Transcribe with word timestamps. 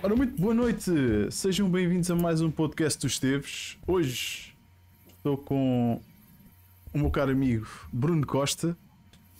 Ora, 0.00 0.14
muito 0.14 0.40
boa 0.40 0.54
noite, 0.54 0.92
sejam 1.28 1.68
bem-vindos 1.68 2.08
a 2.08 2.14
mais 2.14 2.40
um 2.40 2.52
podcast 2.52 3.00
dos 3.00 3.14
Esteves. 3.14 3.76
Hoje 3.84 4.54
estou 5.16 5.36
com 5.36 6.00
o 6.94 6.98
meu 6.98 7.10
caro 7.10 7.32
amigo 7.32 7.66
Bruno 7.92 8.24
Costa. 8.24 8.76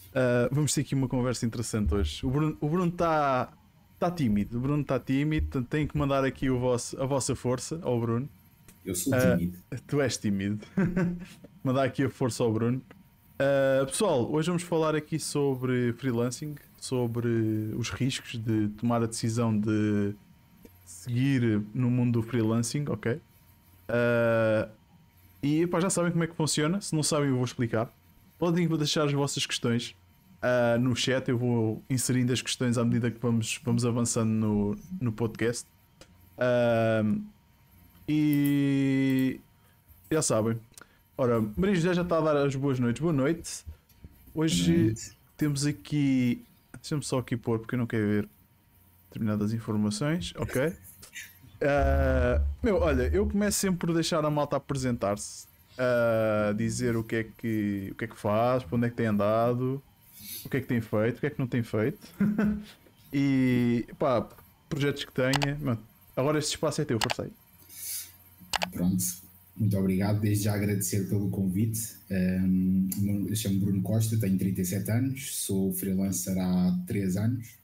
Uh, 0.09 0.49
vamos 0.51 0.75
ter 0.75 0.81
aqui 0.81 0.97
uma 0.97 1.07
conversa 1.07 1.47
interessante 1.47 1.95
hoje. 1.95 2.27
O 2.27 2.31
Bruno 2.69 2.89
está 2.89 3.47
tá, 3.47 3.53
tá 4.01 4.11
tímido, 4.11 4.59
o 4.59 4.61
Bruno 4.61 4.83
está 4.83 4.99
tímido, 4.99 5.47
portanto 5.47 5.69
tem 5.69 5.87
que 5.87 5.97
mandar 5.97 6.25
aqui 6.25 6.51
o 6.51 6.59
vosso, 6.59 7.01
a 7.01 7.07
vossa 7.07 7.37
força 7.37 7.79
ao 7.83 8.01
Bruno. 8.01 8.29
Eu 8.85 8.97
sou 8.97 9.13
tímido. 9.13 9.57
Uh, 9.73 9.77
tu 9.87 10.01
és 10.01 10.17
tímido. 10.17 10.67
mandar 11.63 11.85
aqui 11.85 12.03
a 12.03 12.11
força 12.11 12.43
ao 12.43 12.53
Bruno. 12.53 12.83
Uh, 13.41 13.87
pessoal, 13.87 14.29
hoje 14.29 14.49
vamos 14.49 14.65
falar 14.65 14.97
aqui 14.97 15.21
sobre 15.21 15.93
freelancing, 15.93 16.57
sobre 16.81 17.29
os 17.77 17.91
riscos 17.91 18.33
de 18.33 18.71
tomar 18.71 19.05
a 19.05 19.07
decisão 19.07 19.57
de 19.57 20.17
seguir 20.89 21.63
no 21.75 21.91
mundo 21.91 22.21
do 22.21 22.27
freelancing, 22.27 22.87
ok? 22.89 23.13
Uh, 23.13 24.71
e 25.43 25.67
pá, 25.67 25.81
já 25.81 25.91
sabem 25.91 26.11
como 26.11 26.25
é 26.25 26.27
que 26.27 26.35
funciona. 26.35 26.81
Se 26.81 26.95
não 26.95 27.03
sabem, 27.03 27.29
eu 27.29 27.37
vou 27.37 27.45
explicar. 27.45 27.93
Podem 28.39 28.67
deixar 28.67 29.05
as 29.05 29.13
vossas 29.13 29.45
questões 29.45 29.95
uh, 30.43 30.79
no 30.81 30.97
chat. 30.97 31.29
Eu 31.29 31.37
vou 31.37 31.83
inserindo 31.91 32.33
as 32.33 32.41
questões 32.41 32.79
à 32.79 32.85
medida 32.85 33.11
que 33.11 33.21
vamos, 33.21 33.61
vamos 33.63 33.85
avançando 33.85 34.31
no, 34.31 34.79
no 34.99 35.13
podcast. 35.13 35.67
Uh, 36.39 37.23
e 38.09 39.39
já 40.11 40.23
sabem. 40.23 40.59
Ora, 41.19 41.45
Maria 41.55 41.75
José 41.75 41.93
já 41.93 42.03
está 42.03 42.17
a 42.17 42.21
dar 42.23 42.37
as 42.39 42.57
boas 42.57 42.79
noites. 42.81 43.03
Boa 43.03 43.13
noite. 43.13 43.63
Hoje 44.35 44.85
noite. 44.85 45.13
temos 45.37 45.67
aqui. 45.67 46.43
Deixa-me 46.81 47.03
só 47.03 47.19
aqui 47.19 47.37
pôr 47.37 47.59
porque 47.59 47.75
eu 47.75 47.79
não 47.79 47.87
quero 47.87 48.07
ver 48.07 48.29
determinadas 49.09 49.53
informações, 49.53 50.33
ok? 50.37 50.67
Uh, 50.69 52.45
meu, 52.63 52.77
olha, 52.77 53.09
eu 53.13 53.27
começo 53.27 53.59
sempre 53.59 53.79
por 53.79 53.93
deixar 53.93 54.25
a 54.25 54.31
malta 54.31 54.57
apresentar-se, 54.57 55.47
uh, 55.75 56.55
dizer 56.55 56.97
o 56.97 57.03
que, 57.03 57.17
é 57.17 57.25
que, 57.25 57.89
o 57.93 57.95
que 57.95 58.05
é 58.05 58.09
que 58.09 58.19
faz, 58.19 58.63
para 58.65 58.77
onde 58.77 58.87
é 58.87 58.91
que 58.91 58.97
tem 58.97 59.07
andado, 59.07 59.83
o 60.45 60.49
que 60.49 60.57
é 60.57 60.61
que 60.61 60.67
tem 60.67 60.81
feito, 60.81 61.17
o 61.17 61.21
que 61.21 61.27
é 61.27 61.31
que 61.31 61.39
não 61.39 61.47
tem 61.47 61.63
feito, 61.63 62.07
e 63.13 63.87
pá, 63.99 64.29
projetos 64.69 65.05
que 65.05 65.13
tenha. 65.13 65.57
Mano, 65.61 65.81
agora 66.17 66.39
este 66.39 66.51
espaço 66.51 66.81
é 66.81 66.85
teu, 66.85 66.99
aí. 67.19 67.33
Pronto, 68.73 69.05
muito 69.57 69.77
obrigado. 69.77 70.21
Desde 70.21 70.45
já 70.45 70.55
agradecer 70.55 71.09
pelo 71.09 71.29
convite. 71.31 71.97
Um, 72.11 73.27
eu 73.29 73.37
chamo 73.37 73.59
Bruno 73.61 73.83
Costa, 73.83 74.17
tenho 74.19 74.39
37 74.39 74.91
anos, 74.91 75.37
sou 75.37 75.73
freelancer 75.73 76.37
há 76.39 76.79
3 76.87 77.17
anos. 77.17 77.58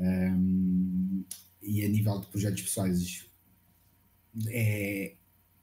Um, 0.00 1.24
e 1.60 1.84
a 1.84 1.88
nível 1.88 2.18
de 2.20 2.26
projetos 2.28 2.62
pessoais 2.62 3.28
é, 4.48 5.14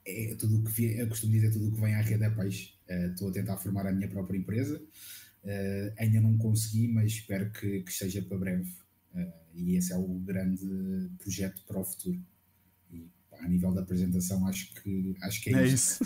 é 0.06 0.36
tudo 0.36 0.58
o 0.58 0.64
que 0.64 0.86
eu 0.98 1.08
costumo 1.08 1.34
dizer 1.34 1.52
tudo 1.52 1.70
o 1.70 1.72
que 1.72 1.82
vem 1.82 1.96
à 1.96 2.02
rede 2.02 2.24
é 2.24 2.30
peixe. 2.30 2.74
Uh, 2.90 3.12
estou 3.12 3.30
a 3.30 3.32
tentar 3.32 3.58
formar 3.58 3.88
a 3.88 3.92
minha 3.92 4.08
própria 4.08 4.38
empresa. 4.38 4.80
Uh, 5.44 5.94
ainda 5.98 6.22
não 6.22 6.38
consegui, 6.38 6.88
mas 6.88 7.14
espero 7.14 7.52
que, 7.52 7.82
que 7.82 7.92
esteja 7.92 8.22
para 8.22 8.38
breve. 8.38 8.70
Uh, 9.14 9.34
e 9.56 9.76
esse 9.76 9.92
é 9.92 9.98
o 9.98 10.08
grande 10.20 11.10
projeto 11.18 11.64
para 11.66 11.80
o 11.80 11.84
futuro. 11.84 12.22
E 12.92 13.10
pá, 13.30 13.38
a 13.40 13.48
nível 13.48 13.74
da 13.74 13.82
apresentação, 13.82 14.46
acho 14.48 14.72
que, 14.76 15.16
acho 15.24 15.42
que 15.42 15.56
é, 15.56 15.64
é 15.64 15.68
isso. 15.68 16.00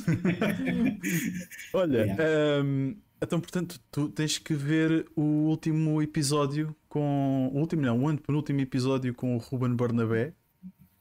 Olha, 1.73 2.05
é. 2.05 2.63
um, 2.63 2.95
então, 3.21 3.41
portanto, 3.41 3.79
tu 3.91 4.09
tens 4.09 4.37
que 4.37 4.53
ver 4.53 5.05
o 5.15 5.21
último 5.21 6.01
episódio 6.01 6.75
com. 6.91 7.49
O 7.53 7.59
último, 7.59 7.81
não, 7.81 8.03
o 8.03 8.07
antepenúltimo 8.09 8.59
episódio 8.59 9.13
com 9.13 9.35
o 9.35 9.37
Ruben 9.39 9.73
Barnabé, 9.73 10.33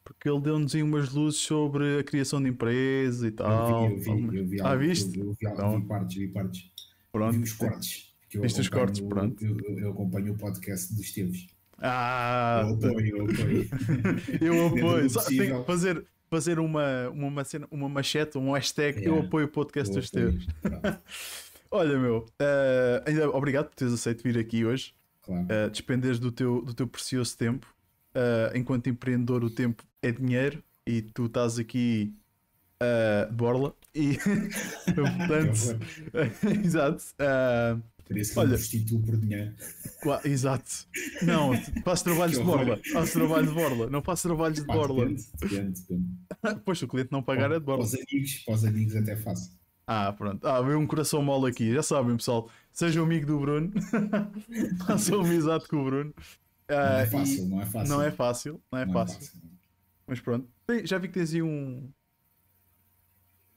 porque 0.05 0.31
ele 0.31 0.41
deu-nos 0.41 0.73
aí 0.73 0.85
umas 0.85 1.11
luzes 1.11 1.41
sobre 1.41 1.99
a 1.99 2.05
criação 2.05 2.41
de 2.41 2.49
empresa 2.49 3.27
e 3.27 3.33
tal. 3.33 3.91
Eu 3.91 3.99
vi, 3.99 4.09
eu 4.09 4.17
vi, 4.17 4.39
eu 4.39 4.47
vi 4.47 4.61
ah, 4.63 4.77
viste? 4.77 5.19
Eu, 5.19 5.33
vi, 5.33 5.47
vi 5.47 5.87
partes, 5.89 6.17
vi 6.17 6.29
partes. 6.29 6.71
Pronto. 7.11 7.33
Vi 7.33 7.43
os 7.43 7.53
cortes. 7.53 8.15
Viste 8.33 8.61
os 8.61 8.69
cortes, 8.69 9.01
pronto. 9.01 9.45
Eu, 9.45 9.59
eu, 9.79 9.91
acompanho 9.91 10.33
o 10.33 10.37
podcast 10.37 10.95
dos 10.95 11.11
Teves. 11.11 11.49
Ah! 11.79 12.63
Eu 12.65 12.75
apoio, 12.75 13.17
eu 13.17 13.25
apoio. 13.25 13.69
eu 14.41 14.67
apoio. 14.69 15.11
Só 15.11 15.25
tenho 15.25 15.61
que 15.61 15.67
fazer, 15.67 16.07
fazer 16.31 16.61
uma, 16.61 17.09
uma, 17.09 17.43
uma 17.69 17.89
machete, 17.89 18.39
um 18.39 18.53
hashtag. 18.53 19.05
Eu 19.05 19.19
apoio 19.19 19.47
o 19.47 19.51
podcast 19.51 19.93
dos 19.93 20.09
Teves. 20.09 20.47
Olha, 21.69 21.99
meu, 21.99 22.27
uh, 22.41 23.03
ainda 23.05 23.29
obrigado 23.31 23.69
por 23.69 23.75
teres 23.75 23.93
aceito 23.93 24.23
vir 24.23 24.39
aqui 24.39 24.65
hoje. 24.65 24.95
Claro. 25.23 25.45
Uh, 25.45 25.71
despenderes 25.71 26.19
do 26.19 26.33
teu, 26.33 26.63
do 26.63 26.75
teu 26.75 26.87
precioso 26.87 27.37
tempo. 27.37 27.67
Uh, 28.15 28.57
enquanto 28.57 28.89
empreendedor, 28.89 29.45
o 29.45 29.51
tempo 29.51 29.85
é 30.03 30.11
dinheiro 30.11 30.63
e 30.87 31.03
tu 31.03 31.27
estás 31.27 31.59
aqui 31.59 32.15
uh, 32.83 33.33
borla. 33.33 33.75
E 33.95 34.17
portanto, 34.95 35.79
exato. 36.65 37.05
Uh, 37.21 37.83
Parece 38.09 38.33
que 38.33 38.39
olha, 38.41 38.59
substituo 38.59 39.01
por 39.03 39.17
dinheiro. 39.17 39.55
Exato. 40.25 40.89
Não, 41.23 41.53
faço 41.85 42.03
trabalhos 42.03 42.39
de 42.39 42.43
borla. 42.43 42.81
Faço 42.93 43.13
trabalho 43.13 43.47
de 43.47 43.55
borla. 43.55 43.89
Não 43.89 44.03
faço 44.03 44.27
trabalhos 44.27 44.59
de 44.59 44.67
borla. 44.67 45.07
Depende, 45.07 45.25
depende, 45.39 45.81
depende. 45.81 46.63
Pois, 46.65 46.83
o 46.83 46.89
cliente 46.89 47.13
não 47.13 47.23
pagar 47.23 47.53
é 47.53 47.61
de 47.61 47.65
borla. 47.65 47.85
Para 47.85 47.87
os 47.87 47.95
amigos, 47.95 48.39
para 48.45 48.55
os 48.55 48.65
amigos 48.65 48.97
até 48.97 49.15
faço. 49.15 49.57
Ah, 49.87 50.13
pronto. 50.13 50.45
Ah, 50.45 50.61
veio 50.61 50.79
um 50.79 50.87
coração 50.89 51.23
mole 51.23 51.51
aqui. 51.51 51.73
Já 51.73 51.85
sabem, 51.85 52.17
pessoal. 52.17 52.51
Sejam 52.81 53.05
amigo 53.05 53.27
do 53.27 53.39
Bruno. 53.39 53.71
Façam 54.87 55.21
amizade 55.21 55.69
com 55.69 55.83
o 55.83 55.85
Bruno. 55.85 56.15
Uh, 56.67 56.73
não 56.73 56.97
é 56.97 57.07
fácil, 57.07 57.47
não 57.47 57.61
é 57.61 57.67
fácil. 57.67 57.89
Não 57.95 58.03
é 58.03 58.11
fácil, 58.11 58.63
não 58.73 58.79
é, 58.79 58.87
não 58.87 58.93
fácil. 58.95 59.17
é 59.17 59.21
fácil. 59.21 59.41
Mas 60.07 60.21
pronto. 60.21 60.49
Já 60.85 60.97
vi 60.97 61.09
que 61.09 61.13
tens 61.13 61.35
aí 61.35 61.43
um. 61.43 61.91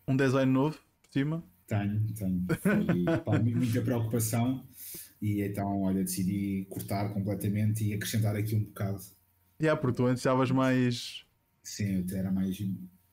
Um 0.06 0.18
design 0.18 0.52
novo 0.52 0.78
por 1.02 1.14
cima. 1.14 1.42
Tenho, 1.66 2.06
tenho. 2.14 2.46
Foi, 2.60 3.18
pá, 3.24 3.40
muita 3.40 3.82
preocupação. 3.82 4.68
E 5.22 5.42
então, 5.42 5.84
olha, 5.84 6.04
decidi 6.04 6.68
cortar 6.70 7.14
completamente 7.14 7.86
e 7.86 7.94
acrescentar 7.94 8.36
aqui 8.36 8.54
um 8.58 8.66
bocado. 8.66 9.02
Yeah, 9.62 9.80
porque 9.80 9.96
tu 9.96 10.06
antes 10.06 10.20
estavas 10.20 10.52
mais. 10.52 11.26
Sim, 11.64 12.06
eu 12.10 12.18
era 12.18 12.30
mais 12.30 12.58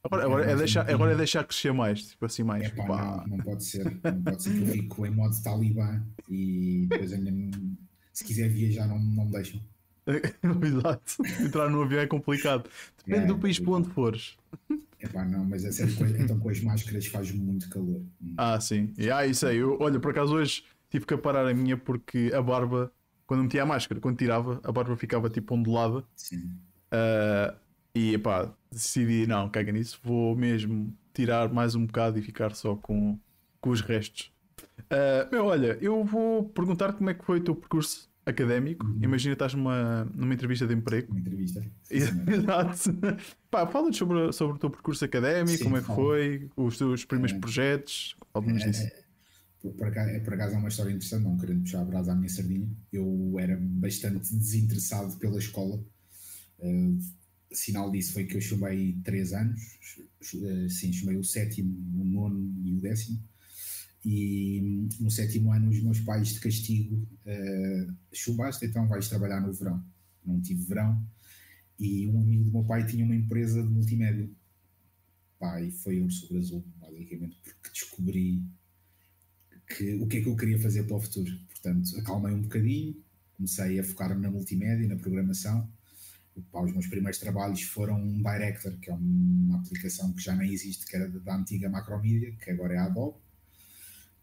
Agora, 0.03 0.25
agora, 0.25 0.51
é 0.51 0.57
deixar, 0.57 0.91
agora 0.91 1.13
é 1.13 1.17
deixar 1.17 1.45
crescer 1.45 1.73
mais, 1.73 2.09
tipo 2.09 2.25
assim, 2.25 2.43
mais. 2.43 2.65
Epá, 2.65 3.25
não, 3.27 3.37
não 3.37 3.45
pode 3.45 3.65
ser. 3.65 3.85
Não 3.85 4.23
pode 4.23 4.43
ser 4.43 4.55
que 4.55 4.63
eu 4.63 4.67
fico 4.67 5.07
em 5.07 5.11
modo 5.11 5.43
talibã 5.43 6.03
e 6.29 6.87
depois 6.89 7.13
ainda 7.13 7.31
se 8.13 8.25
quiser 8.25 8.49
viajar 8.49 8.87
não, 8.87 8.99
não 8.99 9.27
me 9.27 9.33
deixam. 9.33 9.61
Exato. 10.07 11.17
Entrar 11.41 11.69
no 11.69 11.83
avião 11.83 12.01
é 12.01 12.07
complicado. 12.07 12.69
Depende 13.05 13.25
é, 13.25 13.27
do 13.27 13.39
país 13.39 13.59
para 13.59 13.73
onde 13.73 13.91
fores. 13.91 14.37
Epá, 14.99 15.25
não, 15.25 15.45
mas 15.45 15.65
é 15.65 15.73
sério, 15.73 15.95
então 16.19 16.39
com 16.39 16.49
as 16.49 16.61
máscaras 16.61 17.07
faz 17.07 17.31
muito 17.33 17.69
calor. 17.69 18.03
Ah, 18.37 18.61
sim. 18.61 18.93
E, 18.99 19.11
ah, 19.11 19.27
isso 19.27 19.47
aí. 19.47 19.59
Eu, 19.59 19.79
olha, 19.81 20.01
por 20.01 20.11
acaso 20.11 20.35
hoje 20.35 20.65
tive 20.91 21.07
que 21.07 21.17
parar 21.17 21.47
a 21.47 21.55
minha 21.55 21.77
porque 21.77 22.31
a 22.35 22.43
barba, 22.43 22.93
quando 23.27 23.45
metia 23.45 23.63
a 23.63 23.67
máscara, 23.67 24.01
quando 24.01 24.17
tirava, 24.17 24.61
a 24.65 24.73
barba 24.73 24.97
ficava 24.97 25.31
tipo 25.31 25.55
ondulada. 25.55 26.05
Sim. 26.17 26.59
Uh, 26.93 27.55
e 27.95 28.17
pá, 28.19 28.53
decidi, 28.71 29.27
não, 29.27 29.49
caga 29.49 29.73
nisso, 29.73 29.99
vou 30.03 30.37
mesmo 30.37 30.95
tirar 31.13 31.53
mais 31.53 31.75
um 31.75 31.87
bocado 31.87 32.19
e 32.19 32.23
ficar 32.23 32.55
só 32.55 32.77
com, 32.77 33.19
com 33.61 33.71
os 33.71 33.81
restos. 33.81 34.33
Uh, 34.83 35.31
meu, 35.31 35.47
olha, 35.47 35.79
eu 35.81 36.05
vou 36.05 36.49
perguntar 36.49 36.93
como 36.93 37.11
é 37.11 37.15
que 37.15 37.25
foi 37.25 37.39
o 37.39 37.45
teu 37.45 37.55
percurso 37.55 38.11
académico. 38.25 38.87
Uhum. 38.87 38.99
Imagina 39.03 39.33
estás 39.35 39.55
numa, 39.55 40.05
numa 40.15 40.33
entrevista 40.33 40.67
de 40.67 40.75
emprego. 40.75 41.11
Uma 41.11 41.21
entrevista. 41.21 41.65
Exato. 41.91 42.99
Pá, 43.51 43.67
fala 43.67 43.93
sobre, 43.93 44.33
sobre 44.33 44.57
o 44.57 44.59
teu 44.59 44.71
percurso 44.71 45.05
académico, 45.05 45.59
Sim, 45.59 45.65
como 45.65 45.77
é 45.77 45.81
que 45.81 45.87
foi, 45.87 46.51
os 46.57 46.79
teus 46.79 47.05
primeiros 47.05 47.37
é, 47.37 47.41
projetos, 47.41 48.17
alguns 48.33 48.63
é, 48.63 48.67
disso. 48.67 48.83
É, 48.83 49.71
por, 49.71 49.87
acaso, 49.87 50.11
é, 50.11 50.21
por 50.21 50.35
acaso 50.35 50.55
é 50.55 50.59
uma 50.59 50.69
história 50.69 50.91
interessante, 50.91 51.25
não 51.25 51.37
querendo 51.37 51.63
puxar 51.63 51.81
a 51.81 51.85
brasa 51.85 52.13
à 52.13 52.15
minha 52.15 52.29
sardinha. 52.29 52.69
Eu 52.93 53.37
era 53.39 53.59
bastante 53.61 54.35
desinteressado 54.35 55.17
pela 55.19 55.39
escola. 55.39 55.83
Uh, 56.59 56.99
sinal 57.53 57.91
disso 57.91 58.13
foi 58.13 58.25
que 58.25 58.37
eu 58.37 58.41
chumbei 58.41 58.99
três 59.05 59.33
anos, 59.33 59.61
eh, 60.35 60.69
sim, 60.69 60.93
chumbei 60.93 61.17
o 61.17 61.25
sétimo, 61.25 61.77
o 62.01 62.05
nono 62.05 62.55
e 62.65 62.75
o 62.75 62.81
décimo. 62.81 63.23
E 64.05 64.89
no 64.99 65.11
sétimo 65.11 65.53
ano, 65.53 65.69
os 65.69 65.83
meus 65.83 66.01
pais 66.01 66.29
de 66.29 66.41
castigo 66.41 67.07
uh, 67.27 67.95
chumbaste, 68.13 68.65
então 68.65 68.89
vais 68.89 69.09
trabalhar 69.09 69.41
no 69.43 69.53
verão. 69.53 69.85
Não 70.25 70.41
tive 70.41 70.65
verão. 70.65 71.07
E 71.79 72.07
um 72.09 72.21
amigo 72.21 72.45
do 72.45 72.53
meu 72.53 72.65
pai 72.65 72.87
tinha 72.87 73.05
uma 73.05 73.15
empresa 73.15 73.63
de 73.63 73.69
multimédia. 73.69 74.31
Pá, 75.39 75.61
e 75.61 75.71
foi 75.71 76.01
um 76.01 76.09
sobre 76.09 76.39
azul, 76.39 76.65
basicamente, 76.79 77.37
porque 77.43 77.71
descobri 77.71 78.43
que, 79.67 79.95
o 79.95 80.07
que 80.07 80.19
é 80.19 80.23
que 80.23 80.29
eu 80.29 80.37
queria 80.37 80.59
fazer 80.59 80.85
para 80.85 80.97
o 80.97 81.01
futuro. 81.01 81.31
Portanto, 81.49 81.99
acalmei 81.99 82.33
um 82.33 82.43
bocadinho, 82.43 82.97
comecei 83.37 83.79
a 83.79 83.85
focar 83.85 84.19
na 84.19 84.31
multimédia, 84.31 84.89
na 84.89 84.97
programação 84.97 85.71
os 86.53 86.73
meus 86.73 86.87
primeiros 86.87 87.19
trabalhos 87.19 87.63
foram 87.63 88.01
um 88.01 88.23
Director, 88.23 88.73
que 88.79 88.91
é 88.91 88.95
uma 88.95 89.59
aplicação 89.59 90.13
que 90.13 90.23
já 90.23 90.35
nem 90.35 90.53
existe, 90.53 90.87
que 90.87 90.97
era 90.97 91.09
da 91.09 91.37
antiga 91.37 91.69
Macromedia, 91.69 92.33
que 92.33 92.51
agora 92.51 92.75
é 92.75 92.79
a 92.79 92.85
Adobe. 92.85 93.19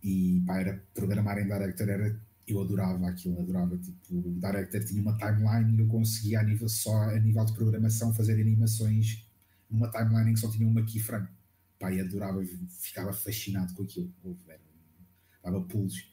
E 0.04 0.42
pá, 0.46 0.60
era, 0.60 0.84
programar 0.94 1.38
em 1.40 1.48
Director 1.48 1.90
era 1.90 2.20
eu 2.48 2.62
adorava 2.62 3.10
aquilo, 3.10 3.40
adorava. 3.40 3.78
Tipo, 3.78 4.16
o 4.16 4.40
Director 4.40 4.84
tinha 4.86 5.02
uma 5.02 5.18
timeline 5.18 5.76
e 5.76 5.80
eu 5.82 5.88
conseguia, 5.88 6.40
a 6.40 6.44
nível, 6.44 6.70
só 6.70 6.96
a 7.10 7.20
nível 7.20 7.44
de 7.44 7.54
programação, 7.54 8.14
fazer 8.14 8.40
animações 8.40 9.26
numa 9.70 9.92
timeline 9.92 10.32
em 10.32 10.34
que 10.34 10.40
só 10.40 10.50
tinha 10.50 10.68
uma 10.68 10.84
keyframe. 10.84 11.28
Pá, 11.78 11.92
e 11.92 12.00
adorava, 12.00 12.42
ficava 12.70 13.12
fascinado 13.12 13.74
com 13.74 13.84
aquilo. 13.84 14.12
Dava 15.44 15.62
pulos. 15.62 16.10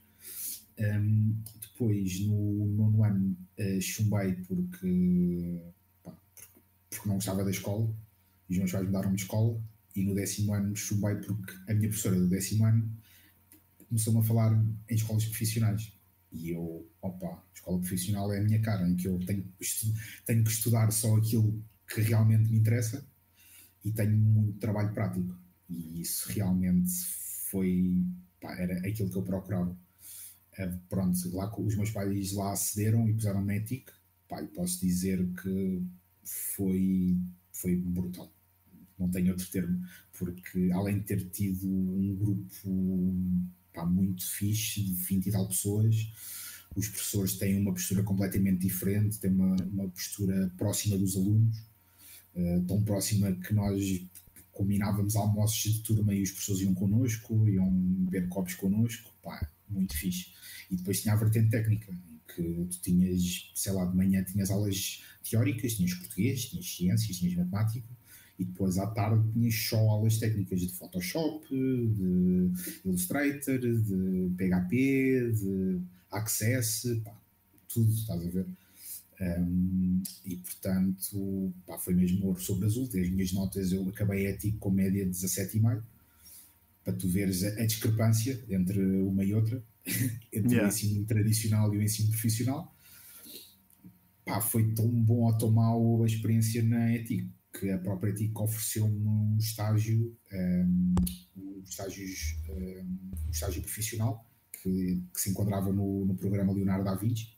Um, 0.78 1.40
depois, 1.60 2.20
no 2.26 2.66
nono 2.66 3.04
ano, 3.04 3.36
uh, 3.58 3.80
chumbei 3.80 4.34
porque, 4.46 5.60
porque, 6.94 7.08
não 7.08 7.16
gostava 7.16 7.44
da 7.44 7.50
escola. 7.50 7.94
Os 8.48 8.56
meus 8.58 8.72
pais 8.72 8.86
mudaram 8.86 9.14
de 9.14 9.22
escola. 9.22 9.60
E 9.94 10.02
no 10.02 10.14
décimo 10.14 10.54
ano 10.54 10.74
chumbei 10.74 11.14
porque 11.16 11.52
a 11.68 11.74
minha 11.74 11.88
professora 11.88 12.16
do 12.16 12.28
décimo 12.28 12.64
ano 12.64 12.90
começou-me 13.88 14.20
a 14.20 14.22
falar 14.22 14.52
em 14.88 14.94
escolas 14.94 15.24
profissionais. 15.24 15.92
E 16.32 16.50
eu, 16.50 16.90
opa, 17.00 17.42
escola 17.54 17.78
profissional 17.78 18.32
é 18.32 18.40
a 18.40 18.42
minha 18.42 18.60
cara, 18.60 18.88
em 18.88 18.96
que 18.96 19.06
eu 19.06 19.18
tenho, 19.24 19.48
tenho 20.26 20.42
que 20.42 20.50
estudar 20.50 20.90
só 20.90 21.16
aquilo 21.16 21.62
que 21.86 22.00
realmente 22.00 22.50
me 22.50 22.58
interessa 22.58 23.06
e 23.84 23.92
tenho 23.92 24.16
muito 24.16 24.58
trabalho 24.58 24.92
prático. 24.92 25.36
E 25.68 26.00
isso 26.00 26.28
realmente 26.32 26.90
foi, 27.50 28.04
pá, 28.40 28.52
era 28.56 28.78
aquilo 28.78 29.10
que 29.10 29.16
eu 29.16 29.22
procurava. 29.22 29.70
Uh, 30.58 30.78
pronto, 30.88 31.18
lá 31.34 31.52
os 31.56 31.76
meus 31.76 31.90
pais 31.90 32.32
lá 32.32 32.52
acederam 32.52 33.08
e 33.08 33.14
puseram 33.14 33.44
na 33.44 33.56
ETIC, 33.56 33.92
pá, 34.28 34.42
e 34.42 34.48
posso 34.48 34.80
dizer 34.80 35.24
que 35.40 35.82
foi, 36.24 37.16
foi 37.52 37.76
brutal. 37.76 38.32
Não 38.98 39.10
tenho 39.10 39.30
outro 39.32 39.46
termo, 39.50 39.84
porque 40.16 40.70
além 40.72 41.00
de 41.00 41.04
ter 41.04 41.28
tido 41.30 41.68
um 41.68 42.14
grupo 42.16 43.14
pá, 43.74 43.84
muito 43.84 44.24
fixe, 44.24 44.82
de 44.82 44.92
20 44.92 45.26
e 45.26 45.32
tal 45.32 45.48
pessoas. 45.48 46.08
Os 46.74 46.88
professores 46.88 47.36
têm 47.36 47.60
uma 47.60 47.72
postura 47.72 48.02
completamente 48.02 48.60
diferente, 48.60 49.18
têm 49.18 49.30
uma, 49.30 49.56
uma 49.64 49.88
postura 49.88 50.50
próxima 50.56 50.96
dos 50.96 51.16
alunos, 51.16 51.58
uh, 52.34 52.64
tão 52.66 52.82
próxima 52.82 53.32
que 53.32 53.52
nós 53.52 54.02
combinávamos 54.50 55.16
almoços 55.16 55.72
de 55.72 55.82
turma 55.82 56.14
e 56.14 56.22
os 56.22 56.30
professores 56.30 56.62
iam 56.62 56.74
connosco, 56.74 57.48
iam 57.48 57.70
beber 57.70 58.28
copos 58.28 58.54
connosco, 58.54 59.12
pá, 59.22 59.50
muito 59.68 59.96
fixe. 59.96 60.32
E 60.70 60.76
depois 60.76 61.02
tinha 61.02 61.14
a 61.14 61.16
vertente 61.16 61.50
técnica, 61.50 61.92
que 62.34 62.42
tu 62.42 62.80
tinhas, 62.80 63.50
sei 63.54 63.72
lá, 63.72 63.84
de 63.84 63.96
manhã 63.96 64.24
tinhas 64.24 64.50
aulas 64.50 65.02
teóricas, 65.28 65.74
tinhas 65.74 65.94
português, 65.94 66.46
tinhas 66.46 66.76
ciências, 66.76 67.16
tinhas 67.16 67.34
matemática, 67.34 67.86
e 68.38 68.44
depois 68.44 68.78
à 68.78 68.86
tarde 68.86 69.22
tinhas 69.32 69.54
só 69.54 69.78
aulas 69.78 70.18
técnicas 70.18 70.60
de 70.60 70.68
Photoshop, 70.68 71.46
de 71.48 72.50
Illustrator, 72.84 73.58
de 73.58 74.30
PHP, 74.36 75.32
de 75.32 75.80
Access, 76.10 77.00
pá, 77.04 77.14
tudo, 77.68 77.92
estás 77.92 78.20
a 78.24 78.30
ver? 78.30 78.46
Um, 79.20 80.02
e 80.24 80.36
portanto, 80.36 81.52
pá, 81.66 81.78
foi 81.78 81.94
mesmo 81.94 82.26
ouro 82.26 82.40
sobre 82.40 82.66
azul. 82.66 82.84
As 82.84 83.08
minhas 83.08 83.32
notas 83.32 83.72
eu 83.72 83.88
acabei 83.88 84.26
ético 84.26 84.58
com 84.58 84.70
média 84.70 85.04
de 85.04 85.12
17,5 85.12 85.82
para 86.84 86.92
tu 86.92 87.08
veres 87.08 87.42
a, 87.44 87.48
a, 87.48 87.66
discrepância 87.66 88.44
entre 88.48 88.78
uma 88.80 89.24
e 89.24 89.32
outra, 89.32 89.62
entre 90.32 90.50
yeah. 90.50 90.64
o 90.64 90.68
ensino 90.68 91.04
tradicional 91.06 91.72
e 91.74 91.78
o 91.78 91.82
ensino 91.82 92.10
profissional. 92.10 92.73
Pá, 94.24 94.40
foi 94.40 94.72
tão 94.74 94.88
bom 94.88 95.24
ou 95.24 95.36
tão 95.36 95.50
mau 95.50 96.02
a 96.02 96.06
experiência 96.06 96.62
na 96.62 96.92
ética 96.92 97.28
que 97.58 97.70
a 97.70 97.78
própria 97.78 98.12
TIC 98.12 98.36
ofereceu-me 98.40 99.06
um 99.06 99.36
estágio, 99.38 100.16
um, 100.32 100.94
um, 101.36 101.62
estágios, 101.62 102.36
um, 102.48 102.98
um 103.26 103.30
estágio 103.30 103.62
profissional 103.62 104.28
que, 104.50 105.02
que, 105.12 105.20
se 105.20 105.30
enquadrava 105.30 105.72
no, 105.72 106.04
no 106.04 106.14
programa 106.16 106.52
Leonardo 106.52 106.84
da 106.84 106.94
Vinci 106.94 107.36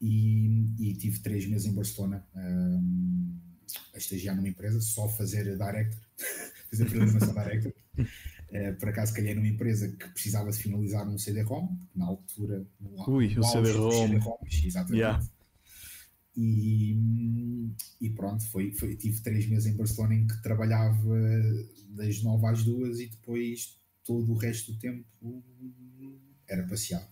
e, 0.00 0.66
e, 0.78 0.94
tive 0.94 1.20
três 1.20 1.46
meses 1.46 1.66
em 1.66 1.74
Barcelona 1.74 2.26
um, 2.34 3.38
a 3.94 3.98
estagiar 3.98 4.36
numa 4.36 4.48
empresa, 4.48 4.80
só 4.80 5.08
fazer 5.08 5.44
director, 5.56 6.00
fazer 6.70 6.84
programação 6.86 7.32
director. 7.32 7.72
Uh, 7.96 8.74
por 8.78 8.88
acaso 8.88 9.14
calhei 9.14 9.34
numa 9.34 9.48
empresa 9.48 9.88
que 9.88 10.08
precisava 10.10 10.50
de 10.50 10.58
finalizar 10.58 11.08
um 11.08 11.16
CD-ROM, 11.16 11.78
na 11.94 12.06
altura, 12.06 12.66
no, 12.78 13.10
Ui, 13.10 13.34
no 13.34 13.40
o 13.40 13.44
CD-ROM. 13.44 13.90
CD 14.50 14.66
exatamente. 14.66 15.00
Yeah. 15.00 15.33
E, 16.36 17.70
e 18.00 18.10
pronto, 18.10 18.44
foi, 18.48 18.72
foi, 18.72 18.96
tive 18.96 19.20
três 19.20 19.46
meses 19.46 19.66
em 19.66 19.76
Barcelona 19.76 20.14
em 20.14 20.26
que 20.26 20.42
trabalhava 20.42 21.16
das 21.90 22.22
nove 22.22 22.46
às 22.46 22.64
duas 22.64 22.98
e 22.98 23.06
depois 23.06 23.78
todo 24.04 24.32
o 24.32 24.36
resto 24.36 24.72
do 24.72 24.78
tempo 24.78 25.06
era 26.48 26.66
passear. 26.66 27.08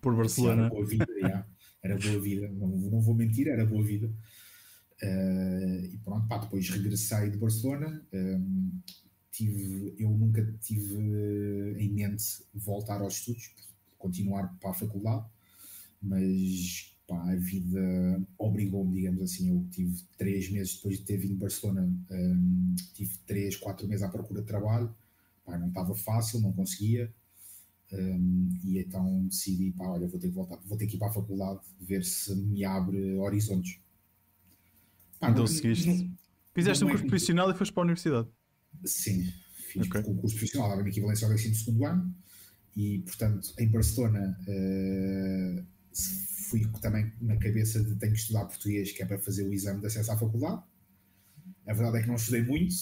Por 0.00 0.16
Barcelona. 0.16 0.62
Era 0.62 0.70
boa 0.70 0.86
vida, 0.86 1.06
yeah. 1.12 1.46
era 1.82 1.98
boa 1.98 2.20
vida, 2.20 2.48
não, 2.48 2.68
não 2.68 3.00
vou 3.00 3.14
mentir, 3.14 3.48
era 3.48 3.66
boa 3.66 3.84
vida. 3.84 4.10
Uh, 5.02 5.84
e 5.92 5.98
pronto, 6.04 6.26
pá, 6.28 6.38
depois 6.38 6.68
regressei 6.70 7.30
de 7.30 7.36
Barcelona. 7.36 8.04
Um, 8.12 8.80
tive, 9.30 9.94
eu 9.98 10.10
nunca 10.10 10.42
tive 10.60 10.94
em 11.78 11.90
mente 11.92 12.24
voltar 12.54 13.00
aos 13.00 13.18
estudos, 13.18 13.54
continuar 13.98 14.56
para 14.60 14.70
a 14.70 14.74
faculdade, 14.74 15.26
mas 16.00 16.91
pá, 17.12 17.30
a 17.30 17.36
vida 17.36 18.22
obrigou-me, 18.38 18.94
digamos 18.94 19.22
assim. 19.22 19.50
Eu 19.50 19.66
tive 19.70 20.02
três 20.16 20.50
meses 20.50 20.76
depois 20.76 20.98
de 20.98 21.04
ter 21.04 21.18
vindo 21.18 21.34
de 21.34 21.40
Barcelona, 21.40 21.82
um, 22.10 22.74
tive 22.94 23.18
três, 23.26 23.56
quatro 23.56 23.86
meses 23.86 24.02
à 24.02 24.08
procura 24.08 24.40
de 24.40 24.46
trabalho. 24.46 24.94
Pá, 25.44 25.58
não 25.58 25.68
estava 25.68 25.94
fácil, 25.94 26.40
não 26.40 26.52
conseguia. 26.52 27.12
Um, 27.92 28.58
e 28.64 28.78
então 28.78 29.26
decidi, 29.26 29.72
pá, 29.72 29.86
olha, 29.86 30.08
vou 30.08 30.18
ter 30.18 30.28
que 30.28 30.34
voltar, 30.34 30.58
vou 30.64 30.78
ter 30.78 30.86
que 30.86 30.96
ir 30.96 30.98
para 30.98 31.08
a 31.08 31.12
faculdade, 31.12 31.60
ver 31.78 32.02
se 32.02 32.34
me 32.34 32.64
abre 32.64 33.16
horizontes. 33.16 33.78
Pá, 35.20 35.30
então 35.30 35.42
não, 35.42 35.46
seguiste. 35.46 35.88
Não, 35.88 36.16
Fizeste 36.54 36.84
um 36.84 36.88
curso 36.88 37.06
profissional 37.06 37.50
e 37.50 37.54
foste 37.54 37.72
para 37.72 37.82
a 37.82 37.84
universidade? 37.84 38.28
Sim, 38.84 39.32
fiz 39.54 39.86
okay. 39.86 40.00
o 40.02 40.14
curso 40.16 40.36
profissional, 40.36 40.70
dava-me 40.70 40.90
equivalência 40.90 41.26
ao 41.26 41.32
décimo 41.32 41.54
segundo 41.54 41.84
ano 41.86 42.14
e, 42.76 42.98
portanto, 43.00 43.52
em 43.58 43.68
Barcelona 43.70 44.38
uh, 44.40 45.66
fui 46.48 46.66
também 46.80 47.12
na 47.20 47.36
cabeça 47.36 47.82
de 47.82 47.94
tenho 47.96 48.12
que 48.12 48.18
estudar 48.18 48.44
português, 48.44 48.92
que 48.92 49.02
é 49.02 49.06
para 49.06 49.18
fazer 49.18 49.44
o 49.44 49.52
exame 49.52 49.80
de 49.80 49.86
acesso 49.86 50.12
à 50.12 50.18
faculdade. 50.18 50.62
A 51.66 51.72
verdade 51.72 51.98
é 51.98 52.02
que 52.02 52.08
não 52.08 52.16
estudei 52.16 52.42
muito 52.42 52.74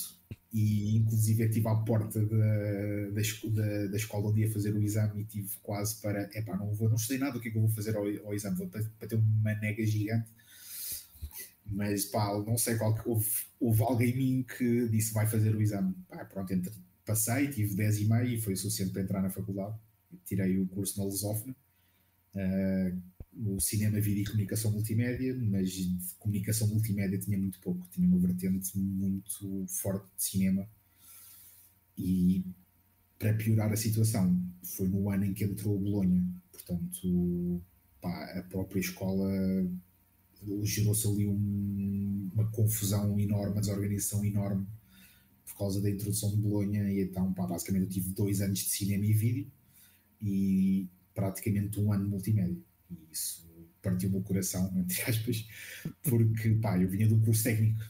e, 0.53 0.97
inclusive, 0.97 1.45
estive 1.45 1.69
à 1.69 1.77
porta 1.77 2.21
da, 2.27 2.37
da, 2.37 3.87
da, 3.87 3.97
escola 3.97 4.31
onde 4.31 4.41
ia 4.41 4.53
fazer 4.53 4.75
o 4.75 4.83
exame 4.83 5.23
e 5.23 5.25
tive 5.25 5.51
quase 5.63 6.01
para, 6.01 6.29
epá, 6.35 6.57
não 6.57 6.75
vou, 6.75 6.89
não 6.89 6.97
estudei 6.97 7.19
nada, 7.19 7.39
o 7.39 7.41
que 7.41 7.49
é 7.49 7.51
que 7.53 7.59
eu 7.59 7.63
vou 7.63 7.71
fazer 7.71 7.97
ao, 7.97 8.05
ao 8.27 8.35
exame? 8.35 8.57
Vou 8.57 8.69
para, 8.69 8.83
para 8.99 9.09
ter 9.09 9.17
uma 9.17 9.55
nega 9.55 9.87
gigante. 9.87 10.29
Mas, 11.67 12.05
pá, 12.07 12.37
não 12.45 12.59
sei 12.59 12.77
qual 12.77 12.95
que 12.97 13.09
houve, 13.09 13.31
houve 13.61 13.83
alguém 13.83 14.11
em 14.11 14.17
mim 14.17 14.43
que 14.43 14.89
disse 14.89 15.13
vai 15.15 15.27
fazer 15.27 15.55
o 15.55 15.63
exame. 15.63 15.95
Pá, 16.09 16.25
pronto, 16.25 16.53
entre, 16.53 16.73
passei, 17.05 17.49
tive 17.49 17.77
10 17.77 17.99
e 18.01 18.05
meio 18.07 18.27
e 18.27 18.41
foi 18.41 18.55
o 18.55 18.57
suficiente 18.57 18.93
para 18.93 19.03
entrar 19.03 19.23
na 19.23 19.31
faculdade. 19.31 19.77
Tirei 20.25 20.59
o 20.59 20.67
curso 20.67 20.99
na 20.99 21.05
Lusófona. 21.05 21.55
Uh, 22.35 23.01
o 23.37 23.61
cinema, 23.61 24.01
vídeo 24.01 24.23
e 24.23 24.27
comunicação 24.27 24.71
multimédia, 24.73 25.37
mas 25.39 25.71
de 25.73 26.15
comunicação 26.19 26.69
multimédia 26.69 27.19
tinha 27.19 27.39
muito 27.39 27.61
pouco, 27.61 27.87
tinha 27.91 28.07
uma 28.07 28.19
vertente 28.19 28.77
muito 28.77 29.67
forte 29.69 30.07
de 30.17 30.25
cinema. 30.25 30.69
E 31.97 32.45
para 33.19 33.35
piorar 33.35 33.73
a 33.73 33.77
situação, 33.77 34.37
foi 34.63 34.89
no 34.89 35.11
ano 35.11 35.25
em 35.27 35.35
que 35.35 35.45
entrou 35.45 35.77
o 35.77 35.81
Bolonha, 35.81 36.27
portanto, 36.53 37.63
pá, 38.01 38.39
a 38.39 38.43
própria 38.45 38.81
escola 38.81 39.31
gerou-se 40.65 41.07
ali 41.07 41.27
um, 41.27 42.31
uma 42.33 42.51
confusão 42.51 43.19
enorme, 43.19 43.53
uma 43.53 43.61
desorganização 43.61 44.25
enorme 44.25 44.67
por 45.47 45.59
causa 45.59 45.81
da 45.81 45.91
introdução 45.91 46.31
de 46.31 46.37
Bolonha. 46.37 46.91
E 46.91 47.03
então, 47.03 47.33
pá, 47.35 47.47
basicamente, 47.47 47.85
eu 47.85 47.91
tive 47.91 48.11
dois 48.13 48.41
anos 48.41 48.61
de 48.61 48.71
cinema 48.71 49.05
e 49.05 49.13
vídeo 49.13 49.51
e 50.23 50.89
praticamente 51.15 51.81
um 51.81 51.93
ano 51.93 52.05
de 52.05 52.11
multimédia 52.11 52.63
e 52.91 53.13
isso 53.13 53.49
partiu 53.83 54.09
o 54.09 54.13
meu 54.13 54.23
coração, 54.23 54.71
entre 54.77 55.03
aspas, 55.03 55.49
porque 56.03 56.51
pá, 56.57 56.79
eu 56.79 56.89
vinha 56.89 57.07
um 57.13 57.21
curso 57.21 57.45
técnico, 57.45 57.83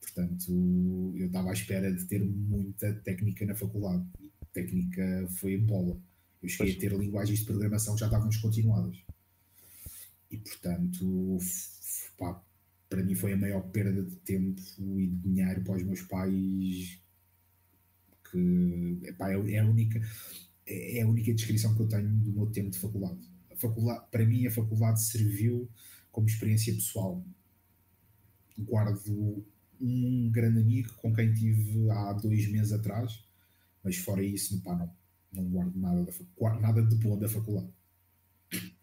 portanto 0.00 1.14
eu 1.16 1.26
estava 1.26 1.50
à 1.50 1.52
espera 1.52 1.92
de 1.92 2.04
ter 2.04 2.24
muita 2.24 2.92
técnica 2.94 3.44
na 3.44 3.54
faculdade. 3.54 4.04
E 4.20 4.30
técnica 4.52 5.26
foi 5.36 5.56
bola. 5.58 5.98
Eu 6.42 6.48
cheguei 6.48 6.74
pois. 6.74 6.76
a 6.76 6.80
ter 6.88 6.98
linguagens 6.98 7.38
de 7.40 7.44
programação 7.44 7.94
que 7.94 8.00
já 8.00 8.06
estavam 8.06 8.28
descontinuadas. 8.28 8.96
E 10.30 10.36
portanto, 10.38 11.38
pá, 12.18 12.42
para 12.88 13.02
mim 13.02 13.14
foi 13.14 13.32
a 13.32 13.36
maior 13.36 13.62
perda 13.70 14.02
de 14.02 14.16
tempo 14.16 14.62
e 14.78 15.06
de 15.06 15.16
dinheiro 15.16 15.62
para 15.62 15.76
os 15.76 15.82
meus 15.82 16.02
pais 16.02 16.98
que 18.30 18.98
epá, 19.04 19.30
é 19.30 19.58
a 19.58 19.64
única 19.64 20.00
é 20.66 21.02
a 21.02 21.06
única 21.08 21.32
descrição 21.34 21.74
que 21.74 21.82
eu 21.82 21.88
tenho 21.88 22.08
do 22.08 22.32
meu 22.32 22.46
tempo 22.46 22.70
de 22.70 22.78
faculdade 22.78 23.18
faculdade, 23.56 24.04
para 24.10 24.24
mim 24.26 24.46
a 24.46 24.50
faculdade 24.50 25.02
serviu 25.02 25.68
como 26.10 26.26
experiência 26.26 26.72
pessoal. 26.74 27.24
Guardo 28.58 29.44
um 29.80 30.28
grande 30.30 30.60
amigo 30.60 30.92
com 30.96 31.12
quem 31.14 31.32
tive 31.32 31.88
há 31.90 32.12
dois 32.14 32.48
meses 32.50 32.72
atrás, 32.72 33.24
mas 33.84 33.96
fora 33.96 34.22
isso, 34.24 34.62
pá, 34.62 34.74
não, 34.76 34.92
não 35.32 35.50
guardo 35.50 35.76
nada, 35.78 36.04
da, 36.04 36.60
nada 36.60 36.82
de 36.84 36.96
bom 36.96 37.18
da 37.18 37.28
faculdade. 37.28 37.72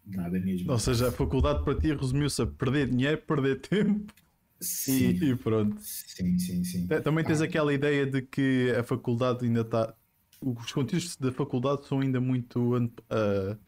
Nada 0.06 0.38
mesmo. 0.40 0.72
Ou 0.72 0.78
seja, 0.78 1.08
a 1.08 1.12
faculdade 1.12 1.64
para 1.64 1.78
ti 1.78 1.92
resumiu-se 1.94 2.40
a 2.42 2.46
perder 2.46 2.88
dinheiro, 2.90 3.20
perder 3.22 3.60
tempo 3.60 4.12
Sim, 4.60 5.14
e, 5.20 5.30
e 5.32 5.36
pronto. 5.36 5.82
sim, 6.06 6.38
sim. 6.38 6.64
sim. 6.64 6.96
Também 7.04 7.24
tens 7.24 7.40
Ah, 7.40 7.40
aquela 7.40 7.72
ideia 7.72 8.06
de 8.06 8.22
que 8.22 8.70
a 8.78 8.82
faculdade 8.84 9.44
ainda 9.46 9.62
está. 9.62 9.96
Os 10.42 10.72
conteúdos 10.72 11.16
da 11.16 11.32
faculdade 11.32 11.86
são 11.86 12.00
ainda 12.00 12.20
muito. 12.20 12.74
ah, 13.10 13.58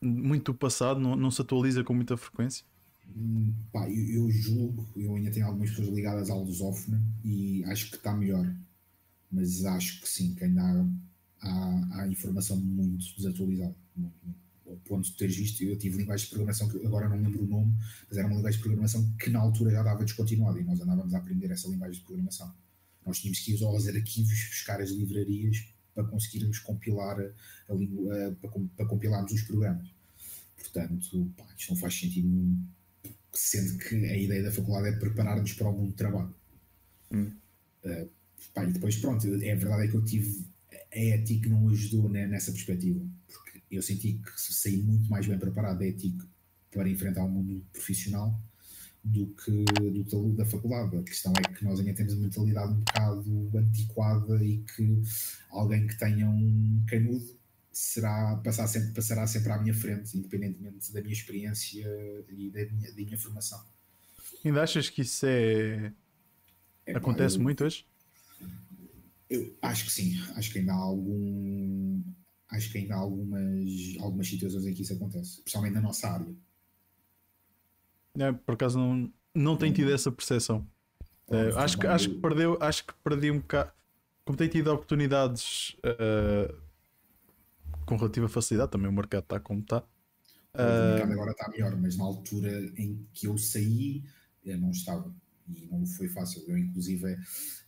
muito 0.00 0.54
passado, 0.54 1.00
não, 1.00 1.16
não 1.16 1.30
se 1.30 1.40
atualiza 1.42 1.84
com 1.84 1.94
muita 1.94 2.16
frequência. 2.16 2.64
Hum, 3.14 3.54
Pá, 3.72 3.88
eu, 3.90 4.24
eu 4.24 4.30
julgo, 4.30 4.86
eu 4.96 5.14
ainda 5.14 5.30
tenho 5.30 5.46
algumas 5.46 5.70
pessoas 5.70 5.88
ligadas 5.88 6.30
à 6.30 6.34
lusófona 6.34 7.02
e 7.24 7.64
acho 7.64 7.90
que 7.90 7.96
está 7.96 8.14
melhor. 8.14 8.54
Mas 9.30 9.64
acho 9.64 10.00
que 10.02 10.08
sim, 10.08 10.34
que 10.34 10.44
ainda 10.44 10.62
há, 10.62 11.48
há, 11.48 12.02
há 12.02 12.08
informação 12.08 12.56
muito 12.58 13.04
desatualizada. 13.16 13.76
Muito. 13.96 14.14
Ao 14.66 14.76
ponto 14.78 15.04
de 15.04 15.16
teres 15.16 15.36
visto, 15.36 15.62
eu 15.62 15.78
tive 15.78 15.98
linguagem 15.98 16.24
de 16.24 16.30
programação 16.30 16.68
que 16.68 16.84
agora 16.84 17.08
não 17.08 17.16
lembro 17.22 17.44
o 17.44 17.46
nome, 17.46 17.74
mas 18.08 18.18
era 18.18 18.26
uma 18.26 18.36
linguagem 18.36 18.58
de 18.58 18.64
programação 18.64 19.14
que 19.18 19.30
na 19.30 19.40
altura 19.40 19.70
já 19.70 19.80
estava 19.80 20.04
descontinuada 20.04 20.60
e 20.60 20.64
nós 20.64 20.80
andávamos 20.80 21.14
a 21.14 21.18
aprender 21.18 21.50
essa 21.52 21.68
linguagem 21.68 22.00
de 22.00 22.04
programação. 22.04 22.52
Nós 23.06 23.18
tínhamos 23.20 23.38
que 23.40 23.52
ir 23.52 23.64
aos 23.64 23.86
arquivos, 23.86 24.48
buscar 24.48 24.80
as 24.80 24.90
livrarias 24.90 25.68
para 25.94 26.04
conseguirmos 26.04 26.58
compilar 26.58 27.20
a, 27.20 27.72
a 27.72 27.74
língua, 27.74 28.28
a- 28.28 28.32
para, 28.32 28.50
para 28.76 28.86
compilarmos 28.86 29.32
os 29.32 29.42
programas. 29.42 29.88
Portanto, 30.56 31.32
pá, 31.36 31.46
isto 31.56 31.72
não 31.72 31.80
faz 31.80 31.94
sentido 31.94 32.28
nenhum 32.28 32.66
sendo 33.32 33.78
que 33.78 33.94
a 33.94 34.16
ideia 34.16 34.42
da 34.42 34.50
faculdade 34.50 34.88
é 34.88 34.98
preparar-nos 34.98 35.52
para 35.52 35.68
o 35.68 35.72
mundo 35.72 35.90
de 35.90 35.96
trabalho. 35.96 36.34
Hum. 37.12 37.30
Uh, 37.84 38.08
pá, 38.54 38.64
e 38.64 38.72
depois, 38.72 38.96
pronto, 38.96 39.26
é 39.26 39.54
verdade 39.54 39.84
é 39.84 39.88
que 39.88 39.94
eu 39.94 40.04
tive 40.04 40.44
a 40.92 40.98
ETIC 40.98 41.48
não 41.48 41.68
ajudou 41.68 42.08
né, 42.08 42.26
nessa 42.26 42.50
perspectiva, 42.50 43.00
porque 43.26 43.62
eu 43.70 43.82
senti 43.82 44.14
que 44.14 44.40
saí 44.40 44.78
muito 44.78 45.10
mais 45.10 45.26
bem 45.26 45.38
preparado 45.38 45.78
da 45.78 45.86
ETIC 45.86 46.18
para 46.70 46.88
enfrentar 46.88 47.24
o 47.24 47.28
mundo 47.28 47.64
profissional 47.72 48.40
do 49.06 49.26
que 49.28 49.64
do 49.64 50.04
que 50.04 50.36
da 50.36 50.44
faculdade. 50.44 50.96
A 50.96 51.02
questão 51.02 51.32
é 51.38 51.42
que 51.54 51.64
nós 51.64 51.78
ainda 51.78 51.94
temos 51.94 52.14
uma 52.14 52.22
mentalidade 52.22 52.72
um 52.72 52.80
bocado 52.80 53.58
antiquada 53.58 54.44
e 54.44 54.58
que 54.58 55.02
alguém 55.50 55.86
que 55.86 55.96
tenha 55.96 56.28
um 56.28 56.84
canudo 56.88 57.36
será, 57.72 58.36
passar 58.42 58.66
sempre, 58.66 58.92
passará 58.92 59.26
sempre 59.26 59.52
à 59.52 59.58
minha 59.58 59.74
frente, 59.74 60.16
independentemente 60.16 60.92
da 60.92 61.00
minha 61.00 61.12
experiência 61.12 61.86
e 62.28 62.50
da 62.50 62.64
minha, 62.66 62.90
da 62.90 62.96
minha 62.96 63.18
formação. 63.18 63.62
Ainda 64.44 64.62
achas 64.62 64.88
que 64.88 65.02
isso 65.02 65.26
é. 65.26 65.92
É, 66.86 66.96
acontece 66.96 67.36
eu- 67.36 67.42
muito 67.42 67.64
hoje? 67.64 67.86
Eu 69.28 69.56
acho 69.60 69.86
que 69.86 69.92
sim, 69.92 70.20
acho 70.36 70.52
que 70.52 70.60
ainda 70.60 70.72
há 70.72 70.76
algum. 70.76 72.00
Acho 72.48 72.70
que 72.70 72.78
ainda 72.78 72.94
há 72.94 72.98
algumas, 72.98 73.96
algumas 74.00 74.28
situações 74.28 74.64
em 74.66 74.72
que 74.72 74.82
isso 74.82 74.92
acontece, 74.94 75.40
principalmente 75.42 75.74
na 75.74 75.80
nossa 75.80 76.08
área. 76.08 76.32
É, 78.18 78.32
por 78.32 78.54
acaso 78.54 78.78
não, 78.78 79.12
não 79.34 79.56
tenho 79.56 79.74
tido 79.74 79.92
essa 79.92 80.10
percepção. 80.10 80.66
É, 81.28 81.48
acho, 81.56 81.78
que, 81.78 81.86
acho 81.86 82.08
que 82.10 82.20
perdeu, 82.20 82.56
acho 82.60 82.86
que 82.86 82.94
perdi 83.02 83.30
um 83.30 83.38
bocado. 83.38 83.72
Como 84.24 84.36
tenho 84.38 84.50
tido 84.50 84.72
oportunidades 84.72 85.76
eh, 85.84 86.52
com 87.84 87.96
relativa 87.96 88.28
facilidade, 88.28 88.72
também 88.72 88.88
o 88.88 88.92
mercado 88.92 89.22
está 89.22 89.38
como 89.38 89.60
está. 89.60 89.78
O 90.54 90.58
mercado 90.58 91.12
agora 91.12 91.30
está 91.32 91.48
melhor, 91.50 91.76
mas 91.76 91.96
na 91.96 92.04
altura 92.04 92.72
em 92.76 93.06
que 93.12 93.26
eu 93.26 93.36
saí, 93.38 94.02
eu 94.44 94.58
não 94.58 94.70
estava. 94.70 95.14
E 95.48 95.66
não 95.66 95.86
foi 95.86 96.08
fácil. 96.08 96.42
Eu, 96.48 96.58
inclusive, 96.58 97.16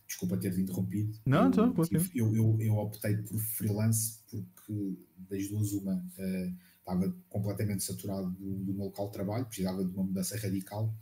desculpa 0.05 0.35
ter-te 0.37 0.59
interrompido. 0.61 1.17
Não, 1.25 1.49
eu, 1.49 1.73
tive- 1.85 2.11
eu, 2.13 2.35
eu, 2.35 2.57
eu 2.59 2.75
optei 2.77 3.15
por 3.17 3.39
freelance 3.39 4.19
porque 4.29 4.97
das 5.29 5.47
duas, 5.47 5.71
uma, 5.71 6.03
eh, 6.17 6.51
estava 6.89 7.15
completamente 7.29 7.83
saturado 7.83 8.29
do, 8.31 8.65
do 8.65 8.73
meu 8.73 8.85
local 8.85 9.07
de 9.07 9.13
trabalho, 9.13 9.45
precisava 9.45 9.83
de 9.83 9.93
uma 9.93 10.03
mudança 10.03 10.37
radical 10.37 10.93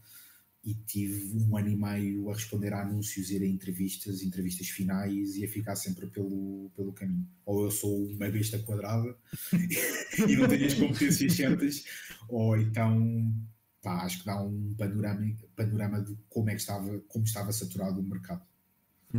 e 0.63 0.73
tive 0.73 1.33
um 1.37 1.55
ano 1.55 1.69
e 1.69 1.75
meio 1.77 2.29
a 2.29 2.33
responder 2.33 2.73
a 2.73 2.81
anúncios, 2.81 3.31
ir 3.31 3.41
a 3.41 3.47
entrevistas, 3.47 4.21
entrevistas 4.21 4.67
finais 4.67 5.37
e 5.37 5.45
a 5.45 5.47
ficar 5.47 5.75
sempre 5.77 6.07
pelo, 6.07 6.69
pelo 6.75 6.91
caminho. 6.91 7.25
Ou 7.45 7.63
eu 7.63 7.71
sou 7.71 8.05
uma 8.07 8.29
besta 8.29 8.59
quadrada 8.59 9.15
e 10.27 10.35
não 10.35 10.47
tenho 10.47 10.65
as 10.65 10.73
competências 10.73 11.33
certas, 11.33 11.85
ou 12.27 12.57
então 12.57 13.33
pá, 13.81 14.03
acho 14.03 14.19
que 14.19 14.25
dá 14.25 14.41
um 14.41 14.75
panorama, 14.77 15.33
panorama 15.55 16.01
de 16.01 16.17
como 16.27 16.49
é 16.49 16.55
que 16.55 16.61
estava, 16.61 16.99
como 17.07 17.23
estava 17.23 17.53
saturado 17.53 18.01
o 18.01 18.03
mercado. 18.03 18.45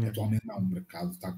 Atualmente 0.06 0.46
não, 0.46 0.58
o 0.58 0.66
mercado 0.66 1.12
está 1.12 1.32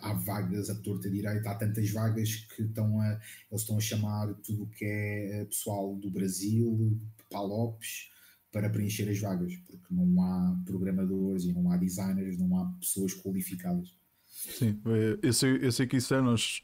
há 0.00 0.12
vagas 0.14 0.70
a 0.70 0.74
torta 0.76 1.10
direita, 1.10 1.50
há 1.50 1.54
tantas 1.54 1.90
vagas 1.90 2.34
que 2.34 2.62
estão 2.62 3.00
a, 3.00 3.12
eles 3.50 3.60
estão 3.62 3.76
a 3.76 3.80
chamar 3.80 4.34
tudo 4.36 4.64
o 4.64 4.68
que 4.68 4.84
é 4.84 5.40
eh, 5.40 5.44
pessoal 5.44 5.94
do 5.96 6.10
Brasil, 6.10 6.98
Palopes, 7.30 8.10
para 8.50 8.68
preencher 8.70 9.08
as 9.08 9.18
vagas, 9.20 9.54
porque 9.66 9.86
não 9.94 10.22
há 10.22 10.62
programadores 10.66 11.44
e 11.44 11.52
não 11.52 11.70
há 11.70 11.76
designers, 11.76 12.38
não 12.38 12.56
há 12.58 12.66
pessoas 12.80 13.14
qualificadas. 13.14 13.96
Sim, 14.28 14.80
eh, 14.86 15.18
eu 15.22 15.32
sei, 15.32 15.58
eu 15.64 15.72
sei 15.72 15.86
que 15.86 15.96
isso 15.96 16.14
é 16.14 16.20
nós. 16.20 16.62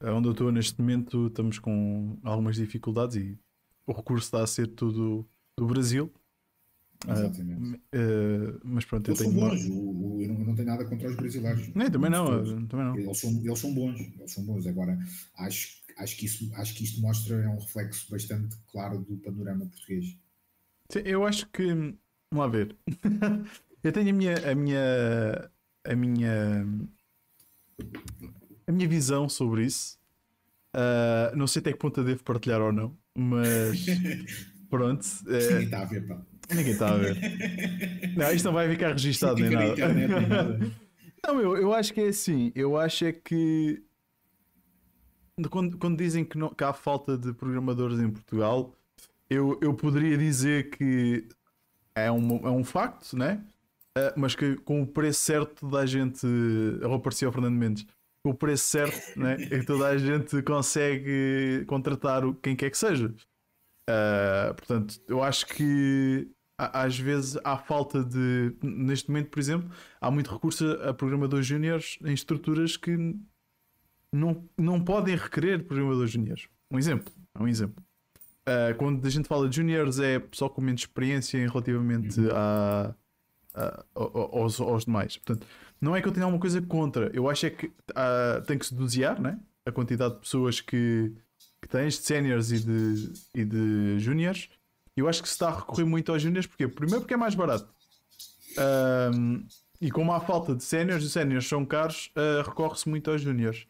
Onde 0.00 0.28
eu 0.28 0.32
estou 0.32 0.52
neste 0.52 0.78
momento, 0.80 1.28
estamos 1.28 1.58
com 1.58 2.18
algumas 2.22 2.56
dificuldades 2.56 3.16
e 3.16 3.38
o 3.86 3.92
recurso 3.92 4.26
está 4.26 4.42
a 4.42 4.46
ser 4.46 4.66
tudo 4.68 5.26
do 5.56 5.66
Brasil. 5.66 6.12
Ah, 7.06 7.12
Exatamente. 7.12 7.80
eh, 7.92 8.58
mas 8.64 8.84
pronto, 8.84 9.10
eu 9.10 9.16
são 9.16 9.26
tenho. 9.26 9.38
uma- 9.38 9.50
bons, 9.50 9.64
o- 9.66 9.72
o- 9.72 10.03
eu, 10.03 10.03
não, 10.54 10.56
tenho 10.56 10.68
nada 10.68 10.84
contra 10.84 11.08
os 11.08 11.16
brasileiros. 11.16 11.68
Nem, 11.74 11.90
também 11.90 12.10
não, 12.10 12.26
Todos. 12.26 12.50
eh, 12.50 12.66
também 12.68 12.86
não. 12.86 12.96
Eles 12.98 13.18
são, 13.18 13.30
eles 13.30 13.58
são 13.58 13.74
bons, 13.74 14.00
eles 14.00 14.32
são 14.32 14.44
bons. 14.44 14.66
Agora, 14.66 14.98
acho, 15.38 15.82
acho, 15.98 16.16
que 16.16 16.26
isso, 16.26 16.50
acho 16.54 16.74
que 16.74 16.84
isto 16.84 17.00
mostra 17.00 17.36
é 17.36 17.48
um 17.48 17.58
reflexo 17.58 18.10
bastante 18.10 18.56
claro 18.70 18.98
do 19.00 19.16
panorama 19.18 19.66
português. 19.66 20.16
Sim, 20.90 21.00
eu 21.04 21.26
acho 21.26 21.48
que. 21.50 21.66
Vamos 21.66 21.98
lá 22.32 22.46
ver. 22.46 22.76
eu 23.82 23.92
tenho 23.92 24.10
a 24.10 24.12
minha. 24.12 24.50
A 24.50 24.54
minha. 24.54 25.50
A 25.84 25.94
minha. 25.94 26.66
A 28.66 28.72
minha 28.72 28.88
visão 28.88 29.28
sobre 29.28 29.64
isso. 29.66 29.98
Ah, 30.74 31.32
não 31.36 31.46
sei 31.46 31.60
até 31.60 31.72
que 31.72 31.78
ponto 31.78 32.00
eu 32.00 32.04
devo 32.04 32.24
partilhar 32.24 32.60
ou 32.60 32.72
não, 32.72 32.96
mas. 33.16 33.86
Pronto. 34.68 35.06
eh, 35.28 35.48
Ninguém 35.50 35.64
está 35.66 35.82
a 35.82 35.84
ver, 35.84 36.06
pá. 36.06 36.20
Ninguém 36.50 36.72
está 36.72 36.90
a 36.92 36.96
ver. 36.96 37.16
Não, 38.16 38.32
isto 38.32 38.44
não 38.44 38.52
vai 38.52 38.68
ficar 38.68 38.92
registado 38.92 39.40
nem 39.40 39.50
nada. 39.50 39.66
internet, 39.72 40.08
nem 40.08 40.28
nada. 40.28 40.72
Não, 41.26 41.40
eu, 41.40 41.56
eu 41.56 41.72
acho 41.72 41.92
que 41.92 42.00
é 42.00 42.08
assim. 42.08 42.52
Eu 42.54 42.76
acho 42.76 43.04
é 43.04 43.12
que. 43.12 43.82
Quando, 45.50 45.76
quando 45.78 45.98
dizem 45.98 46.24
que, 46.24 46.38
não, 46.38 46.50
que 46.50 46.62
há 46.62 46.72
falta 46.72 47.18
de 47.18 47.32
programadores 47.32 47.98
em 47.98 48.08
Portugal, 48.08 48.72
eu, 49.28 49.58
eu 49.60 49.74
poderia 49.74 50.16
dizer 50.16 50.70
que 50.70 51.26
é 51.94 52.12
um, 52.12 52.46
é 52.46 52.50
um 52.50 52.62
facto, 52.62 53.16
né? 53.16 53.44
Ah, 53.96 54.12
mas 54.16 54.34
que 54.34 54.56
com 54.58 54.82
o 54.82 54.86
preço 54.86 55.20
certo 55.20 55.60
toda 55.60 55.78
a 55.78 55.86
gente. 55.86 56.26
Eu 56.26 56.88
vou 56.88 56.98
aparecer 56.98 57.26
ao 57.26 57.32
Fernando 57.32 57.54
Mendes. 57.54 57.86
Com 58.22 58.30
o 58.30 58.34
preço 58.34 58.66
certo, 58.66 59.18
né? 59.18 59.36
É 59.50 59.58
que 59.60 59.66
toda 59.66 59.88
a 59.88 59.96
gente 59.96 60.42
consegue 60.42 61.64
contratar 61.66 62.22
quem 62.42 62.56
quer 62.56 62.70
que 62.70 62.78
seja. 62.78 63.14
Ah, 63.88 64.52
portanto, 64.56 65.00
eu 65.08 65.22
acho 65.22 65.46
que 65.46 66.28
às 66.56 66.98
vezes 66.98 67.38
há 67.44 67.56
falta 67.56 68.02
de. 68.04 68.54
Neste 68.62 69.08
momento, 69.10 69.28
por 69.30 69.38
exemplo, 69.40 69.70
há 70.00 70.10
muito 70.10 70.30
recurso 70.32 70.64
a 70.82 70.90
a 70.90 70.94
programadores 70.94 71.46
júniores 71.46 71.98
em 72.04 72.12
estruturas 72.14 72.76
que 72.76 72.96
não, 74.12 74.48
não 74.56 74.80
podem 74.82 75.16
requerer 75.16 75.64
programadores 75.64 76.10
júniores. 76.12 76.48
Um 76.70 76.78
exemplo. 76.78 77.12
é 77.38 77.42
Um 77.42 77.48
exemplo. 77.48 77.82
Ah, 78.46 78.74
quando 78.76 79.04
a 79.06 79.10
gente 79.10 79.26
fala 79.26 79.48
de 79.48 79.56
júniores 79.56 79.98
é 79.98 80.18
pessoal 80.18 80.50
com 80.50 80.60
menos 80.60 80.82
experiência 80.82 81.38
relativamente 81.48 82.20
a, 82.30 82.94
a- 83.54 83.84
ao- 83.94 84.38
aos, 84.42 84.60
aos 84.60 84.84
demais. 84.84 85.16
Portanto, 85.16 85.46
não 85.80 85.96
é 85.96 86.00
que 86.02 86.08
eu 86.08 86.12
tenha 86.12 86.24
alguma 86.24 86.40
coisa 86.40 86.60
contra. 86.62 87.10
Eu 87.14 87.28
acho 87.28 87.46
é 87.46 87.50
que 87.50 87.72
ah, 87.94 88.42
tem 88.46 88.58
que 88.58 88.66
se 88.66 88.74
dosear 88.74 89.20
né? 89.20 89.40
a 89.66 89.72
quantidade 89.72 90.14
de 90.14 90.20
pessoas 90.20 90.60
que, 90.60 91.12
que 91.60 91.68
tens, 91.68 91.94
de 91.94 92.04
séniores 92.04 92.52
e 92.52 92.60
de, 92.64 93.12
e 93.34 93.44
de 93.44 93.98
júniores. 93.98 94.48
Eu 94.96 95.08
acho 95.08 95.22
que 95.22 95.28
se 95.28 95.34
está 95.34 95.48
a 95.48 95.58
recorrer 95.58 95.84
muito 95.84 96.12
aos 96.12 96.22
júniores, 96.22 96.46
porque 96.46 96.68
primeiro 96.68 97.00
porque 97.00 97.14
é 97.14 97.16
mais 97.16 97.34
barato. 97.34 97.68
Ahm, 98.56 99.44
e 99.80 99.90
como 99.90 100.12
há 100.12 100.20
falta 100.20 100.54
de 100.54 100.62
séniores, 100.62 101.04
os 101.04 101.12
séniores 101.12 101.46
são 101.46 101.64
caros, 101.64 102.10
ah, 102.14 102.42
recorre-se 102.46 102.88
muito 102.88 103.10
aos 103.10 103.20
júniores. 103.20 103.66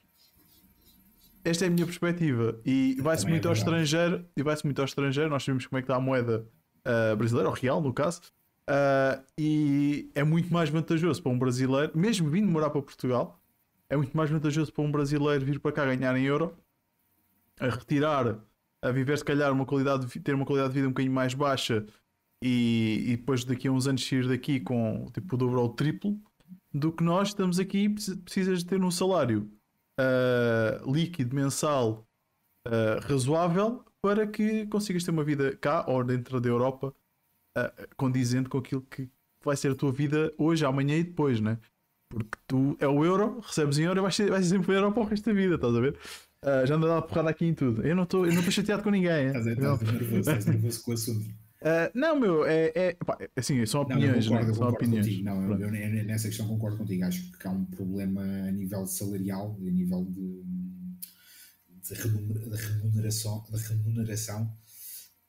Esta 1.45 1.65
é 1.65 1.69
a 1.69 1.71
minha 1.71 1.85
perspectiva. 1.85 2.61
E 2.65 2.97
vai-se 3.01 3.27
é 3.27 3.29
muito 3.29 3.49
ao 3.49 3.55
verdade. 3.55 3.83
estrangeiro. 3.83 4.25
E 4.37 4.43
vai-se 4.43 4.65
muito 4.65 4.79
ao 4.79 4.85
estrangeiro. 4.85 5.29
Nós 5.29 5.43
sabemos 5.45 5.67
como 5.67 5.79
é 5.79 5.83
que 5.83 5.87
está 5.87 5.97
a 5.97 6.01
moeda 6.01 6.47
ah, 6.85 7.15
brasileira, 7.17 7.49
ou 7.49 7.55
real, 7.55 7.81
no 7.81 7.93
caso. 7.93 8.21
Ah, 8.67 9.21
e 9.39 10.11
é 10.15 10.25
muito 10.25 10.53
mais 10.53 10.71
vantajoso 10.71 11.23
para 11.23 11.33
um 11.33 11.39
brasileiro, 11.39 11.93
mesmo 11.95 12.31
vindo 12.31 12.51
morar 12.51 12.71
para 12.71 12.81
Portugal, 12.83 13.41
é 13.89 13.97
muito 13.97 14.17
mais 14.17 14.31
vantajoso 14.31 14.73
para 14.73 14.85
um 14.85 14.91
brasileiro 14.91 15.45
vir 15.45 15.61
para 15.61 15.73
cá 15.73 15.85
ganhar 15.85 16.17
em 16.17 16.25
euro, 16.25 16.57
a 17.61 17.69
retirar, 17.69 18.39
a 18.85 18.93
viver 18.93 19.17
se 19.17 19.25
calhar 19.25 19.53
uma 19.53 19.65
qualidade, 19.65 20.07
de 20.07 20.21
ter 20.21 20.35
uma 20.35 20.45
qualidade 20.45 20.73
de 20.73 20.75
vida 20.75 20.89
um 20.89 20.91
bocadinho 20.91 21.15
mais 21.15 21.35
baixa 21.35 21.87
e, 22.43 23.05
e 23.07 23.17
depois 23.17 23.45
daqui 23.45 23.69
a 23.69 23.73
uns 23.73 23.87
anos 23.87 24.07
sair 24.07 24.29
daqui 24.29 24.61
com 24.61 25.07
tipo 25.13 25.35
o 25.35 25.39
dobro 25.39 25.61
ou 25.61 25.67
o 25.67 25.73
triplo 25.75 26.21
do 26.73 26.93
que 26.93 27.03
nós 27.03 27.29
estamos 27.29 27.59
aqui 27.59 27.89
precis- 27.89 28.17
precisas 28.17 28.59
de 28.61 28.67
ter 28.67 28.83
um 28.83 28.91
salário 28.91 29.51
ah, 29.99 30.83
líquido 30.87 31.35
mensal 31.35 32.07
ah, 32.67 33.01
razoável 33.03 33.85
para 34.03 34.27
que 34.27 34.67
consigas 34.67 35.03
ter 35.03 35.11
uma 35.11 35.25
vida 35.25 35.57
cá 35.57 35.87
ou 35.89 36.05
dentro 36.05 36.39
da 36.39 36.49
Europa 36.49 36.95
uh, 37.57 37.97
condizente 37.97 38.51
com 38.51 38.59
aquilo 38.59 38.83
que 38.83 39.09
vai 39.43 39.57
ser 39.57 39.73
a 39.73 39.75
tua 39.75 39.91
vida 39.91 40.31
hoje, 40.37 40.65
amanhã 40.65 40.97
e 40.97 41.05
depois, 41.05 41.41
né? 41.41 41.59
Porque 42.11 42.39
tu 42.47 42.77
é 42.81 42.87
o 42.87 43.03
euro, 43.03 43.41
recebes 43.41 43.79
em 43.79 43.85
euro 43.85 44.01
e 44.01 44.03
vais 44.03 44.15
ser, 44.15 44.31
vais 44.31 44.45
ser 44.45 44.57
sempre 44.57 44.73
o 44.73 44.75
euro 44.75 44.93
para 44.93 45.03
o 45.03 45.07
resto 45.07 45.25
da 45.25 45.33
vida, 45.33 45.55
estás 45.55 45.75
a 45.75 45.81
ver? 45.81 45.99
Uh, 46.45 46.67
já 46.67 46.75
anda 46.75 46.87
a 46.87 47.01
dar 47.01 47.03
porrada 47.03 47.31
aqui 47.31 47.47
em 47.47 47.55
tudo. 47.55 47.83
Eu 47.87 47.97
não 47.97 48.03
estou 48.03 48.29
chateado 48.51 48.83
com 48.83 48.91
ninguém. 48.91 49.29
Estás, 49.29 49.47
nervoso, 49.47 49.85
estás 50.19 50.47
nervoso 50.47 50.83
com 50.83 50.91
o 50.91 50.95
assunto. 50.95 51.27
Uh, 51.27 51.89
não, 51.95 52.21
meu, 52.21 52.45
é, 52.45 52.71
é 52.75 52.93
pá, 52.93 53.17
assim, 53.35 53.65
são 53.65 53.81
opiniões, 53.81 54.29
não, 54.29 54.39
eu 54.39 54.47
concordo, 54.49 54.53
né? 54.53 54.55
são 54.59 54.69
opiniões. 54.69 55.07
Contigo. 55.07 55.25
Não, 55.25 55.59
eu, 55.59 55.59
eu, 55.59 56.05
nessa 56.05 56.29
questão 56.29 56.47
concordo 56.47 56.77
contigo. 56.77 57.05
Acho 57.05 57.33
que 57.33 57.49
há 57.49 57.51
um 57.51 57.65
problema 57.65 58.23
a 58.23 58.53
nível 58.53 58.87
salarial, 58.87 59.57
a 59.59 59.71
nível 59.71 60.05
de, 60.05 60.43
de 61.83 61.95
remuneração, 61.95 63.43
de 63.51 63.57
remuneração 63.63 64.55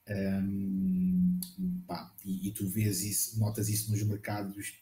um, 0.08 1.40
pá, 1.86 2.14
e, 2.24 2.48
e, 2.48 2.52
tu 2.52 2.66
vês 2.68 3.02
isso, 3.02 3.38
notas 3.40 3.68
isso 3.68 3.90
nos 3.90 4.02
mercados 4.04 4.74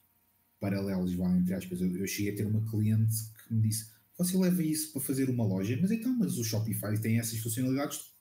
paralelos, 0.60 1.14
vá, 1.14 1.30
entre 1.36 1.54
aspas. 1.54 1.80
Eu, 1.80 1.96
eu 1.96 2.06
cheguei 2.06 2.32
a 2.32 2.36
ter 2.36 2.46
uma 2.46 2.60
cliente 2.68 3.14
que 3.46 3.54
me 3.54 3.62
disse: 3.62 3.90
Você 4.16 4.36
leva 4.36 4.62
isso 4.62 4.92
para 4.92 5.02
fazer 5.02 5.28
uma 5.28 5.44
loja, 5.44 5.76
mas 5.80 5.90
então, 5.90 6.16
mas 6.16 6.38
o 6.38 6.44
Shopify 6.44 6.98
tem 7.00 7.18
essas 7.18 7.38
funcionalidades. 7.40 8.12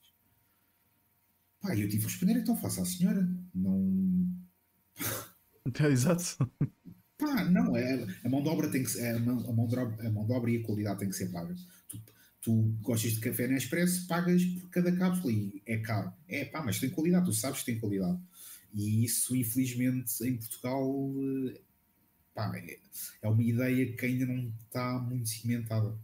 Pá, 1.60 1.76
eu 1.76 1.88
tive 1.88 2.04
a 2.04 2.08
responder: 2.08 2.36
então 2.36 2.56
faça 2.56 2.82
a 2.82 2.84
senhora. 2.84 3.28
Não. 3.54 4.28
É, 5.80 5.86
exato. 5.86 6.50
Pá, 7.16 7.44
não, 7.44 7.76
é, 7.76 8.06
a 8.24 8.28
mão 8.28 8.42
de 8.42 8.48
obra 8.48 8.68
tem 8.68 8.82
que 8.82 8.90
ser, 8.90 9.14
a 9.14 9.20
mão, 9.20 9.38
a 9.48 9.52
mão, 9.52 9.66
de, 9.68 9.78
obra, 9.78 10.08
a 10.08 10.10
mão 10.10 10.26
de 10.26 10.32
obra 10.32 10.50
e 10.50 10.56
a 10.56 10.62
qualidade 10.62 10.98
tem 10.98 11.08
que 11.08 11.14
ser 11.14 11.30
paga. 11.30 11.54
Tu, 11.88 12.00
tu 12.40 12.76
gostas 12.82 13.12
de 13.12 13.20
café 13.20 13.46
Nespresso, 13.46 14.06
pagas 14.08 14.44
por 14.44 14.68
cada 14.70 14.90
cápsula 14.90 15.32
e 15.32 15.62
é 15.64 15.78
caro. 15.78 16.12
É 16.28 16.44
pá, 16.44 16.60
mas 16.60 16.80
tem 16.80 16.90
qualidade, 16.90 17.26
tu 17.26 17.32
sabes 17.32 17.60
que 17.60 17.66
tem 17.66 17.78
qualidade. 17.78 18.18
E 18.74 19.04
isso, 19.04 19.36
infelizmente, 19.36 20.12
em 20.24 20.36
Portugal, 20.36 21.14
eh, 21.48 21.60
pá, 22.34 22.52
é, 22.56 22.78
é 23.22 23.28
uma 23.28 23.42
ideia 23.42 23.92
que 23.92 24.04
ainda 24.04 24.26
não 24.26 24.52
está 24.66 24.98
muito 24.98 25.28
cimentada. 25.28 25.96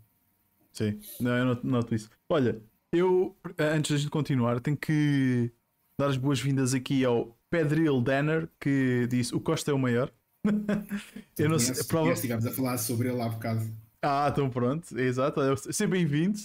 Sim, 0.73 1.01
não, 1.21 1.37
eu 1.37 1.45
noto, 1.45 1.67
noto 1.67 1.95
isso. 1.95 2.09
Olha, 2.29 2.63
eu, 2.93 3.37
antes 3.59 4.03
de 4.03 4.09
continuar, 4.09 4.61
tenho 4.61 4.77
que 4.77 5.53
dar 5.99 6.09
as 6.09 6.17
boas-vindas 6.17 6.73
aqui 6.75 7.05
ao 7.05 7.37
Pedril 7.51 8.01
Danner, 8.01 8.49
que 8.59 9.07
disse 9.11 9.35
o 9.35 9.41
Costa 9.41 9.71
é 9.71 9.75
o 9.75 9.79
maior. 9.79 10.13
eu 11.37 11.49
não 11.49 11.59
sei. 11.59 11.85
Prova... 11.85 12.13
Estivemos 12.13 12.47
a 12.47 12.51
falar 12.51 12.79
sobre 12.79 13.09
ele 13.09 13.21
há 13.21 13.29
bocado. 13.29 13.61
Ah, 14.03 14.29
então 14.33 14.49
pronto, 14.49 14.99
exato. 14.99 15.41
Seja 15.73 15.87
bem-vindo 15.87 16.39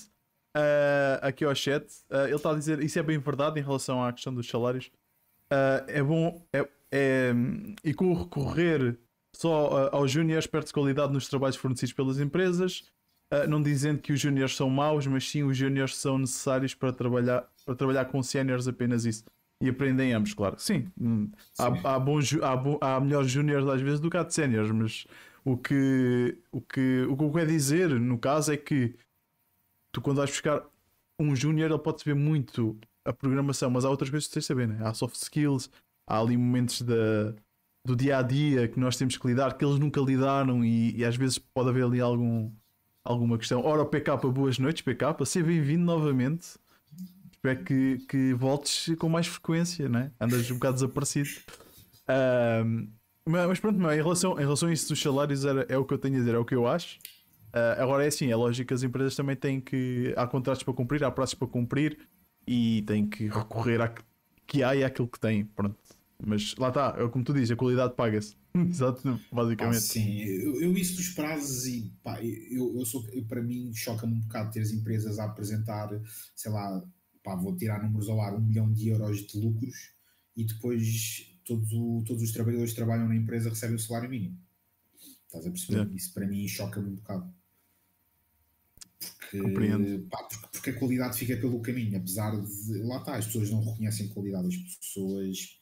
uh, 0.58 1.20
aqui 1.22 1.46
ao 1.46 1.56
chat. 1.56 1.86
Uh, 2.10 2.26
ele 2.26 2.36
está 2.36 2.52
a 2.52 2.56
dizer 2.56 2.82
isso 2.82 3.00
é 3.00 3.04
bem 3.04 3.18
verdade 3.18 3.60
em 3.60 3.64
relação 3.64 4.04
à 4.04 4.12
questão 4.12 4.34
dos 4.34 4.48
salários. 4.48 4.88
Uh, 5.52 5.86
é 5.88 6.04
bom 6.04 6.46
é, 6.52 6.68
é, 6.92 7.34
e 7.84 7.94
com 7.94 8.12
o 8.12 8.24
recorrer 8.24 8.98
só 9.38 9.90
aos 9.92 10.12
júniores 10.12 10.48
perde 10.48 10.72
qualidade 10.72 11.14
nos 11.14 11.28
trabalhos 11.28 11.56
fornecidos 11.56 11.94
pelas 11.94 12.20
empresas. 12.20 12.84
não 13.50 13.62
dizendo 13.62 14.02
que 14.02 14.14
os 14.14 14.20
júniores 14.20 14.56
são 14.56 14.70
maus, 14.70 15.06
mas 15.08 15.30
sim 15.30 15.44
os 15.44 15.58
júniores 15.58 15.96
são 15.96 16.18
necessários 16.18 16.74
para 16.74 16.94
trabalhar, 16.94 17.48
para 17.66 17.76
trabalhar 17.76 18.06
com 18.06 18.22
séniores, 18.24 18.68
apenas 18.68 19.06
isso. 19.06 19.24
E 19.62 19.70
aprendem 19.70 20.14
ambos, 20.14 20.34
claro. 20.34 20.56
Sim, 20.60 20.88
hum, 21.00 21.32
sim. 21.54 21.64
Há, 21.84 21.96
há, 21.96 22.00
bons, 22.00 22.34
há, 22.42 22.96
há 22.96 23.00
melhores 23.00 23.32
júniores 23.32 23.68
às 23.68 23.82
vezes 23.82 24.00
do 24.00 24.10
que 24.10 24.18
há 24.18 24.24
de 24.24 24.34
séniores, 24.34 24.70
mas 24.72 25.08
o 25.46 25.58
que, 25.58 26.38
o 26.52 26.60
que 26.60 27.06
o 27.10 27.16
que 27.16 27.24
eu 27.24 27.32
quero 27.32 27.48
dizer 27.48 27.90
no 28.00 28.18
caso 28.18 28.52
é 28.52 28.58
que 28.58 28.96
tu 29.94 30.02
quando 30.02 30.18
vais 30.18 30.30
buscar 30.30 30.66
um 31.20 31.36
júnior 31.36 31.70
ele 31.70 31.80
pode 31.80 32.02
saber 32.02 32.16
muito 32.16 32.78
a 33.06 33.14
programação, 33.14 33.70
mas 33.70 33.86
há 33.86 33.90
outras 33.90 34.10
coisas 34.10 34.28
que 34.28 34.34
tens 34.34 34.44
de 34.44 34.48
saber, 34.48 34.68
né? 34.68 34.80
há 34.84 34.94
soft 34.94 35.16
skills, 35.16 35.70
há 36.10 36.20
ali 36.20 36.36
momentos 36.36 36.82
da, 36.82 37.34
do 37.86 37.96
dia 37.96 38.18
a 38.18 38.22
dia 38.24 38.68
que 38.68 38.80
nós 38.80 38.98
temos 38.98 39.16
que 39.16 39.28
lidar, 39.28 39.56
que 39.56 39.64
eles 39.64 39.78
nunca 39.78 40.02
lidaram 40.02 40.66
e, 40.66 40.98
e 40.98 41.06
às 41.06 41.16
vezes 41.16 41.38
pode 41.38 41.70
haver 41.70 41.84
ali 41.84 42.02
algum, 42.02 42.52
alguma 43.04 43.38
questão. 43.38 43.64
Ora, 43.64 43.86
PK, 43.86 44.18
boas 44.32 44.58
noites, 44.58 44.82
PK, 44.82 45.24
seja 45.24 45.46
bem-vindo 45.46 45.86
novamente. 45.86 46.58
Espero 47.32 47.64
que, 47.64 48.00
que 48.10 48.34
voltes 48.34 48.96
com 48.98 49.08
mais 49.08 49.28
frequência, 49.28 49.88
né? 49.88 50.12
Andas 50.20 50.50
um 50.50 50.56
bocado 50.56 50.74
desaparecido. 50.74 51.30
Um, 52.66 52.90
mas 53.24 53.60
pronto, 53.60 53.80
em, 53.80 53.96
relação, 53.96 54.34
em 54.34 54.42
relação 54.42 54.70
a 54.70 54.74
isso 54.74 54.90
dos 54.90 55.00
salários, 55.00 55.46
era, 55.46 55.64
é 55.70 55.78
o 55.78 55.86
que 55.86 55.94
eu 55.94 56.00
tenho 56.00 56.16
a 56.16 56.20
dizer, 56.20 56.34
é 56.34 56.38
o 56.40 56.46
que 56.46 56.56
eu 56.56 56.68
acho. 56.68 56.98
Uh, 57.54 57.82
agora 57.82 58.04
é 58.04 58.08
assim, 58.08 58.32
é 58.32 58.36
lógico 58.36 58.68
que 58.68 58.74
as 58.74 58.82
empresas 58.82 59.16
também 59.16 59.36
têm 59.36 59.62
que. 59.62 60.12
Há 60.18 60.26
contratos 60.26 60.64
para 60.64 60.74
cumprir, 60.74 61.04
há 61.04 61.12
prazos 61.12 61.36
para 61.36 61.48
cumprir 61.48 62.00
e 62.48 62.84
têm 62.88 63.08
que 63.08 63.28
recorrer 63.28 63.80
a 63.80 63.94
que 64.48 64.64
há 64.64 64.76
e 64.76 64.84
àquilo 64.84 65.08
que 65.08 65.20
têm. 65.20 65.46
Pronto. 65.46 65.78
Mas 66.24 66.56
lá 66.56 66.70
está, 66.70 66.96
é 66.98 67.08
como 67.10 67.24
tu 67.24 67.34
dizes, 67.34 67.52
a 67.52 67.56
qualidade 67.56 67.94
paga-se. 67.94 68.36
Exato, 68.56 69.20
basicamente. 69.32 69.78
Ah, 69.78 69.82
sim, 69.82 70.22
eu, 70.22 70.62
eu 70.62 70.78
isso 70.78 70.96
dos 70.96 71.10
prazos 71.10 71.68
e 71.68 71.92
pá, 72.02 72.22
eu, 72.24 72.78
eu 72.78 72.86
sou, 72.86 73.06
eu, 73.12 73.24
para 73.26 73.42
mim 73.42 73.74
choca-me 73.74 74.14
um 74.14 74.22
bocado 74.22 74.52
ter 74.52 74.62
as 74.62 74.72
empresas 74.72 75.20
a 75.20 75.26
apresentar, 75.26 75.90
sei 76.36 76.52
lá, 76.52 76.84
pá, 77.24 77.36
vou 77.36 77.56
tirar 77.56 77.84
números 77.84 78.08
ao 78.08 78.22
ar, 78.22 78.34
um 78.34 78.42
milhão 78.42 78.72
de 78.72 78.90
euros 78.90 79.26
de 79.28 79.38
lucros 79.40 79.94
e 80.36 80.46
depois 80.46 81.36
todos, 81.44 81.72
o, 81.74 82.04
todos 82.06 82.24
os 82.24 82.32
trabalhadores 82.32 82.72
que 82.72 82.78
trabalham 82.78 83.08
na 83.08 83.16
empresa 83.16 83.50
recebem 83.50 83.76
o 83.76 83.80
salário 83.80 84.10
mínimo. 84.10 84.38
Estás 85.28 85.46
a 85.46 85.52
perceber? 85.52 85.92
É. 85.92 85.96
Isso 85.96 86.14
para 86.14 86.28
mim 86.28 86.48
choca-me 86.48 86.90
um 86.90 86.96
bocado. 86.96 87.34
Porque, 88.98 89.42
pá, 90.10 90.24
porque, 90.24 90.48
porque, 90.52 90.70
a 90.70 90.80
qualidade 90.80 91.18
fica 91.18 91.36
pelo 91.38 91.62
caminho, 91.62 91.98
apesar 91.98 92.32
de 92.32 92.82
lá 92.84 92.98
está, 92.98 93.18
as 93.18 93.26
pessoas 93.26 93.52
não 93.52 93.64
reconhecem 93.64 94.08
qualidade, 94.08 94.48
as 94.48 94.76
pessoas 94.78 95.60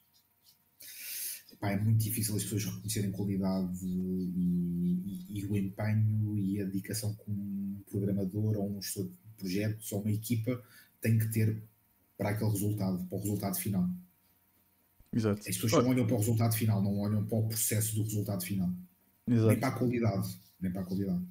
pá, 1.64 1.72
é 1.72 1.80
muito 1.80 2.04
difícil 2.04 2.36
as 2.36 2.44
pessoas 2.44 2.66
reconhecerem 2.66 3.12
qualidade 3.12 3.86
e, 3.86 5.26
e, 5.30 5.40
e, 5.40 5.46
o 5.46 5.56
empenho 5.56 6.38
e 6.38 6.62
a 6.62 6.66
dedicação 6.66 7.16
que 7.16 7.32
um 7.32 7.82
programador 7.90 8.58
ou 8.58 8.78
um 8.78 8.82
gestor 8.82 9.06
de 9.06 9.12
projetos 9.38 9.90
ou 9.94 10.02
uma 10.02 10.12
equipa 10.12 10.62
tem 11.00 11.18
que 11.18 11.32
ter 11.32 11.64
para 12.18 12.32
aquele 12.32 12.52
resultado, 12.52 13.06
para 13.06 13.18
o 13.18 13.22
resultado 13.22 13.58
final. 13.58 13.90
Exato. 15.16 15.40
As 15.40 15.46
pessoas 15.46 15.72
só 15.72 15.88
olham 15.88 16.06
para 16.06 16.16
o 16.16 16.20
resultado 16.20 16.54
final, 16.54 16.84
não 16.84 17.00
olham 17.00 17.26
para 17.26 17.38
o 17.38 17.48
processo 17.48 17.96
do 17.96 18.04
resultado 18.04 18.44
final. 18.44 18.70
Exato. 19.26 19.48
Nem 19.48 19.60
para 19.60 19.70
a 19.70 19.72
qualidade. 19.72 20.40
Nem 20.60 20.72
para 20.72 20.82
a 20.82 20.86
qualidade. 20.86 21.26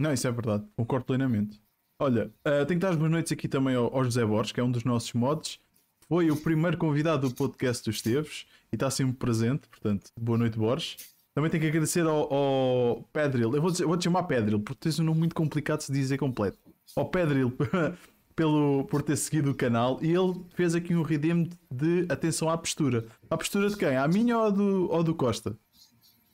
Não, 0.00 0.12
isso 0.12 0.26
é 0.26 0.32
verdade. 0.32 0.66
Concordo 0.76 1.06
plenamente. 1.06 1.62
Olha, 2.00 2.26
uh, 2.26 2.66
tenho 2.66 2.80
que 2.80 2.86
dar 2.86 2.90
as 2.90 2.96
boas 2.96 3.10
noites 3.10 3.32
aqui 3.32 3.48
também 3.48 3.74
ao, 3.74 3.94
ao, 3.94 4.04
José 4.04 4.24
Borges, 4.24 4.52
que 4.52 4.60
é 4.60 4.64
um 4.64 4.70
dos 4.70 4.84
nossos 4.84 5.12
mods. 5.12 5.60
Foi 6.08 6.30
o 6.30 6.36
primeiro 6.36 6.78
convidado 6.78 7.28
do 7.28 7.34
podcast 7.34 7.84
dos 7.84 7.96
Esteves 7.96 8.46
e 8.72 8.76
está 8.76 8.90
sempre 8.90 9.12
presente. 9.12 9.68
Portanto, 9.68 10.10
boa 10.18 10.38
noite, 10.38 10.58
Borges. 10.58 10.96
Também 11.34 11.50
tenho 11.50 11.60
que 11.60 11.68
agradecer 11.68 12.06
ao, 12.06 12.32
ao 12.32 13.02
Pedril. 13.12 13.54
Eu 13.54 13.60
vou, 13.60 13.70
dizer, 13.70 13.84
vou 13.84 13.94
te 13.94 14.04
chamar 14.04 14.22
Pedril, 14.22 14.58
porque 14.58 14.80
tens 14.80 14.98
um 14.98 15.04
nome 15.04 15.18
muito 15.18 15.34
complicado 15.34 15.80
de 15.80 15.84
se 15.84 15.92
dizer 15.92 16.16
completo. 16.16 16.58
Ao 16.96 17.04
Pedril 17.04 17.52
pelo, 18.34 18.84
por 18.84 19.02
ter 19.02 19.16
seguido 19.16 19.50
o 19.50 19.54
canal 19.54 19.98
e 20.00 20.10
ele 20.10 20.40
fez 20.54 20.74
aqui 20.74 20.94
um 20.94 21.02
redeem 21.02 21.50
de 21.70 22.06
atenção 22.08 22.48
à 22.48 22.56
postura. 22.56 23.04
À 23.28 23.36
postura 23.36 23.68
de 23.68 23.76
quem? 23.76 23.94
À 23.94 24.08
minha 24.08 24.38
ou 24.38 24.50
do, 24.50 24.90
ou 24.90 25.04
do 25.04 25.14
Costa? 25.14 25.58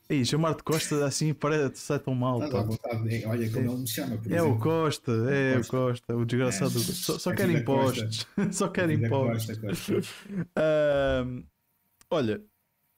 Ei, 0.09 0.25
chamar-te 0.25 0.63
Costa 0.63 1.07
assim 1.07 1.33
parece 1.33 1.77
sai 1.77 1.99
tão 1.99 2.15
mal. 2.15 2.39
Tá. 2.49 2.63
Vontade, 2.63 3.25
olha 3.27 3.51
como 3.51 3.71
é, 3.71 3.73
ele 3.73 3.77
me 3.81 3.87
chama. 3.87 4.15
é 4.15 4.19
exemplo. 4.19 4.53
o 4.53 4.59
Costa, 4.59 5.13
é, 5.31 5.59
o 5.59 5.67
Costa, 5.67 6.17
o 6.17 6.25
desgraçado. 6.25 6.79
É. 6.79 6.83
Só, 6.83 7.19
só 7.19 7.35
quer 7.35 7.49
impostos. 7.51 8.27
só 8.53 8.69
quer 8.69 8.91
impostos. 8.91 9.59
Costa, 9.59 9.99
uh, 10.59 11.45
olha, 12.11 12.43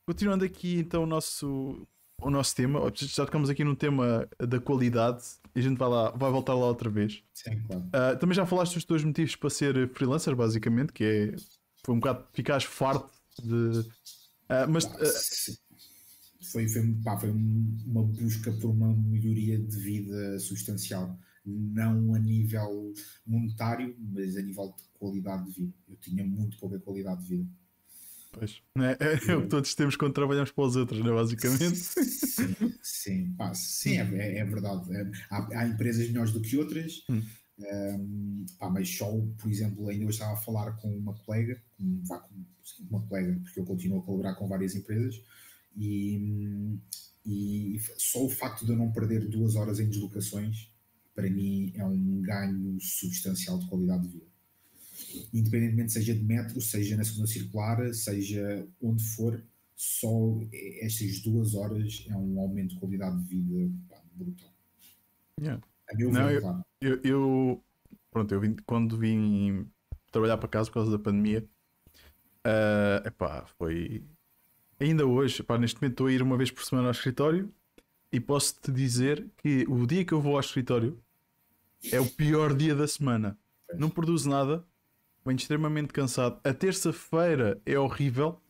continuando 0.05 0.45
aqui 0.45 0.79
então 0.79 1.05
o 1.05 1.07
nosso, 1.07 1.87
o 2.21 2.31
nosso 2.31 2.57
tema, 2.57 2.93
já 2.95 3.25
tocamos 3.25 3.51
aqui 3.51 3.63
no 3.63 3.77
tema 3.77 4.29
da 4.39 4.59
qualidade 4.59 5.23
e 5.55 5.61
a 5.61 5.63
gente 5.63 5.79
vai, 5.79 5.89
lá, 5.89 6.11
vai 6.11 6.31
voltar 6.31 6.55
lá 6.55 6.67
outra 6.67 6.91
vez. 6.91 7.23
Sim, 7.33 7.63
claro. 7.67 7.83
Uh, 7.85 8.19
também 8.19 8.35
já 8.35 8.45
falaste 8.45 8.75
dos 8.75 8.85
teus 8.85 9.05
motivos 9.05 9.37
para 9.37 9.51
ser 9.51 9.89
freelancer, 9.91 10.35
basicamente, 10.35 10.93
que 10.93 11.05
é 11.05 11.37
foi 11.87 11.95
um 11.95 12.01
bocado 12.01 12.25
ficares 12.33 12.65
farto 12.65 13.09
de. 13.41 13.79
Uh, 13.79 14.69
mas. 14.69 14.85
Uh, 14.85 15.66
foi, 16.53 16.69
foi, 16.69 16.95
pá, 17.05 17.19
foi 17.19 17.31
uma 17.31 18.03
busca 18.03 18.53
por 18.53 18.71
uma 18.71 18.95
melhoria 18.95 19.59
de 19.59 19.79
vida 19.79 20.39
substancial. 20.39 21.19
Não 21.45 22.15
a 22.15 22.19
nível 22.19 22.93
monetário, 23.27 23.97
mas 23.99 24.37
a 24.37 24.43
nível 24.43 24.75
de 24.77 24.83
qualidade 24.99 25.45
de 25.47 25.61
vida. 25.61 25.75
Eu 25.89 25.97
tinha 25.97 26.25
muito 26.25 26.59
pouca 26.59 26.79
qualidade 26.81 27.23
de 27.23 27.37
vida. 27.37 27.49
Pois. 28.39 28.61
É, 28.79 29.05
é, 29.05 29.33
é, 29.33 29.37
o 29.37 29.43
que 29.43 29.49
todos 29.49 29.75
temos 29.75 29.97
quando 29.97 30.13
trabalhamos 30.13 30.51
para 30.51 30.65
os 30.65 30.77
outros, 30.77 31.01
não 31.01 31.13
é? 31.13 31.15
Basicamente. 31.15 31.77
Sim, 31.77 32.75
sim, 32.83 33.33
pá, 33.33 33.55
sim 33.55 33.97
é, 33.99 34.03
é, 34.03 34.39
é 34.39 34.45
verdade. 34.45 34.95
É, 34.95 35.11
há, 35.31 35.61
há, 35.61 35.69
empresas 35.69 36.07
melhores 36.09 36.33
do 36.33 36.41
que 36.41 36.57
outras, 36.59 37.03
hum. 37.09 37.23
um, 37.59 38.47
pá, 38.59 38.69
mas 38.69 38.95
só, 38.95 39.11
por 39.39 39.51
exemplo, 39.51 39.89
ainda 39.89 40.05
eu 40.05 40.11
estava 40.11 40.35
a 40.35 40.37
falar 40.37 40.73
com 40.73 40.95
uma 40.95 41.15
colega, 41.15 41.63
com, 41.79 42.03
vá, 42.05 42.19
com 42.19 42.35
uma 42.91 43.01
colega, 43.07 43.41
porque 43.43 43.61
eu 43.61 43.65
continuo 43.65 44.01
a 44.01 44.03
colaborar 44.03 44.35
com 44.35 44.47
várias 44.47 44.75
empresas, 44.75 45.19
e, 45.77 46.79
e 47.25 47.81
só 47.97 48.25
o 48.25 48.29
facto 48.31 48.65
de 48.65 48.73
eu 48.73 48.77
não 48.77 48.93
perder 48.93 49.29
duas 49.29 49.57
horas 49.57 49.79
em 49.81 49.89
deslocações, 49.89 50.71
para 51.15 51.31
mim, 51.31 51.73
é 51.75 51.85
um 51.85 52.21
ganho 52.23 52.79
substancial 52.81 53.59
de 53.59 53.69
qualidade 53.69 54.03
de 54.05 54.09
vida. 54.15 54.27
independentemente 55.33 55.93
seja 55.93 56.15
de 56.15 56.23
metro, 56.23 56.61
seja 56.61 56.97
na 56.97 57.05
segunda 57.05 57.27
circular, 57.27 57.95
seja 57.95 58.67
onde 58.81 59.03
for, 59.05 59.43
só 59.75 60.41
estas 60.81 61.21
duas 61.21 61.55
horas 61.55 62.05
é 62.09 62.17
um 62.17 62.41
aumento 62.41 62.75
de 62.75 62.81
qualidade 62.81 63.23
de 63.23 63.29
vida 63.29 63.73
pá, 63.89 64.03
brutal. 64.15 64.51
Yeah. 65.41 65.63
A 65.91 65.95
meu 65.95 66.11
Não, 66.11 66.27
ver, 66.27 66.37
eu- 66.37 66.41
claro. 66.41 66.65
Eu, 66.81 67.01
eu- 67.03 67.65
pronto, 68.11 68.33
eu 68.33 68.41
vim, 68.41 68.57
quando 68.67 68.97
vim 68.99 69.67
trabalhar 70.11 70.39
para 70.39 70.49
casa 70.49 70.71
por 70.71 70.75
causa 70.75 70.91
da 70.91 70.99
pandemia, 70.99 71.47
epá, 73.05 73.47
foi. 73.59 74.05
Ainda 74.79 75.07
hoje, 75.07 75.41
epá, 75.41 75.57
neste 75.57 75.81
momento 75.81 75.93
estou 75.93 76.07
a 76.07 76.13
ir 76.13 76.23
uma 76.23 76.37
vez 76.37 76.51
por 76.51 76.65
semana 76.65 76.89
ao 76.89 76.93
escritório 76.93 77.51
e 78.13 78.21
posso-te 78.21 78.71
dizer 78.71 79.27
que 79.39 79.65
o 79.69 79.87
dia 79.87 80.05
que 80.05 80.13
eu 80.13 80.21
vou 80.21 80.35
ao 80.35 80.41
escritório 80.41 80.99
é 81.91 82.01
o 82.01 82.07
pior 82.07 82.55
dia 82.55 82.75
da 82.75 82.87
semana. 82.87 83.39
Não 83.75 83.89
produzo 83.89 84.29
nada, 84.29 84.65
venho 85.25 85.37
extremamente 85.37 85.93
cansado. 85.93 86.39
A 86.45 86.53
terça-feira 86.53 87.61
é 87.65 87.79
horrível 87.79 88.41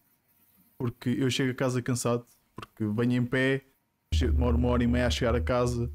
porque 0.78 1.10
eu 1.10 1.30
chego 1.30 1.52
a 1.52 1.54
casa 1.54 1.80
cansado, 1.80 2.26
porque 2.54 2.84
venho 2.84 3.22
em 3.22 3.24
pé, 3.24 3.64
demoro 4.12 4.56
uma 4.56 4.68
hora 4.68 4.82
e 4.82 4.86
meia 4.86 5.06
a 5.06 5.10
chegar 5.10 5.34
a 5.34 5.40
casa. 5.40 5.90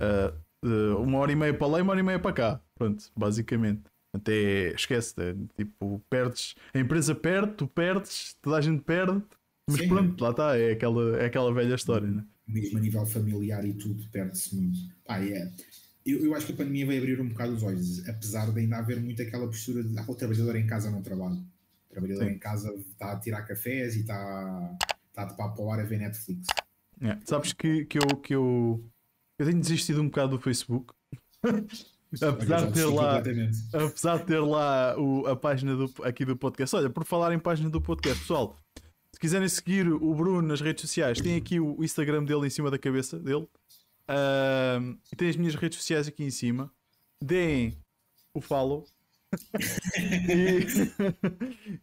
Uh, 0.00 0.96
uma 0.98 1.18
hora 1.18 1.30
e 1.30 1.36
meia 1.36 1.52
para 1.52 1.66
lá 1.66 1.78
e 1.78 1.82
uma 1.82 1.92
hora 1.92 2.00
e 2.00 2.02
meia 2.02 2.18
para 2.18 2.32
cá. 2.32 2.60
Pronto, 2.74 3.04
basicamente. 3.16 3.82
Até 4.12 4.72
esquece, 4.72 5.14
é, 5.18 5.34
tipo, 5.56 6.00
perdes, 6.08 6.54
a 6.72 6.78
empresa 6.78 7.14
perde, 7.16 7.54
tu 7.54 7.66
perdes, 7.66 8.36
toda 8.40 8.56
a 8.56 8.60
gente 8.60 8.80
perde, 8.82 9.20
mas 9.68 9.80
Sim. 9.80 9.88
pronto, 9.88 10.22
lá 10.22 10.30
está, 10.30 10.58
é 10.58 10.72
aquela, 10.72 11.16
é 11.18 11.26
aquela 11.26 11.52
velha 11.52 11.74
história, 11.74 12.08
né? 12.10 12.24
mesmo 12.46 12.76
a 12.76 12.80
nível 12.80 13.06
familiar 13.06 13.64
e 13.64 13.72
tudo, 13.72 14.06
perde-se 14.10 14.54
muito. 14.54 14.78
Pá, 15.06 15.18
é. 15.18 15.50
Eu, 16.04 16.22
eu 16.26 16.34
acho 16.34 16.44
que 16.46 16.52
a 16.52 16.56
pandemia 16.56 16.86
veio 16.86 17.00
abrir 17.00 17.20
um 17.20 17.28
bocado 17.30 17.54
os 17.54 17.62
olhos, 17.62 18.06
apesar 18.06 18.52
de 18.52 18.60
ainda 18.60 18.76
haver 18.76 19.00
muito 19.00 19.22
aquela 19.22 19.46
postura 19.46 19.82
de 19.82 19.98
ah, 19.98 20.04
o 20.06 20.14
trabalhador 20.14 20.54
em 20.56 20.66
casa 20.66 20.90
não 20.90 21.00
trabalha. 21.00 21.36
O 21.88 21.90
trabalhador 21.90 22.24
Sim. 22.26 22.32
em 22.32 22.38
casa 22.38 22.74
está 22.74 23.12
a 23.12 23.18
tirar 23.18 23.42
cafés 23.42 23.96
e 23.96 24.00
está, 24.00 24.76
está 25.08 25.24
de 25.24 25.34
papo 25.36 25.62
ao 25.62 25.72
ar 25.72 25.80
a 25.80 25.84
ver 25.84 25.98
Netflix. 25.98 26.46
É, 27.00 27.18
Sabes 27.24 27.54
que, 27.54 27.86
que, 27.86 27.96
eu, 27.96 28.16
que 28.18 28.34
eu, 28.34 28.84
eu 29.38 29.46
tenho 29.46 29.60
desistido 29.60 30.02
um 30.02 30.06
bocado 30.06 30.36
do 30.36 30.42
Facebook. 30.42 30.92
apesar, 32.20 32.66
de 32.66 32.72
ter 32.74 32.84
lá, 32.84 33.22
apesar 33.72 34.18
de 34.18 34.24
ter 34.26 34.38
lá 34.40 34.98
o- 35.00 35.26
a 35.26 35.34
página 35.34 35.74
do, 35.74 35.90
aqui 36.02 36.26
do 36.26 36.36
podcast. 36.36 36.76
Olha, 36.76 36.90
por 36.90 37.04
falar 37.06 37.32
em 37.32 37.38
página 37.38 37.70
do 37.70 37.80
podcast, 37.80 38.20
pessoal, 38.20 38.58
se 39.14 39.20
quiserem 39.20 39.48
seguir 39.48 39.88
o 39.88 40.14
Bruno 40.14 40.42
nas 40.42 40.60
redes 40.60 40.82
sociais, 40.82 41.20
tem 41.20 41.36
aqui 41.36 41.58
o 41.60 41.82
Instagram 41.82 42.24
dele 42.24 42.46
em 42.46 42.50
cima 42.50 42.70
da 42.70 42.78
cabeça 42.78 43.18
dele. 43.18 43.46
E 45.12 45.16
tem 45.16 45.28
as 45.28 45.36
minhas 45.36 45.54
redes 45.54 45.78
sociais 45.78 46.06
aqui 46.08 46.24
em 46.24 46.30
cima. 46.30 46.70
Deem 47.22 47.78
o 48.34 48.40
follow. 48.40 48.84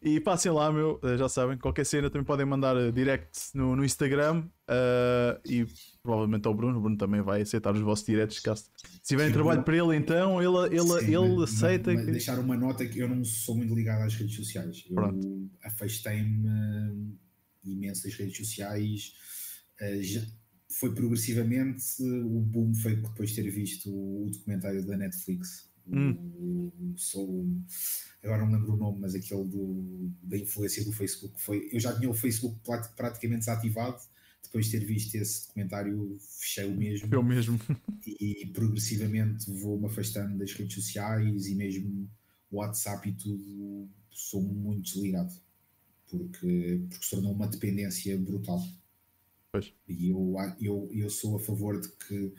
e 0.16 0.20
passem 0.20 0.50
lá, 0.50 0.72
meu. 0.72 0.98
eh, 1.02 1.18
Já 1.18 1.28
sabem, 1.28 1.58
qualquer 1.58 1.84
cena 1.84 2.08
também 2.08 2.24
podem 2.24 2.46
mandar 2.46 2.74
eh, 2.76 2.90
direct 2.90 3.38
no, 3.54 3.76
no 3.76 3.84
Instagram. 3.84 4.44
ah, 4.68 5.38
e 5.44 5.66
provavelmente 6.02 6.46
ao 6.46 6.54
Bruno. 6.54 6.78
O 6.78 6.80
Bruno 6.80 6.96
também 6.96 7.20
vai 7.20 7.42
aceitar 7.42 7.74
os 7.74 7.80
vossos 7.80 8.06
directs. 8.06 8.40
Caso 8.40 8.64
se 9.02 9.02
tiverem 9.08 9.32
trabalho 9.32 9.62
para 9.62 9.76
ele, 9.76 9.96
então 9.96 10.40
ele, 10.40 10.74
ele, 10.76 11.00
Sim, 11.00 11.14
ele 11.14 11.36
mas- 11.36 11.54
aceita. 11.54 11.92
mas 11.92 12.04
que- 12.06 12.10
Deixar 12.12 12.38
uma 12.38 12.56
nota 12.56 12.86
que 12.86 12.98
eu 13.00 13.08
não 13.08 13.22
sou 13.24 13.54
muito 13.56 13.74
ligado 13.74 14.02
às 14.02 14.14
redes 14.14 14.34
sociais. 14.36 14.84
Eu 14.88 14.94
Pronto. 14.94 15.50
afastei-me 15.62 17.18
imenso 17.64 18.04
das 18.04 18.14
redes 18.14 18.36
sociais. 18.36 19.14
eh, 19.80 20.00
foi 20.68 20.94
progressivamente. 20.94 21.84
O 22.02 22.40
boom 22.40 22.74
foi 22.74 22.96
depois 22.96 23.30
de 23.30 23.36
ter 23.42 23.50
visto 23.50 23.90
o 23.90 24.30
documentário 24.30 24.84
da 24.86 24.96
Netflix. 24.96 25.70
O- 25.86 25.96
Hum. 25.96 26.12
o- 26.14 26.94
sou, 26.96 27.44
agora 28.22 28.44
não 28.44 28.52
lembro 28.52 28.74
o 28.74 28.76
nome, 28.76 29.00
mas 29.00 29.14
aquele 29.14 29.44
do, 29.44 30.10
da 30.22 30.38
influência 30.38 30.84
do 30.84 30.92
Facebook. 30.92 31.40
Foi, 31.40 31.68
eu 31.72 31.80
já 31.80 31.94
tinha 31.98 32.08
o 32.08 32.14
Facebook 32.14 32.58
praticamente 32.96 33.40
desativado. 33.40 34.00
Depois 34.44 34.66
de 34.66 34.72
ter 34.78 34.84
visto 34.86 35.14
esse 35.14 35.46
documentário, 35.46 36.18
fechei 36.40 36.64
o 36.66 36.76
mesmo 36.76 37.08
Eu 37.12 37.22
mesmo. 37.22 37.58
e 38.06 38.46
progressivamente 38.52 39.50
vou-me 39.50 39.86
afastando 39.86 40.36
das 40.38 40.52
redes 40.52 40.74
sociais 40.74 41.46
e 41.46 41.54
mesmo 41.54 42.08
WhatsApp 42.50 43.08
e 43.08 43.12
tudo, 43.14 43.88
sou 44.10 44.42
muito 44.42 44.82
desligado 44.82 45.32
porque, 46.12 46.84
porque 46.88 47.04
se 47.04 47.10
tornou 47.10 47.32
uma 47.32 47.48
dependência 47.48 48.16
brutal. 48.18 48.62
Pois. 49.50 49.72
E 49.88 50.10
eu, 50.10 50.34
eu, 50.60 50.90
eu 50.92 51.10
sou 51.10 51.36
a 51.36 51.40
favor 51.40 51.80
de 51.80 51.88
que, 51.88 52.32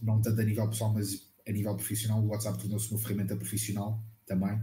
não 0.00 0.20
tanto 0.20 0.40
a 0.40 0.44
nível 0.44 0.68
pessoal, 0.68 0.92
mas 0.92 1.30
a 1.46 1.52
nível 1.52 1.74
profissional, 1.74 2.22
o 2.22 2.28
WhatsApp 2.28 2.58
tornou-se 2.58 2.90
uma 2.90 3.00
ferramenta 3.00 3.36
profissional 3.36 4.02
também. 4.26 4.60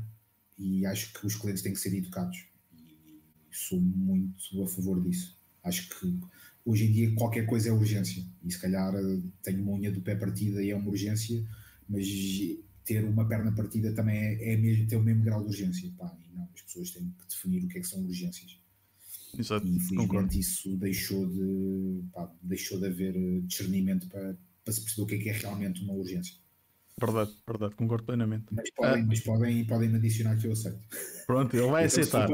E 0.57 0.85
acho 0.85 1.13
que 1.13 1.25
os 1.25 1.35
clientes 1.35 1.63
têm 1.63 1.73
que 1.73 1.79
ser 1.79 1.93
educados. 1.95 2.45
E 2.73 3.19
sou 3.51 3.79
muito 3.79 4.63
a 4.63 4.67
favor 4.67 5.01
disso. 5.01 5.37
Acho 5.63 5.87
que 5.89 6.19
hoje 6.65 6.85
em 6.85 6.91
dia 6.91 7.15
qualquer 7.15 7.45
coisa 7.45 7.69
é 7.69 7.71
urgência. 7.71 8.25
E 8.43 8.51
se 8.51 8.59
calhar 8.59 8.93
eh, 8.95 9.21
tenho 9.43 9.61
uma 9.61 9.73
unha 9.73 9.91
do 9.91 10.01
pé 10.01 10.15
partida 10.15 10.61
e 10.61 10.71
é 10.71 10.75
uma 10.75 10.89
urgência, 10.89 11.45
mas 11.87 12.05
ter 12.89 13.05
uma 13.05 13.27
perna 13.27 13.51
partida 13.51 13.93
também 13.93 14.17
é, 14.17 14.53
é 14.53 14.57
mesmo, 14.57 14.87
ter 14.87 14.95
o 14.95 15.03
mesmo 15.03 15.23
grau 15.23 15.41
de 15.41 15.47
urgência. 15.49 15.91
Pá, 15.95 16.17
não, 16.33 16.49
as 16.55 16.61
pessoas 16.63 16.89
têm 16.89 17.03
que 17.19 17.27
definir 17.27 17.63
o 17.63 17.67
que 17.67 17.77
é 17.77 17.81
que 17.81 17.87
são 17.87 18.03
urgências. 18.03 18.59
Exato, 19.37 19.67
E 19.67 19.75
infelizmente 19.75 20.07
concordo. 20.07 20.39
isso 20.39 20.75
deixou 20.77 21.27
de, 21.27 22.03
pá, 22.11 22.33
deixou 22.41 22.79
de 22.79 22.87
haver 22.87 23.15
eh, 23.15 23.41
discernimento 23.41 24.07
para, 24.09 24.35
para 24.65 24.73
se 24.73 24.81
perceber 24.81 25.03
o 25.03 25.05
que 25.07 25.15
é 25.15 25.17
que 25.19 25.29
é 25.29 25.33
realmente 25.33 25.83
uma 25.83 25.93
urgência. 25.93 26.33
Verdade, 26.99 27.31
verdade, 27.47 27.75
concordo 27.75 28.05
plenamente. 28.05 28.45
Mas 28.51 28.71
podem, 28.71 29.05
mas 29.05 29.19
podem, 29.21 29.65
podem 29.67 29.89
me 29.89 29.95
adicionar 29.97 30.35
que 30.37 30.47
eu 30.47 30.51
aceito. 30.51 30.79
Pronto, 31.27 31.55
ele 31.55 31.67
vai 31.67 31.85
Então, 31.85 31.95
se 31.95 32.01
aceitar. 32.01 32.29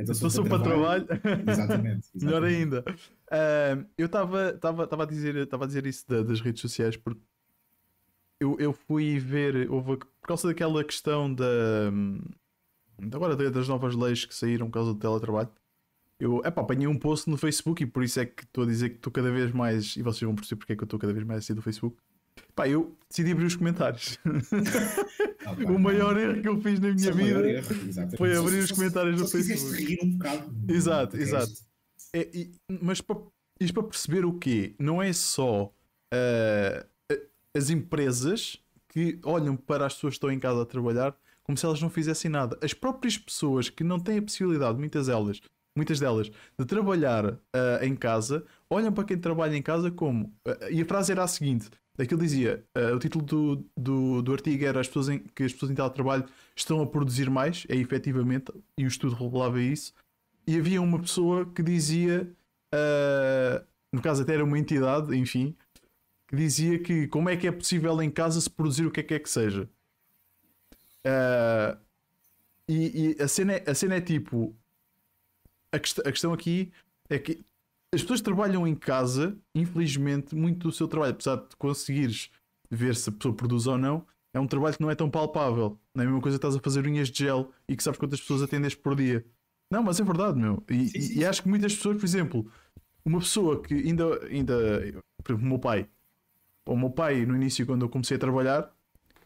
então, 0.00 0.14
Se 0.14 0.20
fosse 0.22 0.42
para 0.42 0.62
trabalho, 0.62 1.06
Exatamente. 1.46 2.08
melhor 2.16 2.42
exatamente. 2.42 2.56
ainda. 2.56 2.84
Ah, 3.30 3.86
eu 3.96 4.06
estava 4.06 5.02
a 5.02 5.06
dizer, 5.06 5.36
a 5.36 5.66
dizer 5.66 5.86
isso 5.86 6.08
da- 6.08 6.22
das 6.22 6.40
redes 6.40 6.62
sociais 6.62 6.96
porque 6.96 7.20
eu, 8.40 8.56
eu 8.58 8.72
fui 8.72 9.18
ver, 9.18 9.70
houve, 9.70 9.96
por 9.96 10.26
causa 10.26 10.48
daquela 10.48 10.82
questão 10.84 11.32
da 11.32 11.90
de 13.00 13.14
agora 13.16 13.36
da- 13.36 13.50
das 13.50 13.68
novas 13.68 13.94
leis 13.94 14.24
que 14.24 14.34
saíram 14.34 14.66
por 14.66 14.72
causa 14.74 14.92
do 14.92 14.98
teletrabalho. 14.98 15.48
Eu 16.20 16.38
epá, 16.44 16.62
apanhei 16.62 16.88
um 16.88 16.98
post 16.98 17.30
no 17.30 17.36
Facebook 17.36 17.82
e 17.82 17.86
por 17.86 18.02
isso 18.02 18.18
é 18.18 18.26
que 18.26 18.42
estou 18.42 18.64
a 18.64 18.66
dizer 18.66 18.88
que 18.90 18.96
estou 18.96 19.12
cada 19.12 19.30
vez 19.30 19.52
mais. 19.52 19.96
E 19.96 20.02
vocês 20.02 20.22
vão 20.22 20.34
perceber 20.34 20.58
porque 20.58 20.72
é 20.72 20.76
que 20.76 20.82
eu 20.82 20.86
estou 20.86 20.98
cada 20.98 21.12
vez 21.12 21.24
mais 21.24 21.38
a 21.38 21.42
sair 21.46 21.54
do 21.54 21.62
Facebook. 21.62 21.96
Pá, 22.56 22.68
eu 22.68 22.96
decidi 23.08 23.30
abrir 23.32 23.44
os 23.46 23.54
comentários. 23.56 24.18
O 25.66 25.78
maior 25.78 26.16
erro 26.18 26.42
que 26.42 26.48
eu 26.48 26.60
fiz 26.60 26.78
na 26.78 26.92
minha 26.92 27.08
é 27.08 27.12
vida. 27.12 27.50
erro, 27.50 27.64
foi 28.18 28.34
Só- 28.34 28.40
abrir 28.40 28.58
só- 28.58 28.62
os 28.64 28.68
só- 28.68 28.74
comentários 28.74 29.16
só 29.16 29.22
no 29.22 29.28
se 29.28 29.36
quiseste 29.38 29.64
Facebook. 29.70 29.94
rir 29.94 29.98
um 30.06 30.10
bocado. 30.18 30.54
Exato, 30.68 31.16
de 31.16 31.22
exato. 31.22 31.52
É, 32.12 32.28
e- 32.36 32.52
mas 32.82 33.00
para, 33.00 33.16
isto 33.60 33.72
para 33.74 33.82
perceber 33.84 34.24
o 34.26 34.34
quê? 34.34 34.74
Não 34.78 35.02
é 35.02 35.10
só 35.14 35.72
a- 36.12 36.84
as 37.56 37.70
empresas 37.70 38.58
que 38.88 39.18
olham 39.24 39.56
para 39.56 39.86
as 39.86 39.94
pessoas 39.94 40.12
que 40.12 40.16
estão 40.16 40.30
em 40.30 40.38
casa 40.38 40.62
a 40.62 40.66
trabalhar 40.66 41.14
como 41.48 41.56
se 41.56 41.64
elas 41.64 41.80
não 41.80 41.88
fizessem 41.88 42.30
nada. 42.30 42.58
As 42.62 42.74
próprias 42.74 43.16
pessoas 43.16 43.70
que 43.70 43.82
não 43.82 43.98
têm 43.98 44.18
a 44.18 44.22
possibilidade, 44.22 44.78
muitas 44.78 45.06
delas, 45.06 45.40
muitas 45.74 45.98
delas, 45.98 46.30
de 46.58 46.64
trabalhar 46.66 47.38
ah, 47.54 47.78
em 47.82 47.96
casa, 47.96 48.44
olham 48.68 48.92
para 48.92 49.04
quem 49.04 49.16
trabalha 49.16 49.56
em 49.56 49.62
casa 49.62 49.90
como. 49.90 50.30
ah, 50.46 50.70
e 50.70 50.82
a 50.82 50.84
frase 50.84 51.10
era 51.10 51.24
a 51.24 51.26
seguinte: 51.26 51.70
aquilo 51.98 52.20
dizia, 52.20 52.62
ah, 52.74 52.94
o 52.94 52.98
título 52.98 53.24
do, 53.24 53.64
do, 53.74 54.22
do 54.22 54.32
artigo 54.32 54.62
era 54.62 54.78
as 54.78 54.88
pessoas 54.88 55.08
em, 55.08 55.20
que 55.20 55.42
as 55.42 55.52
pessoas 55.52 55.70
em 55.70 55.74
teletrabalho 55.74 56.26
estão 56.54 56.82
a 56.82 56.86
produzir 56.86 57.30
mais, 57.30 57.64
é 57.68 57.76
efetivamente, 57.76 58.52
e 58.76 58.84
o 58.84 58.88
estudo 58.88 59.14
revelava 59.14 59.58
isso 59.58 59.94
e 60.46 60.56
havia 60.56 60.80
uma 60.80 60.98
pessoa 60.98 61.44
que 61.44 61.62
dizia, 61.62 62.26
no 63.92 64.00
caso 64.00 64.22
até 64.22 64.32
era 64.32 64.42
uma 64.42 64.58
entidade, 64.58 65.14
enfim, 65.14 65.54
que 66.28 66.36
dizia 66.36 66.78
que 66.78 67.08
como 67.08 67.28
é 67.30 67.36
que 67.36 67.46
é 67.48 67.52
possível 67.52 68.00
em 68.02 68.10
casa 68.10 68.40
se 68.40 68.50
produzir 68.50 68.86
o 68.86 68.90
que 68.92 69.00
é 69.00 69.02
que 69.02 69.14
é 69.14 69.18
que 69.20 69.30
seja. 69.30 69.68
Ah, 71.04 71.78
e 72.68 73.14
e 73.18 73.22
a, 73.22 73.28
cena 73.28 73.54
é, 73.54 73.70
a 73.70 73.74
cena 73.74 73.96
é 73.96 74.00
tipo: 74.00 74.56
a, 75.72 75.78
quest- 75.78 76.00
a 76.00 76.10
questão 76.10 76.32
aqui 76.32 76.72
é 77.08 77.18
que 77.18 77.44
as 77.92 78.02
pessoas 78.02 78.20
trabalham 78.20 78.66
em 78.66 78.74
casa, 78.74 79.36
infelizmente, 79.54 80.34
muito 80.34 80.68
do 80.68 80.72
seu 80.72 80.86
trabalho, 80.86 81.12
apesar 81.12 81.36
de 81.36 81.56
conseguires 81.56 82.30
ver 82.70 82.94
se 82.94 83.08
a 83.08 83.12
pessoa 83.12 83.34
produz 83.34 83.66
ou 83.66 83.78
não, 83.78 84.06
é 84.34 84.38
um 84.38 84.46
trabalho 84.46 84.76
que 84.76 84.82
não 84.82 84.90
é 84.90 84.94
tão 84.94 85.08
palpável. 85.10 85.78
Não 85.94 86.02
é 86.02 86.06
a 86.06 86.08
mesma 86.10 86.20
coisa 86.20 86.36
que 86.36 86.46
estás 86.46 86.54
a 86.54 86.60
fazer 86.60 86.86
unhas 86.86 87.08
de 87.10 87.18
gel 87.24 87.50
e 87.66 87.74
que 87.74 87.82
sabes 87.82 87.98
quantas 87.98 88.20
pessoas 88.20 88.42
atendes 88.42 88.74
por 88.74 88.94
dia. 88.94 89.24
Não, 89.70 89.82
mas 89.82 89.98
é 90.00 90.04
verdade, 90.04 90.38
meu. 90.38 90.62
E, 90.68 90.86
Sim, 90.88 91.00
sim, 91.00 91.18
e 91.20 91.24
acho 91.24 91.42
que 91.42 91.48
muitas 91.48 91.74
pessoas, 91.74 91.96
por 91.96 92.04
exemplo, 92.04 92.50
uma 93.04 93.18
pessoa 93.20 93.62
que 93.62 93.74
ainda, 93.74 94.26
ainda 94.26 94.54
por 95.22 95.32
exemplo, 95.32 95.46
o 95.46 95.50
meu 95.50 95.58
pai, 95.58 95.88
o 96.72 96.76
meu 96.76 96.90
pai, 96.90 97.24
no 97.24 97.34
início, 97.34 97.66
quando 97.66 97.82
eu 97.82 97.88
comecei 97.88 98.16
a 98.16 98.20
trabalhar, 98.20 98.70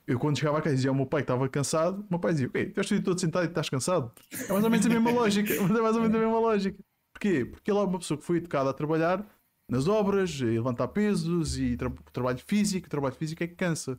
eu 0.07 0.19
quando 0.19 0.39
chegava 0.39 0.59
a 0.59 0.63
casa 0.63 0.75
e 0.75 0.77
dizia 0.77 0.91
ao 0.91 0.97
meu 0.97 1.07
pai 1.07 1.23
que 1.23 1.25
estava 1.25 1.49
cansado, 1.49 2.01
o 2.01 2.07
meu 2.11 2.19
pai 2.19 2.33
dizia: 2.33 2.49
Ok, 2.49 2.63
estás 2.63 2.89
todo 3.03 3.21
sentado 3.21 3.45
e 3.45 3.49
estás 3.49 3.69
cansado. 3.69 4.13
É 4.33 4.53
mais 4.53 4.65
ou 4.65 4.71
menos 4.71 4.87
a 4.87 4.89
mesma 4.89 5.11
lógica. 5.13 5.55
Mas 5.63 5.71
é 5.71 5.81
mais 5.81 5.97
ou 5.97 6.03
menos 6.03 6.17
a 6.17 6.21
mesma 6.21 6.39
lógica. 6.39 6.79
Porquê? 7.13 7.45
Porque 7.45 7.71
ele 7.71 7.79
é 7.79 7.83
uma 7.83 7.99
pessoa 7.99 8.19
que 8.19 8.25
foi 8.25 8.39
educada 8.39 8.71
a 8.71 8.73
trabalhar 8.73 9.25
nas 9.69 9.87
obras, 9.89 10.31
e 10.41 10.45
levantar 10.45 10.89
pesos 10.89 11.59
e 11.59 11.77
tra 11.77 11.91
trabalho 12.13 12.39
físico. 12.39 12.89
Trabalho 12.89 13.15
físico 13.15 13.43
é 13.43 13.47
que 13.47 13.55
cansa. 13.55 13.99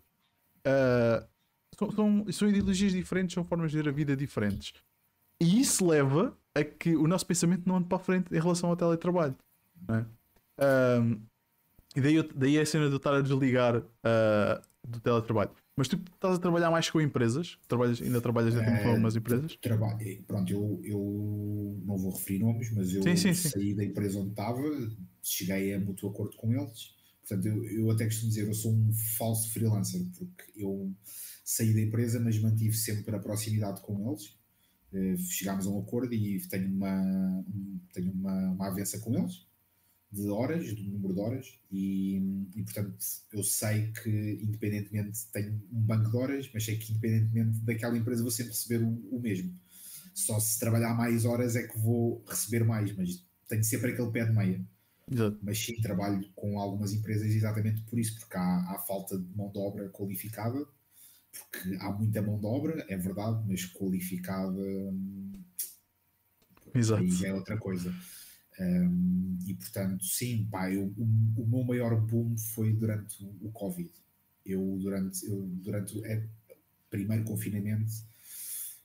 Ah, 0.66 1.26
se 1.74 1.80
São, 1.80 1.92
são, 1.92 2.26
são 2.32 2.50
ideologias 2.50 2.92
diferentes, 2.92 3.34
são 3.34 3.44
formas 3.44 3.72
de 3.72 3.78
ver 3.78 3.90
a 3.90 3.92
vida 3.92 4.16
diferentes. 4.16 4.74
E 5.42 5.60
isso 5.60 5.86
leva 5.86 6.38
a 6.56 6.64
que 6.64 6.96
o 6.96 7.08
nosso 7.08 7.26
pensamento 7.26 7.68
não 7.68 7.78
ande 7.78 7.88
para 7.88 7.98
a 7.98 8.00
frente 8.02 8.34
em 8.34 8.40
relação 8.40 8.70
ao 8.70 8.76
teletrabalho. 8.76 9.36
Não 9.88 9.96
é? 9.96 10.06
Um, 11.02 11.22
e 11.96 12.02
daí, 12.02 12.16
eu- 12.16 12.30
daí 12.36 12.58
é 12.58 12.62
a 12.62 12.66
cena 12.66 12.86
de 12.88 12.92
eu 12.94 12.98
estar 12.98 13.14
a 13.14 13.22
desligar 13.22 13.78
uh, 13.78 14.62
do 14.88 15.00
teletrabalho. 15.00 15.52
Mas 15.76 15.88
tu 15.88 15.96
estás 16.14 16.36
a 16.38 16.40
trabalhar 16.40 16.70
mais 16.70 16.90
com 16.90 17.02
empresas? 17.02 17.58
Trabalhas, 17.68 18.00
ainda 18.02 18.22
trabalhas 18.22 18.54
dentro 18.54 18.72
de 18.72 18.80
Eh, 18.80 18.88
algumas 18.88 19.16
empresas? 19.16 19.56
Trabalho, 19.58 19.98
eh, 20.02 20.22
pronto, 20.28 20.52
eu, 20.52 20.82
eu 20.84 21.82
não 21.86 21.98
vou 21.98 22.12
referir 22.12 22.40
nomes, 22.40 22.72
mas 22.74 22.94
eu 22.94 23.02
Sim, 23.02 23.16
sim, 23.16 23.34
sim. 23.34 23.50
saí 23.50 23.74
da 23.74 23.84
empresa 23.84 24.20
onde 24.20 24.30
estava, 24.32 24.62
cheguei 25.24 25.74
a 25.74 25.80
mútuo 25.80 26.12
acordo 26.12 26.36
com 26.38 26.54
eles. 26.54 26.94
Portanto, 27.28 27.48
eu, 27.48 27.64
eu 27.66 27.90
até 27.92 28.06
costumo 28.06 28.30
dizer, 28.30 28.48
eu 28.48 28.54
sou 28.54 28.72
um 28.72 28.92
falso 29.18 29.52
freelancer, 29.52 30.02
porque 30.18 30.44
eu 30.56 30.92
saí 31.44 31.74
da 31.74 31.82
empresa, 31.82 32.20
mas 32.20 32.40
mantive 32.40 32.76
sempre 32.76 33.16
a 33.16 33.20
proximidade 33.20 33.82
com 33.82 34.10
eles. 34.12 34.36
Eh, 34.94 35.16
Chegámos 35.18 35.66
a 35.66 35.70
um 35.72 35.80
acordo 35.80 36.14
e 36.14 36.40
tenho 36.50 36.70
uma, 36.72 37.02
um- 37.48 37.80
tenho 37.94 38.12
uma, 38.12 38.52
uma 38.52 38.68
avança 38.68 39.00
com 39.00 39.18
eles 39.18 39.48
de 40.14 40.30
horas, 40.30 40.74
do 40.74 40.84
número 40.84 41.14
de 41.14 41.20
horas, 41.20 41.60
e, 41.72 42.18
e 42.56 42.64
portanto 42.64 42.96
eu 43.32 43.44
sei 43.44 43.92
que 43.92 44.40
independentemente 44.42 45.26
tenho 45.32 45.60
um 45.72 45.82
banco 45.82 46.12
de 46.12 46.18
horas, 46.18 46.50
mas 46.54 46.64
sei 46.64 46.78
que 46.78 46.92
independentemente 46.92 47.60
daquela 47.60 47.98
empresa 47.98 48.22
vou 48.22 48.32
sempre 48.32 48.52
receber 48.52 48.84
o, 48.84 48.90
o 49.12 49.20
mesmo. 49.20 49.58
Só 50.14 50.40
se 50.40 50.60
trabalhar 50.60 50.94
mais 50.94 51.26
horas 51.26 51.56
é 51.56 51.64
que 51.68 51.78
vou 51.80 52.24
receber 52.28 52.64
mais, 52.64 52.96
mas 52.96 53.26
tenho 53.50 53.64
sempre 53.64 53.92
aquele 53.92 54.12
pé 54.12 54.26
de 54.26 54.32
meia. 54.32 54.64
Exato. 55.12 55.38
Mas 55.42 55.58
sim, 55.58 55.74
trabalho 55.82 56.24
com 56.36 56.60
algumas 56.60 56.94
empresas 56.94 57.32
exatamente 57.32 57.82
por 57.82 58.00
isso, 58.00 58.20
porque 58.20 58.38
há, 58.38 58.72
há 58.72 58.80
falta 58.88 59.18
de 59.18 59.36
mão 59.36 59.52
de 59.52 59.58
obra 59.58 59.90
qualificada, 59.90 60.64
porque 61.32 61.76
há 61.80 61.92
muita 61.92 62.22
mão 62.22 62.40
de 62.40 62.46
obra, 62.46 62.86
é 62.88 62.96
verdade, 62.96 63.44
mas 63.48 63.66
qualificada 63.66 64.62
hum, 64.62 65.32
Exato. 66.76 67.26
é 67.26 67.34
outra 67.34 67.58
coisa. 67.58 67.94
Um, 68.60 69.38
e 69.48 69.54
portanto, 69.56 70.06
sim, 70.06 70.48
pá, 70.52 70.72
eu, 70.72 70.94
o, 70.98 71.42
o 71.42 71.48
meu 71.48 71.64
maior 71.64 72.00
boom 72.00 72.38
foi 72.38 72.74
durante 72.74 73.24
o, 73.42 73.52
Covid. 73.52 73.92
Eu, 74.46 74.78
durante, 74.80 75.26
eu, 75.26 75.42
durante 75.42 75.98
o 75.98 76.06
é, 76.06 76.28
primeiro 76.90 77.24
confinamento, 77.24 77.92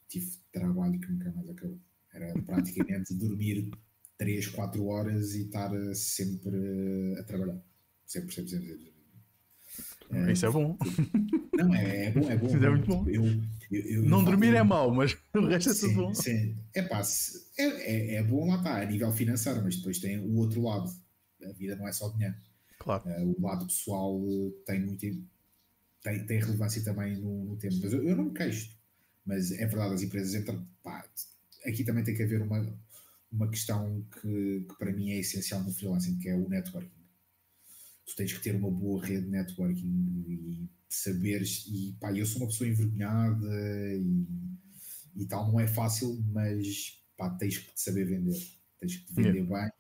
tive 0.09 0.38
trabalho 0.52 0.98
que 0.98 1.12
nunca 1.12 1.31
mais 1.33 1.48
acabou. 1.50 1.78
Era 2.12 2.33
praticamente 2.42 3.12
dormir 3.14 3.70
3, 4.16 4.46
4 4.48 4.85
horas 4.87 5.35
e 5.35 5.42
estar 5.42 5.70
sempre 5.94 7.16
a 7.18 7.22
trabalhar. 7.24 7.61
Sempre, 8.07 8.35
sempre, 8.35 8.50
sempre. 8.50 8.68
sempre. 8.68 8.97
Eh, 10.11 10.33
Isso 10.33 10.47
é 10.47 10.51
bom. 10.51 10.77
Não, 11.57 11.75
é, 11.75 12.07
é 12.07 12.11
bom, 12.11 12.31
é 12.31 12.37
bom. 12.37 12.47
Isso 12.49 12.57
é 12.57 12.71
muito 12.71 12.87
bom. 12.87 13.09
Eu, 13.09 13.25
eu, 13.71 13.83
eu- 13.85 14.03
Não 14.05 14.25
dormir 14.25 14.55
é 14.55 14.62
mau, 14.62 14.92
mas 14.94 15.16
o 15.35 15.47
resto 15.47 15.71
é 15.71 15.75
tudo 15.75 15.94
bom. 15.94 16.14
sim. 16.14 16.57
É 16.75 16.83
pá, 16.83 17.03
é, 17.59 17.64
é, 17.64 18.14
é 18.16 18.23
bom 18.23 18.49
lá 18.49 18.57
está, 18.57 18.81
a 18.81 18.85
nível 18.85 19.12
financeiro, 19.12 19.62
mas 19.62 19.77
depois 19.77 19.99
tem 19.99 20.18
o 20.18 20.37
outro 20.37 20.62
lado. 20.62 20.90
A 21.44 21.53
vida 21.53 21.77
não 21.77 21.87
é 21.87 21.92
só 21.92 22.09
dinheiro. 22.09 22.35
Claro. 22.79 23.09
Eh, 23.09 23.23
o 23.23 23.40
lado 23.40 23.66
pessoal 23.66 24.21
tem 24.66 24.81
muito 24.81 25.01
tem, 26.03 26.25
tem 26.27 26.38
relevância 26.40 26.83
também 26.83 27.16
no, 27.16 27.44
no 27.44 27.57
tempo. 27.57 27.75
Mas 27.83 27.92
eu, 27.92 28.03
eu 28.09 28.16
não 28.16 28.25
me 28.25 28.33
queixo. 28.35 28.71
Mas 29.27 29.51
é 29.53 29.66
verdade, 29.66 29.94
as 29.94 30.03
empresas 30.03 30.35
entram. 30.35 30.66
Pá, 30.83 31.05
aqui 31.66 31.85
também 31.85 32.03
tem 32.05 32.14
que 32.14 32.23
haver 32.23 32.40
uma, 32.40 32.66
uma 33.31 33.49
questão 33.49 34.03
que, 34.21 34.64
que 34.68 34.75
para 34.79 34.92
mim 34.92 35.11
é 35.11 35.18
essencial 35.18 35.62
no 35.62 35.73
freelancing, 35.73 36.18
que 36.18 36.29
é 36.29 36.35
o 36.35 36.49
networking. 36.49 36.88
Tu 38.09 38.16
tens 38.16 38.33
que 38.33 38.40
ter 38.40 38.57
uma 38.57 38.71
boa 38.71 39.05
rede 39.05 39.27
de 39.27 39.31
networking 39.31 40.25
e 40.27 40.68
saberes. 40.88 41.66
E 41.68 41.94
pá, 42.01 42.11
eu 42.11 42.25
sou 42.25 42.40
uma 42.40 42.49
pessoa 42.49 42.68
envergonhada 42.68 43.47
e, 43.94 44.27
e 45.14 45.27
tal, 45.27 45.53
não 45.53 45.61
é 45.61 45.68
fácil, 45.68 46.18
mas 46.33 47.03
pá, 47.18 47.29
tens 47.31 47.59
que 47.59 47.75
te 47.75 47.81
saber 47.81 48.07
vender. 48.07 48.40
Tens 48.79 48.97
que 48.97 49.07
te 49.07 49.12
vender 49.12 49.47
bem 49.47 49.71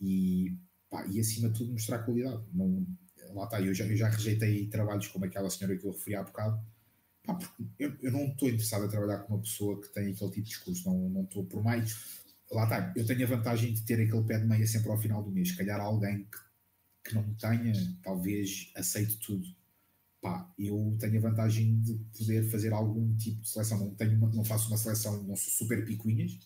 e, 0.00 0.56
pá, 0.88 1.06
e 1.06 1.20
acima 1.20 1.50
de 1.50 1.58
tudo 1.58 1.72
mostrar 1.72 1.98
qualidade. 1.98 2.42
Não, 2.54 2.86
lá 3.34 3.44
está, 3.44 3.60
eu 3.60 3.74
já, 3.74 3.84
eu 3.84 3.96
já 3.96 4.08
rejeitei 4.08 4.66
trabalhos 4.68 5.08
como 5.08 5.26
aquela 5.26 5.50
senhora 5.50 5.76
que 5.76 5.84
eu 5.84 5.92
referi 5.92 6.16
há 6.16 6.22
bocado. 6.22 6.58
Pá, 7.24 7.34
porque 7.34 7.62
eu, 7.78 7.94
eu 8.00 8.10
não 8.10 8.28
estou 8.28 8.48
interessado 8.48 8.84
a 8.86 8.88
trabalhar 8.88 9.18
com 9.18 9.34
uma 9.34 9.42
pessoa 9.42 9.78
que 9.78 9.92
tem 9.92 10.12
aquele 10.12 10.30
tipo 10.30 10.42
de 10.42 10.48
discurso, 10.48 10.88
não 10.88 11.10
não 11.10 11.24
estou 11.24 11.44
por 11.44 11.62
mais. 11.62 12.20
Lá 12.50 12.64
está, 12.64 12.92
eu 12.96 13.06
tenho 13.06 13.24
a 13.24 13.28
vantagem 13.28 13.74
de 13.74 13.82
ter 13.82 14.00
aquele 14.00 14.24
pé 14.24 14.38
de 14.38 14.46
meia 14.46 14.66
sempre 14.66 14.90
ao 14.90 14.98
final 14.98 15.22
do 15.22 15.30
mês. 15.30 15.50
Se 15.50 15.56
calhar 15.56 15.78
alguém 15.78 16.24
que, 16.24 16.49
que 17.04 17.14
não 17.14 17.34
tenha, 17.34 17.72
talvez 18.02 18.70
aceite 18.76 19.18
tudo. 19.18 19.46
Pá, 20.20 20.52
eu 20.58 20.96
tenho 21.00 21.18
a 21.18 21.30
vantagem 21.30 21.80
de 21.80 21.94
poder 22.16 22.50
fazer 22.50 22.72
algum 22.72 23.16
tipo 23.16 23.40
de 23.42 23.48
seleção. 23.48 23.78
Não, 23.78 23.94
tenho 23.94 24.16
uma- 24.18 24.28
não 24.32 24.44
faço 24.44 24.68
uma 24.68 24.76
seleção, 24.76 25.22
não 25.24 25.36
sou 25.36 25.52
super 25.52 25.84
picuinhas, 25.84 26.38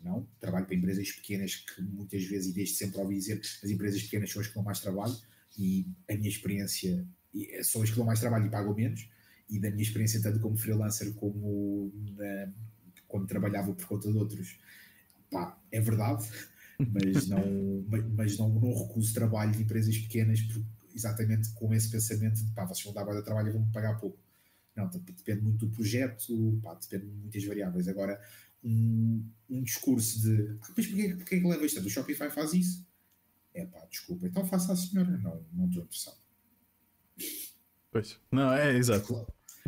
não. 0.00 0.26
Trabalho 0.40 0.66
para 0.66 0.74
empresas 0.74 1.10
pequenas 1.12 1.56
que 1.56 1.80
muitas 1.82 2.24
vezes, 2.24 2.50
e 2.50 2.54
desde 2.54 2.76
sempre 2.76 3.00
ouvi 3.00 3.16
dizer, 3.16 3.40
as 3.62 3.70
empresas 3.70 4.02
pequenas 4.02 4.30
são 4.30 4.42
as 4.42 4.48
que 4.48 4.54
dão 4.54 4.62
mais 4.62 4.80
trabalho 4.80 5.16
e 5.58 5.86
a 6.10 6.14
minha 6.14 6.28
experiência 6.28 7.06
são 7.64 7.82
as 7.82 7.90
que 7.90 7.96
dão 7.96 8.04
mais 8.04 8.20
trabalho 8.20 8.46
e 8.46 8.50
pagam 8.50 8.74
menos. 8.74 9.08
E 9.48 9.58
da 9.58 9.70
minha 9.70 9.82
experiência, 9.82 10.20
tanto 10.22 10.40
como 10.40 10.56
freelancer 10.56 11.12
como 11.14 11.92
na- 12.16 12.52
quando 13.08 13.26
trabalhava 13.26 13.74
por 13.74 13.86
conta 13.86 14.10
de 14.10 14.16
outros, 14.18 14.58
pá, 15.30 15.58
é 15.70 15.80
verdade, 15.80 16.24
mas 16.90 17.28
não, 17.28 17.84
mas- 18.16 18.38
não, 18.38 18.48
não 18.48 18.86
recuso 18.86 19.12
trabalho 19.14 19.52
de 19.52 19.62
empresas 19.62 19.96
pequenas 19.98 20.40
exatamente 20.94 21.50
com 21.54 21.72
esse 21.74 21.90
pensamento 21.90 22.44
de 22.44 22.50
pá, 22.52 22.64
vocês 22.64 22.84
vão 22.84 22.92
dar 22.94 23.04
de 23.14 23.22
trabalho 23.22 23.48
e 23.48 23.52
vão-me 23.52 23.72
pagar 23.72 23.98
pouco. 23.98 24.18
Não, 24.74 24.88
dep- 24.88 25.10
depende 25.16 25.42
muito 25.42 25.66
do 25.66 25.72
projeto, 25.74 26.58
pá, 26.62 26.74
depende 26.74 27.06
de 27.06 27.12
muitas 27.18 27.44
variáveis. 27.44 27.88
Agora, 27.88 28.20
um, 28.64 29.24
um 29.50 29.62
discurso 29.62 30.20
de 30.22 30.56
ah, 30.62 30.72
mas 30.76 30.86
porquê, 30.86 31.14
porquê 31.14 31.40
que 31.40 31.46
leva 31.46 31.64
isto? 31.66 31.80
O 31.80 31.90
Shopify 31.90 32.30
faz 32.30 32.52
isso? 32.54 32.86
É 33.54 33.66
pá, 33.66 33.84
desculpa, 33.90 34.26
então 34.26 34.46
faça 34.46 34.72
a 34.72 34.76
senhora. 34.76 35.10
Não, 35.18 35.44
não 35.52 35.66
estou 35.66 35.82
interessado. 35.82 36.16
Pois. 37.90 38.18
Não, 38.30 38.52
é 38.52 38.74
exato. 38.76 39.26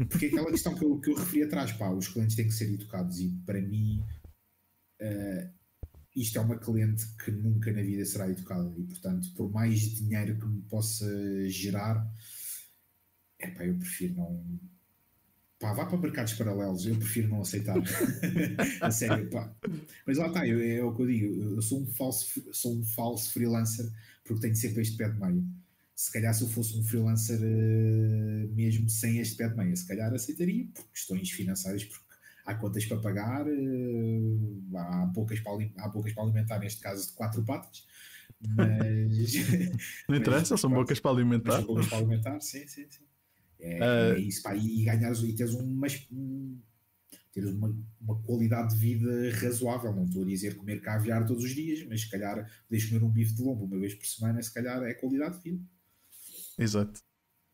Porque 0.08 0.26
aquela 0.26 0.50
questão 0.50 0.74
que 0.74 0.84
eu, 0.84 0.98
que 1.00 1.10
eu 1.10 1.14
referi 1.14 1.42
atrás, 1.44 1.72
pá, 1.72 1.90
os 1.90 2.08
clientes 2.08 2.34
têm 2.34 2.46
que 2.46 2.54
ser 2.54 2.72
educados 2.72 3.20
e 3.20 3.28
para 3.46 3.60
mim 3.60 4.02
eh, 4.98 5.50
isto 6.14 6.38
é 6.38 6.40
uma 6.40 6.58
cliente 6.58 7.04
que 7.24 7.30
nunca 7.30 7.72
na 7.72 7.82
vida 7.82 8.04
será 8.04 8.28
educada 8.30 8.72
e 8.78 8.82
portanto, 8.84 9.32
por 9.34 9.50
mais 9.50 9.80
dinheiro 9.80 10.38
que 10.38 10.46
me 10.46 10.62
possa 10.62 11.06
gerar, 11.48 12.06
é 13.38 13.48
pá, 13.50 13.64
eu 13.64 13.76
prefiro 13.78 14.14
não. 14.14 14.60
Pá, 15.58 15.72
vá 15.72 15.86
para 15.86 15.96
mercados 15.98 16.34
paralelos, 16.34 16.84
eu 16.86 16.96
prefiro 16.96 17.28
não 17.28 17.40
aceitar. 17.40 17.76
a 18.80 18.90
sério, 18.90 19.30
pá. 19.30 19.54
Mas 20.06 20.18
lá 20.18 20.26
está, 20.28 20.46
eu- 20.46 20.60
é 20.60 20.82
o 20.84 20.94
que 20.94 21.02
eu 21.02 21.06
digo, 21.06 21.42
eu 21.56 21.62
sou 21.62 21.82
um 21.82 21.86
falso, 21.86 22.42
sou 22.52 22.76
um 22.76 22.84
falso 22.84 23.32
freelancer 23.32 23.90
porque 24.24 24.42
tenho 24.42 24.56
sempre 24.56 24.82
este 24.82 24.96
pé 24.96 25.08
de 25.08 25.18
meio. 25.20 25.44
Se 25.94 26.12
calhar 26.12 26.34
se 26.34 26.42
eu 26.42 26.48
fosse 26.48 26.76
um 26.76 26.82
freelancer 26.82 27.38
eh, 27.42 28.46
mesmo 28.52 28.88
sem 28.90 29.18
este 29.18 29.36
pé 29.36 29.48
de 29.48 29.56
meia, 29.56 29.74
se 29.76 29.86
calhar 29.86 30.12
aceitaria, 30.12 30.66
por 30.74 30.84
questões 30.90 31.30
financeiras, 31.30 31.84
porque 31.84 32.03
há 32.44 32.54
contas 32.54 32.84
para 32.86 33.00
pagar, 33.00 33.46
eh, 33.48 34.20
há, 34.76 35.10
poucas 35.14 35.40
para, 35.40 35.52
há 35.78 35.88
poucas 35.88 36.12
para 36.12 36.22
alimentar, 36.24 36.58
neste 36.58 36.80
caso 36.80 37.06
de 37.08 37.12
quatro 37.14 37.44
patas, 37.44 37.86
mas, 38.40 39.34
Não 40.08 40.16
interessa, 40.16 40.56
são 40.56 40.70
bocas 40.70 41.00
para 41.00 41.10
mas 41.10 41.14
alimentar. 41.14 41.56
são 41.58 41.66
poucas 41.66 41.86
para 41.88 41.98
alimentar, 41.98 42.40
sim, 42.40 42.66
sim, 42.66 42.86
sim. 42.90 43.04
É, 43.60 43.80
Ah. 43.82 44.14
é 44.14 44.18
isso, 44.18 44.42
pá, 44.42 44.54
e 44.56 44.84
ganhares 44.84 45.20
e 45.22 45.32
teres 45.32 45.54
uma, 45.54 45.86
um- 46.12 46.60
teres 47.32 47.50
uma, 47.50 47.74
uma 48.00 48.22
qualidade 48.22 48.74
de 48.74 48.80
vida 48.80 49.30
razoável. 49.40 49.92
Não 49.94 50.04
estou 50.04 50.22
a 50.22 50.26
dizer 50.26 50.56
comer 50.56 50.80
caviar 50.80 51.26
todos 51.26 51.44
os 51.44 51.54
dias, 51.54 51.84
mas 51.88 52.02
se 52.02 52.10
calhar 52.10 52.48
deixa 52.70 52.88
comer 52.88 53.04
um 53.04 53.10
bife 53.10 53.34
de 53.34 53.42
lombo 53.42 53.64
uma 53.64 53.78
vez 53.78 53.94
por 53.94 54.06
semana, 54.06 54.42
se 54.42 54.52
calhar 54.52 54.82
é 54.82 54.94
qualidade 54.94 55.38
de 55.38 55.50
vida. 55.50 55.64
Exato. 56.58 57.00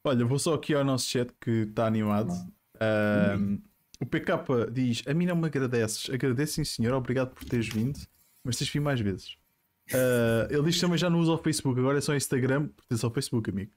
Olha, 0.05 0.25
vou 0.25 0.39
só 0.39 0.55
aqui 0.55 0.75
ao 0.75 0.85
nosso 0.85 1.07
chat 1.09 1.33
que 1.41 1.51
está 1.51 1.87
animado. 1.87 2.33
Ahm, 2.81 3.59
o 4.01 4.07
PK 4.07 4.33
diz: 4.73 5.03
A 5.07 5.15
mim 5.15 5.27
não 5.27 5.37
me 5.37 5.47
agradeces. 5.47 6.09
Agradeço, 6.11 6.55
sim, 6.55 6.65
senhor. 6.65 6.95
Obrigado 6.95 7.35
por 7.35 7.45
teres 7.45 7.69
vindo. 7.69 7.99
Mas 8.45 8.57
tens 8.57 8.71
vir 8.71 8.81
mais 8.81 9.01
vezes. 9.01 9.37
Ah, 9.93 10.49
ele 10.51 10.63
diz 10.65 10.81
também 10.81 10.97
já 10.99 11.11
não 11.11 11.21
usa 11.21 11.33
o 11.33 11.39
Facebook. 11.39 11.79
Agora 11.79 11.99
é 11.99 12.01
só 12.01 12.15
Instagram. 12.15 12.69
Porque 12.69 12.97
só 12.97 13.09
o 13.09 13.11
Facebook, 13.11 13.51
amigo. 13.51 13.73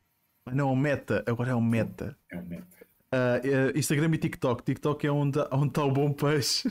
Mas 0.45 0.55
não 0.55 0.69
é 0.69 0.71
o 0.71 0.75
Meta. 0.75 1.23
Agora 1.27 1.51
é 1.51 1.55
o 1.55 1.61
Meta. 1.61 2.17
É 2.31 2.37
um 2.37 2.45
meta. 2.45 2.77
É 3.11 3.77
Instagram 3.77 4.13
e 4.13 4.17
TikTok. 4.17 4.63
TikTok 4.63 5.05
é 5.07 5.11
onde 5.11 5.39
está 5.39 5.83
o 5.85 5.91
bom 5.91 6.11
peixe. 6.11 6.69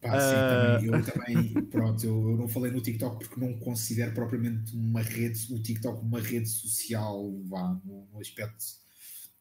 Pá, 0.00 0.18
sim, 0.18 0.34
Ah. 0.34 0.78
também, 0.78 0.86
eu 0.86 1.04
também, 1.04 1.64
pronto, 1.66 2.04
eu, 2.06 2.30
eu 2.30 2.36
não 2.36 2.48
falei 2.48 2.72
no 2.72 2.80
TikTok 2.80 3.18
porque 3.28 3.38
não 3.38 3.52
considero 3.58 4.14
propriamente 4.14 4.74
uma 4.74 5.02
rede, 5.02 5.52
o 5.52 5.62
TikTok 5.62 6.00
uma 6.02 6.18
rede 6.20 6.48
social, 6.48 7.30
vá, 7.44 7.78
no, 7.84 8.08
no 8.10 8.18
aspecto 8.18 8.64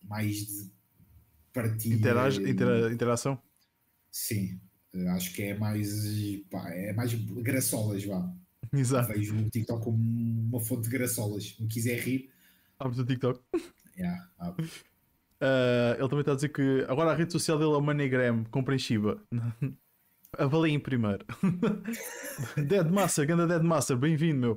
mais 0.04 0.36
de 0.46 0.70
partilha. 1.54 1.96
Interage, 1.96 2.42
intera- 2.50 2.92
interação. 2.92 3.40
Sim, 4.12 4.60
eh, 4.94 5.08
acho 5.10 5.34
que 5.34 5.44
é 5.44 5.58
mais, 5.58 5.90
pá, 6.50 6.70
é 6.72 6.94
mais 6.94 7.14
graçolas, 7.14 8.04
vá. 8.06 8.32
Exato. 8.74 9.14
Vejo 9.14 9.36
o 9.38 9.50
TikTok 9.50 9.84
como 9.84 9.98
uma 9.98 10.60
fonte 10.60 10.84
de 10.84 10.90
graçolas. 10.90 11.56
Me 11.60 11.68
quiser 11.68 12.00
rir, 12.00 12.30
Abres 12.80 13.00
o 13.00 13.06
TikTok. 13.06 13.42
yeah, 13.98 14.30
abre. 14.38 14.66
Uh, 14.66 15.96
ele 15.98 16.10
também 16.10 16.20
está 16.20 16.32
a 16.32 16.36
dizer 16.36 16.50
que 16.50 16.86
agora 16.88 17.12
a 17.12 17.16
rede 17.16 17.32
social 17.32 17.58
dele 17.58 17.72
é 17.72 17.76
o 17.76 17.82
MoneyGram, 17.82 18.46
comprem 18.46 18.80
Shiba. 18.80 19.22
Avaliem 20.38 20.80
primeiro. 20.80 21.26
Dead 22.56 22.90
Master, 22.90 23.26
ganda 23.28 23.48
Dead 23.48 23.64
Master, 23.64 23.98
bem-vindo, 23.98 24.40
meu. 24.40 24.54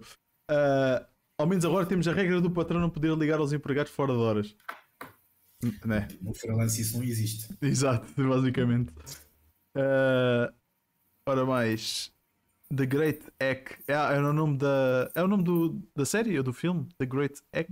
Uh, 0.51 1.05
ao 1.39 1.47
menos 1.47 1.65
agora 1.65 1.87
temos 1.87 2.07
a 2.07 2.13
regra 2.13 2.41
do 2.41 2.51
patrão 2.51 2.81
não 2.81 2.91
poder 2.91 3.17
ligar 3.17 3.39
aos 3.39 3.53
empregados 3.53 3.91
fora 3.91 4.13
de 4.13 4.19
horas. 4.19 4.57
Né? 5.85 6.09
No 6.21 6.35
freelance 6.35 6.81
isso 6.81 6.97
não 6.97 7.05
existe. 7.05 7.49
Exato, 7.63 8.07
basicamente. 8.17 8.91
Uh, 9.77 10.53
ora 11.27 11.47
mais. 11.47 12.13
The 12.75 12.87
Great 12.87 13.23
Egg. 13.39 13.77
É, 13.87 13.93
é 13.93 14.19
o 14.19 14.33
nome 14.33 14.59
da. 14.59 15.11
É 15.15 15.23
o 15.23 15.29
nome 15.29 15.45
do, 15.45 15.83
da 15.95 16.05
série 16.05 16.37
ou 16.37 16.43
do 16.43 16.53
filme? 16.53 16.89
The 16.99 17.07
Great 17.07 17.41
Egg? 17.53 17.71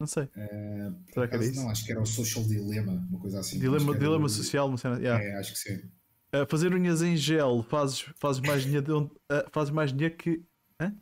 Não 0.00 0.06
sei. 0.06 0.24
Uh, 0.24 0.94
Será 1.12 1.28
que 1.28 1.34
era 1.34 1.44
isso? 1.44 1.60
Não, 1.60 1.70
acho 1.70 1.84
que 1.84 1.92
era 1.92 2.00
o 2.00 2.06
Social 2.06 2.44
Dilemma, 2.44 2.92
uma 2.92 3.20
coisa 3.20 3.40
assim. 3.40 3.58
Dilema, 3.58 3.96
dilema 3.96 4.26
o... 4.26 4.28
social, 4.28 4.76
cena. 4.76 4.98
Yeah. 4.98 5.22
É, 5.22 5.38
acho 5.38 5.52
que 5.52 5.58
sim. 5.58 5.76
Uh, 6.34 6.46
fazer 6.48 6.74
unhas 6.74 7.00
em 7.00 7.16
gel 7.16 7.62
fazes, 7.62 8.00
fazes 8.18 8.40
mais 8.40 8.62
dinheiro 8.64 8.98
onde, 8.98 9.12
uh, 9.12 9.48
fazes 9.52 9.72
mais 9.72 9.92
dinheiro 9.92 10.16
que. 10.16 10.42
Hã? 10.80 10.92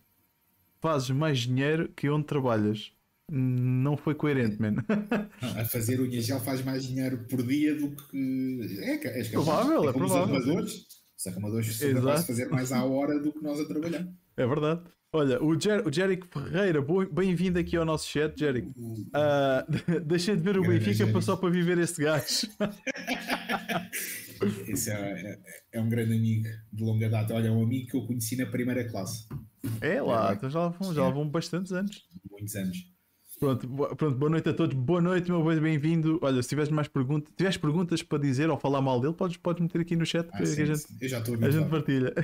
Fazes 0.81 1.11
mais 1.11 1.39
dinheiro 1.41 1.89
que 1.89 2.11
onde 2.11 2.27
trabalhas. 2.27 2.93
Não 3.35 3.97
foi 3.97 4.15
coerente, 4.15 4.61
mano. 4.61 4.85
a 5.41 5.65
fazer 5.65 5.99
unhas 5.99 6.27
gel 6.27 6.39
faz 6.39 6.63
mais 6.63 6.85
dinheiro 6.85 7.25
por 7.31 7.43
dia 7.43 7.75
do 7.75 7.91
que. 7.91 8.61
É, 8.81 9.07
é, 9.07 9.21
é 9.23 9.25
provável, 9.31 9.85
é, 9.85 9.89
é 9.89 9.93
provável. 9.93 10.37
Os 10.37 10.43
arrumadores, 10.47 10.87
os 11.19 11.27
arrumadores 11.27 11.77
são 11.77 12.27
fazer 12.27 12.51
mais 12.51 12.73
à 12.73 12.85
hora 12.85 13.19
do 13.19 13.33
que 13.33 13.43
nós 13.43 13.59
a 13.59 13.65
trabalhar. 13.65 14.07
É 14.37 14.47
verdade. 14.47 14.83
Olha, 15.15 15.43
o, 15.43 15.59
Jer 15.59 15.87
o 15.87 15.93
Jerico 15.93 16.27
Ferreira, 16.27 16.85
bem-vindo 17.11 17.59
aqui 17.59 17.75
ao 17.75 17.87
nosso 17.87 18.07
chat, 18.07 18.39
Jerico. 18.39 18.71
Uh, 18.79 19.65
deixei 20.05 20.37
de 20.37 20.43
ver 20.43 20.59
o 20.59 20.63
Benfica 20.63 21.07
para 21.07 21.23
só 21.23 21.35
para 21.35 21.49
viver 21.49 21.79
este 21.79 22.03
gajo. 22.03 22.49
Esse 24.67 24.91
é, 24.91 24.95
é, 24.95 25.39
é, 25.73 25.81
um 25.81 25.89
grande 25.89 26.15
amigo 26.15 26.49
de 26.73 26.83
longa 26.83 27.09
data. 27.09 27.33
Olha, 27.33 27.49
é 27.49 27.51
um 27.51 27.63
amigo 27.63 27.91
que 27.91 27.97
eu 27.97 28.07
conheci 28.07 28.37
na 28.37 28.47
primeira 28.47 28.91
classe. 28.91 29.27
É 29.81 30.03
lá, 30.03 30.31
é, 30.31 30.35
então 30.35 30.51
já 30.51 30.69
vão, 30.69 30.93
já 30.93 31.09
vão 31.09 31.29
bastantes 31.29 31.73
anos. 31.73 32.03
Muitos 32.31 32.55
anos. 32.57 32.92
Pronto, 33.43 33.67
pronto, 33.97 34.13
boa 34.13 34.31
noite 34.31 34.49
a 34.51 34.55
todos. 34.55 34.73
Boa 34.73 35.01
noite, 35.01 35.29
meu 35.29 35.43
bem-vindo. 35.43 36.17
Olha, 36.23 36.41
se 36.41 36.49
tiveres 36.49 36.71
mais 36.71 36.87
perguntas, 36.87 37.35
tiveres 37.37 37.57
perguntas 37.57 38.01
para 38.01 38.19
dizer 38.19 38.49
ou 38.49 38.57
falar 38.57 38.81
mal 38.81 39.01
dele, 39.01 39.15
podes, 39.15 39.37
podes 39.37 39.61
meter 39.61 39.81
aqui 39.81 39.97
no 39.97 40.07
chat 40.07 40.29
ah, 40.33 40.39
que, 40.39 40.47
sim, 40.47 40.63
a 40.63 40.67
gente, 40.67 40.87
eu 41.01 41.09
já 41.09 41.19
estou 41.19 41.35
a, 41.35 41.47
a 41.47 41.51
gente 41.51 41.69
partilha. 41.69 42.15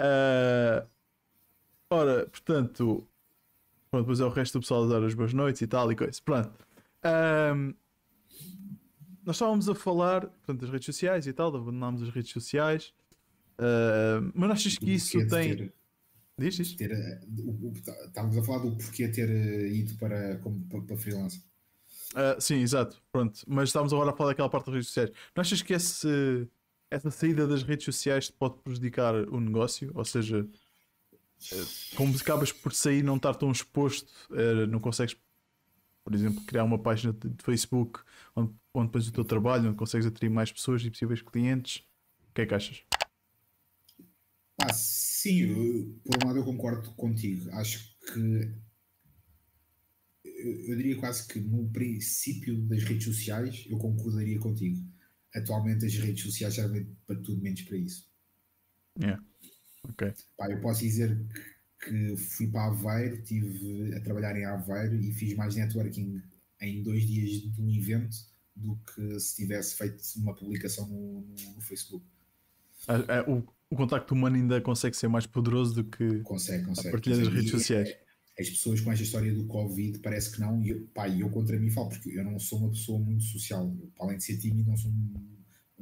uh, 0.00 0.86
Ora, 1.90 2.26
portanto, 2.26 3.04
pronto, 3.90 4.04
depois 4.04 4.20
é 4.20 4.24
o 4.24 4.28
resto 4.28 4.56
do 4.56 4.60
pessoal 4.60 4.84
a 4.84 4.86
dar 4.86 5.04
as 5.04 5.14
boas 5.14 5.34
noites 5.34 5.60
e 5.62 5.66
tal 5.66 5.90
e 5.90 5.96
coisa. 5.96 6.20
Pronto. 6.24 6.52
Um, 7.04 7.74
nós 9.26 9.34
estávamos 9.34 9.68
a 9.68 9.74
falar 9.74 10.28
portanto, 10.28 10.60
das 10.60 10.70
redes 10.70 10.86
sociais 10.86 11.26
e 11.26 11.32
tal, 11.32 11.48
abandonámos 11.48 12.04
as 12.04 12.10
redes 12.10 12.30
sociais. 12.30 12.94
Uh, 13.58 14.30
mas 14.32 14.48
achas 14.52 14.78
que 14.78 14.92
isso 14.92 15.26
tem. 15.26 15.56
Ter, 15.56 15.72
diz, 16.38 16.56
diz. 16.56 16.74
Ter, 16.74 16.92
eh, 16.92 17.20
estávamos 18.06 18.36
a 18.36 18.42
falar 18.42 18.58
do 18.58 18.76
porquê 18.76 19.08
ter 19.08 19.28
eh, 19.30 19.68
ido 19.68 19.96
para, 19.96 20.38
como, 20.38 20.64
para, 20.68 20.80
para 20.82 20.96
freelancer. 20.96 21.40
Uh, 22.12 22.40
sim, 22.40 22.60
exato. 22.60 23.02
Pronto. 23.10 23.40
Mas 23.46 23.70
estávamos 23.70 23.92
agora 23.92 24.10
a 24.10 24.16
falar 24.16 24.30
daquela 24.30 24.48
parte 24.48 24.66
das 24.66 24.74
redes 24.74 24.88
sociais. 24.88 25.10
Não 25.34 25.40
achas 25.40 25.62
que 25.62 25.72
esse, 25.72 26.48
essa 26.90 27.10
saída 27.10 27.46
das 27.46 27.62
redes 27.62 27.84
sociais 27.84 28.30
pode 28.30 28.56
prejudicar 28.62 29.14
o 29.14 29.40
negócio? 29.40 29.90
Ou 29.94 30.04
seja, 30.04 30.46
como 31.96 32.14
acabas 32.16 32.52
por 32.52 32.72
sair 32.72 33.02
não 33.02 33.16
estar 33.16 33.34
tão 33.34 33.50
exposto, 33.50 34.12
eh, 34.32 34.66
não 34.66 34.80
consegues, 34.80 35.16
por 36.04 36.14
exemplo, 36.14 36.42
criar 36.44 36.64
uma 36.64 36.78
página 36.78 37.12
de 37.12 37.42
Facebook 37.42 38.00
onde, 38.34 38.52
onde 38.72 38.90
pões 38.90 39.08
o 39.08 39.12
teu 39.12 39.24
trabalho, 39.24 39.68
onde 39.68 39.76
consegues 39.76 40.06
atrair 40.06 40.30
mais 40.30 40.52
pessoas 40.52 40.84
e 40.84 40.90
possíveis 40.90 41.20
clientes. 41.20 41.84
O 42.30 42.34
que 42.34 42.42
é 42.42 42.46
que 42.46 42.54
achas? 42.54 42.84
Sim, 44.74 45.40
eu, 45.42 46.00
por 46.04 46.22
um 46.22 46.26
lado 46.26 46.38
eu 46.38 46.44
concordo 46.44 46.90
contigo. 46.92 47.50
Acho 47.52 47.96
que 48.12 48.64
eu, 50.24 50.68
eu 50.68 50.76
diria 50.76 50.98
quase 50.98 51.26
que 51.26 51.40
no 51.40 51.68
princípio 51.70 52.60
das 52.62 52.82
redes 52.82 53.04
sociais 53.04 53.64
eu 53.68 53.78
concordaria 53.78 54.38
contigo. 54.38 54.78
Atualmente 55.34 55.86
as 55.86 55.94
redes 55.94 56.22
sociais 56.22 56.54
servem 56.54 56.86
para 57.06 57.16
tudo 57.16 57.42
menos 57.42 57.62
para 57.62 57.76
isso. 57.76 58.08
Yeah. 59.00 59.22
Ok. 59.88 60.12
Pá, 60.36 60.50
eu 60.50 60.60
posso 60.60 60.80
dizer 60.80 61.18
que 61.84 62.16
fui 62.16 62.46
para 62.48 62.66
Aveiro, 62.66 63.16
estive 63.16 63.94
a 63.94 64.00
trabalhar 64.00 64.36
em 64.36 64.44
Aveiro 64.44 64.94
e 64.94 65.12
fiz 65.12 65.34
mais 65.36 65.56
networking 65.56 66.22
em 66.60 66.82
dois 66.82 67.06
dias 67.06 67.42
de 67.42 67.60
um 67.60 67.70
evento 67.70 68.16
do 68.56 68.76
que 68.76 69.20
se 69.20 69.36
tivesse 69.36 69.76
feito 69.76 70.02
uma 70.16 70.34
publicação 70.34 70.88
no, 70.88 71.22
no, 71.22 71.60
Facebook. 71.60 72.04
O, 73.26 73.42
o, 73.74 73.76
contacto 73.76 74.14
humano 74.14 74.36
ainda 74.36 74.60
consegue 74.60 74.96
ser 74.96 75.08
mais 75.08 75.26
poderoso 75.26 75.74
do 75.74 75.84
que 75.84 76.20
consegue, 76.20 76.64
consegue. 76.64 76.88
a 76.88 76.90
partilha 76.90 77.16
das 77.18 77.28
redes 77.28 77.50
sociais. 77.50 77.88
É, 77.88 78.42
as 78.42 78.50
pessoas 78.50 78.80
com 78.80 78.90
esta 78.90 79.04
história 79.04 79.32
do 79.32 79.46
Covid 79.46 79.98
parece 79.98 80.32
que 80.32 80.40
não, 80.40 80.62
e 80.62 80.70
eu, 80.70 80.86
pá, 80.94 81.08
eu 81.08 81.28
contra 81.30 81.58
mim 81.58 81.70
falo, 81.70 81.88
porque 81.88 82.10
eu 82.10 82.24
não 82.24 82.38
sou 82.38 82.58
uma 82.58 82.70
pessoa 82.70 82.98
muito 82.98 83.22
social. 83.24 83.64
Eu, 83.80 83.92
além 84.00 84.16
de 84.16 84.24
ser 84.24 84.38
tímido, 84.38 84.70
não 84.70 84.76
sou 84.76 84.90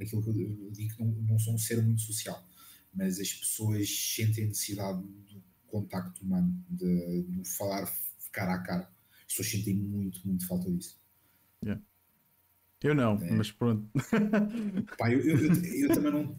aquilo 0.01 0.23
que 0.23 0.29
eu 0.29 0.71
digo, 0.73 0.95
não, 0.99 1.07
não 1.07 1.39
sou 1.39 1.55
um 1.55 1.59
ser 1.59 1.81
muito 1.83 2.03
social 2.03 2.45
mas 2.93 3.19
as 3.19 3.33
pessoas 3.33 3.89
sentem 3.89 4.47
necessidade 4.47 5.03
do 5.03 5.43
contacto 5.67 6.23
humano, 6.23 6.63
de, 6.69 7.23
de 7.23 7.45
falar 7.49 7.91
cara 8.31 8.55
a 8.55 8.59
cara. 8.63 8.91
As 9.21 9.35
pessoas 9.35 9.51
sentem 9.51 9.75
muito, 9.75 10.27
muito 10.27 10.47
falta 10.47 10.71
disso. 10.71 11.01
Yeah. 11.65 11.83
Eu 12.83 12.95
não, 12.95 13.17
é. 13.23 13.31
mas 13.31 13.51
pronto. 13.51 13.89
Pá, 14.99 15.11
eu, 15.13 15.21
eu, 15.21 15.39
eu, 15.39 15.65
eu, 15.65 15.89
também 15.89 16.13
não. 16.13 16.39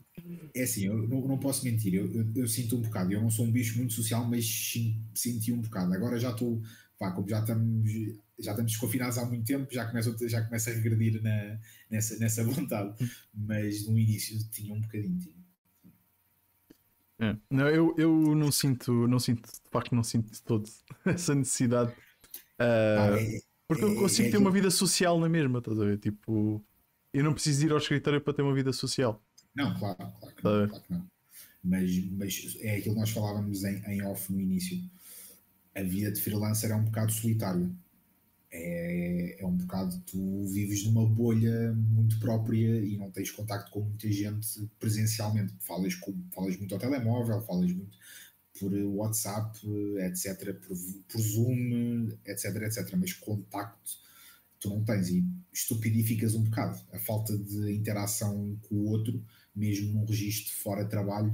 É 0.54 0.64
assim, 0.64 0.86
eu 0.86 1.08
não, 1.08 1.28
não 1.28 1.38
posso 1.38 1.64
mentir, 1.64 1.94
eu, 1.94 2.48
sinto 2.48 2.78
um 2.78 2.82
bocado. 2.82 3.14
Eu 3.14 3.22
não 3.22 3.30
sou 3.30 3.46
um 3.46 3.52
bicho 3.52 3.78
muito 3.78 3.94
social, 3.94 4.28
mas 4.30 4.74
senti 5.14 5.54
um 5.54 5.62
bocado. 5.62 5.94
Agora 5.94 6.20
já 6.20 6.32
estou. 6.32 6.62
Pá, 7.00 7.12
como 7.12 7.28
já 7.28 7.40
estamos, 7.40 7.92
já 8.40 8.52
estamos 8.52 8.72
desconfinados 8.72 9.18
há 9.18 9.26
muito 9.26 9.46
tempo, 9.46 9.68
já 9.74 9.86
começo, 9.86 10.16
já 10.28 10.44
começo 10.44 10.70
a 10.70 10.74
regredir 10.74 11.22
na, 11.24 11.60
nessa, 11.90 12.18
nessa 12.18 12.44
vontade. 12.44 12.94
Mas 13.34 13.88
no 13.88 13.98
início 13.98 14.38
tinha 14.52 14.74
um 14.74 14.82
bocadinho. 14.82 15.18
Tinha. 15.20 15.44
É. 17.20 17.38
Não, 17.50 17.70
eu, 17.70 17.96
eu 17.98 18.36
não 18.36 18.52
sinto, 18.52 19.08
não 19.08 19.20
sinto, 19.20 19.50
de 19.50 19.70
facto, 19.72 19.96
não 19.96 20.04
sinto 20.04 20.32
de 20.32 20.42
todo 20.42 20.70
essa 21.06 21.34
necessidade. 21.34 21.92
Uh, 22.60 23.00
ah, 23.00 23.18
é, 23.20 23.40
porque 23.68 23.84
eu 23.84 23.96
consigo 23.96 24.28
é, 24.28 24.32
ter 24.32 24.38
uma 24.38 24.52
vida 24.52 24.70
social 24.70 25.20
na 25.20 25.30
mesma, 25.30 25.60
estás 25.60 25.80
a 25.80 25.86
ver? 25.86 25.98
Tipo, 25.98 26.64
eu 27.14 27.24
não 27.24 27.34
preciso 27.34 27.66
ir 27.66 27.72
ao 27.72 27.78
escritório 27.78 28.22
para 28.22 28.34
ter 28.34 28.42
uma 28.42 28.54
vida 28.54 28.74
social. 28.74 29.22
Não, 29.56 29.78
claro, 29.78 29.98
claro 29.98 30.36
que 30.36 30.44
não. 30.44 30.68
Claro 30.68 30.84
que 30.84 30.94
não. 30.94 31.08
Mas, 31.64 32.06
mas 32.12 32.58
é 32.60 32.76
aquilo 32.78 32.96
que 32.96 33.02
nós 33.02 33.10
falávamos 33.12 33.64
em, 33.64 33.82
em 33.86 34.04
off 34.04 34.32
no 34.32 34.40
início. 34.40 34.78
A 35.76 35.82
vida 35.82 36.12
de 36.12 36.22
freelancer 36.22 36.72
é 36.72 36.76
um 36.76 36.84
bocado 36.84 37.12
solitária 37.12 37.70
é, 38.54 39.38
é 39.40 39.46
um 39.46 39.56
bocado 39.56 40.00
tu 40.06 40.46
vives 40.46 40.86
numa 40.86 41.08
bolha 41.08 41.74
muito 41.74 42.20
própria 42.20 42.86
e 42.86 42.96
não 42.98 43.10
tens 43.10 43.32
contacto 43.32 43.72
com 43.72 43.82
muita 43.82 44.10
gente 44.12 44.70
presencialmente. 44.80 45.56
Falas, 45.60 45.96
com, 45.96 46.14
falas 46.32 46.56
muito 46.58 46.74
ao 46.76 46.80
telemóvel, 46.80 47.42
falas 47.42 47.72
muito 47.72 47.98
por 48.60 48.74
WhatsApp, 48.74 49.60
etc., 50.00 50.54
por, 50.60 50.78
por 51.08 51.22
Zoom, 51.22 52.10
etc., 52.26 52.56
etc., 52.64 52.96
mas 52.96 53.14
contacto 53.14 54.04
tu 54.60 54.70
não 54.70 54.84
tens 54.84 55.10
e 55.10 55.26
estupidificas 55.52 56.36
um 56.36 56.44
bocado. 56.44 56.80
A 56.94 57.00
falta 57.00 57.38
de 57.38 57.74
interação 57.74 58.58
com 58.62 58.76
o 58.76 58.86
outro, 58.86 59.22
mesmo 59.54 59.92
num 59.92 60.06
registro 60.06 60.54
fora 60.56 60.86
de 60.86 60.90
trabalho, 60.90 61.34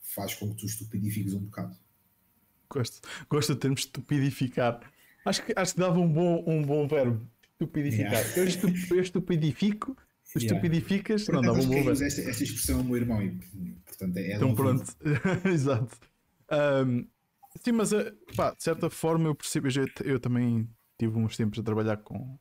faz 0.00 0.34
com 0.34 0.50
que 0.50 0.56
tu 0.56 0.66
estupidifiques 0.66 1.32
um 1.32 1.40
bocado. 1.40 1.74
Gosto, 2.68 3.00
gosto 3.28 3.54
do 3.54 3.58
termo 3.58 3.76
estupidificar 3.76 4.80
Acho 5.24 5.44
que, 5.44 5.52
acho 5.54 5.74
que 5.74 5.80
dava 5.80 5.98
um 5.98 6.08
bom, 6.08 6.44
um 6.46 6.62
bom 6.62 6.86
verbo. 6.88 7.20
Estupidificar. 7.52 8.12
Yeah. 8.12 8.38
Eu, 8.38 8.44
estup, 8.44 8.90
eu 8.90 9.00
estupidifico, 9.00 9.94
tu 9.94 10.38
yeah. 10.38 10.46
estupidificas. 10.46 11.28
Não, 11.28 11.42
dava 11.42 11.60
um 11.60 11.66
bom 11.66 11.84
verbo. 11.84 11.90
Esta, 11.90 12.22
esta 12.22 12.42
expressão 12.42 12.78
é 12.78 12.82
o 12.82 12.84
meu 12.84 12.96
irmão 12.96 13.22
e, 13.22 13.30
portanto, 13.84 14.16
é 14.16 14.36
Então 14.36 14.54
pronto. 14.54 14.96
Exato. 15.44 15.98
Um, 16.50 17.06
sim, 17.62 17.72
mas 17.72 17.92
eh, 17.92 18.12
pá, 18.36 18.52
de 18.54 18.62
certa 18.62 18.90
forma 18.90 19.28
eu 19.28 19.34
percebo. 19.34 19.68
Eu, 19.68 19.86
eu 20.04 20.20
também 20.20 20.68
tive 20.98 21.18
uns 21.18 21.36
tempos 21.36 21.58
a 21.58 21.62
trabalhar 21.62 21.98
com, 21.98 22.38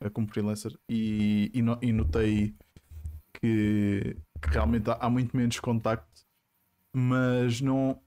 eh, 0.00 0.10
como 0.10 0.28
freelancer 0.28 0.76
e, 0.88 1.50
e, 1.54 1.62
no, 1.62 1.78
e 1.80 1.92
notei 1.92 2.54
que, 3.34 4.16
que 4.42 4.48
realmente 4.48 4.90
há, 4.90 4.94
há, 4.94 5.10
muito 5.10 5.36
menos 5.36 5.58
contacto, 5.60 6.26
mas 6.92 7.60
não. 7.60 8.00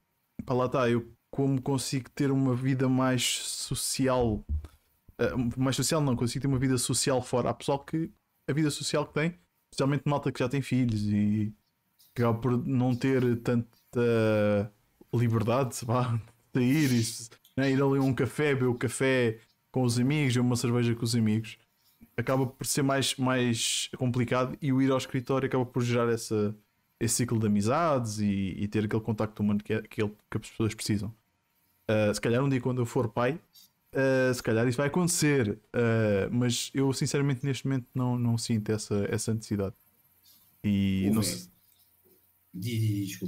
Para 0.45 0.55
lá 0.55 0.65
está, 0.65 0.89
eu 0.89 1.11
como 1.31 1.61
consigo 1.61 2.09
ter 2.11 2.31
uma 2.31 2.55
vida 2.55 2.87
mais 2.87 3.23
social. 3.23 4.45
Uh, 5.19 5.59
mais 5.59 5.75
social 5.75 6.01
não, 6.01 6.15
consigo 6.15 6.43
ter 6.43 6.47
uma 6.47 6.59
vida 6.59 6.77
social 6.77 7.21
fora. 7.21 7.49
Há 7.49 7.53
pessoal 7.53 7.79
que 7.79 8.11
a 8.47 8.53
vida 8.53 8.69
social 8.69 9.05
que 9.05 9.13
tem, 9.13 9.39
especialmente 9.71 10.03
malta 10.05 10.31
que 10.31 10.39
já 10.39 10.47
tem 10.47 10.61
filhos 10.61 11.01
e 11.03 11.53
que 12.15 12.21
acaba 12.21 12.39
por 12.39 12.57
não 12.65 12.95
ter 12.95 13.41
tanta 13.41 14.71
liberdade 15.17 15.75
vá, 15.83 16.19
de 16.53 16.59
sair 16.59 16.91
e 16.91 17.59
né, 17.59 17.71
ir 17.71 17.81
ali 17.81 17.97
a 17.97 18.01
um 18.01 18.13
café, 18.13 18.53
beber 18.53 18.67
o 18.67 18.75
café 18.75 19.39
com 19.71 19.83
os 19.83 19.99
amigos, 19.99 20.33
beber 20.33 20.45
uma 20.45 20.55
cerveja 20.55 20.95
com 20.95 21.03
os 21.03 21.15
amigos. 21.15 21.57
acaba 22.15 22.45
por 22.45 22.65
ser 22.65 22.83
mais, 22.83 23.15
mais 23.15 23.89
complicado 23.97 24.57
e 24.61 24.71
o 24.71 24.81
ir 24.81 24.91
ao 24.91 24.97
escritório 24.97 25.47
acaba 25.47 25.65
por 25.65 25.83
gerar 25.83 26.11
essa, 26.11 26.55
esse 26.99 27.15
ciclo 27.15 27.39
de 27.39 27.47
amizades 27.47 28.19
e, 28.19 28.55
e 28.57 28.67
ter 28.67 28.85
aquele 28.85 29.01
contacto 29.01 29.41
humano 29.41 29.59
que, 29.63 29.73
é, 29.73 29.81
que, 29.81 30.01
ele, 30.01 30.13
que 30.29 30.37
as 30.37 30.49
pessoas 30.49 30.73
precisam. 30.73 31.13
Uh, 31.89 32.13
se 32.13 32.19
calhar 32.19 32.43
um 32.43 32.49
dia 32.49 32.59
quando 32.59 32.81
eu 32.81 32.85
for 32.85 33.07
pai, 33.07 33.39
uh, 33.93 34.33
se 34.33 34.43
calhar 34.43 34.67
isso 34.67 34.77
vai 34.77 34.87
acontecer, 34.87 35.51
uh, 35.51 36.29
mas 36.31 36.69
eu 36.73 36.91
sinceramente 36.91 37.45
neste 37.45 37.65
momento 37.65 37.87
não, 37.93 38.17
não 38.17 38.37
sinto 38.37 38.71
essa, 38.71 39.05
essa 39.09 39.33
necessidade. 39.33 39.75
E 40.63 41.09
não 41.13 41.23
sei. 41.23 41.47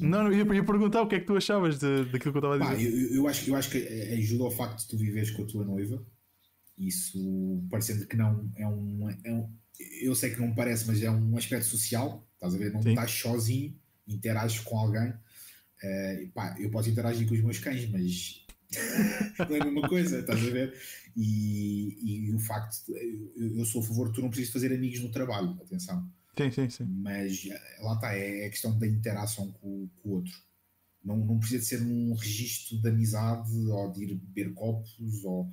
Não, 0.01 0.23
não, 0.23 0.31
ia, 0.31 0.43
ia 0.43 0.63
perguntar 0.63 1.01
o 1.01 1.07
que 1.07 1.15
é 1.15 1.19
que 1.19 1.25
tu 1.25 1.35
achavas 1.35 1.77
de, 1.77 2.05
daquilo 2.05 2.33
que 2.33 2.39
eu 2.39 2.53
estava 2.53 2.71
a 2.71 2.75
dizer. 2.75 2.91
eu, 2.91 3.15
eu, 3.15 3.27
acho, 3.27 3.49
eu 3.49 3.55
acho 3.55 3.69
que 3.69 3.77
ajuda 3.77 4.43
ao 4.45 4.51
facto 4.51 4.79
de 4.79 4.87
tu 4.87 4.97
viveres 4.97 5.31
com 5.31 5.43
a 5.43 5.45
tua 5.45 5.63
noiva. 5.63 6.03
Isso, 6.77 7.61
parecendo 7.69 8.07
que 8.07 8.15
não, 8.15 8.49
é 8.55 8.65
um, 8.65 9.09
é 9.23 9.33
um. 9.33 9.53
Eu 10.01 10.15
sei 10.15 10.31
que 10.33 10.39
não 10.39 10.55
parece, 10.55 10.87
mas 10.87 11.01
é 11.03 11.11
um 11.11 11.37
aspecto 11.37 11.65
social. 11.65 12.25
Estás 12.35 12.55
a 12.55 12.57
ver? 12.57 12.71
Não 12.71 12.81
Sim. 12.81 12.89
estás 12.89 13.11
sozinho, 13.11 13.77
interages 14.07 14.61
com 14.61 14.77
alguém. 14.77 15.09
Uh, 15.09 16.29
pá, 16.33 16.55
eu 16.57 16.69
posso 16.69 16.89
interagir 16.89 17.27
com 17.27 17.33
os 17.33 17.41
meus 17.41 17.59
cães, 17.59 17.89
mas 17.89 18.45
não 19.49 19.55
é 19.55 19.61
a 19.61 19.65
mesma 19.65 19.87
coisa, 19.87 20.19
estás 20.19 20.39
a 20.39 20.49
ver? 20.49 20.73
E, 21.15 22.27
e 22.27 22.33
o 22.33 22.39
facto, 22.39 22.85
de, 22.85 22.93
eu, 23.35 23.57
eu, 23.57 23.65
sou 23.65 23.81
a 23.81 23.85
favor 23.85 24.07
de 24.07 24.15
tu 24.15 24.21
não 24.21 24.29
precisas 24.29 24.53
fazer 24.53 24.73
amigos 24.73 25.01
no 25.01 25.11
trabalho, 25.11 25.57
atenção. 25.61 26.09
Sim, 26.39 26.51
sim, 26.51 26.69
sim. 26.69 26.85
Mas 26.85 27.45
eh, 27.51 27.79
lá 27.81 27.95
está, 27.95 28.13
é 28.13 28.45
a 28.45 28.49
questão 28.49 28.77
da 28.79 28.87
interação 28.87 29.51
com, 29.51 29.89
com 30.01 30.09
o 30.09 30.11
outro. 30.13 30.31
Não, 31.03 31.17
não 31.17 31.37
precisa 31.37 31.59
de 31.59 31.65
ser 31.65 31.81
um 31.81 32.13
registro 32.13 32.81
de 32.81 32.87
amizade 32.87 33.51
ou 33.67 33.91
de 33.91 34.03
ir 34.05 34.15
beber 34.15 34.53
copos 34.53 35.25
ou 35.25 35.51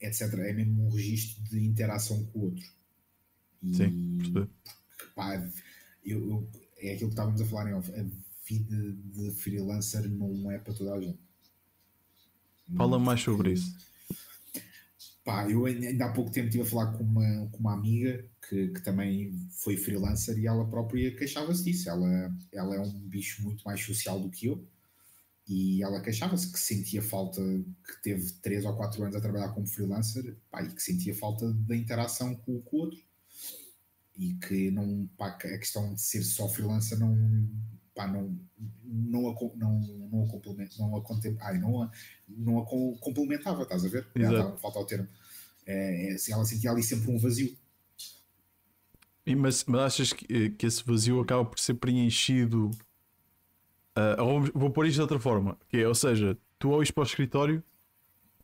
etc. 0.00 0.32
É 0.34 0.52
mesmo 0.52 0.86
um 0.86 0.90
registro 0.90 1.42
de 1.44 1.64
interação 1.64 2.24
com 2.26 2.38
o 2.38 2.42
outro. 2.44 2.64
E, 3.64 3.74
sim, 3.74 4.20
pá, 5.16 5.34
eu, 6.04 6.20
eu, 6.28 6.50
é 6.76 6.94
aquilo 6.94 7.10
que 7.10 7.14
estávamos 7.14 7.40
a 7.40 7.44
falar 7.44 7.70
em 7.70 7.74
off. 7.74 7.90
A 7.90 8.04
vida 8.46 8.92
de 8.92 9.32
freelancer 9.32 10.08
não 10.08 10.52
é 10.52 10.58
para 10.58 10.72
toda 10.72 10.94
a 10.94 11.00
gente. 11.00 11.18
Fala 12.76 12.96
mais 12.96 13.20
sobre 13.20 13.54
isso. 13.54 13.76
Pá, 15.24 15.48
eu 15.48 15.66
ainda 15.66 16.06
há 16.06 16.12
pouco 16.12 16.32
tempo 16.32 16.48
estive 16.48 16.64
a 16.64 16.66
falar 16.66 16.92
com 16.92 17.04
uma, 17.04 17.48
com 17.50 17.58
uma 17.58 17.74
amiga 17.74 18.28
que, 18.48 18.68
que 18.68 18.82
também 18.82 19.38
foi 19.50 19.76
freelancer 19.76 20.36
e 20.36 20.46
ela 20.48 20.68
própria 20.68 21.14
queixava-se 21.14 21.62
disso. 21.62 21.88
Ela, 21.88 22.34
ela 22.52 22.74
é 22.74 22.80
um 22.80 23.00
bicho 23.08 23.42
muito 23.42 23.62
mais 23.62 23.80
social 23.80 24.18
do 24.18 24.30
que 24.30 24.46
eu 24.46 24.66
e 25.48 25.82
ela 25.82 26.00
queixava-se 26.00 26.50
que 26.50 26.58
sentia 26.58 27.02
falta, 27.02 27.40
que 27.40 28.02
teve 28.02 28.32
3 28.42 28.64
ou 28.64 28.76
4 28.76 29.02
anos 29.02 29.16
a 29.16 29.20
trabalhar 29.20 29.50
como 29.50 29.66
freelancer 29.66 30.36
pá, 30.50 30.62
e 30.62 30.72
que 30.72 30.82
sentia 30.82 31.14
falta 31.14 31.52
da 31.52 31.76
interação 31.76 32.34
com, 32.34 32.60
com 32.62 32.76
o 32.76 32.80
outro 32.80 32.98
e 34.16 34.34
que 34.34 34.70
não, 34.70 35.08
pá, 35.16 35.28
a 35.28 35.58
questão 35.58 35.94
de 35.94 36.00
ser 36.00 36.22
só 36.22 36.48
freelancer 36.48 36.98
não, 36.98 37.16
pá, 37.94 38.06
não, 38.06 38.36
não, 38.84 39.30
a, 39.30 39.34
não, 39.56 39.80
não 40.10 40.24
a 40.24 40.28
complementa, 40.28 40.74
não 40.78 40.96
a, 40.96 41.02
ai, 41.40 41.58
não 41.58 41.82
a, 41.82 41.90
não 42.28 42.58
a 42.58 42.66
complementava, 43.00 43.62
estás 43.62 43.84
a 43.84 43.88
ver? 43.88 44.06
Ela, 44.14 44.56
falta 44.58 44.78
o 44.78 44.84
termo. 44.84 45.08
É, 45.66 46.12
é, 46.12 46.16
ela 46.30 46.44
sentia 46.44 46.70
ali 46.70 46.82
sempre 46.82 47.10
um 47.10 47.18
vazio. 47.18 47.56
E, 49.24 49.36
mas, 49.36 49.64
mas 49.64 49.80
achas 49.80 50.12
que, 50.12 50.50
que 50.50 50.66
esse 50.66 50.84
vazio 50.84 51.20
acaba 51.20 51.44
por 51.44 51.58
ser 51.58 51.74
preenchido? 51.74 52.70
Uh, 53.96 54.50
vou 54.54 54.70
pôr 54.70 54.86
isto 54.86 54.96
de 54.96 55.02
outra 55.02 55.20
forma, 55.20 55.56
que 55.68 55.76
é, 55.76 55.86
ou 55.86 55.94
seja, 55.94 56.36
tu 56.58 56.72
ao 56.72 56.82
ir 56.82 56.92
para 56.92 57.02
o 57.02 57.06
escritório, 57.06 57.62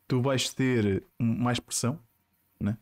tu 0.07 0.21
vais 0.21 0.53
ter 0.53 1.03
mais 1.19 1.59
pressão, 1.59 1.99
né? 2.59 2.77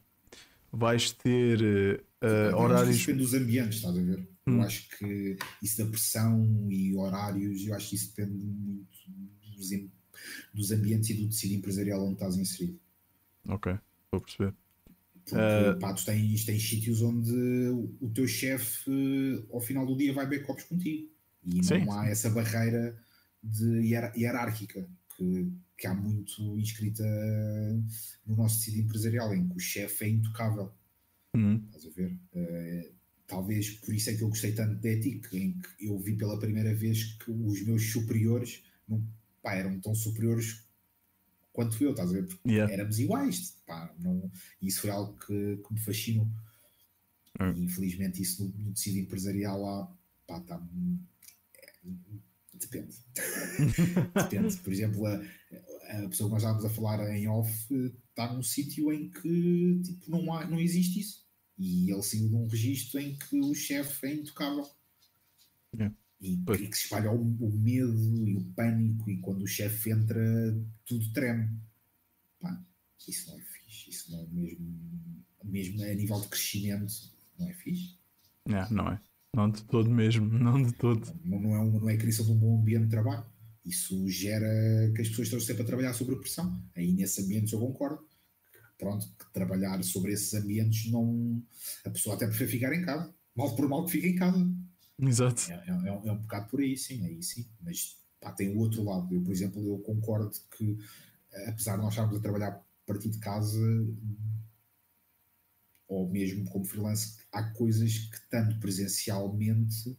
vais 0.72 1.12
ter 1.12 2.02
uh, 2.22 2.56
horários. 2.56 3.00
Depende 3.00 3.20
dos 3.20 3.34
ambientes, 3.34 3.78
estás 3.78 3.98
a 3.98 4.02
ver? 4.02 4.28
Hum. 4.48 4.56
Eu 4.56 4.62
acho 4.62 4.90
que 4.98 5.38
isso 5.62 5.78
da 5.78 5.90
pressão 5.90 6.72
e 6.72 6.96
horários, 6.96 7.66
eu 7.66 7.76
acho 7.76 7.90
que 7.90 7.96
isso 7.96 8.16
depende 8.16 8.46
muito 8.46 9.12
dos, 9.56 9.70
dos 10.54 10.72
ambientes 10.72 11.10
e 11.10 11.14
do 11.16 11.28
tecido 11.28 11.56
empresarial 11.56 12.04
onde 12.04 12.14
estás 12.14 12.38
inserido. 12.38 12.80
Ok, 13.48 13.78
vou 14.12 14.22
perceber. 14.22 14.54
Porque 15.26 15.36
uh... 15.36 15.80
pá, 15.80 15.94
tu 15.94 16.06
tens, 16.06 16.46
tens 16.46 16.70
sítios 16.70 17.02
onde 17.02 17.34
o 18.00 18.10
teu 18.14 18.26
chefe 18.26 18.90
ao 19.52 19.60
final 19.60 19.86
do 19.86 19.98
dia 19.98 20.14
vai 20.14 20.26
beber 20.26 20.46
copos 20.46 20.64
contigo 20.64 21.10
e 21.44 21.64
sim, 21.64 21.86
não 21.86 21.92
há 21.92 22.06
sim. 22.06 22.12
essa 22.12 22.30
barreira 22.30 22.98
de 23.44 23.94
hierárquica 24.16 24.88
que, 25.16 25.52
que 25.78 25.88
há 25.88 25.94
muito 25.94 26.58
inscrita 26.58 27.04
no 28.26 28.38
nosso 28.38 28.60
tecido 28.60 28.80
empresarial, 28.82 29.34
em 29.34 29.48
que 29.48 29.56
o 29.56 29.60
chefe 29.60 30.06
é 30.06 30.10
intocável. 30.10 30.72
Uhum. 31.34 31.62
Estás 31.66 31.86
a 31.86 31.90
ver? 31.90 32.20
Uh, 32.34 32.97
talvez 33.28 33.72
por 33.72 33.94
isso 33.94 34.10
é 34.10 34.16
que 34.16 34.22
eu 34.22 34.30
gostei 34.30 34.54
tanto 34.54 34.76
de 34.76 34.90
ética, 34.90 35.38
em 35.38 35.54
que 35.60 35.86
eu 35.86 36.00
vi 36.00 36.16
pela 36.16 36.40
primeira 36.40 36.74
vez 36.74 37.04
que 37.16 37.30
os 37.30 37.62
meus 37.62 37.92
superiores 37.92 38.64
não, 38.88 39.06
pá, 39.42 39.54
eram 39.54 39.80
tão 39.82 39.94
superiores 39.94 40.66
quanto 41.52 41.84
eu, 41.84 41.92
estás 41.92 42.10
a 42.10 42.14
ver? 42.14 42.26
Porque 42.26 42.50
yeah. 42.50 42.72
éramos 42.72 43.00
iguais, 43.00 43.58
pá, 43.66 43.94
não, 44.00 44.32
isso 44.62 44.82
foi 44.82 44.90
algo 44.90 45.14
que, 45.20 45.58
que 45.58 45.74
me 45.74 45.80
fascinou. 45.80 46.28
Uhum. 47.40 47.54
E, 47.54 47.64
infelizmente, 47.64 48.22
isso 48.22 48.46
no, 48.46 48.66
no 48.66 48.74
tecido 48.74 49.00
empresarial 49.00 49.62
lá, 49.62 49.98
pá, 50.26 50.38
está. 50.38 50.64
É, 51.58 51.74
depende. 52.54 52.96
depende. 54.16 54.58
Por 54.58 54.72
exemplo, 54.72 55.06
a, 55.06 55.16
a 55.18 56.10
pessoa 56.10 56.30
que 56.30 56.34
nós 56.34 56.44
estávamos 56.44 56.66
a 56.66 56.70
falar 56.70 57.16
em 57.16 57.28
off 57.28 57.74
está 58.10 58.32
num 58.32 58.44
sítio 58.44 58.92
em 58.94 59.10
que 59.10 59.82
tipo, 59.84 60.10
não, 60.10 60.34
há, 60.34 60.48
não 60.48 60.60
existe 60.60 61.00
isso 61.02 61.27
e 61.58 61.92
ele 61.92 62.04
saiu 62.04 62.30
de 62.30 62.36
um 62.36 62.48
registro 62.48 63.00
em 63.00 63.16
que 63.16 63.40
o 63.40 63.54
chefe 63.54 64.08
é 64.08 64.14
intocável. 64.14 64.70
É. 65.80 65.92
E, 66.22 66.34
e, 66.34 66.68
que 66.68 66.78
se 66.78 66.84
espalha 66.84 67.12
o, 67.12 67.22
o, 67.22 67.52
medo 67.52 68.28
e 68.28 68.36
o 68.36 68.44
pânico, 68.56 69.10
e 69.10 69.18
quando 69.18 69.44
o 69.44 69.48
chefe 69.48 69.92
entra, 69.92 70.20
tudo 70.86 71.12
treme. 71.14 71.50
Pá, 72.40 72.64
isso 73.08 73.30
não 73.30 73.38
é 73.38 73.42
fixe. 73.42 73.90
Isso 73.90 74.12
não 74.12 74.20
é 74.20 74.28
mesmo, 74.28 75.26
mesmo 75.44 75.84
a 75.84 75.94
nível 75.94 76.22
de 76.22 76.28
crescimento, 76.28 76.94
não 77.38 77.50
é 77.50 77.54
fixe. 77.54 77.98
É, 78.46 78.74
não 78.74 78.92
é. 78.92 79.02
Não 79.36 79.50
de 79.50 79.64
todo 79.64 79.90
mesmo, 79.90 80.28
não 80.40 80.62
de 80.62 80.74
todo. 80.74 81.14
Não, 81.24 81.40
não, 81.40 81.56
é, 81.56 81.60
um, 81.60 81.80
não 81.80 81.90
é 81.90 81.94
a 81.94 81.98
criação 81.98 82.26
de 82.26 82.32
um 82.32 82.38
bom 82.38 82.60
ambiente 82.60 82.86
de 82.86 82.92
trabalho. 82.92 83.26
Isso 83.66 84.08
gera 84.10 84.48
que 84.96 85.02
as 85.02 85.10
pessoas 85.10 85.28
estão 85.28 85.40
sempre 85.40 85.64
a 85.64 85.66
trabalhar 85.66 85.94
sobre 85.94 86.16
pressão. 86.16 86.64
Aí 86.76 86.94
nesse 86.94 87.22
ambiente 87.22 87.54
eu 87.54 87.60
concordo 87.60 88.08
pronto, 88.78 89.08
que 89.18 89.34
trabalhar 89.34 89.84
sobre 89.84 90.14
esses 90.14 90.34
ambientes 90.34 90.92
não. 90.92 91.44
A 91.86 91.90
pessoa 91.90 92.16
até 92.16 92.28
prefere 92.28 92.52
ficar 92.52 92.74
em 92.74 92.84
casa. 92.84 93.14
Mal 93.36 93.56
por 93.56 93.68
mal 93.68 93.86
que 93.86 93.92
fica 93.92 94.08
em 94.08 94.16
casa. 94.16 94.50
Exato. 95.00 95.52
É, 95.52 95.56
é, 95.56 95.70
é, 95.70 95.74
um, 95.74 96.08
é 96.08 96.12
um 96.12 96.18
bocado 96.18 96.48
por 96.48 96.60
aí, 96.60 96.78
sim, 96.78 97.06
aí 97.06 97.22
sim. 97.22 97.48
Mas 97.62 97.98
pá, 98.20 98.32
tem 98.32 98.50
o 98.56 98.60
outro 98.60 98.84
lado. 98.84 99.14
Eu, 99.14 99.22
por 99.22 99.32
exemplo, 99.32 99.64
eu 99.64 99.80
concordo 99.80 100.32
que, 100.58 100.78
apesar 101.48 101.76
de 101.76 101.84
nós 101.84 101.94
estarmos 101.94 102.18
a 102.18 102.22
trabalhar 102.22 102.50
a 102.50 102.64
partir 102.86 103.10
de 103.10 103.20
casa, 103.20 103.60
ou 105.88 106.10
mesmo 106.10 106.50
como 106.50 106.66
freelance, 106.66 107.18
há 107.32 107.44
coisas 107.44 107.98
que, 107.98 108.30
tanto 108.30 108.60
presencialmente, 108.60 109.98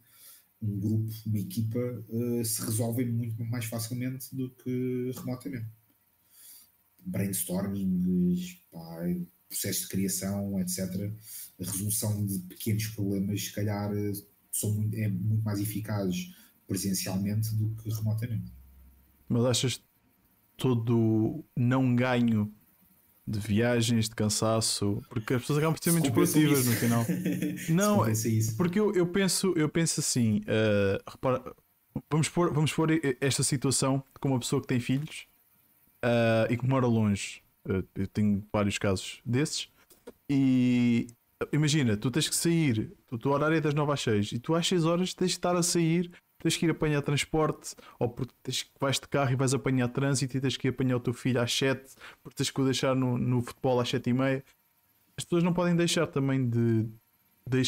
um 0.61 0.79
grupo, 0.79 1.11
uma 1.25 1.39
equipa, 1.39 1.79
uh, 2.09 2.43
se 2.43 2.61
resolvem 2.61 3.09
muito 3.09 3.43
mais 3.45 3.65
facilmente 3.65 4.35
do 4.35 4.49
que 4.51 5.11
remotamente 5.15 5.78
brainstorming, 7.09 8.37
pá, 8.71 9.03
processo 9.47 9.81
de 9.81 9.87
criação, 9.89 10.59
etc. 10.59 10.79
A 11.59 11.63
resolução 11.63 12.25
de 12.25 12.39
pequenos 12.41 12.87
problemas, 12.87 13.43
se 13.43 13.53
calhar, 13.53 13.91
são 14.51 14.73
muito, 14.73 14.95
é 14.95 15.07
muito 15.09 15.43
mais 15.43 15.59
eficaz 15.59 16.15
presencialmente 16.67 17.53
do 17.55 17.69
que 17.75 17.89
remotamente. 17.89 18.53
Mas 19.27 19.45
achas 19.45 19.83
todo 20.55 21.43
não 21.57 21.95
ganho 21.95 22.53
de 23.27 23.39
viagens, 23.39 24.09
de 24.09 24.15
cansaço, 24.15 25.01
porque 25.09 25.35
as 25.35 25.41
pessoas 25.41 25.59
acabam 25.59 25.75
por 25.75 25.83
ser 25.83 25.91
muito 25.91 26.11
produtivas 26.11 26.65
no 26.65 26.71
final. 26.73 27.05
não, 27.69 28.01
porque 28.57 28.79
eu, 28.79 28.93
eu, 28.93 29.07
penso, 29.07 29.53
eu 29.55 29.69
penso 29.69 29.99
assim, 29.99 30.37
uh, 30.39 31.11
repara, 31.11 31.55
vamos 32.09 32.27
pôr, 32.27 32.51
vamos 32.51 32.73
pôr 32.73 32.99
esta 33.21 33.43
situação 33.43 34.03
com 34.19 34.29
uma 34.29 34.39
pessoa 34.39 34.61
que 34.61 34.67
tem 34.67 34.79
filhos 34.79 35.28
uh, 36.03 36.51
e 36.51 36.57
que 36.57 36.67
mora 36.67 36.87
longe. 36.87 37.41
Uh, 37.65 37.83
eu 37.95 38.07
tenho 38.07 38.43
vários 38.51 38.77
casos 38.77 39.21
desses. 39.25 39.69
E 40.29 41.07
imagina, 41.51 41.97
tu 41.97 42.11
tens 42.11 42.27
que 42.27 42.35
sair, 42.35 42.91
o 43.11 43.17
teu 43.17 43.31
horário 43.31 43.57
é 43.57 43.61
das 43.61 43.73
9 43.73 43.91
às 43.91 44.01
6 44.01 44.31
e 44.33 44.39
tu 44.39 44.55
às 44.55 44.67
6 44.67 44.85
horas 44.85 45.13
tens 45.13 45.31
de 45.31 45.37
estar 45.37 45.55
a 45.55 45.63
sair, 45.63 46.11
tens 46.39 46.57
que 46.57 46.65
ir 46.65 46.69
apanhar 46.69 47.01
transporte, 47.01 47.75
ou 47.97 48.09
porque 48.09 48.33
tens, 48.43 48.69
vais 48.79 48.99
de 48.99 49.07
carro 49.07 49.31
e 49.31 49.35
vais 49.35 49.53
apanhar 49.53 49.87
trânsito 49.89 50.37
e 50.37 50.41
tens 50.41 50.57
que 50.57 50.67
ir 50.67 50.71
apanhar 50.71 50.97
o 50.97 50.99
teu 50.99 51.13
filho 51.13 51.41
às 51.41 51.53
7, 51.53 51.95
porque 52.21 52.37
tens 52.37 52.49
que 52.49 52.61
o 52.61 52.65
deixar 52.65 52.95
no, 52.95 53.17
no 53.17 53.41
futebol 53.41 53.79
às 53.79 53.89
7 53.89 54.09
e 54.09 54.13
meia. 54.13 54.43
As 55.17 55.23
pessoas 55.23 55.43
não 55.43 55.53
podem 55.53 55.75
deixar 55.75 56.07
também 56.07 56.47
de, 56.47 56.87
de. 57.47 57.61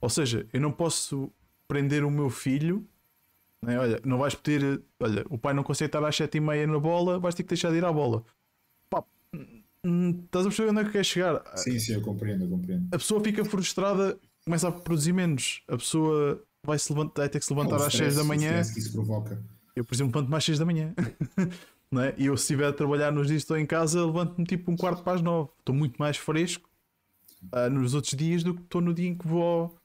Ou 0.00 0.08
seja, 0.08 0.46
eu 0.52 0.60
não 0.60 0.70
posso 0.70 1.32
prender 1.66 2.04
o 2.04 2.10
meu 2.10 2.30
filho 2.30 2.86
né? 3.66 3.78
Olha, 3.78 4.00
não 4.04 4.18
vais 4.18 4.34
poder. 4.34 4.82
Olha, 5.00 5.24
o 5.28 5.36
pai 5.36 5.52
não 5.52 5.62
consegue 5.62 5.88
estar 5.88 6.04
às 6.04 6.16
7 6.16 6.36
e 6.36 6.40
meia 6.40 6.66
na 6.66 6.78
bola, 6.78 7.18
vais 7.18 7.34
ter 7.34 7.42
que 7.42 7.50
deixar 7.50 7.70
de 7.70 7.76
ir 7.76 7.84
à 7.84 7.92
bola. 7.92 8.24
Pá, 8.88 9.04
Hum, 9.86 10.24
estás 10.24 10.44
a 10.44 10.48
perceber 10.48 10.70
onde 10.70 10.80
é 10.80 10.84
que 10.84 10.90
quer 10.90 11.04
chegar? 11.04 11.42
Sim, 11.54 11.78
sim, 11.78 11.92
eu 11.92 12.00
compreendo, 12.02 12.44
eu 12.44 12.50
compreendo. 12.50 12.88
A 12.92 12.98
pessoa 12.98 13.22
fica 13.22 13.44
frustrada, 13.44 14.18
começa 14.44 14.66
a 14.66 14.72
produzir 14.72 15.12
menos. 15.12 15.62
A 15.68 15.76
pessoa 15.76 16.42
vai, 16.64 16.76
-se 16.76 16.92
levantar, 16.92 17.22
vai 17.22 17.28
ter 17.28 17.38
que 17.38 17.44
se 17.44 17.54
levantar 17.54 17.76
às 17.76 17.92
6 17.92 18.16
da 18.16 18.24
manhã. 18.24 18.62
que 18.62 18.80
isso 18.80 18.92
provoca. 18.92 19.40
Eu, 19.76 19.84
por 19.84 19.94
exemplo, 19.94 20.12
levanto-me 20.16 20.36
às 20.36 20.44
6 20.44 20.58
da 20.58 20.64
manhã. 20.64 20.92
não 21.88 22.02
é? 22.02 22.14
E 22.18 22.26
eu, 22.26 22.36
se 22.36 22.42
estiver 22.42 22.66
a 22.66 22.72
trabalhar 22.72 23.12
nos 23.12 23.28
dias 23.28 23.42
que 23.42 23.44
estou 23.44 23.56
em 23.56 23.66
casa, 23.66 24.04
levanto-me 24.04 24.44
tipo 24.44 24.72
um 24.72 24.76
quarto 24.76 25.04
para 25.04 25.12
as 25.12 25.22
9. 25.22 25.50
Estou 25.60 25.74
muito 25.74 25.96
mais 25.98 26.16
fresco 26.16 26.68
uh, 27.54 27.70
nos 27.70 27.94
outros 27.94 28.14
dias 28.14 28.42
do 28.42 28.54
que 28.54 28.62
estou 28.62 28.80
no 28.80 28.92
dia 28.92 29.08
em 29.08 29.16
que 29.16 29.26
vou, 29.28 29.78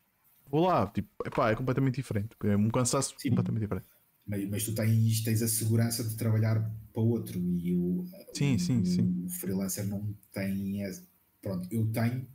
vou 0.52 0.68
lá. 0.68 0.88
Tipo, 0.88 1.10
epá, 1.26 1.52
é 1.52 1.56
completamente 1.56 1.96
diferente. 1.96 2.36
É 2.44 2.56
um 2.56 2.70
cansaço 2.70 3.16
Sim. 3.18 3.30
completamente 3.30 3.62
diferente. 3.62 3.88
Mas, 4.28 4.50
mas, 4.50 4.64
tu 4.64 4.76
tens, 4.76 5.22
tens 5.22 5.42
a 5.42 5.48
segurança 5.48 6.04
de 6.04 6.16
trabalhar 6.16 6.60
para 6.94 7.02
outro 7.02 7.40
e 7.40 7.74
o, 7.74 8.06
sim, 8.34 8.56
o, 8.56 8.60
sim, 8.60 8.86
sim. 8.86 9.26
o 9.26 9.30
freelancer 9.30 9.86
não 9.88 10.14
tem. 10.32 10.80
Pronto, 11.42 11.68
eu 11.72 11.88
tenho 11.88 12.28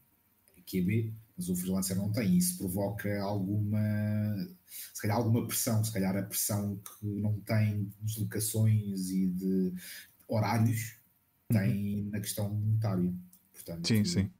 QB, 0.67 1.15
mas 1.37 1.49
o 1.49 1.57
freelancer 1.57 1.97
não 1.97 2.11
tem. 2.11 2.37
Isso 2.37 2.59
provoca 2.59 3.23
alguma, 3.23 3.79
se 4.67 5.01
calhar 5.01 5.17
alguma 5.17 5.47
pressão, 5.47 5.83
se 5.85 5.93
calhar 5.93 6.17
a 6.17 6.23
pressão 6.23 6.77
que 6.77 7.07
não 7.07 7.39
tem 7.41 7.85
de 7.85 7.97
deslocações 8.03 9.11
e 9.11 9.27
de 9.29 9.73
horários 10.29 10.97
tem 11.49 12.05
uhum. 12.05 12.11
na 12.11 12.21
questão 12.21 12.51
monetária. 12.51 13.13
Portanto, 13.53 13.87
sim, 13.87 14.05
sim. 14.05 14.31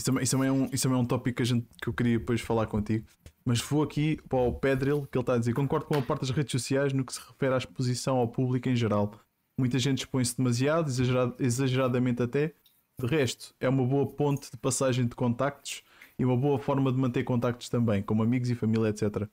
Isso 0.00 0.06
também, 0.06 0.24
isso, 0.24 0.32
também 0.32 0.48
é 0.48 0.52
um, 0.52 0.64
isso 0.72 0.82
também 0.82 0.98
é 0.98 1.02
um 1.02 1.04
tópico 1.04 1.36
que, 1.36 1.42
a 1.42 1.44
gente, 1.44 1.66
que 1.80 1.86
eu 1.86 1.92
queria 1.92 2.18
depois 2.18 2.40
falar 2.40 2.66
contigo. 2.66 3.06
Mas 3.44 3.60
vou 3.60 3.82
aqui 3.82 4.18
para 4.30 4.38
o 4.38 4.52
Pedril, 4.54 5.06
que 5.06 5.18
ele 5.18 5.22
está 5.22 5.34
a 5.34 5.38
dizer: 5.38 5.52
concordo 5.52 5.84
com 5.84 5.98
a 5.98 6.00
parte 6.00 6.22
das 6.22 6.30
redes 6.30 6.52
sociais 6.52 6.94
no 6.94 7.04
que 7.04 7.12
se 7.12 7.20
refere 7.20 7.52
à 7.52 7.58
exposição 7.58 8.16
ao 8.16 8.26
público 8.26 8.66
em 8.70 8.74
geral. 8.74 9.12
Muita 9.58 9.78
gente 9.78 9.98
expõe-se 9.98 10.34
demasiado, 10.38 10.88
exagerad, 10.88 11.34
exageradamente 11.38 12.22
até. 12.22 12.54
De 12.98 13.06
resto, 13.06 13.54
é 13.60 13.68
uma 13.68 13.84
boa 13.84 14.06
ponte 14.06 14.50
de 14.50 14.56
passagem 14.56 15.06
de 15.06 15.14
contactos 15.14 15.82
e 16.18 16.24
uma 16.24 16.36
boa 16.36 16.58
forma 16.58 16.90
de 16.90 16.98
manter 16.98 17.22
contactos 17.22 17.68
também, 17.68 18.02
como 18.02 18.22
amigos 18.22 18.48
e 18.48 18.54
família, 18.54 18.88
etc. 18.88 19.28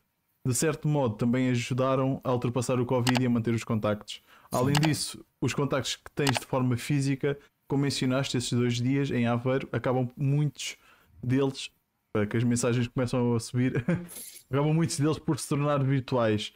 De 0.45 0.53
certo 0.53 0.87
modo, 0.87 1.15
também 1.15 1.49
ajudaram 1.49 2.19
a 2.25 2.33
ultrapassar 2.33 2.77
o 2.77 2.85
Covid 2.85 3.21
e 3.21 3.25
a 3.25 3.29
manter 3.29 3.53
os 3.53 3.63
contactos. 3.63 4.21
Além 4.51 4.75
disso, 4.75 5.25
os 5.41 5.53
contactos 5.53 5.95
que 5.95 6.11
tens 6.11 6.37
de 6.37 6.45
forma 6.45 6.75
física, 6.75 7.37
como 7.67 7.83
mencionaste 7.83 8.37
esses 8.37 8.51
dois 8.51 8.75
dias 8.75 9.11
em 9.11 9.27
Aveiro, 9.27 9.67
acabam 9.71 10.09
muitos 10.15 10.77
deles 11.21 11.69
que 12.25 12.37
as 12.37 12.43
mensagens 12.43 12.87
começam 12.87 13.35
a 13.35 13.39
subir, 13.39 13.83
acabam 14.49 14.73
muitos 14.73 14.99
deles 14.99 15.19
por 15.19 15.37
se 15.37 15.47
tornar 15.47 15.83
virtuais. 15.83 16.53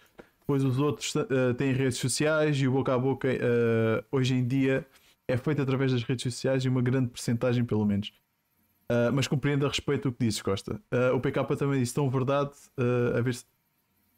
Pois 0.48 0.64
os 0.64 0.80
outros 0.80 1.14
uh, 1.16 1.54
têm 1.56 1.72
redes 1.72 1.98
sociais 1.98 2.58
e 2.58 2.68
o 2.68 2.72
boca 2.72 2.94
a 2.94 2.98
boca 2.98 3.28
uh, 3.28 4.04
hoje 4.12 4.34
em 4.34 4.46
dia 4.46 4.86
é 5.28 5.38
feito 5.38 5.62
através 5.62 5.92
das 5.92 6.04
redes 6.04 6.24
sociais 6.24 6.66
e 6.66 6.70
uma 6.70 6.82
grande 6.82 7.10
percentagem, 7.10 7.64
pelo 7.64 7.86
menos. 7.86 8.12
Uh, 8.90 9.14
mas 9.14 9.28
compreendo 9.28 9.66
a 9.66 9.70
respeito 9.70 10.10
o 10.10 10.12
que 10.12 10.26
dizes, 10.26 10.42
Costa. 10.42 10.82
o 11.16 11.20
PK 11.20 11.56
também 11.56 11.80
disse: 11.80 11.94
tão 11.94 12.10
verdade, 12.10 12.52
a 13.16 13.22
ver 13.22 13.36
se. 13.36 13.46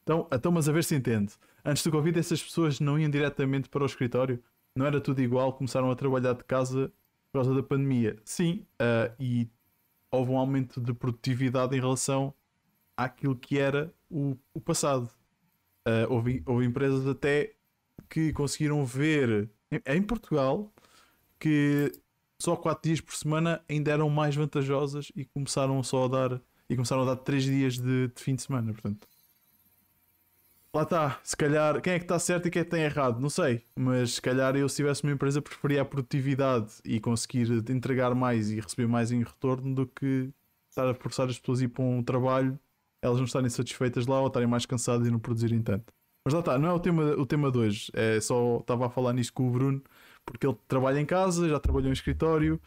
Então, 0.01 0.27
então, 0.31 0.51
mas 0.51 0.67
a 0.67 0.71
ver 0.71 0.83
se 0.83 0.95
entende. 0.95 1.33
Antes 1.63 1.83
do 1.83 1.91
Covid, 1.91 2.17
essas 2.17 2.41
pessoas 2.41 2.79
não 2.79 2.97
iam 2.97 3.09
diretamente 3.09 3.69
para 3.69 3.83
o 3.83 3.85
escritório? 3.85 4.41
Não 4.75 4.85
era 4.85 4.99
tudo 4.99 5.21
igual? 5.21 5.53
Começaram 5.53 5.91
a 5.91 5.95
trabalhar 5.95 6.33
de 6.33 6.43
casa 6.43 6.91
por 7.31 7.39
causa 7.39 7.53
da 7.53 7.63
pandemia? 7.63 8.17
Sim, 8.25 8.65
e 9.19 9.47
houve 10.11 10.31
um 10.31 10.37
aumento 10.37 10.79
de 10.79 10.93
produtividade 10.93 11.75
em 11.75 11.79
relação 11.79 12.33
àquilo 12.95 13.35
que 13.35 13.57
era 13.57 13.93
o, 14.09 14.37
o 14.53 14.61
passado. 14.61 15.09
Uh, 15.87 16.07
houve, 16.09 16.43
houve 16.45 16.65
empresas 16.65 17.05
até 17.07 17.53
que 18.09 18.31
conseguiram 18.31 18.85
ver 18.85 19.49
em, 19.69 19.81
em 19.85 20.01
Portugal 20.01 20.71
que 21.37 21.91
só 22.39 22.55
4 22.55 22.89
dias 22.89 23.01
por 23.01 23.15
semana 23.15 23.61
ainda 23.67 23.91
eram 23.91 24.09
mais 24.09 24.35
vantajosas 24.35 25.11
e 25.15 25.25
começaram 25.25 25.81
só 25.83 26.05
a 26.05 26.07
dar 26.07 26.41
e 26.69 26.75
começaram 26.75 27.01
a 27.01 27.05
dar 27.05 27.15
3 27.17 27.43
dias 27.43 27.77
de, 27.77 28.07
de 28.07 28.21
fim 28.21 28.35
de 28.35 28.43
semana, 28.43 28.71
portanto 28.71 29.07
Lá 30.75 30.81
está, 30.81 31.19
se 31.23 31.37
calhar, 31.37 31.79
quem 31.81 31.93
é 31.93 31.99
que 31.99 32.05
está 32.05 32.17
certo 32.17 32.47
e 32.47 32.51
quem 32.51 32.61
é 32.61 32.65
que 32.65 32.71
tem 32.71 32.81
errado? 32.81 33.19
Não 33.19 33.29
sei, 33.29 33.63
mas 33.75 34.13
se 34.15 34.21
calhar 34.21 34.55
eu, 34.55 34.67
se 34.67 34.77
tivesse 34.77 35.03
uma 35.03 35.11
empresa, 35.11 35.39
preferia 35.39 35.83
a 35.83 35.85
produtividade 35.85 36.73
e 36.83 36.99
conseguir 36.99 37.47
entregar 37.69 38.15
mais 38.15 38.49
e 38.49 38.59
receber 38.59 38.87
mais 38.87 39.11
em 39.11 39.21
retorno 39.21 39.75
do 39.75 39.85
que 39.85 40.31
estar 40.71 40.89
a 40.89 40.95
forçar 40.95 41.29
as 41.29 41.37
pessoas 41.37 41.61
a 41.61 41.65
ir 41.65 41.67
para 41.67 41.83
um 41.83 42.01
trabalho, 42.01 42.59
elas 43.03 43.19
não 43.19 43.25
estarem 43.25 43.49
satisfeitas 43.51 44.07
lá 44.07 44.19
ou 44.19 44.25
estarem 44.25 44.47
mais 44.47 44.65
cansadas 44.65 45.07
e 45.07 45.11
não 45.11 45.19
produzirem 45.19 45.61
tanto. 45.61 45.93
Mas 46.25 46.33
lá 46.33 46.39
está, 46.39 46.57
não 46.57 46.69
é 46.69 46.73
o 46.73 46.79
tema, 46.79 47.03
o 47.19 47.25
tema 47.27 47.51
de 47.51 47.57
hoje, 47.59 47.91
é 47.93 48.19
só 48.19 48.57
estava 48.57 48.87
a 48.87 48.89
falar 48.89 49.13
nisso 49.13 49.31
com 49.31 49.47
o 49.47 49.51
Bruno, 49.51 49.79
porque 50.25 50.47
ele 50.47 50.57
trabalha 50.67 50.99
em 50.99 51.05
casa, 51.05 51.47
já 51.47 51.59
trabalhou 51.59 51.89
em 51.89 51.93
escritório 51.93 52.59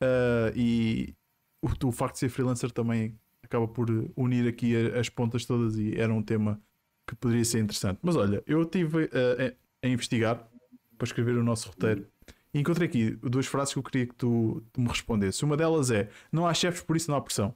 uh, 0.00 0.54
e 0.54 1.12
o, 1.60 1.88
o 1.88 1.90
facto 1.90 2.14
de 2.14 2.20
ser 2.20 2.28
freelancer 2.28 2.70
também 2.70 3.18
acaba 3.42 3.66
por 3.66 3.88
unir 4.14 4.46
aqui 4.46 4.76
as 4.92 5.08
pontas 5.08 5.44
todas 5.44 5.76
e 5.76 5.98
era 5.98 6.14
um 6.14 6.22
tema 6.22 6.60
que 7.08 7.16
poderia 7.16 7.44
ser 7.44 7.60
interessante. 7.60 7.98
Mas 8.02 8.14
olha, 8.16 8.42
eu 8.46 8.62
estive 8.62 9.04
uh, 9.04 9.10
a, 9.82 9.86
a, 9.86 9.88
investigar 9.88 10.46
para 10.96 11.06
escrever 11.06 11.36
o 11.36 11.42
nosso 11.42 11.68
roteiro 11.68 12.06
e 12.52 12.60
encontrei 12.60 12.86
aqui 12.86 13.10
duas 13.22 13.46
frases 13.46 13.72
que 13.72 13.78
eu 13.78 13.82
queria 13.82 14.06
que 14.06 14.14
tu, 14.14 14.62
tu 14.72 14.80
me 14.80 14.88
respondesse. 14.88 15.44
Uma 15.44 15.56
delas 15.56 15.90
é: 15.90 16.10
Não 16.30 16.46
há 16.46 16.52
chefes, 16.52 16.82
por 16.82 16.96
isso 16.96 17.10
não 17.10 17.16
há 17.16 17.20
pressão. 17.20 17.54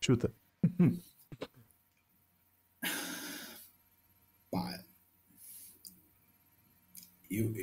Chuta. 0.00 0.32
Pá, 4.50 4.84
eu, 7.30 7.54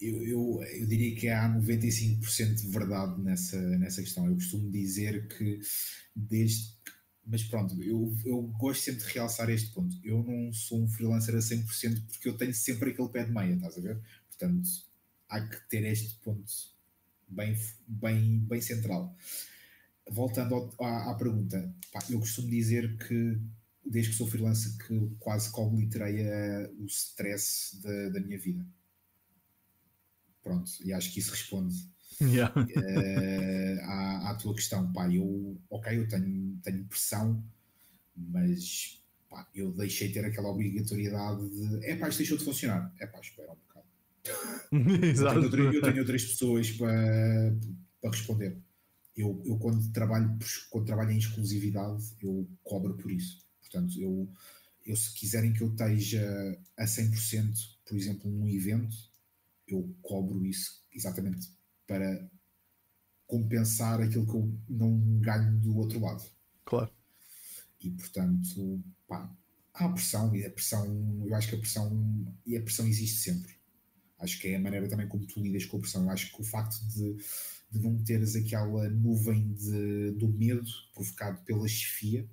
eu, 0.00 0.22
eu, 0.24 0.62
eu, 0.62 0.86
diria 0.86 1.16
que 1.16 1.28
há 1.28 1.48
95% 1.48 2.54
de 2.54 2.68
verdade 2.68 3.20
nessa, 3.22 3.60
nessa 3.78 4.02
questão. 4.02 4.26
Eu 4.26 4.34
costumo 4.34 4.70
dizer 4.70 5.26
que 5.28 5.60
desde 6.14 6.76
mas 7.24 7.42
pronto, 7.44 7.80
eu, 7.82 8.14
eu 8.24 8.42
gosto 8.58 8.82
sempre 8.82 9.04
de 9.04 9.12
realçar 9.12 9.48
este 9.48 9.70
ponto. 9.70 9.96
Eu 10.02 10.22
não 10.22 10.52
sou 10.52 10.82
um 10.82 10.88
freelancer 10.88 11.34
a 11.34 11.38
100% 11.38 12.06
porque 12.06 12.28
eu 12.28 12.36
tenho 12.36 12.54
sempre 12.54 12.90
aquele 12.90 13.08
pé 13.08 13.24
de 13.24 13.32
meia, 13.32 13.54
estás 13.54 13.78
a 13.78 13.80
ver? 13.80 14.00
Portanto, 14.28 14.68
há 15.28 15.40
que 15.40 15.68
ter 15.68 15.84
este 15.84 16.14
ponto 16.16 16.52
bem, 17.28 17.56
bem, 17.86 18.40
bem 18.40 18.60
central. 18.60 19.16
Voltando 20.10 20.54
ao, 20.54 20.74
à, 20.84 21.12
à, 21.12 21.14
pergunta, 21.14 21.74
pá, 21.92 22.00
eu 22.10 22.18
costumo 22.18 22.50
dizer 22.50 22.98
que 22.98 23.40
desde 23.84 24.10
que 24.10 24.16
sou 24.16 24.28
freelancer 24.28 24.76
que 24.86 25.16
quase 25.18 25.50
cogliterei 25.50 26.26
o 26.78 26.86
stress 26.86 27.80
da, 27.82 28.08
da 28.10 28.20
minha 28.20 28.38
vida. 28.38 28.66
Pronto, 30.42 30.70
e 30.84 30.92
acho 30.92 31.12
que 31.12 31.20
isso 31.20 31.30
responde 31.30 31.88
yeah. 32.22 32.52
uh, 32.56 33.80
à, 33.84 34.30
à, 34.30 34.34
tua 34.34 34.54
questão. 34.54 34.92
Pá, 34.92 35.08
eu, 35.08 35.56
ok, 35.70 35.98
eu 35.98 36.08
tenho, 36.08 36.58
tenho 36.62 36.84
pressão, 36.84 37.42
mas 38.16 39.02
pá, 39.28 39.48
eu 39.54 39.72
deixei 39.72 40.12
ter 40.12 40.24
aquela 40.24 40.48
obrigatoriedade 40.48 41.48
de 41.48 41.84
é 41.86 41.96
pá, 41.96 42.08
isto 42.08 42.18
deixou 42.18 42.38
de 42.38 42.44
funcionar. 42.44 42.92
É 42.98 43.06
pá, 43.06 43.20
espera 43.20 43.52
um 43.52 43.56
bocado. 43.56 43.86
Exato. 45.04 45.40
Eu, 45.42 45.50
tenho, 45.50 45.72
eu 45.72 45.82
tenho 45.82 45.98
outras 45.98 46.24
pessoas 46.24 46.70
para, 46.72 47.56
para 48.00 48.10
responder. 48.10 48.56
Eu, 49.16 49.42
eu 49.44 49.58
quando, 49.58 49.92
trabalho, 49.92 50.38
quando 50.70 50.86
trabalho 50.86 51.10
em 51.10 51.18
exclusividade, 51.18 52.02
eu 52.22 52.48
cobro 52.62 52.94
por 52.94 53.10
isso. 53.10 53.44
Portanto, 53.60 54.00
eu, 54.00 54.28
eu 54.86 54.96
se 54.96 55.12
quiserem 55.14 55.52
que 55.52 55.62
eu 55.62 55.68
esteja 55.68 56.58
a 56.76 56.84
100%, 56.84 57.52
por 57.84 57.96
exemplo, 57.96 58.30
num 58.30 58.48
evento, 58.48 58.96
eu 59.68 59.94
cobro 60.02 60.44
isso 60.46 60.82
exatamente 60.92 61.50
para 61.92 62.26
compensar 63.26 64.00
aquilo 64.00 64.26
que 64.26 64.34
eu 64.34 64.58
não 64.70 64.98
ganho 65.20 65.60
do 65.60 65.76
outro 65.76 66.00
lado. 66.00 66.24
Claro. 66.64 66.90
E 67.80 67.90
portanto, 67.90 68.82
pá, 69.06 69.30
há 69.74 69.88
pressão 69.90 70.34
e 70.34 70.46
a 70.46 70.50
pressão, 70.50 71.22
eu 71.26 71.34
acho 71.34 71.48
que 71.48 71.56
a 71.56 71.58
pressão 71.58 72.34
e 72.46 72.56
a 72.56 72.62
pressão 72.62 72.86
existe 72.86 73.18
sempre. 73.18 73.54
Acho 74.18 74.38
que 74.38 74.48
é 74.48 74.56
a 74.56 74.60
maneira 74.60 74.88
também 74.88 75.06
como 75.06 75.26
tu 75.26 75.40
lidas 75.40 75.66
com 75.66 75.76
a 75.76 75.80
pressão. 75.80 76.04
Eu 76.04 76.10
acho 76.10 76.32
que 76.32 76.40
o 76.40 76.44
facto 76.44 76.80
de, 76.88 77.16
de 77.70 77.78
não 77.80 78.02
teres 78.02 78.36
aquela 78.36 78.88
nuvem 78.88 79.52
de, 79.52 80.12
do 80.12 80.28
medo 80.28 80.70
provocado 80.94 81.42
pela 81.42 81.68
chefia 81.68 82.26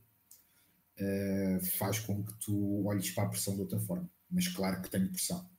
uh, 0.99 1.65
faz 1.77 1.99
com 1.99 2.23
que 2.23 2.33
tu 2.39 2.85
olhes 2.85 3.11
para 3.11 3.25
a 3.25 3.29
pressão 3.29 3.55
de 3.55 3.61
outra 3.61 3.79
forma. 3.79 4.09
Mas 4.29 4.47
claro 4.47 4.81
que 4.81 4.89
tenho 4.89 5.09
pressão. 5.09 5.49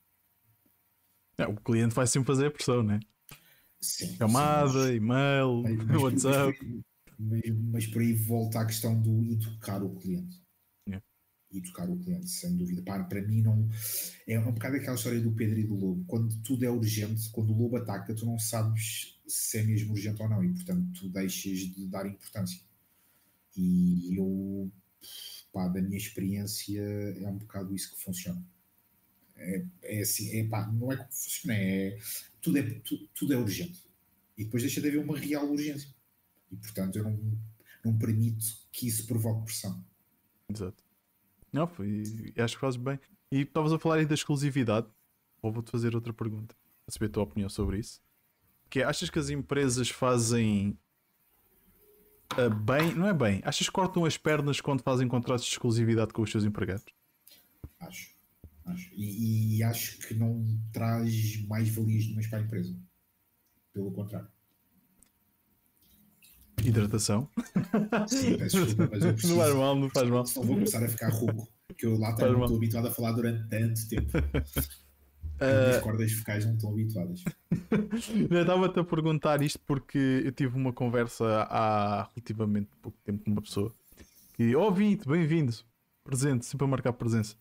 É, 1.37 1.47
o 1.47 1.57
cliente 1.57 1.95
vai 1.95 2.07
sempre 2.07 2.29
fazer 2.29 2.47
a 2.47 2.51
pressão, 2.51 2.83
não 2.83 2.95
é? 2.95 3.01
Sim, 3.81 4.15
Chamada, 4.17 4.89
sim, 4.89 4.95
e-mail, 4.97 5.63
mas, 5.63 6.03
WhatsApp. 6.03 6.85
Mas, 7.19 7.43
mas, 7.71 7.87
por 7.87 8.03
aí 8.03 8.13
volta 8.13 8.61
à 8.61 8.67
questão 8.67 9.01
do 9.01 9.25
educar 9.25 9.83
o 9.83 9.97
cliente. 9.97 10.43
Yeah. 10.87 11.05
Educar 11.53 11.89
o 11.89 11.99
cliente, 11.99 12.29
sem 12.29 12.57
dúvida. 12.57 12.83
Para, 12.83 13.05
para 13.05 13.23
mim, 13.23 13.41
não. 13.41 13.69
É 14.27 14.39
um 14.39 14.53
bocado 14.53 14.77
aquela 14.77 14.97
história 14.97 15.21
do 15.21 15.33
Pedro 15.33 15.59
e 15.59 15.65
do 15.65 15.75
Lobo. 15.75 16.05
Quando 16.07 16.37
tudo 16.43 16.65
é 16.65 16.71
urgente, 16.71 17.31
quando 17.31 17.53
o 17.53 17.57
Lobo 17.57 17.77
ataca, 17.77 18.15
tu 18.15 18.27
não 18.27 18.39
sabes 18.39 19.19
se 19.27 19.59
é 19.59 19.63
mesmo 19.63 19.93
urgente 19.93 20.21
ou 20.21 20.29
não, 20.29 20.45
e 20.45 20.53
portanto 20.53 21.01
tu 21.01 21.09
deixas 21.09 21.61
de 21.61 21.87
dar 21.87 22.07
importância. 22.07 22.61
E 23.57 24.17
eu, 24.17 24.71
pá, 25.53 25.69
da 25.69 25.81
minha 25.81 25.97
experiência, 25.97 26.81
é 26.81 27.27
um 27.27 27.39
bocado 27.39 27.75
isso 27.75 27.95
que 27.95 28.03
funciona. 28.03 28.45
É, 29.37 29.65
é 29.83 30.01
assim, 30.01 30.39
é, 30.39 30.45
pá, 30.45 30.71
não 30.71 30.93
é 30.93 30.97
como 30.97 31.13
funciona, 31.13 31.55
é, 31.55 31.99
tudo, 32.41 32.59
é, 32.59 32.63
tudo, 32.63 33.09
tudo 33.15 33.33
é 33.35 33.37
urgente. 33.37 33.85
E 34.37 34.45
depois 34.45 34.63
deixa 34.63 34.81
de 34.81 34.89
haver 34.89 34.99
uma 34.99 35.17
real 35.17 35.49
urgência. 35.49 35.89
E 36.51 36.57
portanto 36.57 36.97
eu 36.97 37.05
não, 37.05 37.39
não 37.85 37.99
permito 37.99 38.45
que 38.73 38.87
isso 38.87 39.07
provoque 39.07 39.45
pressão. 39.45 39.85
Exato. 40.49 40.83
Não, 41.53 41.67
foi, 41.67 42.03
acho 42.37 42.55
que 42.55 42.61
fazes 42.61 42.81
bem. 42.81 42.99
E 43.31 43.43
estavas 43.43 43.73
a 43.73 43.79
falar 43.79 43.97
aí 43.97 44.07
da 44.07 44.15
exclusividade. 44.15 44.87
Ou 45.43 45.53
vou-te 45.53 45.71
fazer 45.71 45.95
outra 45.95 46.13
pergunta, 46.13 46.55
para 46.85 46.93
saber 46.93 47.07
a 47.07 47.11
tua 47.11 47.23
opinião 47.23 47.49
sobre 47.49 47.79
isso. 47.79 48.01
Que 48.69 48.81
é, 48.81 48.85
achas 48.85 49.09
que 49.09 49.19
as 49.19 49.31
empresas 49.31 49.89
fazem 49.89 50.79
uh, 52.35 52.51
bem, 52.51 52.95
não 52.95 53.07
é 53.07 53.15
bem, 53.15 53.41
achas 53.43 53.67
que 53.67 53.73
cortam 53.73 54.05
as 54.05 54.19
pernas 54.19 54.61
quando 54.61 54.83
fazem 54.83 55.09
contratos 55.09 55.45
de 55.47 55.51
exclusividade 55.53 56.13
com 56.13 56.23
os 56.23 56.31
seus 56.31 56.45
empregados? 56.45 56.85
Acho. 57.81 58.20
Acho. 58.71 58.91
E, 58.95 59.57
e 59.57 59.63
acho 59.63 59.99
que 59.99 60.15
não 60.15 60.47
traz 60.73 61.47
mais 61.47 61.69
valias 61.69 62.05
nenhumas 62.05 62.27
para 62.27 62.39
a 62.39 62.43
empresa. 62.43 62.77
Pelo 63.73 63.93
contrário. 63.93 64.29
Hidratação. 66.65 67.29
Sim, 68.07 68.37
peço 68.37 68.65
desculpa, 68.65 68.91
mas 68.93 69.05
eu 69.05 69.13
preciso. 69.15 69.35
Não 69.35 69.43
faz 69.43 69.55
mal, 69.55 69.77
não 69.77 69.91
faz 69.91 70.11
mal. 70.11 70.27
Só 70.27 70.43
vou 70.43 70.57
começar 70.57 70.85
a 70.85 70.89
ficar 70.89 71.09
rouco. 71.11 71.49
Que 71.77 71.87
eu 71.87 71.97
lá 71.97 72.15
não 72.17 72.43
estou 72.43 72.57
habituado 72.57 72.89
a 72.89 72.91
falar 72.91 73.13
durante 73.13 73.49
tanto 73.49 73.89
tempo. 73.89 74.11
As 75.41 75.79
uh... 75.79 75.83
cordas 75.83 76.13
focais 76.13 76.45
não 76.45 76.55
estão 76.55 76.71
habituadas. 76.71 77.25
eu 78.31 78.41
estava-te 78.41 78.79
a 78.79 78.85
perguntar 78.85 79.41
isto 79.41 79.59
porque 79.61 80.23
eu 80.23 80.33
tive 80.33 80.55
uma 80.55 80.73
conversa 80.73 81.25
há 81.49 82.11
relativamente 82.15 82.69
pouco 82.83 82.99
tempo 83.03 83.25
com 83.25 83.31
uma 83.31 83.41
pessoa 83.41 83.75
que, 84.35 84.55
oh, 84.55 84.71
Vinte, 84.71 85.09
bem-vindo, 85.09 85.55
presente, 86.05 86.45
sempre 86.45 86.67
a 86.67 86.69
marcar 86.69 86.93
presença. 86.93 87.37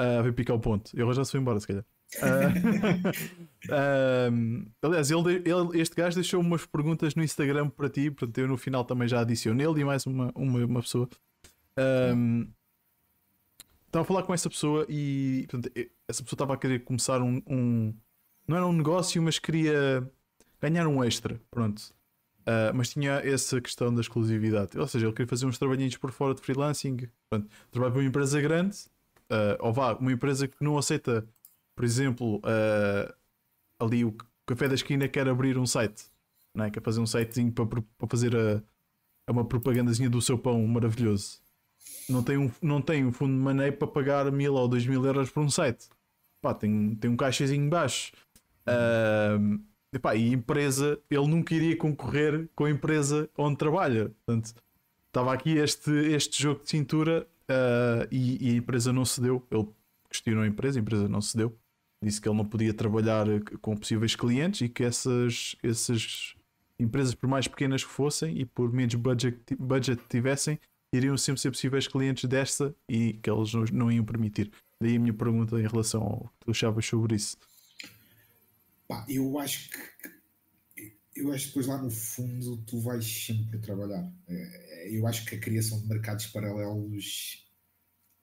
Uh, 0.00 0.22
veio 0.22 0.34
picar 0.34 0.56
o 0.56 0.60
ponto. 0.60 0.90
Ele 0.94 1.12
já 1.12 1.24
se 1.24 1.30
foi 1.30 1.40
embora, 1.40 1.60
se 1.60 1.66
calhar. 1.66 1.84
Uh, 3.68 4.68
aliás, 4.82 5.08
ele, 5.08 5.36
ele, 5.36 5.80
este 5.80 5.94
gajo 5.94 6.16
deixou 6.16 6.40
umas 6.40 6.66
perguntas 6.66 7.14
no 7.14 7.22
Instagram 7.22 7.68
para 7.68 7.88
ti, 7.88 8.10
portanto, 8.10 8.36
eu 8.38 8.48
no 8.48 8.56
final 8.56 8.84
também 8.84 9.06
já 9.06 9.20
adicionei 9.20 9.64
ele 9.64 9.82
e 9.82 9.84
mais 9.84 10.04
uma, 10.04 10.32
uma, 10.34 10.64
uma 10.64 10.80
pessoa. 10.80 11.08
Um, 11.78 12.48
estava 13.86 14.02
a 14.02 14.04
falar 14.04 14.22
com 14.24 14.34
essa 14.34 14.50
pessoa 14.50 14.84
e 14.88 15.46
portanto, 15.48 15.72
essa 16.08 16.22
pessoa 16.24 16.34
estava 16.34 16.54
a 16.54 16.56
querer 16.56 16.80
começar 16.80 17.22
um, 17.22 17.40
um, 17.46 17.94
Não 18.48 18.56
era 18.56 18.66
um 18.66 18.72
negócio, 18.72 19.22
mas 19.22 19.38
queria 19.38 20.10
ganhar 20.60 20.88
um 20.88 21.04
extra. 21.04 21.40
Pronto. 21.50 21.80
Uh, 22.40 22.74
mas 22.74 22.90
tinha 22.90 23.20
essa 23.24 23.60
questão 23.60 23.94
da 23.94 24.00
exclusividade. 24.00 24.76
Ou 24.76 24.88
seja, 24.88 25.06
ele 25.06 25.12
queria 25.12 25.28
fazer 25.28 25.46
uns 25.46 25.58
trabalhinhos 25.58 25.96
por 25.96 26.10
fora 26.10 26.34
de 26.34 26.40
freelancing. 26.40 27.08
Pronto, 27.30 27.48
trabalha 27.70 27.92
para 27.92 28.00
uma 28.00 28.08
empresa 28.08 28.40
grande, 28.40 28.76
uh, 29.32 29.56
ou 29.60 29.72
vá, 29.72 29.94
uma 29.94 30.12
empresa 30.12 30.46
que 30.46 30.62
não 30.62 30.76
aceita, 30.76 31.26
por 31.74 31.84
exemplo, 31.84 32.36
uh, 32.38 33.12
ali 33.78 34.04
o 34.04 34.14
Café 34.46 34.68
da 34.68 34.74
Esquina 34.74 35.08
quer 35.08 35.28
abrir 35.28 35.56
um 35.56 35.66
site, 35.66 36.04
não 36.54 36.66
é? 36.66 36.70
quer 36.70 36.82
fazer 36.82 37.00
um 37.00 37.06
sitezinho 37.06 37.50
para, 37.52 37.66
para 37.66 38.08
fazer 38.08 38.36
a, 38.36 38.62
uma 39.30 39.44
propagandazinha 39.44 40.10
do 40.10 40.20
seu 40.20 40.38
pão 40.38 40.64
maravilhoso. 40.66 41.40
Não 42.08 42.22
tem 42.22 42.36
um, 42.36 42.50
não 42.60 42.82
tem 42.82 43.04
um 43.04 43.12
fundo 43.12 43.32
de 43.32 43.40
maneio 43.40 43.72
para 43.72 43.88
pagar 43.88 44.30
mil 44.30 44.54
ou 44.54 44.68
dois 44.68 44.86
mil 44.86 45.04
euros 45.04 45.30
por 45.30 45.42
um 45.42 45.50
site. 45.50 45.88
Pá, 46.40 46.52
tem, 46.52 46.94
tem 46.96 47.10
um 47.10 47.16
caixazinho 47.16 47.68
baixo. 47.70 48.12
Uh, 48.66 49.60
epá, 49.92 50.14
e 50.16 50.32
empresa, 50.32 51.00
ele 51.08 51.26
nunca 51.28 51.54
iria 51.54 51.76
concorrer 51.76 52.48
com 52.54 52.64
a 52.64 52.70
empresa 52.70 53.30
onde 53.38 53.56
trabalha. 53.56 54.10
Portanto, 54.24 54.54
estava 55.06 55.32
aqui 55.32 55.56
este, 55.56 55.90
este 55.90 56.42
jogo 56.42 56.62
de 56.62 56.70
cintura 56.70 57.26
uh, 57.50 58.06
e, 58.10 58.48
e, 58.48 58.50
a 58.52 58.56
empresa 58.56 58.92
não 58.92 59.04
cedeu. 59.04 59.46
Ele 59.50 59.68
questionou 60.08 60.44
a 60.44 60.46
empresa, 60.46 60.78
a 60.78 60.82
empresa 60.82 61.08
não 61.08 61.20
cedeu 61.20 61.56
disse 62.02 62.20
que 62.20 62.28
ele 62.28 62.36
não 62.36 62.44
podia 62.44 62.74
trabalhar 62.74 63.26
com 63.60 63.76
possíveis 63.76 64.16
clientes 64.16 64.62
e 64.62 64.68
que 64.68 64.82
essas, 64.82 65.54
essas 65.62 66.34
empresas, 66.78 67.14
por 67.14 67.28
mais 67.28 67.46
pequenas 67.46 67.84
que 67.84 67.90
fossem 67.90 68.38
e 68.38 68.44
por 68.44 68.72
menos 68.72 68.94
budget, 68.94 69.38
budget 69.56 70.02
tivessem, 70.08 70.58
iriam 70.92 71.16
sempre 71.16 71.40
ser 71.40 71.50
possíveis 71.50 71.86
clientes 71.86 72.24
desta 72.28 72.74
e 72.88 73.14
que 73.14 73.30
eles 73.30 73.54
não, 73.54 73.64
não 73.72 73.92
iam 73.92 74.04
permitir. 74.04 74.50
Daí 74.80 74.96
a 74.96 75.00
minha 75.00 75.14
pergunta 75.14 75.60
em 75.60 75.66
relação 75.66 76.02
ao 76.02 76.18
que 76.24 76.44
tu 76.44 76.50
achavas 76.50 76.84
sobre 76.84 77.14
isso. 77.14 77.36
Eu 79.08 79.38
acho 79.38 79.70
que 79.70 79.78
eu 81.14 81.32
acho 81.32 81.44
que 81.44 81.50
depois 81.50 81.66
lá 81.66 81.82
no 81.82 81.90
fundo 81.90 82.56
tu 82.66 82.80
vais 82.80 83.04
sempre 83.04 83.58
trabalhar. 83.58 84.12
É, 84.28 84.88
eu 84.90 85.06
acho 85.06 85.24
que 85.24 85.34
a 85.34 85.40
criação 85.40 85.80
de 85.80 85.88
mercados 85.88 86.26
paralelos 86.26 87.46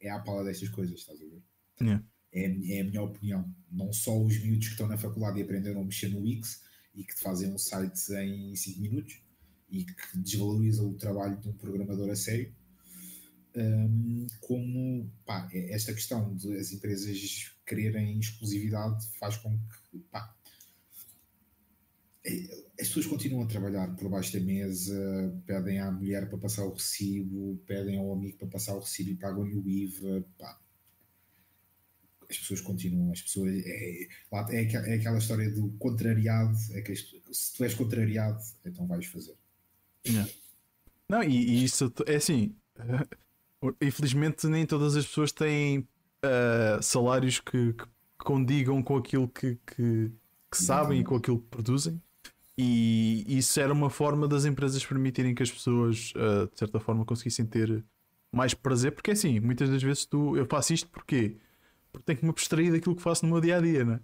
é 0.01 0.09
a 0.09 0.19
pala 0.19 0.43
destas 0.43 0.69
coisas, 0.69 0.99
estás 0.99 1.21
a 1.21 1.25
ver? 1.25 1.43
Yeah 1.81 2.03
é, 2.31 2.43
é 2.43 2.81
a 2.81 2.83
minha 2.83 3.01
opinião. 3.01 3.53
Não 3.71 3.91
só 3.91 4.17
os 4.19 4.39
miúdos 4.41 4.67
que 4.67 4.73
estão 4.73 4.87
na 4.87 4.97
faculdade 4.97 5.39
e 5.39 5.43
aprenderam 5.43 5.81
a 5.81 5.85
mexer 5.85 6.09
no 6.09 6.21
Wix 6.21 6.63
e 6.95 7.03
que 7.03 7.15
te 7.15 7.21
fazem 7.21 7.51
um 7.51 7.57
site 7.57 8.11
em 8.13 8.55
5 8.55 8.79
minutos 8.79 9.21
e 9.69 9.85
que 9.85 10.17
desvaloriza 10.17 10.83
o 10.83 10.95
trabalho 10.95 11.37
de 11.37 11.49
um 11.49 11.53
programador 11.53 12.09
a 12.09 12.15
sério, 12.15 12.53
um, 13.55 14.27
como 14.41 15.11
pá, 15.25 15.47
é, 15.51 15.73
esta 15.73 15.93
questão 15.93 16.35
de 16.35 16.55
as 16.57 16.71
empresas 16.71 17.51
quererem 17.65 18.19
exclusividade 18.19 19.07
faz 19.19 19.37
com 19.37 19.57
que 19.91 19.99
pá, 20.11 20.19
é, 20.19 20.38
as 22.25 22.87
pessoas 22.87 23.05
continuam 23.05 23.43
a 23.43 23.47
trabalhar 23.47 23.95
por 23.95 24.09
baixo 24.09 24.33
da 24.33 24.39
mesa, 24.43 25.41
pedem 25.45 25.79
à 25.79 25.91
mulher 25.91 26.29
para 26.29 26.37
passar 26.37 26.65
o 26.65 26.73
recibo, 26.73 27.61
pedem 27.65 27.97
ao 27.97 28.11
amigo 28.11 28.37
para 28.37 28.47
passar 28.47 28.75
o 28.75 28.79
recibo 28.79 29.11
e 29.11 29.15
pagam-lhe 29.15 29.55
o 29.55 29.67
IVA. 29.67 30.25
Pá, 30.37 30.59
as 32.29 32.37
pessoas 32.37 32.61
continuam, 32.61 33.11
as 33.11 33.21
pessoas. 33.21 33.53
É, 33.65 34.03
é, 34.03 34.61
é 34.61 34.93
aquela 34.95 35.17
história 35.17 35.49
do 35.49 35.69
contrariado, 35.79 36.57
é 36.73 36.81
que 36.81 36.95
se 36.95 37.53
tu 37.55 37.63
és 37.63 37.73
contrariado, 37.73 38.39
então 38.65 38.85
vais 38.85 39.05
fazer. 39.07 39.35
Não, 40.07 40.29
Não 41.09 41.23
e, 41.23 41.35
e, 41.35 41.63
isso 41.63 41.91
é 42.05 42.15
assim. 42.15 42.55
Infelizmente, 43.81 44.47
nem 44.47 44.65
todas 44.65 44.95
as 44.95 45.05
pessoas 45.05 45.31
têm 45.31 45.79
uh, 45.79 46.81
salários 46.81 47.39
que, 47.39 47.73
que, 47.73 47.85
condigam 48.17 48.81
com 48.83 48.95
aquilo 48.95 49.27
que, 49.27 49.57
que, 49.65 50.11
que 50.51 50.57
sabem 50.57 51.01
e 51.01 51.03
com 51.03 51.15
aquilo 51.15 51.39
que 51.41 51.47
produzem. 51.47 52.01
E 52.61 53.23
isso 53.37 53.57
era 53.57 53.71
uma 53.71 53.89
forma 53.89 54.27
das 54.27 54.43
empresas 54.43 54.85
permitirem 54.85 55.33
que 55.33 55.41
as 55.41 55.49
pessoas, 55.49 56.11
uh, 56.17 56.45
de 56.51 56.59
certa 56.59 56.77
forma, 56.77 57.05
conseguissem 57.05 57.45
ter 57.45 57.85
mais 58.29 58.53
prazer. 58.53 58.91
Porque 58.91 59.11
assim, 59.11 59.39
muitas 59.39 59.69
das 59.69 59.81
vezes 59.81 60.05
tu, 60.05 60.35
eu 60.35 60.45
faço 60.45 60.73
isto 60.73 60.89
porque 60.89 61.37
porque 61.89 62.05
tenho 62.05 62.19
que 62.19 62.25
me 62.25 62.31
abstrair 62.31 62.73
daquilo 62.73 62.97
que 62.97 63.01
faço 63.01 63.25
no 63.25 63.31
meu 63.31 63.39
dia 63.39 63.55
a 63.55 63.61
dia, 63.61 63.85
né? 63.85 64.01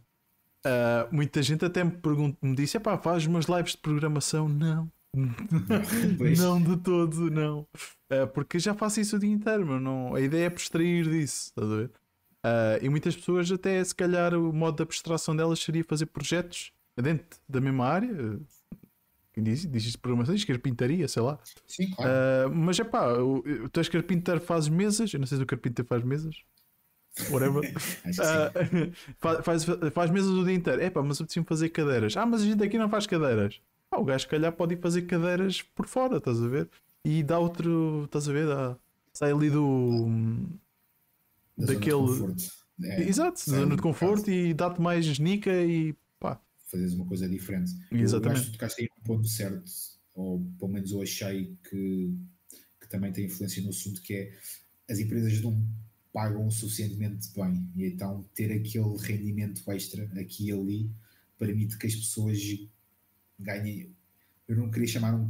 Uh, 0.66 1.14
muita 1.14 1.44
gente 1.44 1.66
até 1.66 1.84
me 1.84 1.92
pergunta, 1.92 2.38
me 2.42 2.56
disse: 2.56 2.80
pá, 2.80 2.98
faz 2.98 3.26
umas 3.26 3.46
lives 3.46 3.74
de 3.74 3.80
programação? 3.80 4.48
Não, 4.48 4.90
não 6.38 6.62
de 6.62 6.78
todo, 6.78 7.30
não. 7.30 7.68
Uh, 8.10 8.26
porque 8.34 8.58
já 8.58 8.74
faço 8.74 9.02
isso 9.02 9.18
o 9.18 9.20
dia 9.20 9.30
inteiro, 9.30 9.66
meu, 9.66 9.82
não, 9.82 10.16
a 10.16 10.22
ideia 10.22 10.46
é 10.46 10.48
abstrair 10.48 11.04
disso, 11.10 11.50
estás 11.50 11.70
a 11.70 11.76
ver? 11.76 11.92
Uh, 12.46 12.80
e 12.82 12.88
muitas 12.88 13.18
pessoas, 13.18 13.52
até 13.52 13.84
se 13.84 13.94
calhar, 13.94 14.34
o 14.34 14.54
modo 14.54 14.78
de 14.78 14.84
abstração 14.84 15.36
delas 15.36 15.60
seria 15.60 15.84
fazer 15.84 16.06
projetos 16.06 16.72
dentro 17.02 17.40
da 17.48 17.62
mesma 17.62 17.86
área. 17.86 18.40
Quem 19.34 19.44
diz, 19.44 19.70
diz 19.70 19.84
de 19.84 19.98
programação, 19.98 20.34
diz 20.34 20.46
carpintaria, 20.46 21.08
sei 21.08 21.22
lá. 21.22 21.38
Sim, 21.68 21.92
claro. 21.92 22.12
Uh, 22.50 22.56
mas 22.56 22.80
é 22.80 22.84
pá, 22.84 23.14
tu 23.72 23.80
és 23.80 23.90
carpinteiro, 23.90 24.40
fazes 24.40 24.70
mesas. 24.70 25.14
Eu 25.14 25.20
não 25.20 25.28
sei 25.28 25.38
se 25.38 25.44
o 25.44 25.48
carpinteiro 25.48 25.88
faz 25.88 26.04
mesas 26.04 26.36
whatever. 27.30 27.64
uh, 27.64 29.42
faz, 29.44 29.66
faz 29.94 30.12
mesas 30.12 30.30
o 30.30 30.44
dia 30.44 30.54
inteiro. 30.54 30.82
É 30.82 30.90
pá, 30.90 31.02
mas 31.02 31.20
eu 31.20 31.26
preciso 31.26 31.46
fazer 31.46 31.70
cadeiras. 31.70 32.16
Ah, 32.18 32.26
mas 32.26 32.42
a 32.42 32.46
gente 32.46 32.64
aqui 32.64 32.78
não 32.78 32.90
faz 32.90 33.08
cadeiras. 33.08 33.60
Ah, 33.92 34.00
o 34.00 34.04
gajo, 34.04 34.22
se 34.22 34.28
calhar, 34.28 34.52
pode 34.52 34.76
ir 34.76 34.82
fazer 34.82 35.04
cadeiras 35.04 35.62
por 35.62 35.88
fora, 35.88 36.18
estás 36.18 36.42
a 36.42 36.48
ver? 36.48 36.70
E 37.04 37.24
dá 37.24 37.40
outro, 37.40 38.04
estás 38.06 38.28
a 38.28 38.34
ver? 38.34 38.48
Dá, 38.48 38.76
sai 39.14 39.32
ali 39.32 39.50
do. 39.50 40.08
Da 41.58 41.74
daquele. 41.74 42.36
É, 42.84 43.04
Exato, 43.04 43.40
zona 43.50 43.76
de 43.76 43.82
conforto 43.82 44.30
e 44.30 44.54
dá-te 44.54 44.82
mais 44.82 45.18
nica 45.18 45.52
e 45.64 45.96
pá. 46.20 46.40
Fazes 46.76 46.94
uma 46.94 47.06
coisa 47.06 47.28
diferente. 47.30 47.72
Exatamente. 47.92 48.26
Eu 48.26 48.32
acho 48.32 48.46
que 48.46 48.58
tocaste 48.58 48.82
aí 48.82 48.90
um 49.00 49.04
ponto 49.04 49.28
certo, 49.28 49.72
ou 50.14 50.46
pelo 50.60 50.72
menos 50.72 50.92
eu 50.92 51.02
achei 51.02 51.56
que, 51.70 52.14
que 52.82 52.90
também 52.90 53.12
tem 53.12 53.26
influência 53.26 53.62
no 53.64 53.70
assunto, 53.70 54.02
que 54.02 54.14
é 54.14 54.34
as 54.90 55.00
empresas 55.00 55.42
não 55.42 55.66
pagam 56.14 56.48
o 56.48 56.52
suficientemente 56.52 57.30
bem 57.36 57.70
e 57.76 57.88
então 57.88 58.26
ter 58.34 58.52
aquele 58.52 58.98
rendimento 58.98 59.70
extra 59.70 60.06
aqui 60.20 60.48
e 60.48 60.52
ali 60.52 60.90
permite 61.38 61.78
que 61.78 61.88
as 61.88 61.96
pessoas 61.96 62.40
ganhem. 63.38 63.94
Eu 64.48 64.56
não 64.56 64.70
queria 64.70 64.88
chamar 64.88 65.16
um, 65.16 65.26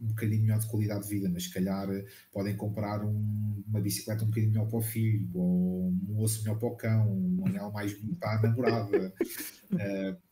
um 0.00 0.06
bocadinho 0.06 0.42
melhor 0.42 0.58
de 0.58 0.68
qualidade 0.68 1.02
de 1.04 1.10
vida, 1.10 1.28
mas 1.28 1.44
se 1.44 1.52
calhar 1.52 1.88
podem 2.32 2.56
comprar 2.56 3.04
um, 3.04 3.62
uma 3.66 3.80
bicicleta 3.80 4.24
um 4.24 4.28
bocadinho 4.28 4.52
melhor 4.52 4.68
para 4.68 4.78
o 4.78 4.82
filho, 4.82 5.28
ou 5.34 5.90
um 6.08 6.20
osso 6.20 6.42
melhor 6.42 6.58
para 6.58 6.68
o 6.68 6.76
cão, 6.76 7.12
um 7.12 7.46
anel 7.46 7.70
mais 7.72 7.92
bonito 7.92 8.18
para 8.18 8.38
a 8.38 8.42
namorada. 8.42 9.14
uh, 9.72 10.16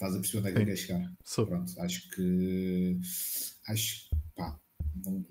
estás 0.00 0.14
a 0.14 0.18
perceber 0.18 0.38
onde 0.38 0.48
é 0.48 0.52
que 0.52 0.58
eu 0.58 0.64
quero 0.64 0.76
chegar? 0.76 1.12
Sou. 1.24 1.46
Pronto, 1.46 1.80
acho 1.80 2.10
que 2.10 2.98
acho 3.66 4.10
pá, 4.34 4.58
não, 5.04 5.24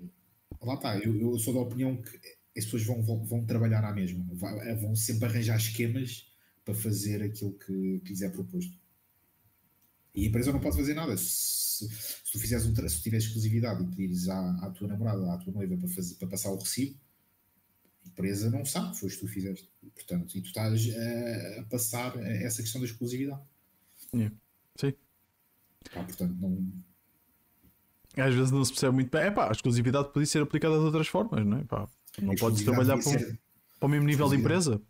lá 0.62 0.74
está, 0.74 0.98
eu, 0.98 1.18
eu 1.20 1.38
sou 1.38 1.52
da 1.52 1.60
opinião 1.60 2.00
que 2.00 2.16
as 2.56 2.64
pessoas 2.64 2.84
vão, 2.84 3.02
vão, 3.02 3.24
vão 3.24 3.44
trabalhar 3.44 3.84
à 3.84 3.92
mesma, 3.92 4.24
vão 4.80 4.94
sempre 4.94 5.26
arranjar 5.26 5.56
esquemas 5.56 6.30
para 6.64 6.74
fazer 6.74 7.22
aquilo 7.22 7.52
que, 7.52 8.00
que 8.00 8.10
lhes 8.10 8.22
é 8.22 8.28
proposto. 8.28 8.78
E 10.14 10.24
a 10.24 10.28
empresa 10.28 10.52
não 10.52 10.60
pode 10.60 10.76
fazer 10.76 10.94
nada. 10.94 11.16
Se, 11.16 11.88
se 11.88 12.32
tu 12.32 12.38
fizeres 12.38 12.66
um, 12.66 12.74
se 12.88 13.02
tiveres 13.02 13.26
exclusividade 13.26 13.82
e 13.82 13.86
pedires 13.86 14.28
à, 14.28 14.66
à, 14.66 14.70
tua 14.70 14.88
namorada, 14.88 15.32
à 15.32 15.38
tua 15.38 15.52
noiva 15.52 15.76
para, 15.76 15.88
fazer, 15.88 16.16
para 16.16 16.28
passar 16.28 16.50
o 16.50 16.58
recibo, 16.58 16.98
a 18.04 18.08
empresa 18.08 18.50
não 18.50 18.64
sabe 18.64 18.92
que 18.92 19.00
foste 19.00 19.20
tu 19.20 19.26
que 19.26 19.32
fizeste. 19.32 19.70
Portanto, 19.94 20.36
e 20.36 20.42
tu 20.42 20.48
estás 20.48 20.82
a, 20.94 21.60
a 21.60 21.64
passar 21.64 22.16
essa 22.18 22.60
questão 22.62 22.80
da 22.80 22.86
exclusividade. 22.86 23.42
Yeah. 24.12 24.34
Sim. 24.80 24.94
Pá, 25.92 26.02
portanto, 26.04 26.34
não. 26.40 26.72
Às 28.16 28.34
vezes 28.34 28.50
não 28.50 28.64
se 28.64 28.72
percebe 28.72 28.94
muito 28.94 29.10
bem. 29.10 29.22
É 29.22 29.30
pá, 29.30 29.48
a 29.48 29.52
exclusividade 29.52 30.12
pode 30.12 30.26
ser 30.26 30.42
aplicada 30.42 30.78
de 30.78 30.84
outras 30.84 31.08
formas, 31.08 31.44
não 31.44 31.58
é? 31.58 31.64
Pá, 31.64 31.88
não 32.20 32.34
podes 32.34 32.64
trabalhar 32.64 32.94
para, 32.94 33.02
ser... 33.02 33.40
para 33.78 33.86
o 33.86 33.90
mesmo 33.90 34.06
nível 34.06 34.28
de 34.28 34.36
empresa. 34.36 34.80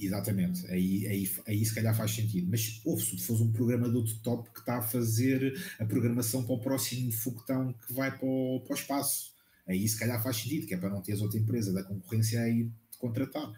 Exatamente, 0.00 0.64
aí, 0.68 1.08
aí, 1.08 1.28
aí 1.44 1.64
se 1.64 1.74
calhar 1.74 1.96
faz 1.96 2.12
sentido. 2.12 2.48
Mas 2.48 2.80
ouve, 2.84 3.02
se 3.02 3.18
fosse 3.18 3.42
um 3.42 3.50
programador 3.50 4.04
de 4.04 4.14
top 4.20 4.48
que 4.52 4.60
está 4.60 4.78
a 4.78 4.82
fazer 4.82 5.52
a 5.80 5.84
programação 5.84 6.44
para 6.44 6.54
o 6.54 6.60
próximo 6.60 7.10
foguetão 7.10 7.72
que 7.72 7.92
vai 7.92 8.16
para 8.16 8.24
o, 8.24 8.60
para 8.60 8.74
o 8.74 8.78
espaço, 8.78 9.34
aí 9.66 9.88
se 9.88 9.98
calhar 9.98 10.22
faz 10.22 10.36
sentido, 10.36 10.68
que 10.68 10.74
é 10.74 10.76
para 10.76 10.90
não 10.90 11.02
teres 11.02 11.20
outra 11.20 11.38
empresa 11.38 11.72
da 11.72 11.82
concorrência 11.82 12.40
aí 12.40 12.64
de 12.64 12.98
contratar. 12.98 13.52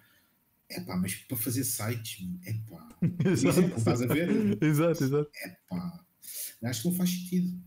É 0.70 0.80
pá, 0.80 0.96
mas 0.96 1.14
para 1.16 1.36
fazer 1.36 1.64
sites, 1.64 2.24
é 2.46 2.52
pá, 2.70 2.88
estás 3.76 4.02
a 4.02 4.06
ver? 4.06 4.62
exato, 4.62 5.04
exato. 5.04 5.30
É 5.44 5.56
pá, 5.68 6.04
acho 6.64 6.82
que 6.82 6.88
não 6.88 6.96
faz 6.96 7.10
sentido. 7.10 7.60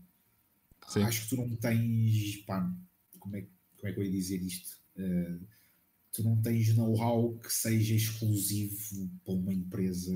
Sim. 0.88 1.02
Acho 1.02 1.22
que 1.22 1.28
tu 1.28 1.36
não 1.36 1.56
tens, 1.56 2.36
pá, 2.46 2.60
como 3.18 3.36
é, 3.36 3.46
como 3.76 3.88
é 3.88 3.92
que 3.92 4.00
eu 4.00 4.04
ia 4.04 4.10
dizer 4.10 4.40
isto? 4.42 4.78
Uh, 4.96 5.46
tu 6.12 6.22
não 6.22 6.40
tens 6.40 6.74
know-how 6.76 7.36
que 7.38 7.52
seja 7.52 7.94
exclusivo 7.94 9.10
para 9.24 9.34
uma 9.34 9.52
empresa. 9.52 10.12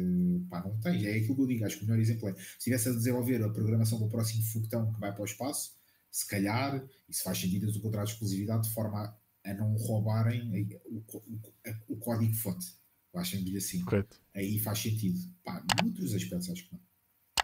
Pá, 0.49 0.63
não 0.65 0.79
tens. 0.79 1.05
É 1.05 1.17
aquilo 1.17 1.35
que 1.35 1.43
eu 1.43 1.47
digo. 1.47 1.65
Acho 1.65 1.79
que 1.79 1.85
o 1.85 1.87
melhor 1.87 2.01
exemplo 2.01 2.29
é 2.29 2.35
se 2.35 2.41
estivesse 2.59 2.89
a 2.89 2.93
desenvolver 2.93 3.43
a 3.43 3.51
programação 3.51 3.99
do 3.99 4.09
próximo 4.09 4.43
foguetão 4.45 4.93
que 4.93 5.01
vai 5.01 5.13
para 5.13 5.23
o 5.23 5.27
espaço, 5.27 5.77
se 6.11 6.27
calhar, 6.27 6.83
isso 7.09 7.23
faz 7.23 7.39
sentido 7.39 7.69
o 7.69 7.81
contrato 7.81 8.07
de 8.07 8.13
exclusividade 8.15 8.69
de 8.69 8.75
forma 8.75 9.15
a 9.51 9.55
não 9.55 9.75
roubarem 9.77 10.69
o, 10.87 10.99
o, 10.99 11.41
o 11.89 11.97
código-fonte. 11.97 12.79
Achem-lhe 13.15 13.57
assim. 13.57 13.85
Correto. 13.85 14.21
Aí 14.35 14.59
faz 14.61 14.79
sentido. 14.79 15.19
Pá, 15.43 15.65
noutros 15.83 16.15
aspectos 16.15 16.51
acho 16.51 16.69
que 16.69 16.73
não. 16.73 16.81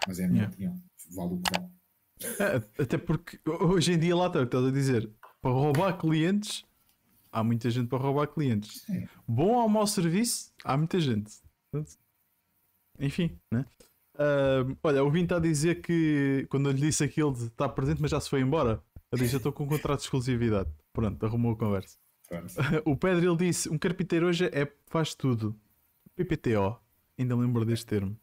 Mas 0.07 0.19
é 0.21 0.25
a 0.25 0.29
minha 0.29 0.43
yeah. 0.43 0.55
opinião. 0.55 0.83
Vale 1.11 1.35
o 1.35 1.41
que 1.41 1.51
vale. 1.59 1.73
É, 2.79 2.83
até 2.83 2.97
porque 2.97 3.41
hoje 3.45 3.93
em 3.93 3.99
dia 3.99 4.15
lá 4.15 4.29
está, 4.29 4.43
estás 4.43 4.65
a 4.65 4.71
dizer, 4.71 5.11
para 5.41 5.51
roubar 5.51 5.99
clientes 5.99 6.65
há 7.35 7.43
muita 7.43 7.69
gente 7.69 7.89
para 7.89 7.99
roubar 7.99 8.29
clientes. 8.29 8.89
É. 8.89 9.09
Bom 9.27 9.57
ou 9.57 9.69
mau 9.69 9.87
serviço, 9.87 10.53
há 10.63 10.77
muita 10.77 11.01
gente. 11.01 11.33
Enfim, 13.01 13.37
né? 13.53 13.67
Uh, 14.15 14.79
olha, 14.85 15.03
o 15.03 15.11
Vim 15.11 15.25
está 15.25 15.39
a 15.39 15.41
dizer 15.41 15.83
que 15.83 16.47
quando 16.49 16.69
eu 16.69 16.73
lhe 16.73 16.81
disse 16.81 17.03
aquilo 17.03 17.33
de 17.33 17.47
estar 17.47 17.69
presente, 17.71 18.01
mas 18.01 18.13
já 18.13 18.21
se 18.21 18.31
foi 18.31 18.41
embora, 18.41 18.81
eu 19.11 19.19
disse: 19.19 19.35
Eu 19.35 19.39
estou 19.39 19.53
com 19.53 19.65
um 19.65 19.69
contrato 19.69 19.99
de 19.99 20.05
exclusividade. 20.05 20.71
Pronto, 20.95 21.27
arrumou 21.27 21.53
a 21.53 21.57
conversa. 21.57 21.99
o 22.87 22.97
Pedro 22.97 23.33
ele 23.33 23.37
disse: 23.49 23.69
Um 23.69 23.77
carpinteiro 23.77 24.27
hoje 24.27 24.47
é, 24.47 24.73
faz 24.87 25.15
tudo. 25.15 25.55
PPTO, 26.17 26.81
ainda 27.19 27.37
me 27.37 27.43
lembro 27.43 27.65
deste 27.67 27.85
termo. 27.85 28.17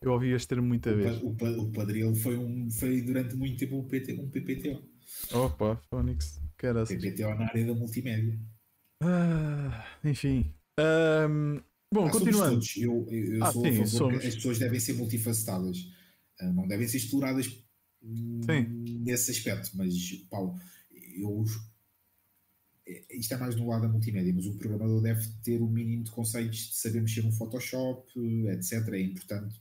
Eu 0.00 0.12
ouvi 0.12 0.30
este 0.32 0.48
termo 0.48 0.68
muita 0.68 0.92
o 0.92 0.96
vez. 0.96 1.22
O, 1.22 1.28
o 1.28 1.72
Padril 1.72 2.14
foi, 2.14 2.36
um, 2.36 2.70
foi 2.70 3.00
durante 3.00 3.34
muito 3.34 3.58
tempo 3.58 3.78
um, 3.78 3.88
PT, 3.88 4.12
um 4.12 4.28
PPTO. 4.28 4.82
Opa, 5.32 5.80
Phonics. 5.88 6.40
PPTO 6.56 7.34
na 7.34 7.46
área 7.46 7.66
da 7.66 7.74
multimédia. 7.74 8.38
Ah, 9.02 9.84
enfim. 10.04 10.52
Um, 10.78 11.60
bom, 11.92 12.06
ah, 12.06 12.10
continuando. 12.10 12.60
Eu, 12.76 13.06
eu 13.10 13.44
ah, 13.44 13.52
sou 13.52 13.62
sim, 13.62 13.82
a 13.82 13.86
favor 13.86 14.20
que 14.20 14.26
as 14.26 14.34
pessoas 14.34 14.58
devem 14.58 14.80
ser 14.80 14.92
multifacetadas. 14.94 15.78
Uh, 16.40 16.52
não 16.52 16.68
devem 16.68 16.86
ser 16.86 16.98
exploradas 16.98 17.46
sim. 17.46 19.00
nesse 19.00 19.30
aspecto. 19.30 19.70
Mas, 19.74 19.94
Paulo, 20.30 20.58
eu. 20.92 21.44
Isto 23.10 23.34
é 23.34 23.36
mais 23.36 23.56
no 23.56 23.68
lado 23.68 23.82
da 23.82 23.88
multimédia, 23.88 24.32
mas 24.32 24.46
um 24.46 24.56
programador 24.56 25.02
deve 25.02 25.26
ter 25.42 25.60
o 25.60 25.66
mínimo 25.66 26.04
de 26.04 26.10
conceitos 26.10 26.58
de 26.58 26.76
saber 26.76 27.00
mexer 27.00 27.22
no 27.22 27.32
Photoshop, 27.32 28.08
etc. 28.50 28.88
É 28.92 29.00
importante, 29.00 29.60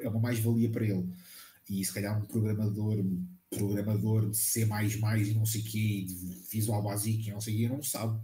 é 0.00 0.08
uma 0.08 0.20
mais-valia 0.20 0.70
para 0.70 0.86
ele. 0.86 1.06
E 1.68 1.84
se 1.84 1.92
calhar 1.92 2.18
um 2.18 2.26
programador 2.26 2.96
programador 3.50 4.30
de 4.30 4.36
C 4.36 4.62
e 4.62 5.34
não 5.34 5.46
sei 5.46 5.60
o 5.60 5.64
quê, 5.64 6.04
de 6.06 6.14
Visual 6.50 6.82
Basic 6.82 7.28
e 7.28 7.32
não 7.32 7.40
sei 7.40 7.54
o 7.54 7.56
quê, 7.58 7.68
não 7.68 7.82
sabe. 7.82 8.20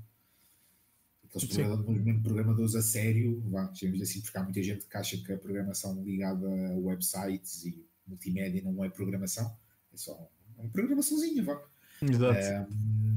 Aqueles 1.25 1.49
programadores, 1.49 2.23
programadores 2.23 2.75
a 2.75 2.83
sério, 2.83 3.41
vá, 3.49 3.67
digamos 3.67 4.03
assim, 4.03 4.21
porque 4.21 4.37
há 4.37 4.43
muita 4.43 4.63
gente 4.63 4.85
que 4.85 4.97
acha 4.97 5.17
que 5.17 5.33
a 5.33 5.39
programação 5.39 6.03
ligada 6.03 6.47
a 6.47 6.77
websites 6.79 7.65
e 7.65 7.87
multimédia 8.07 8.63
não 8.63 8.85
é 8.85 8.91
programação, 8.91 9.57
é 9.93 9.97
só 9.97 10.29
uma 10.59 10.69
programaçãozinha, 10.71 11.45
vá. 11.45 11.63
Exato. 12.03 12.73
Um, 12.73 13.17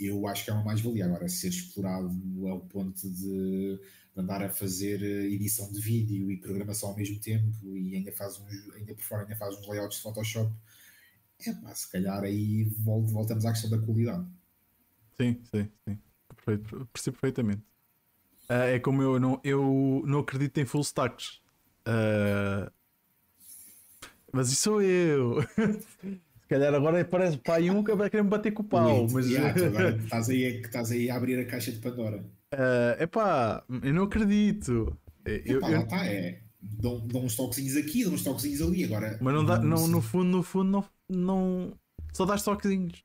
eu 0.00 0.26
acho 0.26 0.44
que 0.44 0.50
é 0.50 0.54
uma 0.54 0.64
mais-valia. 0.64 1.04
Agora, 1.04 1.28
ser 1.28 1.48
explorado 1.48 2.10
ao 2.48 2.60
ponto 2.60 3.08
de, 3.10 3.78
andar 4.16 4.42
a 4.42 4.48
fazer 4.48 5.02
edição 5.02 5.70
de 5.70 5.80
vídeo 5.80 6.30
e 6.30 6.36
programação 6.36 6.90
ao 6.90 6.96
mesmo 6.96 7.18
tempo 7.20 7.76
e 7.76 7.96
ainda 7.96 8.12
faz 8.12 8.38
uns, 8.38 8.74
ainda 8.74 8.94
por 8.94 9.02
fora 9.02 9.22
ainda 9.22 9.36
faz 9.36 9.56
uns 9.56 9.66
layouts 9.66 9.98
de 9.98 10.02
Photoshop 10.02 10.52
é 11.46 11.54
pá, 11.54 11.74
se 11.74 11.90
calhar 11.90 12.22
aí 12.22 12.64
voltamos 12.64 13.46
à 13.46 13.52
questão 13.52 13.70
da 13.70 13.78
qualidade. 13.78 14.26
Sim, 15.18 15.40
sim, 15.50 15.70
sim. 15.88 15.98
Perfeito, 16.28 16.88
percebo 16.92 17.16
perfeitamente. 17.18 17.62
Uh, 18.48 18.74
é 18.74 18.78
como 18.78 19.02
eu 19.02 19.18
não, 19.18 19.40
eu 19.44 20.02
não 20.06 20.20
acredito 20.20 20.58
em 20.58 20.66
full 20.66 20.82
stacks. 20.82 21.40
Uh, 21.86 22.70
mas 24.32 24.50
isso 24.50 24.62
sou 24.62 24.82
eu. 24.82 25.36
se 26.50 26.54
calhar 26.56 26.74
agora 26.74 27.04
parece 27.04 27.36
pai 27.36 27.70
um 27.70 27.84
que 27.84 27.94
vai 27.94 28.10
querer 28.10 28.24
me 28.24 28.28
bater 28.28 28.50
com 28.50 28.62
o 28.62 28.66
pau. 28.66 29.06
mas... 29.08 29.32
agora 29.36 29.96
estás 30.02 30.28
aí, 30.28 30.60
estás 30.60 30.90
aí 30.90 31.08
a 31.08 31.14
abrir 31.14 31.38
a 31.38 31.44
caixa 31.44 31.70
de 31.70 31.78
Pandora. 31.78 32.24
É 32.50 33.04
uh, 33.04 33.08
pá, 33.08 33.64
eu 33.80 33.94
não 33.94 34.02
acredito. 34.02 34.98
Eu, 35.24 35.58
Epá, 35.58 35.70
eu... 35.70 35.86
Tá, 35.86 36.04
é. 36.04 36.42
Dão, 36.60 37.06
dão 37.06 37.24
uns 37.24 37.36
toquezinhos 37.36 37.76
aqui, 37.76 38.02
dão 38.02 38.14
uns 38.14 38.24
toquezinhos 38.24 38.62
ali. 38.62 38.82
Agora, 38.82 39.16
mas 39.20 39.32
não 39.32 39.44
dá, 39.44 39.60
não, 39.60 39.86
no 39.86 40.02
fundo, 40.02 40.38
no 40.38 40.42
fundo, 40.42 40.70
não, 40.72 40.84
não. 41.08 41.72
Só 42.12 42.26
dás 42.26 42.42
toquezinhos. 42.42 43.00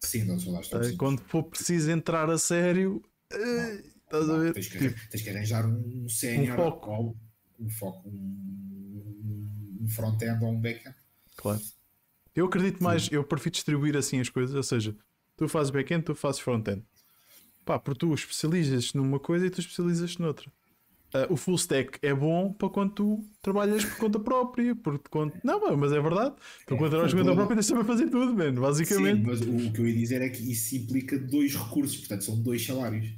Sim, 0.00 0.24
não 0.24 0.38
só 0.38 0.52
dás 0.52 0.68
toquezinhos. 0.68 0.98
Quando 0.98 1.20
for 1.22 1.44
preciso 1.44 1.90
entrar 1.90 2.28
a 2.28 2.36
sério, 2.36 3.02
eh, 3.32 3.82
estás 4.04 4.28
a 4.28 4.36
ver? 4.36 4.52
Tens 4.52 4.68
que, 4.68 4.78
tipo, 4.78 5.08
tens 5.08 5.22
que 5.22 5.30
arranjar 5.30 5.66
um 5.66 6.06
sénior, 6.06 6.60
um 6.60 6.62
foco, 6.64 7.16
um, 7.58 7.70
foco, 7.70 8.08
um, 8.10 9.78
um 9.80 9.88
front-end 9.88 10.44
ou 10.44 10.50
um 10.50 10.60
back-end. 10.60 10.96
Claro. 11.34 11.62
Eu 12.34 12.46
acredito 12.46 12.82
mais, 12.82 13.04
Sim. 13.04 13.16
eu 13.16 13.24
prefiro 13.24 13.52
distribuir 13.52 13.96
assim 13.96 14.20
as 14.20 14.28
coisas, 14.28 14.54
ou 14.54 14.62
seja, 14.62 14.96
tu 15.36 15.48
fazes 15.48 15.70
back-end, 15.70 16.04
tu 16.04 16.14
fazes 16.14 16.40
front-end. 16.40 16.82
Pá, 17.64 17.78
porque 17.78 18.00
tu 18.00 18.14
especializas 18.14 18.94
numa 18.94 19.18
coisa 19.18 19.46
e 19.46 19.50
tu 19.50 19.60
especializas 19.60 20.16
noutra. 20.18 20.50
Uh, 21.12 21.32
o 21.32 21.36
full 21.36 21.56
stack 21.56 21.98
é 22.02 22.14
bom 22.14 22.52
para 22.52 22.68
quando 22.68 22.92
tu 22.92 23.24
trabalhas 23.42 23.84
por 23.84 23.96
conta 23.96 24.20
própria. 24.20 24.76
Por 24.76 24.96
quando... 25.10 25.32
Não, 25.42 25.76
mas 25.76 25.92
é 25.92 26.00
verdade. 26.00 26.36
Tu, 26.66 26.76
quando 26.76 26.90
trabalhas 26.90 27.12
por 27.12 27.20
conta 27.20 27.34
própria, 27.34 27.56
tens 27.56 27.66
também 27.66 27.84
fazer 27.84 28.08
tudo, 28.10 28.32
mano, 28.32 28.60
basicamente. 28.60 29.18
Sim, 29.18 29.26
mas 29.26 29.40
o, 29.40 29.72
que 29.72 29.80
eu 29.80 29.88
ia 29.88 29.94
dizer 29.94 30.22
é 30.22 30.28
que 30.28 30.50
isso 30.50 30.76
implica 30.76 31.18
dois 31.18 31.56
recursos, 31.56 31.96
portanto, 31.96 32.24
são 32.24 32.40
dois 32.40 32.64
salários. 32.64 33.12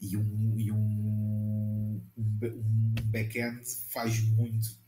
E 0.00 0.16
um, 0.16 0.54
e 0.56 0.72
um, 0.72 2.00
um, 2.16 2.42
um 2.42 2.94
back-end 3.04 3.60
faz 3.90 4.22
muito. 4.30 4.81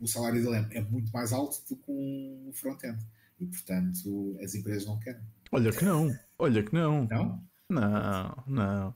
O 0.00 0.06
salário 0.06 0.42
dele 0.42 0.56
é, 0.56 0.78
é, 0.78 0.80
muito 0.82 1.10
mais 1.12 1.32
alto 1.32 1.56
do 1.68 1.76
que 1.76 1.90
um 1.90 2.50
front-end. 2.52 2.98
E, 3.40 3.46
portanto, 3.46 4.38
as 4.42 4.54
empresas 4.54 4.86
não 4.86 4.98
querem. 4.98 5.22
Olha 5.50 5.72
que 5.72 5.84
não. 5.84 6.14
Olha 6.38 6.62
que 6.62 6.74
não. 6.74 7.06
Não? 7.06 7.44
Não, 7.68 8.44
não. 8.46 8.94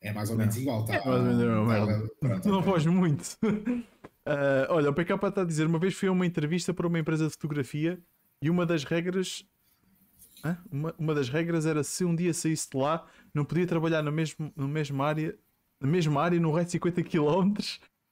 É 0.00 0.12
mais 0.12 0.30
ou 0.30 0.36
menos 0.36 0.54
não. 0.54 0.62
igual, 0.62 0.84
tá? 0.84 0.94
É 0.94 1.04
mais 1.04 1.20
ou 1.20 1.22
menos 1.22 1.68
merda. 1.68 2.10
Pronto, 2.20 2.48
não 2.48 2.62
foge 2.62 2.88
muito. 2.88 3.36
Uh, 3.42 4.66
olha, 4.70 4.90
o 4.90 4.94
PK 4.94 5.14
está 5.14 5.42
a 5.42 5.44
dizer: 5.44 5.66
uma 5.66 5.78
vez 5.78 5.94
fui 5.94 6.08
a 6.08 6.12
uma 6.12 6.26
entrevista 6.26 6.72
para 6.72 6.86
uma 6.86 6.98
empresa 6.98 7.26
de 7.26 7.32
fotografia 7.32 8.00
e 8.42 8.50
uma 8.50 8.64
das 8.64 8.84
regras. 8.84 9.44
Uma, 10.70 10.94
uma 10.96 11.14
das 11.14 11.28
regras 11.28 11.66
era 11.66 11.82
se 11.82 12.04
um 12.04 12.14
dia 12.14 12.32
saísse 12.32 12.70
de 12.70 12.76
lá, 12.76 13.04
não 13.34 13.44
podia 13.44 13.66
trabalhar 13.66 14.02
na, 14.02 14.10
mesmo, 14.12 14.52
na 14.54 14.68
mesma 14.68 15.04
área, 15.04 15.36
na 15.80 15.88
mesma 15.88 16.22
área, 16.22 16.38
no 16.38 16.52
raio 16.52 16.64
de 16.64 16.72
50 16.72 17.02
km. 17.02 17.54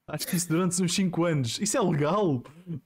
Acho 0.08 0.26
que 0.26 0.36
isso 0.36 0.48
durante 0.48 0.80
uns 0.80 0.94
5 0.94 1.24
anos. 1.24 1.58
Isso 1.60 1.76
é 1.76 1.80
legal? 1.80 2.42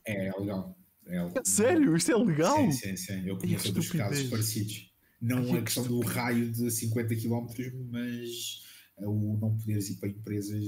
É, 0.07 0.29
é 0.29 0.33
legal. 0.33 0.77
É, 1.07 1.17
é 1.17 1.45
sério? 1.45 1.97
Isto 1.97 2.13
é 2.13 2.17
legal? 2.17 2.57
Sim, 2.57 2.73
sim, 2.73 2.97
sim. 2.97 3.29
Eu 3.29 3.37
conheço 3.37 3.69
outros 3.69 3.91
casos 3.91 4.29
parecidos. 4.29 4.91
Não 5.21 5.55
a 5.55 5.61
questão 5.61 5.85
do 5.85 6.01
raio 6.01 6.51
de 6.51 6.71
50 6.71 7.15
km, 7.17 7.47
mas 7.91 8.65
o 8.97 9.37
não 9.39 9.55
poderes 9.55 9.91
ir 9.91 9.97
para 9.97 10.09
empresas 10.09 10.63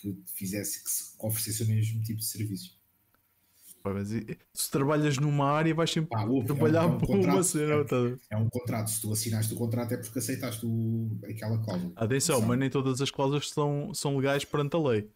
que 0.00 0.16
fizesse 0.26 0.82
que, 0.82 0.90
se, 0.90 1.18
que 1.18 1.26
oferecessem 1.26 1.66
o 1.66 1.70
mesmo 1.70 2.02
tipo 2.02 2.18
de 2.20 2.24
serviços. 2.24 2.78
Mas 3.84 4.08
se 4.54 4.70
trabalhas 4.70 5.18
numa 5.18 5.50
área, 5.50 5.74
vais 5.74 5.90
sempre 5.90 6.16
ah, 6.16 6.24
trabalhar 6.46 6.84
é 6.84 6.86
um, 6.86 6.92
é 6.92 6.94
um 6.94 6.98
por 6.98 7.16
uma 7.18 7.42
cena. 7.42 7.74
É, 7.74 7.84
tá 7.84 7.96
é, 8.30 8.36
um 8.38 8.48
contrato. 8.48 8.88
Se 8.88 9.02
tu 9.02 9.12
assinaste 9.12 9.52
o 9.52 9.56
contrato, 9.58 9.92
é 9.92 9.98
porque 9.98 10.18
aceitaste 10.18 10.64
o, 10.64 11.18
aquela 11.28 11.58
cláusula. 11.58 11.92
Atenção, 11.94 12.40
mas 12.40 12.58
nem 12.58 12.70
todas 12.70 13.02
as 13.02 13.10
cláusulas 13.10 13.50
são, 13.50 13.92
são 13.92 14.16
legais 14.16 14.42
perante 14.42 14.74
a 14.74 14.78
lei. 14.78 15.10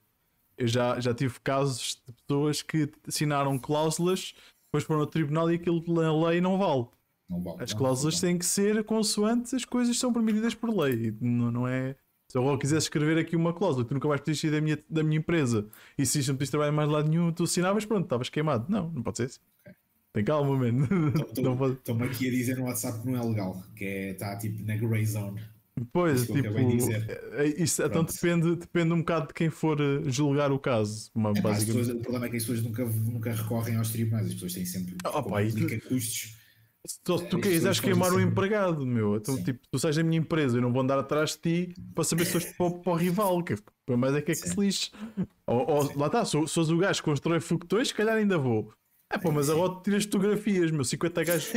Eu 0.59 0.67
já, 0.67 0.99
já 1.01 1.15
tive 1.15 1.39
casos 1.41 2.03
de 2.07 2.13
pessoas 2.13 2.61
que 2.63 2.91
assinaram 3.07 3.59
cláusulas, 3.59 4.35
depois 4.67 4.85
foram 4.85 5.01
ao 5.01 5.07
tribunal 5.07 5.51
e 5.51 5.55
aquilo 5.55 5.83
na 5.95 6.29
lei 6.29 6.41
não 6.41 6.59
vale. 6.59 6.87
Não 7.29 7.43
vale. 7.43 7.63
As 7.63 7.73
cláusulas 7.73 8.15
não. 8.15 8.21
têm 8.21 8.39
que 8.39 8.45
ser 8.45 8.83
consoante 8.85 9.55
as 9.55 9.65
coisas 9.65 9.99
são 9.99 10.13
permitidas 10.13 10.55
por 10.55 10.71
lei. 10.77 11.15
Não, 11.21 11.51
não 11.51 11.69
é. 11.69 11.95
Se 12.31 12.37
eu 12.37 12.59
quisesse 12.59 12.87
escrever 12.87 13.17
aqui 13.17 13.35
uma 13.37 13.55
cláusula 13.55 13.85
que 13.85 13.89
tu 13.89 13.95
nunca 13.95 14.09
vais 14.09 14.21
poder 14.21 14.35
sair 14.35 14.51
da 14.51 14.61
minha, 14.61 14.79
da 14.91 15.03
minha 15.03 15.19
empresa 15.19 15.67
e 15.97 16.05
se 16.05 16.19
isto 16.19 16.29
não 16.29 16.37
pediste 16.37 16.51
trabalho 16.51 16.73
em 16.73 16.77
mais 16.77 16.89
lado 16.91 17.09
nenhum, 17.09 17.33
tu 17.33 17.45
assinavas, 17.45 17.87
pronto, 17.87 18.05
estavas 18.05 18.29
queimado. 18.29 18.67
Não, 18.69 18.91
não 18.91 19.03
pode 19.03 19.17
ser 19.17 19.25
assim. 19.25 19.41
Ok. 19.65 19.75
Tem 20.13 20.25
calma, 20.25 20.57
mano. 20.57 20.87
Não 21.43 21.57
pode- 21.57 21.75
Estão-me 21.75 22.05
aqui 22.05 22.29
a 22.29 22.31
dizer 22.31 22.57
no 22.57 22.65
WhatsApp 22.65 23.01
que 23.01 23.07
não 23.09 23.23
é 23.23 23.25
legal, 23.25 23.63
que 23.77 23.85
é, 23.85 24.11
está 24.11 24.37
tipo 24.37 24.63
na 24.65 24.75
grey 24.77 25.05
zone. 25.07 25.41
Pois, 25.93 26.23
Isso 26.23 26.33
eu 26.37 26.43
tipo, 26.43 26.59
é- 26.59 27.45
é- 27.45 27.63
isso, 27.63 27.83
então 27.83 28.05
depende, 28.05 28.57
depende 28.57 28.93
um 28.93 28.99
bocado 28.99 29.29
de 29.29 29.35
quem 29.35 29.51
for 29.51 29.81
eh, 29.81 30.03
julgar 30.07 30.51
o 30.53 30.59
caso. 30.59 31.11
uma- 31.15 31.31
É, 31.31 31.35
pá, 31.35 31.39
as 31.51 31.57
basicamente. 31.65 31.79
pessoas- 31.87 31.97
o 31.99 32.01
problema 32.03 32.27
é 32.27 32.29
que 32.31 32.37
as 32.37 32.43
pessoas 32.45 32.63
nunca, 32.63 32.85
nunca 32.85 33.33
recorrem 33.33 33.77
aos 33.77 33.91
tribunais, 33.91 34.27
as 34.27 34.35
pessoas 34.35 34.53
têm 34.55 34.65
sempre 34.67 34.97
como 35.03 35.31
pá, 35.31 35.39
tu- 35.43 35.89
custos. 35.89 36.37
Se 36.87 37.01
tu 37.03 37.15
É, 37.37 37.41
quiseres 37.41 37.81
queimar 37.81 38.13
um 38.13 38.21
empregado, 38.21 38.87
meu. 38.87 39.17
Então, 39.17 39.37
Sim. 39.37 39.43
tipo, 39.43 39.59
tu 39.71 39.79
sais 39.79 39.97
da 39.97 40.03
minha 40.03 40.19
empresa 40.21 40.57
e 40.57 40.61
não 40.61 40.73
vou 40.73 40.81
andar 40.81 40.99
atrás 40.99 41.33
de 41.33 41.39
ti 41.69 41.75
para 41.95 42.05
saber 42.05 42.25
se 42.25 42.33
foste 42.33 42.55
para, 42.57 42.67
o- 42.67 42.79
para 42.81 42.93
o 42.93 42.97
rival. 42.97 43.43
Que, 43.43 43.57
mas 43.97 44.15
é 44.15 44.23
que 44.23 44.31
é 44.33 44.35
que 44.35 44.41
Sim. 44.41 44.51
se 44.55 44.61
lixe. 44.61 44.91
Ou, 45.47 45.69
ou- 45.69 45.99
lá 45.99 46.07
está, 46.07 46.25
se 46.25 46.37
se 46.47 46.61
o 46.61 46.79
gajo 46.79 47.01
que 47.01 47.05
constrói 47.05 47.41
foguetões, 47.41 47.89
se 47.89 47.95
calhar 47.95 48.17
ainda 48.17 48.39
vou. 48.39 48.73
É 49.11 49.17
pá, 49.17 49.31
mas 49.31 49.49
agora 49.49 49.81
tiras 49.83 50.05
fotografias, 50.05 50.71
meu. 50.71 50.85
50 50.85 51.25
gajos 51.25 51.53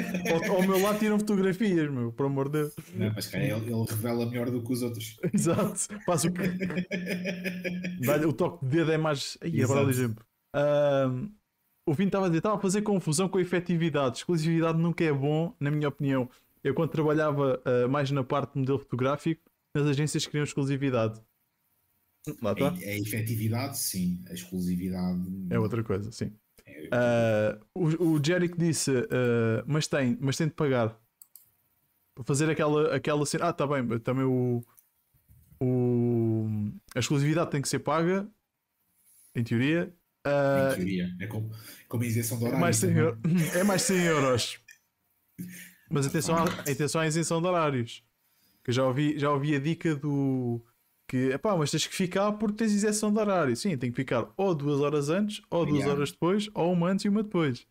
ao, 0.50 0.56
ao 0.56 0.62
meu 0.62 0.82
lado 0.82 1.00
tiram 1.00 1.20
fotografias, 1.20 1.92
meu. 1.92 2.12
Por 2.14 2.26
amor 2.26 2.48
de 2.48 2.60
Deus. 2.60 2.76
Não, 2.94 3.12
mas 3.14 3.28
cara, 3.28 3.44
ele, 3.44 3.74
ele 3.74 3.86
revela 3.90 4.26
melhor 4.26 4.50
do 4.50 4.64
que 4.64 4.72
os 4.72 4.82
outros. 4.82 5.20
Exato. 5.34 5.80
Faz 6.06 6.24
o 6.24 6.32
que. 6.32 6.42
Dá-lhe 8.06 8.26
o 8.26 8.32
toque 8.32 8.66
de 8.66 8.72
dedo 8.72 8.92
é 8.94 8.98
mais. 8.98 9.38
Aí, 9.42 9.60
Exato. 9.60 9.74
agora 9.74 9.90
exemplo. 9.90 10.26
Ahm, 10.56 11.30
o 11.86 11.94
Vini 11.94 12.08
estava 12.08 12.26
a 12.28 12.30
dizer, 12.30 12.40
estava 12.40 12.56
a 12.56 12.62
fazer 12.62 12.82
confusão 12.84 13.28
com 13.28 13.38
a 13.38 13.42
efetividade. 13.42 14.20
Exclusividade 14.20 14.78
nunca 14.78 15.04
é 15.04 15.12
bom, 15.12 15.54
na 15.60 15.70
minha 15.70 15.90
opinião. 15.90 16.30
Eu, 16.64 16.74
quando 16.74 16.92
trabalhava 16.92 17.62
ah, 17.66 17.88
mais 17.88 18.12
na 18.12 18.24
parte 18.24 18.54
de 18.54 18.60
modelo 18.60 18.80
fotográfico, 18.80 19.42
as 19.76 19.84
agências 19.84 20.26
queriam 20.26 20.44
exclusividade. 20.44 21.20
Lá 22.42 22.54
está. 22.54 22.70
A, 22.70 22.72
a 22.72 22.98
efetividade, 22.98 23.80
sim. 23.80 24.24
A 24.30 24.34
exclusividade. 24.34 25.48
É 25.50 25.60
outra 25.60 25.84
coisa, 25.84 26.12
sim. 26.12 26.32
É- 26.72 26.90
Ah, 26.92 27.60
o, 27.74 28.14
o 28.16 28.24
Jerick 28.24 28.58
disse, 28.58 28.92
ah, 28.92 29.64
mas 29.68 29.88
tem, 29.88 30.18
mas 30.20 30.38
tem 30.38 30.48
de 30.48 30.54
pagar 30.54 30.98
para 32.16 32.24
fazer 32.26 32.50
aquela, 32.50 32.96
aquela 32.96 33.26
cena. 33.26 33.48
Ah, 33.50 33.54
tá 33.54 33.66
bem, 33.68 34.00
também 34.00 34.26
o, 34.26 34.64
o 35.62 36.48
a 36.96 37.00
exclusividade 37.00 37.52
tem 37.52 37.62
que 37.62 37.70
ser 37.70 37.80
paga, 37.80 38.28
em 39.36 39.44
teoria. 39.44 39.94
Ah, 40.26 40.72
em 40.72 40.76
teoria. 40.76 41.16
É 41.20 41.28
como, 41.28 41.52
como 41.88 42.04
a 42.04 42.06
isenção 42.06 42.38
de 42.38 42.44
é, 42.44 42.48
horário. 42.48 42.62
mais 42.62 42.76
100 42.78 42.90
também. 42.90 43.04
euros, 43.04 43.56
é 43.56 43.64
mais 43.64 43.82
100 43.84 43.98
euros. 44.04 44.60
Mas 45.90 46.06
atenção, 46.08 46.36
à- 46.38 46.44
atenção 46.46 47.02
à 47.02 47.08
isenção 47.08 47.42
de 47.42 47.48
horários. 47.48 48.04
Que 48.64 48.70
eu 48.70 48.74
já 48.74 48.86
ouvi, 48.86 49.18
já 49.18 49.32
ouvi 49.32 49.56
a 49.56 49.60
dica 49.60 49.96
do 49.96 50.64
que 51.12 51.30
epá, 51.34 51.58
mas 51.58 51.70
tens 51.70 51.86
que 51.86 51.94
ficar 51.94 52.32
porque 52.34 52.56
tens 52.56 52.72
isenção 52.72 53.12
de 53.14 53.20
horário. 53.20 53.54
Sim, 53.56 53.78
tem 53.78 53.92
que 53.92 53.98
ficar 53.98 54.32
ou 54.38 54.56
duas 54.56 54.80
horas 54.80 55.10
antes, 55.10 55.42
ou 55.52 55.66
duas 55.66 55.80
Yeah. 55.80 55.94
horas 55.94 56.12
depois, 56.12 56.50
ou 56.54 56.72
uma 56.72 56.88
antes 56.90 57.04
e 57.04 57.10
uma 57.10 57.22
depois. 57.22 57.68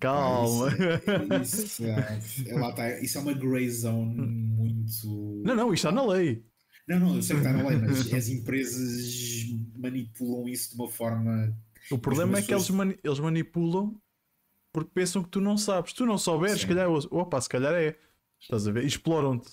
Calma. 0.00 0.68
Ah, 0.70 1.42
Isso, 1.42 1.62
isso, 1.82 1.84
é, 1.84 2.20
é 2.46 2.72
tá, 2.72 3.00
isso 3.00 3.18
é 3.18 3.20
uma 3.20 3.32
grey 3.34 3.68
zone 3.70 4.14
muito. 4.16 5.42
Não, 5.44 5.54
não, 5.54 5.74
isto 5.74 5.86
está 5.86 5.92
na 5.92 6.06
lei. 6.06 6.42
Não, 6.88 6.98
não, 7.00 7.16
eu 7.16 7.22
sei 7.22 7.36
que 7.36 7.42
está 7.46 7.52
na 7.52 7.68
lei, 7.68 7.78
mas 7.78 8.10
as 8.12 8.28
empresas 8.30 9.44
manipulam 9.76 10.48
isso 10.48 10.70
de 10.74 10.80
uma 10.80 10.88
forma. 10.90 11.54
O 11.90 11.98
problema 11.98 12.38
é 12.38 12.42
que 12.42 12.52
eles, 12.54 12.70
mani- 12.70 12.98
eles 13.04 13.18
manipulam 13.20 13.94
porque 14.72 14.90
pensam 14.94 15.22
que 15.22 15.28
tu 15.28 15.40
não 15.42 15.58
sabes. 15.58 15.92
Tu 15.92 16.06
não 16.06 16.16
souberes, 16.16 16.60
se 16.62 16.66
calhar, 16.66 16.88
opa, 16.90 17.38
se 17.40 17.48
calhar 17.50 17.74
é. 17.74 17.96
Estás 18.40 18.66
a 18.66 18.72
ver? 18.72 18.84
Exploram-te. 18.84 19.50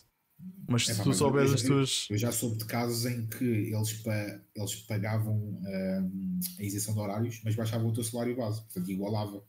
Mas 0.68 0.88
se 0.88 0.94
Epá, 0.94 1.04
tu 1.04 1.14
souberes 1.14 1.54
as 1.54 1.62
tuas. 1.62 2.08
Eu 2.10 2.18
já 2.18 2.32
soube 2.32 2.58
de 2.58 2.66
casos 2.66 3.06
em 3.06 3.26
que 3.28 3.46
eles, 3.46 3.94
pa- 3.94 4.40
eles 4.56 4.76
pagavam 4.82 5.36
hum, 5.36 6.40
a 6.60 6.64
isenção 6.64 6.94
de 6.94 7.00
horários, 7.00 7.42
mas 7.44 7.56
baixavam 7.56 7.88
o 7.88 7.94
teu 7.94 8.04
salário 8.04 8.36
base, 8.36 8.62
portanto 8.62 8.92
igualava. 8.92 9.44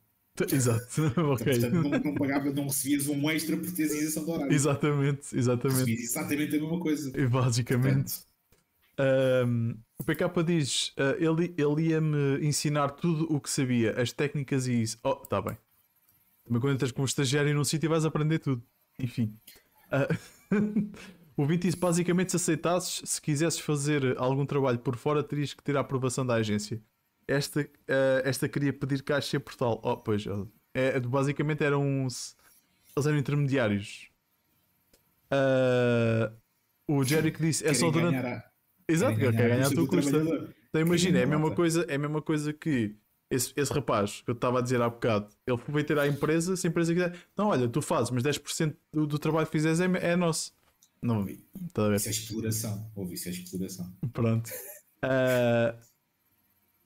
Exato, 0.52 1.02
ok. 1.32 1.44
Portanto, 1.44 1.72
não, 1.72 1.90
não, 1.90 2.14
pagava, 2.14 2.50
não 2.50 2.64
recebias 2.64 3.06
um 3.08 3.30
extra 3.30 3.56
por 3.56 3.72
teres 3.72 3.92
isenção 3.94 4.24
de 4.24 4.30
horários. 4.30 4.54
Exatamente, 4.54 5.36
exatamente. 5.36 5.78
Recebias 5.78 6.10
exatamente 6.10 6.56
a 6.56 6.60
mesma 6.60 6.80
coisa. 6.80 7.12
E 7.18 7.26
basicamente. 7.26 8.14
Ahm, 8.98 9.74
o 9.98 10.04
PK 10.04 10.42
diz: 10.42 10.92
ah, 10.96 11.16
ele, 11.18 11.54
ele 11.56 11.88
ia-me 11.88 12.46
ensinar 12.46 12.90
tudo 12.90 13.26
o 13.32 13.40
que 13.40 13.50
sabia, 13.50 13.92
as 14.00 14.12
técnicas 14.12 14.66
e 14.66 14.82
isso. 14.82 14.98
Oh, 15.02 15.14
tá 15.16 15.40
bem. 15.40 15.56
Também 16.44 16.60
quando 16.60 16.74
entras 16.74 16.92
como 16.92 17.06
estagiário 17.06 17.54
num 17.54 17.64
sítio 17.64 17.90
vais 17.90 18.04
aprender 18.04 18.38
tudo. 18.38 18.62
Enfim. 18.98 19.34
Ah, 19.90 20.08
o 21.36 21.44
20 21.44 21.62
disse: 21.62 21.76
basicamente, 21.76 22.30
se 22.30 22.36
aceitasses, 22.36 23.02
se 23.08 23.20
quisesses 23.20 23.60
fazer 23.60 24.16
algum 24.18 24.46
trabalho 24.46 24.78
por 24.78 24.96
fora, 24.96 25.22
terias 25.22 25.52
que 25.54 25.62
ter 25.62 25.76
a 25.76 25.80
aprovação 25.80 26.24
da 26.26 26.34
agência. 26.34 26.80
Esta, 27.28 27.68
ah, 27.88 28.22
esta 28.24 28.48
queria 28.48 28.72
pedir 28.72 29.02
caixa 29.02 29.38
portal. 29.40 29.80
Oh, 29.82 29.96
pois, 29.96 30.26
ó, 30.26 30.46
é, 30.74 30.98
basicamente 31.00 31.64
eram 31.64 31.82
uns. 31.82 32.36
Eles 32.96 33.06
eram 33.06 33.18
intermediários. 33.18 34.10
Ah, 35.30 36.32
o 36.88 37.02
Jerick 37.04 37.40
disse: 37.40 37.66
é 37.66 37.74
só 37.74 37.90
durante. 37.90 38.12
ganhar 38.16 38.36
a- 38.38 38.56
Exato, 38.88 39.18
quer 39.18 39.32
ganhar 39.32 39.56
a 39.56 39.58
custa 39.62 39.74
tua 39.74 39.86
custa. 39.88 40.54
Então 40.68 40.80
imagina, 40.80 41.18
é 41.18 41.24
a 41.24 41.26
mesma 41.26 41.50
coisa, 41.50 41.84
é 41.88 41.94
a 41.96 41.98
mesma 41.98 42.22
coisa 42.22 42.52
que 42.52 42.94
esse, 43.30 43.52
esse 43.56 43.72
rapaz 43.72 44.22
que 44.22 44.30
eu 44.30 44.34
estava 44.34 44.58
a 44.58 44.62
dizer 44.62 44.80
há 44.80 44.88
bocado, 44.88 45.28
ele 45.46 45.58
foi 45.58 45.82
ter 45.84 45.98
à 45.98 46.06
empresa, 46.06 46.56
se 46.56 46.66
a 46.66 46.70
empresa 46.70 46.92
quiser, 46.94 47.16
não, 47.36 47.48
olha, 47.48 47.68
tu 47.68 47.82
fazes, 47.82 48.10
mas 48.10 48.22
10% 48.22 48.74
do, 48.92 49.06
do 49.06 49.18
trabalho 49.18 49.46
que 49.46 49.52
fizeres 49.52 49.80
é, 49.80 49.86
é 50.12 50.16
nosso. 50.16 50.52
Não, 51.02 51.20
a 51.20 51.24
ver? 51.24 51.38
Isso 51.96 52.08
é 52.08 52.10
exploração. 52.10 52.90
Ouve, 52.94 53.14
isso 53.14 53.28
é 53.28 53.32
exploração. 53.32 53.92
Pronto. 54.12 54.50
Ah, 55.02 55.74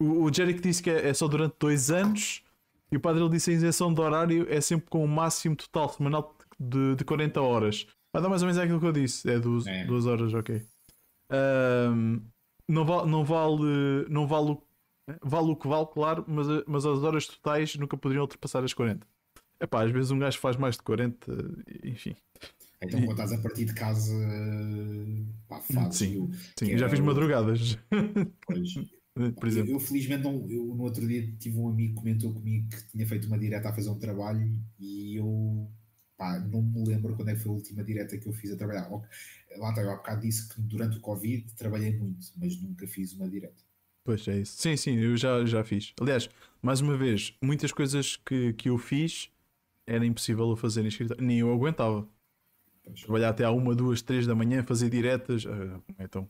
o, 0.01 0.25
o 0.25 0.33
Jerick 0.35 0.61
disse 0.61 0.83
que 0.83 0.91
é, 0.91 1.09
é 1.09 1.15
só 1.15 1.29
durante 1.29 1.55
dois 1.59 1.91
anos 1.91 2.43
e 2.91 2.97
o 2.97 3.01
padre 3.01 3.23
ele 3.23 3.31
disse 3.31 3.47
que 3.47 3.51
a 3.53 3.55
isenção 3.55 3.93
de 3.95 4.01
horário 4.01 4.47
é 4.51 4.61
sempre 4.61 4.89
com 4.91 5.05
o 5.05 5.09
máximo 5.09 5.55
total 5.57 5.89
semanal 5.93 6.37
de, 6.59 6.97
de 6.97 7.05
40 7.05 7.41
horas. 7.41 7.87
Vai 8.13 8.21
dar 8.23 8.29
mais 8.29 8.43
ou 8.43 8.47
menos 8.49 8.61
aquilo 8.61 8.81
que 8.81 8.87
eu 8.87 8.93
disse, 8.93 9.31
é 9.31 9.39
duas, 9.39 9.67
É. 9.67 9.85
duas 9.85 10.07
horas, 10.07 10.35
ok. 10.35 10.61
Ahm, 11.31 12.21
não, 12.69 12.85
vale, 12.85 13.11
não 13.11 13.25
vale, 13.25 14.07
não 14.09 14.27
vale, 14.27 14.51
o- 14.51 14.63
vale 15.23 15.51
o 15.51 15.57
que 15.57 15.69
vale, 15.69 15.87
claro, 15.87 16.25
mas, 16.27 16.47
mas 16.67 16.87
as 16.87 17.03
horas 17.03 17.27
totais 17.27 17.77
nunca 17.77 17.97
poderiam 17.97 18.23
ultrapassar 18.23 18.65
as 18.65 18.73
40. 18.73 19.07
Epá, 19.61 19.85
às 19.85 19.91
vezes 19.91 20.11
um 20.11 20.19
gajo 20.19 20.39
faz 20.39 20.57
mais 20.57 20.77
de 20.77 20.83
40, 20.83 21.33
enfim. 21.85 22.17
Então, 22.83 23.01
quando 23.01 23.11
estás 23.11 23.33
a 23.33 23.39
partir 23.39 23.67
de 23.67 23.75
casa, 23.75 24.15
pá. 25.47 25.61
Sim, 25.91 26.15
eu, 26.15 26.31
Sim, 26.59 26.67
que 26.67 26.79
já 26.79 26.87
era 26.87 26.89
fiz 26.89 27.01
madrugadas, 27.01 27.79
pois. 28.47 28.75
por 29.39 29.49
exemplo. 29.49 29.71
Eu, 29.71 29.75
eu, 29.75 29.81
felizmente 29.81 30.25
não, 30.25 30.51
eu 30.51 30.65
no 30.75 30.83
outro 30.85 31.07
dia 31.07 31.31
tive 31.39 31.59
um 31.59 31.69
amigo 31.69 31.95
que 31.95 32.01
comentou 32.01 32.33
comigo 32.33 32.71
que 32.71 32.87
tinha 32.89 33.07
feito 33.07 33.27
uma 33.27 33.39
direta 33.39 33.69
a 33.69 33.73
fazer 33.75 33.91
um 33.91 33.99
trabalho 33.99 34.59
e 34.79 35.17
eu 35.17 35.71
pá, 36.17 36.39
não 36.39 36.63
me 36.63 36.87
lembro 36.87 37.15
quando 37.17 37.29
é 37.29 37.35
que 37.35 37.41
foi 37.41 37.51
a 37.51 37.55
última 37.55 37.85
direta 37.85 38.17
que 38.17 38.27
eu 38.27 38.33
fiz 38.33 38.51
a 38.51 38.57
trabalhar. 38.57 38.89
Lá 38.91 39.71
está, 39.71 39.83
eu 39.83 39.91
há 39.91 39.97
bocado 39.97 40.23
disse 40.23 40.49
que 40.49 40.61
durante 40.63 40.97
o 40.97 41.01
Covid 41.01 41.53
trabalhei 41.55 41.97
muito, 41.99 42.27
mas 42.37 42.61
nunca 42.63 42.87
fiz 42.87 43.13
uma 43.13 43.29
direta. 43.29 43.63
Pois 44.05 44.27
é 44.29 44.39
isso. 44.41 44.57
Sim, 44.61 44.77
sim, 44.77 44.97
eu 44.97 45.17
já, 45.17 45.45
já 45.45 45.63
fiz. 45.63 45.93
Aliás, 46.01 46.29
mais 46.63 46.81
uma 46.81 46.97
vez, 46.97 47.35
muitas 47.43 47.71
coisas 47.73 48.17
que, 48.17 48.53
que 48.55 48.69
eu 48.71 48.79
fiz 48.79 49.31
era 49.87 50.05
impossível 50.07 50.49
eu 50.51 50.57
fazer 50.57 50.85
em 50.85 50.89
escritório. 50.89 51.23
Nem 51.23 51.39
eu 51.41 51.53
aguentava. 51.53 52.07
Trabalhar 53.03 53.29
até 53.31 53.45
à 53.45 53.51
uma, 53.51 53.75
duas, 53.75 54.03
três 54.03 54.27
da 54.27 54.35
manhã, 54.35 54.63
fazer 54.65 54.89
diretas. 54.91 55.45
ah, 55.47 55.81
então, 55.99 56.29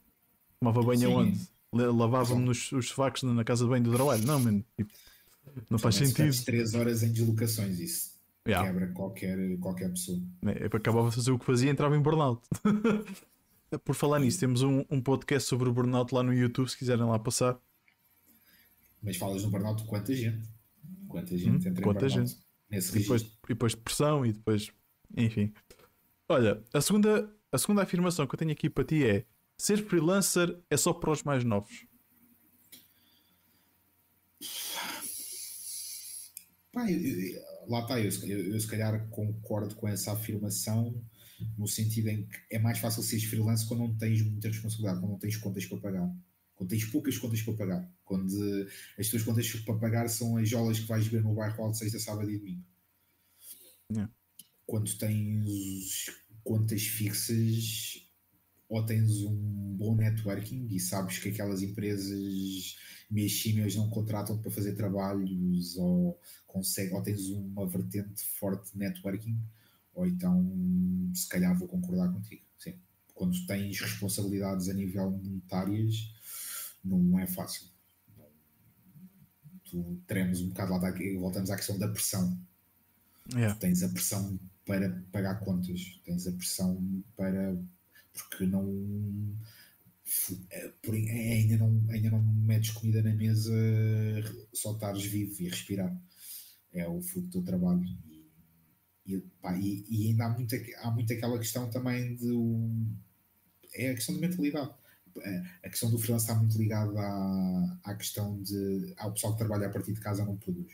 tomava 0.59 0.83
banho 0.83 1.01
Sim. 1.01 1.07
aonde? 1.15 1.41
La- 1.73 1.91
Lavava-me 1.93 2.45
nos 2.45 2.73
os 2.73 2.89
sofacos 2.89 3.23
na 3.23 3.45
casa 3.45 3.65
de 3.65 3.71
banho 3.71 3.85
do 3.85 3.93
trabalho. 3.93 4.27
Não, 4.27 4.41
mano. 4.41 4.65
tipo, 4.77 4.91
não 5.71 5.79
faz 5.79 5.95
Também 5.95 6.11
se 6.11 6.17
sentido. 6.17 6.45
três 6.45 6.75
horas 6.75 7.03
em 7.03 7.13
deslocações, 7.13 7.79
isso 7.79 8.19
Yeah. 8.49 8.67
quebra 8.73 8.89
qualquer, 8.95 9.59
qualquer 9.59 9.91
pessoa. 9.91 10.19
É, 10.47 10.65
acabava 10.65 11.11
de 11.11 11.15
fazer 11.15 11.31
o 11.31 11.39
que 11.39 11.45
fazia 11.45 11.69
e 11.69 11.73
entrava 11.73 11.95
em 11.95 12.01
burnout. 12.01 12.43
Por 13.79 13.95
falar 13.95 14.19
nisso, 14.19 14.41
temos 14.41 14.63
um, 14.63 14.85
um 14.91 15.01
podcast 15.01 15.49
sobre 15.49 15.69
o 15.69 15.73
burnout 15.73 16.13
lá 16.15 16.23
no 16.23 16.35
YouTube, 16.35 16.69
se 16.69 16.77
quiserem 16.77 17.05
lá 17.05 17.19
passar. 17.19 17.59
Mas 19.03 19.17
falas 19.17 19.45
no 19.45 19.51
burnout 19.51 19.85
quanta 19.85 20.13
gente? 20.15 20.49
Quanta 21.09 21.37
gente 21.39 21.69
entra 21.69 21.81
Hum, 21.81 21.85
quanta 21.85 22.07
em 22.07 22.09
burnout 22.09 22.31
gente. 22.31 22.43
nesse 22.71 22.97
E 22.97 23.01
depois, 23.01 23.23
e 23.23 23.31
depois 23.49 23.75
depressão 23.75 24.27
e 24.27 24.33
depois. 24.33 24.71
Enfim. 25.17 25.53
Olha, 26.29 26.63
a 26.73 26.81
segunda, 26.81 27.33
a 27.51 27.59
segunda 27.59 27.83
afirmação 27.83 28.27
que 28.27 28.35
eu 28.35 28.39
tenho 28.39 28.53
aqui 28.53 28.69
para 28.69 28.85
ti 28.85 29.05
é: 29.05 29.25
ser 29.57 29.79
freelancer 29.79 30.59
é 30.69 30.77
só 30.77 30.93
para 30.93 31.11
os 31.13 31.23
mais 31.23 31.45
novos. 31.45 31.87
Pá, 36.73 36.91
eu- 36.91 37.01
eu- 37.01 37.43
lá 37.69 37.81
está, 37.81 38.01
eu, 38.01 38.11
eu, 38.29 38.53
eu 38.55 38.61
se 38.61 38.67
calhar 38.67 39.09
concordo 39.09 39.75
com 39.75 39.89
essa 39.89 40.13
afirmação 40.13 40.95
no 41.59 41.67
sentido 41.67 42.09
em 42.09 42.27
que 42.27 42.39
é 42.51 42.59
mais 42.59 42.79
fácil 42.79 43.03
seres 43.03 43.25
freelance 43.25 43.67
quando 43.67 43.81
não 43.81 43.95
tens 43.97 44.23
muita 44.23 44.49
responsabilidade, 44.49 45.01
quando 45.01 45.13
não 45.13 45.19
tens 45.19 45.37
contas 45.37 45.67
para 45.67 45.79
pagar. 45.79 46.15
quando 46.61 46.71
tens 46.71 46.85
poucas 46.85 47.17
contas 47.17 47.41
para 47.41 47.55
pagar, 47.55 47.91
quando 48.05 48.69
as 48.99 49.09
tuas 49.09 49.23
contas 49.23 49.51
para 49.51 49.79
pagar 49.79 50.09
são 50.09 50.37
as 50.37 50.47
jolas 50.47 50.79
que 50.79 50.87
vais 50.87 51.07
ver 51.07 51.23
no 51.23 51.35
bairro 51.35 51.65
alto 51.65 51.79
sexta, 51.79 51.99
sábado 51.99 52.31
e 52.31 52.39
domingo. 52.39 52.65
Yeah. 53.91 54.13
Quando 54.67 54.95
tens 54.99 56.11
contas 56.45 56.83
fixas 56.83 58.07
ou 58.69 58.85
tens 58.85 59.23
um 59.23 59.75
bom 59.77 59.97
networking 59.97 60.69
e 60.71 60.79
sabes 60.79 61.19
que 61.19 61.31
aquelas 61.31 61.63
empresas 61.63 62.77
meias 63.11 63.75
não 63.75 63.89
contratam 63.89 64.39
para 64.39 64.51
fazer 64.51 64.75
trabalhos 64.75 65.77
ou, 65.77 66.21
consegue, 66.47 66.93
ou 66.93 67.03
tens 67.03 67.31
uma 67.31 67.67
vertente 67.67 68.23
forte 68.39 68.73
de 68.73 68.79
networking, 68.79 69.37
ou 70.01 70.07
então 70.07 71.13
se 71.15 71.29
calhar 71.29 71.57
vou 71.57 71.69
concordar 71.69 72.11
contigo. 72.11 72.43
Sim. 72.59 72.75
Quando 73.15 73.47
tens 73.47 73.79
responsabilidades 73.79 74.69
a 74.71 74.73
nível 74.73 75.11
monetárias, 75.11 76.11
não 76.83 77.19
é 77.19 77.27
fácil. 77.27 77.67
Tu 79.65 80.01
tremes 80.07 80.41
um 80.41 80.49
bocado 80.49 80.73
lá, 80.73 80.91
voltamos 81.19 81.51
à 81.51 81.57
questão 81.57 81.79
da 81.79 81.89
pressão. 81.89 82.39
Yeah. 83.33 83.55
tens 83.61 83.83
a 83.83 83.89
pressão 83.89 84.41
para 84.67 84.91
pagar 85.13 85.39
contas, 85.41 86.01
tens 86.03 86.27
a 86.27 86.33
pressão 86.33 87.05
para. 87.15 87.57
porque 88.13 88.47
não. 88.47 88.67
Por, 90.83 90.95
ainda, 90.95 91.59
não 91.59 91.85
ainda 91.91 92.11
não 92.11 92.23
metes 92.23 92.71
comida 92.71 93.01
na 93.03 93.15
mesa, 93.15 93.55
só 94.53 94.73
estares 94.73 95.05
vivo 95.05 95.41
e 95.43 95.49
respirar. 95.49 95.95
É 96.73 96.89
o 96.89 97.01
fruto 97.01 97.27
do 97.27 97.33
teu 97.33 97.43
trabalho. 97.43 97.85
E, 99.07 99.19
pá, 99.41 99.57
e, 99.57 99.85
e 99.89 100.09
ainda 100.09 100.27
há 100.27 100.29
muito, 100.31 100.55
há 100.83 100.91
muito 100.91 101.13
aquela 101.13 101.39
questão 101.39 101.69
também 101.71 102.15
de. 102.17 102.31
É 103.75 103.91
a 103.91 103.95
questão 103.95 104.15
de 104.15 104.21
mentalidade 104.21 104.73
a 105.63 105.69
questão 105.69 105.91
do 105.91 105.99
freelance 105.99 106.25
está 106.25 106.35
muito 106.35 106.57
ligada 106.57 106.99
à, 107.01 107.79
à 107.85 107.95
questão 107.95 108.41
de 108.43 108.95
ao 108.97 109.13
pessoal 109.13 109.33
que 109.33 109.39
trabalha 109.39 109.67
a 109.67 109.71
partir 109.71 109.93
de 109.93 110.01
casa 110.01 110.25
não 110.25 110.37
produz. 110.37 110.73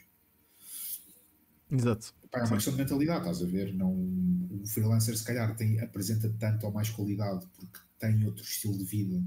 Exato. 1.70 2.14
Pá, 2.30 2.38
é 2.38 2.42
uma 2.42 2.48
Sim. 2.48 2.54
questão 2.54 2.72
de 2.74 2.78
mentalidade, 2.78 3.20
estás 3.20 3.42
a 3.42 3.46
ver? 3.46 3.74
Não, 3.74 3.92
o 3.92 4.62
freelancer 4.66 5.16
se 5.16 5.24
calhar 5.24 5.54
tem, 5.56 5.80
apresenta 5.80 6.32
tanto 6.38 6.66
ou 6.66 6.72
mais 6.72 6.90
qualidade 6.90 7.46
porque 7.56 7.78
tem 7.98 8.24
outro 8.24 8.42
estilo 8.44 8.76
de 8.76 8.84
vida 8.84 9.22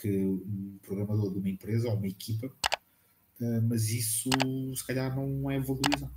que 0.00 0.24
um 0.24 0.78
programador 0.82 1.32
de 1.32 1.38
uma 1.38 1.48
empresa 1.48 1.88
ou 1.88 1.96
uma 1.96 2.06
equipa, 2.06 2.50
eh, 3.40 3.60
mas 3.60 3.90
isso 3.90 4.30
se 4.74 4.86
calhar 4.86 5.14
não 5.14 5.50
é 5.50 5.58
valorizado. 5.60 6.14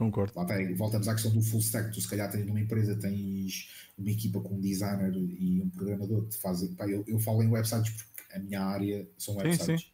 Concordo. 0.00 0.32
Lá 0.34 0.46
tem, 0.46 0.74
voltamos 0.74 1.06
à 1.08 1.12
questão 1.12 1.30
do 1.30 1.42
full 1.42 1.60
stack. 1.60 1.92
Tu, 1.92 2.00
se 2.00 2.08
calhar, 2.08 2.30
tens 2.30 2.46
numa 2.46 2.58
empresa, 2.58 2.96
tens 2.96 3.68
uma 3.98 4.10
equipa 4.10 4.40
com 4.40 4.54
um 4.54 4.60
designer 4.60 5.14
e 5.14 5.60
um 5.60 5.68
programador 5.68 6.24
que 6.24 6.30
te. 6.30 6.74
Pá, 6.74 6.88
eu, 6.88 7.04
eu 7.06 7.18
falo 7.18 7.42
em 7.42 7.48
websites 7.48 7.92
porque 7.92 8.22
a 8.32 8.38
minha 8.38 8.62
área 8.62 9.06
são 9.18 9.36
websites. 9.36 9.66
Sim, 9.66 9.76
sim. 9.76 9.84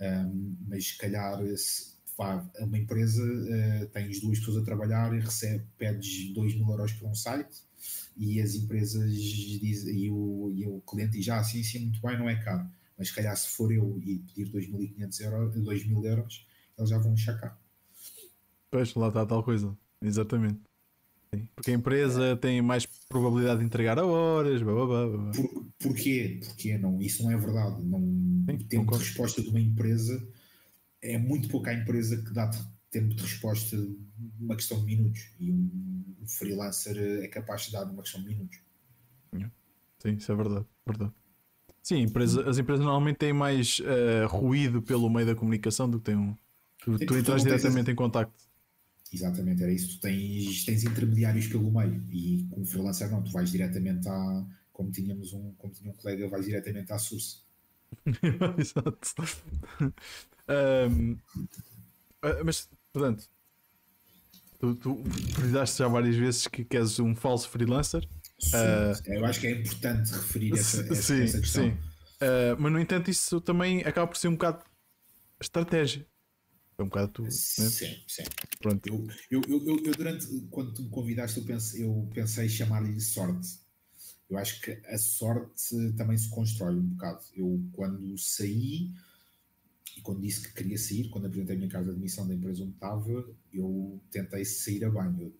Um, 0.00 0.56
mas, 0.66 0.86
se 0.86 0.96
calhar, 0.96 1.38
se, 1.58 1.92
pá, 2.16 2.50
uma 2.60 2.78
empresa 2.78 3.22
uh, 3.22 3.86
tens 3.88 4.22
duas 4.22 4.38
pessoas 4.38 4.56
a 4.56 4.64
trabalhar 4.64 5.14
e 5.14 5.20
recebe, 5.20 5.66
pedes 5.76 6.32
2 6.32 6.54
mil 6.54 6.70
euros 6.70 6.92
por 6.94 7.10
um 7.10 7.14
site 7.14 7.60
e 8.16 8.40
as 8.40 8.54
empresas 8.54 9.12
dizem, 9.12 9.94
e, 9.94 10.10
o, 10.10 10.50
e 10.50 10.66
o 10.66 10.80
cliente 10.80 11.18
diz: 11.18 11.28
Ah, 11.28 11.44
sim, 11.44 11.62
sim, 11.62 11.80
muito 11.80 12.00
bem, 12.00 12.18
não 12.18 12.26
é 12.26 12.42
caro. 12.42 12.66
Mas, 12.96 13.08
se 13.08 13.14
calhar, 13.14 13.36
se 13.36 13.48
for 13.48 13.70
eu 13.70 14.00
e 14.02 14.20
pedir 14.34 14.50
2.500 14.50 15.20
euros, 15.20 15.62
2 15.62 15.86
mil 15.86 16.02
euros, 16.06 16.46
eles 16.78 16.88
já 16.88 16.96
vão 16.96 17.14
chacar. 17.14 17.61
Pois, 18.72 18.94
lá 18.94 19.08
está 19.08 19.26
tal 19.26 19.44
coisa. 19.44 19.76
Exatamente. 20.00 20.58
Sim. 21.32 21.46
Porque 21.54 21.70
a 21.70 21.74
empresa 21.74 22.36
tem 22.36 22.60
mais 22.62 22.86
probabilidade 23.08 23.60
de 23.60 23.66
entregar 23.66 23.98
a 23.98 24.06
horas. 24.06 24.62
Blá, 24.62 24.74
blá, 24.74 25.06
blá. 25.06 25.30
Por, 25.30 25.66
porquê? 25.78 26.40
Porque 26.42 26.78
não, 26.78 27.00
isso 27.00 27.22
não 27.22 27.30
é 27.30 27.36
verdade. 27.36 27.84
Não, 27.84 28.00
Sim, 28.00 28.58
tempo 28.66 28.84
concordo. 28.84 29.04
de 29.04 29.10
resposta 29.10 29.42
de 29.42 29.48
uma 29.50 29.60
empresa 29.60 30.26
é 31.02 31.18
muito 31.18 31.48
pouca 31.48 31.70
a 31.70 31.74
empresa 31.74 32.16
que 32.22 32.32
dá 32.32 32.50
tempo 32.90 33.14
de 33.14 33.22
resposta 33.22 33.76
numa 34.40 34.56
questão 34.56 34.80
de 34.80 34.86
minutos. 34.86 35.30
E 35.38 35.52
um, 35.52 36.02
freelancer 36.26 36.96
é 37.22 37.28
capaz 37.28 37.66
de 37.66 37.72
dar 37.72 37.84
numa 37.84 38.02
questão 38.02 38.22
de 38.22 38.28
minutos. 38.28 38.58
Sim, 39.98 40.14
isso 40.14 40.32
é 40.32 40.34
verdade. 40.34 40.66
verdade. 40.84 41.12
Sim, 41.80 42.00
empresa, 42.02 42.48
as 42.48 42.58
empresas 42.58 42.84
normalmente 42.84 43.18
têm 43.18 43.32
mais 43.32 43.78
uh, 43.80 44.26
ruído 44.26 44.82
pelo 44.82 45.08
meio 45.08 45.26
da 45.26 45.34
comunicação 45.34 45.88
do 45.88 45.98
que 45.98 46.06
tem 46.06 46.16
um. 46.16 46.34
Tu, 46.78 46.98
tu 47.06 47.16
entras 47.16 47.42
diretamente 47.44 47.90
em 47.90 47.94
contacto. 47.94 48.34
Exatamente, 49.12 49.62
era 49.62 49.72
isso. 49.72 49.96
Tu 49.96 50.00
tens, 50.00 50.64
tens 50.64 50.84
intermediários 50.84 51.46
pelo 51.46 51.70
meio 51.70 52.02
e 52.10 52.46
com 52.50 52.62
o 52.62 52.64
freelancer 52.64 53.10
não, 53.10 53.22
tu 53.22 53.30
vais 53.30 53.50
diretamente 53.50 54.08
à. 54.08 54.46
Como 54.72 54.90
tínhamos 54.90 55.34
um, 55.34 55.52
como 55.58 55.72
tinha 55.72 55.90
um 55.90 55.94
colega, 55.94 56.28
vais 56.28 56.46
diretamente 56.46 56.90
à 56.92 56.98
source. 56.98 57.42
Exato. 58.58 59.22
um, 60.48 61.18
ah, 62.22 62.42
mas, 62.42 62.70
portanto, 62.90 63.28
tu, 64.58 64.74
tu 64.76 64.96
precisaste 65.34 65.78
já 65.78 65.88
várias 65.88 66.16
vezes 66.16 66.46
que 66.46 66.64
queres 66.64 66.98
um 66.98 67.14
falso 67.14 67.50
freelancer. 67.50 68.08
Sim, 68.38 68.56
uh, 68.56 69.12
eu 69.12 69.24
acho 69.26 69.40
que 69.40 69.46
é 69.46 69.50
importante 69.52 70.10
referir 70.10 70.54
essa, 70.54 70.80
essa, 70.80 70.94
sim, 70.94 71.22
essa 71.22 71.40
questão. 71.40 71.64
Sim. 71.64 71.70
Uh, 71.70 72.56
mas, 72.58 72.72
no 72.72 72.80
entanto, 72.80 73.10
isso 73.10 73.40
também 73.40 73.80
acaba 73.80 74.06
por 74.06 74.16
ser 74.16 74.28
um 74.28 74.32
bocado 74.32 74.64
estratégia. 75.40 76.06
É 76.82 76.84
um 76.84 76.88
bocado 76.88 77.12
tu. 77.12 77.22
Né? 77.22 77.30
Sim, 77.30 77.96
sim. 78.08 78.24
Pronto. 78.60 78.88
Eu, 78.88 79.06
eu, 79.30 79.42
eu, 79.48 79.84
eu, 79.84 79.92
durante, 79.92 80.26
quando 80.50 80.74
tu 80.74 80.82
me 80.82 80.90
convidaste, 80.90 81.38
eu 81.38 81.44
pensei, 81.44 81.84
eu 81.84 82.10
pensei 82.12 82.48
chamar-lhe 82.48 83.00
sorte. 83.00 83.60
Eu 84.28 84.36
acho 84.36 84.60
que 84.60 84.72
a 84.86 84.98
sorte 84.98 85.92
também 85.96 86.18
se 86.18 86.28
constrói 86.28 86.74
um 86.74 86.82
bocado. 86.82 87.22
Eu, 87.36 87.64
quando 87.72 88.18
saí, 88.18 88.92
e 89.96 90.00
quando 90.02 90.22
disse 90.22 90.42
que 90.42 90.54
queria 90.54 90.76
sair, 90.76 91.08
quando 91.08 91.26
apresentei 91.26 91.54
a 91.54 91.58
minha 91.58 91.70
carta 91.70 91.86
de 91.86 91.92
admissão 91.92 92.26
da 92.26 92.34
empresa 92.34 92.64
onde 92.64 92.72
estava, 92.72 93.36
eu 93.52 94.02
tentei 94.10 94.44
sair 94.44 94.84
a 94.84 94.90
banho. 94.90 95.22
Eu 95.22 95.32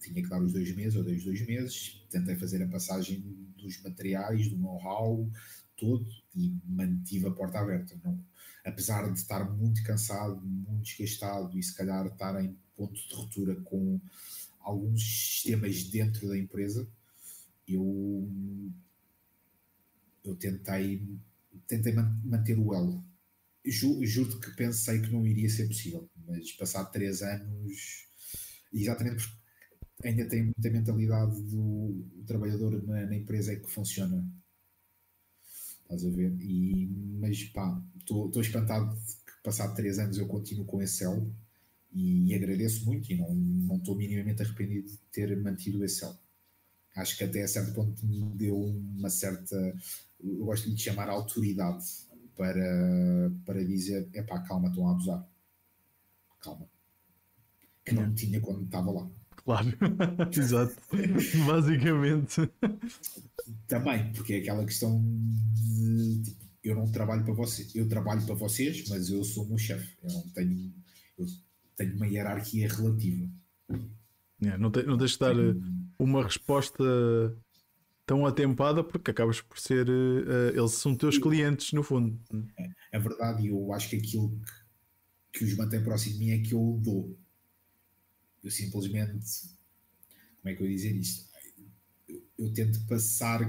tinha 0.00 0.22
que 0.22 0.28
dar 0.28 0.42
os 0.42 0.52
dois 0.52 0.74
meses, 0.76 0.96
ou 0.96 1.04
dei 1.04 1.16
os 1.16 1.24
dois 1.24 1.46
meses, 1.46 2.04
tentei 2.10 2.36
fazer 2.36 2.62
a 2.62 2.68
passagem 2.68 3.20
dos 3.56 3.82
materiais, 3.82 4.48
do 4.48 4.58
know-how 4.58 5.30
todo 5.76 6.06
e 6.34 6.54
mantive 6.66 7.26
a 7.26 7.30
porta 7.30 7.58
aberta. 7.58 7.98
Não, 8.04 8.22
apesar 8.64 9.10
de 9.10 9.18
estar 9.18 9.48
muito 9.50 9.82
cansado, 9.82 10.40
muito 10.40 10.82
desgastado 10.82 11.58
e 11.58 11.62
se 11.62 11.74
calhar 11.74 12.06
estar 12.06 12.42
em 12.42 12.56
ponto 12.76 12.94
de 12.94 13.14
ruptura 13.14 13.54
com 13.62 14.00
alguns 14.60 15.02
sistemas 15.02 15.84
dentro 15.84 16.28
da 16.28 16.38
empresa, 16.38 16.88
eu, 17.66 18.28
eu 20.24 20.36
tentei, 20.36 21.02
tentei 21.66 21.92
manter 21.92 22.58
o 22.58 22.74
elo. 22.74 23.04
Ju, 23.64 24.04
juro 24.06 24.40
que 24.40 24.50
pensei 24.52 25.00
que 25.00 25.10
não 25.10 25.26
iria 25.26 25.48
ser 25.48 25.66
possível, 25.66 26.08
mas 26.26 26.52
passado 26.52 26.90
três 26.90 27.22
anos, 27.22 28.06
exatamente 28.72 29.28
porque 29.96 30.08
ainda 30.08 30.26
tem 30.26 30.44
muita 30.44 30.70
mentalidade 30.70 31.42
do 31.42 32.24
trabalhador 32.26 32.82
na, 32.86 33.04
na 33.04 33.16
empresa 33.16 33.52
é 33.52 33.56
que 33.56 33.70
funciona 33.70 34.26
Estás 35.90 36.06
a 36.06 36.10
ver? 36.10 36.32
E, 36.40 36.86
mas 37.20 37.42
pá, 37.44 37.82
estou 37.98 38.40
espantado 38.40 38.96
que 39.26 39.42
passado 39.42 39.74
3 39.74 39.98
anos 39.98 40.18
eu 40.18 40.28
continuo 40.28 40.64
com 40.64 40.80
esse 40.80 40.98
céu 40.98 41.28
e, 41.92 42.28
e 42.28 42.34
agradeço 42.34 42.84
muito 42.84 43.10
e 43.12 43.16
não 43.16 43.76
estou 43.76 43.96
minimamente 43.96 44.40
arrependido 44.40 44.88
de 44.88 44.98
ter 45.10 45.36
mantido 45.42 45.84
esse 45.84 45.96
céu. 45.96 46.16
Acho 46.94 47.18
que 47.18 47.24
até 47.24 47.42
a 47.42 47.48
certo 47.48 47.74
ponto 47.74 48.06
me 48.06 48.20
deu 48.36 48.56
uma 48.56 49.10
certa, 49.10 49.56
eu 50.22 50.44
gosto 50.44 50.72
de 50.72 50.80
chamar 50.80 51.08
autoridade 51.08 51.84
para, 52.36 53.32
para 53.44 53.64
dizer: 53.64 54.08
é 54.12 54.22
pá, 54.22 54.40
calma, 54.40 54.68
estão 54.68 54.88
a 54.88 54.92
abusar. 54.92 55.28
Calma. 56.40 56.68
Que 57.84 57.94
não 57.94 58.14
tinha 58.14 58.40
quando 58.40 58.64
estava 58.64 58.92
lá. 58.92 59.10
Claro, 59.50 59.66
exato. 60.30 60.76
Basicamente. 61.44 62.48
Também, 63.66 64.12
porque 64.12 64.34
é 64.34 64.38
aquela 64.38 64.64
questão 64.64 65.02
de 65.52 66.22
tipo, 66.22 66.44
eu 66.62 66.76
não 66.76 66.88
trabalho 66.88 67.24
para 67.24 67.34
vocês, 67.34 67.74
eu 67.74 67.88
trabalho 67.88 68.24
para 68.24 68.36
vocês, 68.36 68.88
mas 68.88 69.10
eu 69.10 69.24
sou 69.24 69.44
o 69.44 69.48
meu 69.48 69.58
chefe. 69.58 69.96
Eu 70.04 70.12
não 70.12 70.22
tenho, 70.28 70.72
eu 71.18 71.26
tenho 71.74 71.96
uma 71.96 72.06
hierarquia 72.06 72.68
relativa. 72.68 73.28
É, 74.40 74.56
não, 74.56 74.70
te, 74.70 74.84
não 74.84 74.96
tens 74.96 75.12
de 75.12 75.18
dar. 75.18 75.36
Eh, 75.36 75.54
uma 75.98 76.22
resposta 76.22 76.84
tão 78.06 78.24
atempada 78.24 78.84
porque 78.84 79.10
acabas 79.10 79.40
por 79.40 79.58
ser 79.58 79.88
uh, 79.88 80.56
eles 80.56 80.72
são 80.72 80.94
teus 80.94 81.18
clientes 81.18 81.72
no 81.72 81.82
fundo. 81.82 82.16
É, 82.56 82.70
é 82.92 82.98
verdade, 83.00 83.42
e 83.42 83.48
eu 83.48 83.72
acho 83.72 83.90
que 83.90 83.96
aquilo 83.96 84.30
que, 85.32 85.40
que 85.40 85.44
os 85.44 85.56
mantém 85.56 85.82
próximo 85.82 86.14
de 86.14 86.18
mim 86.20 86.30
é 86.30 86.38
que 86.38 86.54
eu 86.54 86.80
dou 86.80 87.18
eu 88.42 88.50
simplesmente. 88.50 89.50
Como 90.40 90.52
é 90.52 90.54
que 90.54 90.62
eu 90.62 90.66
ia 90.66 90.76
dizer 90.76 90.96
isto? 90.96 91.28
Eu, 92.08 92.22
eu 92.38 92.52
tento 92.52 92.84
passar 92.86 93.40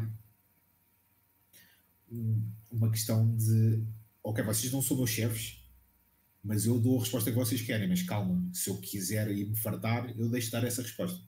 uma 2.72 2.92
questão 2.92 3.36
de. 3.36 3.84
Ok, 4.24 4.44
vocês 4.44 4.72
não 4.72 4.82
são 4.82 4.98
meus 4.98 5.10
chefes, 5.10 5.64
mas 6.44 6.66
eu 6.66 6.80
dou 6.80 6.98
a 6.98 7.00
resposta 7.00 7.32
que 7.32 7.38
vocês 7.38 7.62
querem. 7.62 7.88
Mas 7.88 8.04
calma, 8.04 8.50
se 8.54 8.70
eu 8.70 8.78
quiser 8.80 9.30
ir 9.32 9.50
me 9.50 9.56
fartar, 9.56 10.10
eu 10.18 10.30
deixo 10.30 10.48
de 10.48 10.52
dar 10.52 10.64
essa 10.64 10.82
resposta. 10.82 11.20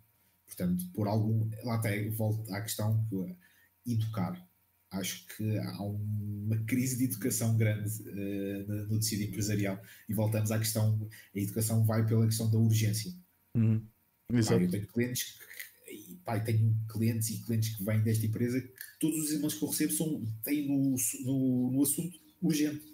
Portanto, 0.46 0.86
por 0.94 1.08
algum. 1.08 1.50
Lá 1.64 1.76
até 1.76 2.10
volto 2.10 2.54
à 2.54 2.62
questão 2.62 3.06
que 3.10 3.94
educar. 3.94 4.46
acho 4.92 5.26
que 5.28 5.58
há 5.58 5.82
uma 5.82 6.58
crise 6.66 6.98
de 6.98 7.06
educação 7.06 7.58
grande 7.58 7.90
uh, 8.04 8.88
no 8.90 9.00
tecido 9.00 9.24
empresarial. 9.24 9.82
E 10.08 10.14
voltamos 10.14 10.52
à 10.52 10.60
questão: 10.60 11.10
a 11.36 11.40
educação 11.40 11.86
vai 11.86 12.06
pela 12.06 12.26
questão 12.26 12.52
da 12.52 12.58
urgência. 12.58 13.14
Uhum. 13.56 13.86
Pá, 14.28 14.56
eu 14.56 14.70
tenho 14.70 14.88
clientes 14.88 15.24
que, 15.24 16.16
pá, 16.26 16.40
tenho 16.40 16.76
clientes 16.92 17.30
e 17.30 17.44
clientes 17.44 17.76
que 17.76 17.84
vêm 17.84 18.02
desta 18.02 18.26
empresa 18.26 18.60
que 18.60 18.74
todos 19.00 19.20
os 19.20 19.32
e-mails 19.32 19.54
que 19.54 19.64
eu 19.64 19.70
recebo 19.70 19.94
são, 19.94 20.26
têm 20.44 20.68
no, 20.68 20.96
no, 21.26 21.72
no 21.72 21.84
assunto 21.84 22.20
urgente. 22.42 22.94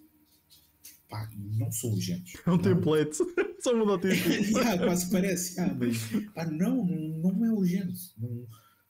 Pá, 1.08 1.30
não 1.36 1.72
são 1.72 1.92
urgentes. 1.92 2.36
É 2.46 2.50
um 2.50 2.58
não. 2.58 2.62
template, 2.62 3.18
só 3.62 3.76
mudar 3.76 3.94
o 3.94 4.00
tempo. 4.00 4.24
ah, 4.58 4.78
quase 4.78 5.10
parece, 5.10 5.60
ah, 5.60 5.74
mas 5.74 5.98
pá, 6.34 6.46
não, 6.46 6.86
não, 6.86 7.46
é 7.46 7.52
urgente. 7.52 8.14
Não, 8.18 8.48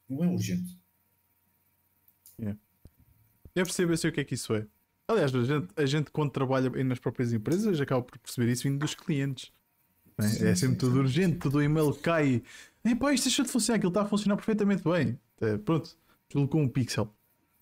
não 0.10 0.24
é 0.24 0.28
urgente. 0.28 0.78
Yeah. 2.40 2.60
Eu 3.56 3.66
percebo 3.66 3.94
assim 3.94 4.08
o 4.08 4.12
que 4.12 4.22
é 4.22 4.24
que 4.24 4.36
isso 4.36 4.54
é. 4.54 4.68
Aliás, 5.08 5.34
a 5.34 5.44
gente, 5.44 5.68
a 5.76 5.86
gente 5.86 6.12
quando 6.12 6.32
trabalha 6.32 6.70
nas 6.84 7.00
próprias 7.00 7.34
empresas 7.34 7.80
acaba 7.82 8.04
por 8.04 8.18
perceber 8.20 8.52
isso 8.52 8.64
vindo 8.64 8.80
dos 8.80 8.94
clientes. 8.94 9.52
É? 10.20 10.28
Sim, 10.28 10.48
é 10.48 10.56
sempre 10.56 10.74
sim, 10.74 10.76
tudo 10.76 10.94
sim. 10.94 11.00
urgente, 11.00 11.38
todo 11.38 11.56
o 11.56 11.64
e-mail 11.64 11.94
cai. 11.94 12.44
E 12.84 12.96
pá, 12.96 13.14
isto 13.14 13.26
deixou 13.26 13.46
de 13.46 13.52
funcionar, 13.52 13.78
aquilo 13.78 13.90
está 13.90 14.02
a 14.02 14.06
funcionar 14.06 14.36
perfeitamente 14.36 14.84
bem. 14.84 15.20
É, 15.42 15.58
pronto, 15.58 15.98
com 16.50 16.62
um 16.62 16.68
pixel. 16.68 17.14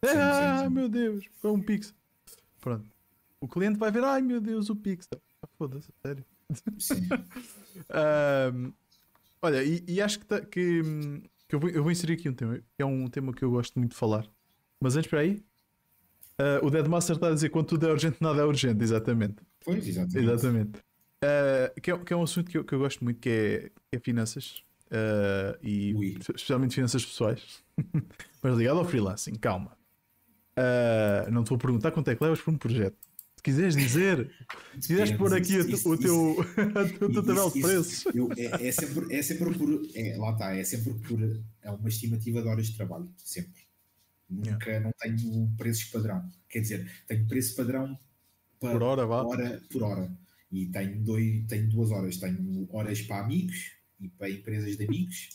ah, 0.04 0.70
meu 0.70 0.90
Deus, 0.90 1.26
foi 1.42 1.52
um 1.52 1.62
pixel. 1.62 1.96
Pronto. 2.60 2.86
O 3.40 3.48
cliente 3.48 3.78
vai 3.78 3.92
ver, 3.92 4.04
ai 4.04 4.22
meu 4.22 4.42
Deus, 4.42 4.70
o 4.70 4.76
pixel. 4.76 5.22
Ah, 5.42 5.48
Foda-se, 5.58 5.92
sério. 6.02 6.26
um, 8.54 8.74
olha, 9.42 9.64
e, 9.64 9.84
e 9.88 10.02
acho 10.02 10.20
que, 10.20 10.26
tá, 10.26 10.42
que, 10.42 10.82
que 11.48 11.56
eu, 11.56 11.60
vou, 11.60 11.70
eu, 11.70 11.84
vou, 11.84 11.92
inserir 11.92 12.14
aqui 12.14 12.30
um 12.30 12.34
tema, 12.34 12.58
que 12.58 12.82
é 12.82 12.86
um 12.86 13.08
tema 13.08 13.34
que 13.34 13.44
eu 13.44 13.52
gosto 13.52 13.78
muito 13.78 13.92
de 13.92 13.98
falar. 13.98 14.28
Mas 14.82 14.96
antes, 14.96 15.10
para 15.10 15.20
aí, 15.20 15.44
uh, 16.40 16.66
o 16.66 16.70
Deadmaster 16.70 17.16
está 17.16 17.28
a 17.28 17.34
dizer 17.34 17.50
quando 17.50 17.68
tudo 17.68 17.88
é 17.88 17.92
urgente, 17.92 18.18
nada 18.22 18.42
é 18.42 18.46
urgente, 18.46 18.84
exatamente. 18.84 19.38
Pois, 19.64 19.88
exatamente. 19.88 20.18
exatamente. 20.18 20.87
Uh, 21.24 21.82
que, 21.82 21.92
é, 21.92 21.98
que 21.98 22.14
é 22.14 22.16
um 22.16 22.24
assunto 22.24 22.50
que 22.50 22.58
eu, 22.58 22.64
que 22.64 22.74
eu 22.74 22.80
gosto 22.80 23.04
muito, 23.04 23.20
que 23.20 23.30
é, 23.30 23.72
que 23.90 23.96
é 23.96 24.00
finanças. 24.00 24.64
Uh, 24.88 25.58
e 25.62 25.94
Ui. 25.96 26.18
especialmente 26.20 26.76
finanças 26.76 27.06
pessoais. 27.06 27.64
Mas 28.42 28.58
ligado 28.58 28.80
ao 28.80 28.86
freelancing, 28.86 29.36
calma. 29.36 29.78
Uh, 30.58 31.30
não 31.32 31.44
te 31.44 31.50
vou 31.50 31.58
perguntar 31.58 31.92
quanto 31.92 32.10
é 32.10 32.16
que 32.16 32.24
levas 32.24 32.42
por 32.42 32.54
um 32.54 32.58
projeto. 32.58 32.98
Se 33.36 33.44
quiseres 33.44 33.76
dizer, 33.76 34.32
se 34.80 34.88
quiseres 34.88 35.12
pôr 35.12 35.34
aqui 35.34 35.58
isso, 35.58 35.92
o, 35.92 35.98
teu, 35.98 36.32
o 37.06 37.10
teu 37.12 37.24
tabela 37.24 37.52
de 37.52 37.62
preços. 37.62 38.06
Eu, 38.14 38.30
é, 38.36 38.68
é, 38.68 38.72
sempre, 38.72 39.16
é 39.16 39.22
sempre 39.22 39.58
por. 39.58 39.70
É, 39.94 40.18
lá 40.18 40.32
está, 40.32 40.56
é 40.56 40.64
sempre 40.64 40.94
por. 40.96 41.20
É 41.62 41.72
uma 41.72 41.88
estimativa 41.88 42.42
de 42.42 42.48
horas 42.48 42.68
de 42.68 42.76
trabalho. 42.76 43.10
Sempre. 43.18 43.68
Nunca 44.30 44.70
yeah. 44.70 44.86
não 44.86 44.92
tenho 45.00 45.56
preços 45.56 45.86
padrão. 45.86 46.28
Quer 46.50 46.60
dizer, 46.62 46.92
tenho 47.08 47.28
preço 47.28 47.56
padrão 47.56 47.98
por 48.60 48.82
hora, 48.82 49.06
vá. 49.06 49.24
hora 49.24 49.62
por 49.72 49.84
hora. 49.84 50.12
E 50.52 50.66
tenho, 50.68 51.04
dois, 51.04 51.46
tenho 51.48 51.70
duas 51.70 51.92
horas. 51.92 52.18
Tenho 52.18 52.68
horas 52.72 53.02
para 53.02 53.24
amigos 53.24 53.72
e 54.00 54.08
para 54.10 54.30
empresas 54.30 54.78
de 54.78 54.86
amigos 54.86 55.30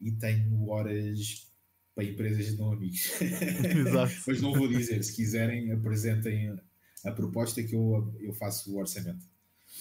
e 0.00 0.10
tenho 0.12 0.68
horas 0.68 1.48
para 1.94 2.04
empresas 2.04 2.46
de 2.46 2.56
não 2.56 2.72
amigos. 2.72 3.10
Exato. 3.20 4.12
Mas 4.26 4.40
não 4.40 4.52
vou 4.52 4.68
dizer. 4.68 5.02
Se 5.02 5.14
quiserem, 5.14 5.72
apresentem 5.72 6.56
a 7.04 7.10
proposta 7.12 7.62
que 7.62 7.74
eu, 7.74 8.14
eu 8.20 8.32
faço 8.32 8.72
o 8.72 8.78
orçamento. 8.78 9.24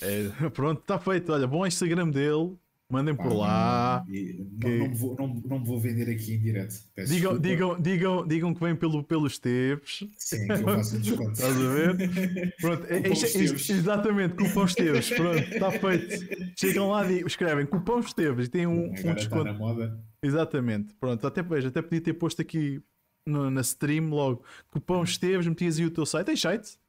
É, 0.02 0.50
pronto, 0.50 0.82
está 0.82 1.00
feito. 1.00 1.32
Olha, 1.32 1.48
bom 1.48 1.66
Instagram 1.66 2.10
dele. 2.10 2.56
Mandem 2.92 3.16
por 3.16 3.34
lá. 3.34 4.04
Não, 4.06 4.14
que... 4.14 4.46
não, 4.62 4.78
não, 4.78 4.96
vou, 4.96 5.16
não, 5.18 5.42
não 5.46 5.64
vou 5.64 5.80
vender 5.80 6.10
aqui 6.10 6.34
em 6.34 6.40
direto. 6.40 6.76
digam, 7.08 7.40
digam, 7.40 7.82
digam, 7.82 8.28
digam 8.28 8.54
que 8.54 8.60
vem 8.60 8.76
pelo, 8.76 9.04
pelos 9.04 9.40
Teves. 9.40 10.04
Sim, 10.18 10.46
que 10.46 10.52
eu 10.52 10.58
faço 10.64 10.98
um 10.98 11.00
desconto. 11.00 11.32
Estás 11.32 11.56
a 11.56 11.70
ver? 11.70 12.56
Pronto, 12.60 12.86
é, 12.88 12.98
é, 12.98 13.08
é, 13.08 13.12
exatamente, 13.12 14.36
cupom 14.36 14.66
Esteves. 14.66 15.10
Pronto, 15.16 15.40
está 15.40 15.72
feito. 15.72 16.54
Chegam 16.58 16.90
lá 16.90 17.10
e 17.10 17.22
escrevem 17.22 17.66
cupom 17.66 18.00
Esteves 18.00 18.48
e 18.48 18.50
tem 18.50 18.68
um, 18.68 18.90
um 18.90 18.92
desconto. 18.92 19.20
Está 19.20 19.44
na 19.44 19.54
moda. 19.54 20.00
Exatamente. 20.22 20.94
Pronto, 20.96 21.26
até, 21.26 21.42
até 21.42 21.82
podia 21.82 22.02
ter 22.02 22.14
posto 22.14 22.42
aqui 22.42 22.82
no, 23.26 23.50
na 23.50 23.62
stream 23.62 24.10
logo 24.10 24.44
cupom 24.70 25.04
Esteves, 25.04 25.48
metias 25.48 25.80
aí 25.80 25.86
o 25.86 25.92
teu 25.92 26.06
site. 26.06 26.26
Tens 26.26 26.42
site? 26.42 26.81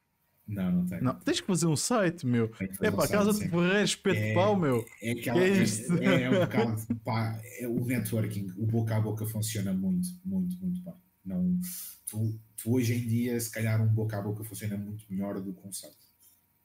Não, 0.47 0.73
não 0.73 0.87
tenho. 0.87 1.03
Não, 1.03 1.15
tens 1.15 1.41
que 1.41 1.47
fazer 1.47 1.67
um 1.67 1.77
site, 1.77 2.27
meu. 2.27 2.51
É 2.81 2.91
para 2.91 3.05
um 3.05 3.09
casa 3.09 3.33
de 3.33 3.49
Ferreira 3.49 3.83
Espeto 3.83 4.21
é, 4.21 4.35
Pau, 4.35 4.57
meu. 4.57 4.85
É, 5.01 5.13
aquela, 5.13 5.41
é, 5.41 5.63
isto? 5.63 5.93
é, 5.99 6.23
é 6.23 6.31
um 6.31 6.41
bocado. 6.41 6.97
Pá, 7.05 7.41
é, 7.61 7.69
o 7.69 7.85
networking, 7.85 8.53
o 8.57 8.67
boca 8.67 8.97
a 8.97 9.01
boca 9.01 9.25
funciona 9.27 9.73
muito, 9.73 10.09
muito, 10.25 10.59
muito 10.61 10.81
bem. 10.83 10.95
Não, 11.25 11.61
tu, 12.07 12.39
tu, 12.57 12.73
hoje 12.73 12.95
em 12.95 13.07
dia, 13.07 13.39
se 13.39 13.51
calhar, 13.51 13.81
um 13.81 13.89
boca 13.89 14.19
a 14.19 14.23
boca 14.23 14.43
funciona 14.43 14.77
muito 14.77 15.05
melhor 15.09 15.41
do 15.41 15.53
que 15.53 15.67
um 15.67 15.73
site. 15.73 15.97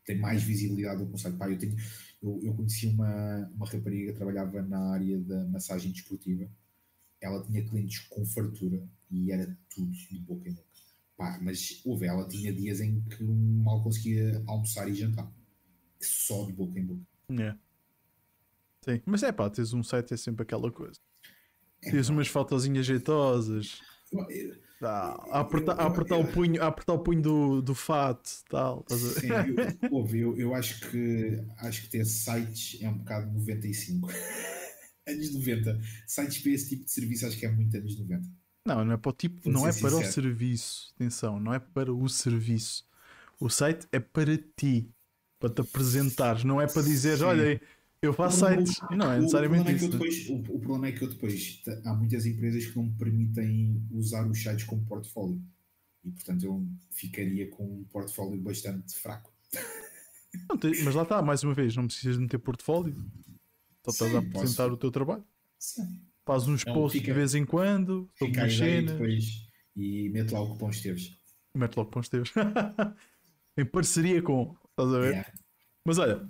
Tem 0.03 0.17
mais 0.17 0.41
visibilidade 0.41 0.99
do 0.99 1.07
que 1.07 1.13
um 1.13 1.17
site. 1.17 1.37
Pá, 1.37 1.49
eu, 1.49 1.57
tenho, 1.57 1.75
eu, 2.21 2.39
eu 2.43 2.53
conheci 2.55 2.87
uma, 2.87 3.49
uma 3.55 3.67
rapariga 3.67 4.11
que 4.11 4.17
trabalhava 4.17 4.61
na 4.63 4.93
área 4.93 5.19
da 5.19 5.45
massagem 5.45 5.91
desportiva. 5.91 6.49
Ela 7.21 7.43
tinha 7.43 7.63
clientes 7.63 7.99
com 8.09 8.25
fartura 8.25 8.83
e 9.11 9.31
era 9.31 9.57
tudo 9.69 9.91
de 9.91 10.19
boca 10.19 10.49
em 10.49 10.53
boca 10.53 10.66
Pá, 11.17 11.39
mas 11.41 11.81
houve, 11.83 12.05
ela 12.05 12.27
tinha 12.27 12.53
dias 12.53 12.79
em 12.79 13.01
que 13.01 13.23
mal 13.23 13.81
conseguia 13.81 14.43
almoçar 14.47 14.87
e 14.87 14.93
jantar. 14.93 15.31
Só 15.99 16.45
de 16.45 16.53
boca 16.53 16.79
em 16.79 16.85
boca. 16.85 17.01
É. 17.31 17.55
Sim, 18.85 19.01
mas 19.05 19.23
é 19.23 19.31
pá, 19.31 19.49
tens 19.49 19.73
um 19.73 19.83
site 19.83 20.13
é 20.13 20.17
sempre 20.17 20.43
aquela 20.43 20.71
coisa. 20.71 20.99
É, 21.83 21.91
tens 21.91 22.07
umas 22.09 22.27
fotozinhas 22.27 22.85
jeitosas. 22.85 23.81
Tá, 24.79 25.15
a 25.31 25.39
apertar, 25.39 25.73
eu, 25.73 25.77
eu, 25.79 25.83
a 25.83 25.87
apertar 25.87 26.17
o 26.17 26.27
punho, 26.27 26.61
a 26.61 26.67
apertar 26.67 26.93
o 26.93 26.99
punho 26.99 27.21
do, 27.21 27.61
do 27.63 27.73
fato 27.73 28.29
tal. 28.47 28.85
Sim, 28.87 29.27
eu, 29.27 29.91
ouve, 29.91 30.19
eu, 30.19 30.37
eu 30.37 30.53
acho 30.53 30.79
que 30.91 31.43
acho 31.57 31.81
que 31.81 31.89
ter 31.89 32.05
sites 32.05 32.79
é 32.81 32.87
um 32.87 32.99
bocado 32.99 33.31
95. 33.33 34.07
anos 35.07 35.33
90. 35.33 35.79
Sites 36.05 36.37
para 36.39 36.51
esse 36.51 36.69
tipo 36.69 36.85
de 36.85 36.91
serviço 36.91 37.25
acho 37.25 37.37
que 37.37 37.45
é 37.45 37.51
muito 37.51 37.75
anos 37.75 37.97
90. 37.97 38.29
Não, 38.67 38.83
não 38.83 38.93
é 38.93 38.97
para 38.97 39.09
o 39.09 39.13
tipo, 39.13 39.49
não 39.49 39.65
é 39.65 39.71
para 39.71 39.95
o 39.95 40.03
serviço. 40.03 40.91
Atenção, 40.95 41.39
não 41.39 41.53
é 41.53 41.59
para 41.59 41.93
o 41.93 42.09
serviço. 42.09 42.85
O 43.39 43.49
site 43.49 43.87
é 43.93 43.99
para 43.99 44.37
ti, 44.37 44.89
para 45.39 45.49
te 45.49 45.61
apresentares, 45.61 46.43
não 46.43 46.59
é 46.59 46.67
para 46.67 46.81
dizer, 46.81 47.23
olha, 47.23 47.61
eu 48.01 48.13
faço 48.13 48.45
o, 48.45 48.49
sites. 48.49 48.81
O, 48.91 48.95
não 48.95 49.09
é 49.09 49.19
necessariamente 49.19 49.71
o 49.71 49.75
isso. 49.75 49.85
É 49.85 49.89
depois, 49.89 50.29
o, 50.29 50.35
o, 50.35 50.59
problema 50.59 50.87
é 50.87 50.91
que 50.91 51.01
eu 51.01 51.07
depois 51.07 51.61
há 51.85 51.93
muitas 51.93 52.25
empresas 52.25 52.65
que 52.65 52.75
não 52.75 52.83
me 52.83 52.93
permitem 52.95 53.81
usar 53.91 54.27
os 54.29 54.37
sites 54.37 54.65
como 54.65 54.85
portfólio. 54.85 55.41
E 56.03 56.11
portanto 56.11 56.43
eu 56.43 56.67
ficaria 56.91 57.49
com 57.49 57.63
um 57.63 57.83
portfólio 57.85 58.37
bastante 58.41 58.95
fraco. 58.95 59.31
Tem, 60.59 60.83
mas 60.83 60.93
lá 60.93 61.03
está, 61.03 61.21
mais 61.21 61.41
uma 61.41 61.53
vez, 61.53 61.73
não 61.77 61.87
precisas 61.87 62.17
de 62.17 62.21
meter 62.21 62.37
portfólio. 62.37 62.93
Só 63.85 63.91
estás 63.91 64.13
a 64.13 64.19
apresentar 64.19 64.63
posso. 64.63 64.73
o 64.73 64.77
teu 64.77 64.91
trabalho. 64.91 65.23
Sim. 65.57 66.01
Faz 66.27 66.45
uns 66.45 66.61
então, 66.61 66.73
posts 66.73 67.01
de 67.01 67.13
vez 67.13 67.33
em 67.35 67.45
quando 67.45 68.09
sobre 68.19 68.37
umas 68.37 68.53
cenas. 68.53 68.91
Depois, 68.91 69.25
e 69.77 70.09
mete 70.09 70.33
lá 70.33 70.41
o 70.41 70.49
cupom 70.49 70.69
Esteves. 70.69 71.17
Mete 71.55 71.77
lá 71.77 71.83
o 71.83 71.85
cupom 71.85 72.01
Esteves. 72.01 72.33
em 73.57 73.65
parceria 73.65 74.21
com. 74.21 74.53
Estás 74.71 74.93
a 74.93 74.99
ver? 74.99 75.09
Yeah. 75.11 75.33
Mas 75.85 75.97
olha, 75.99 76.27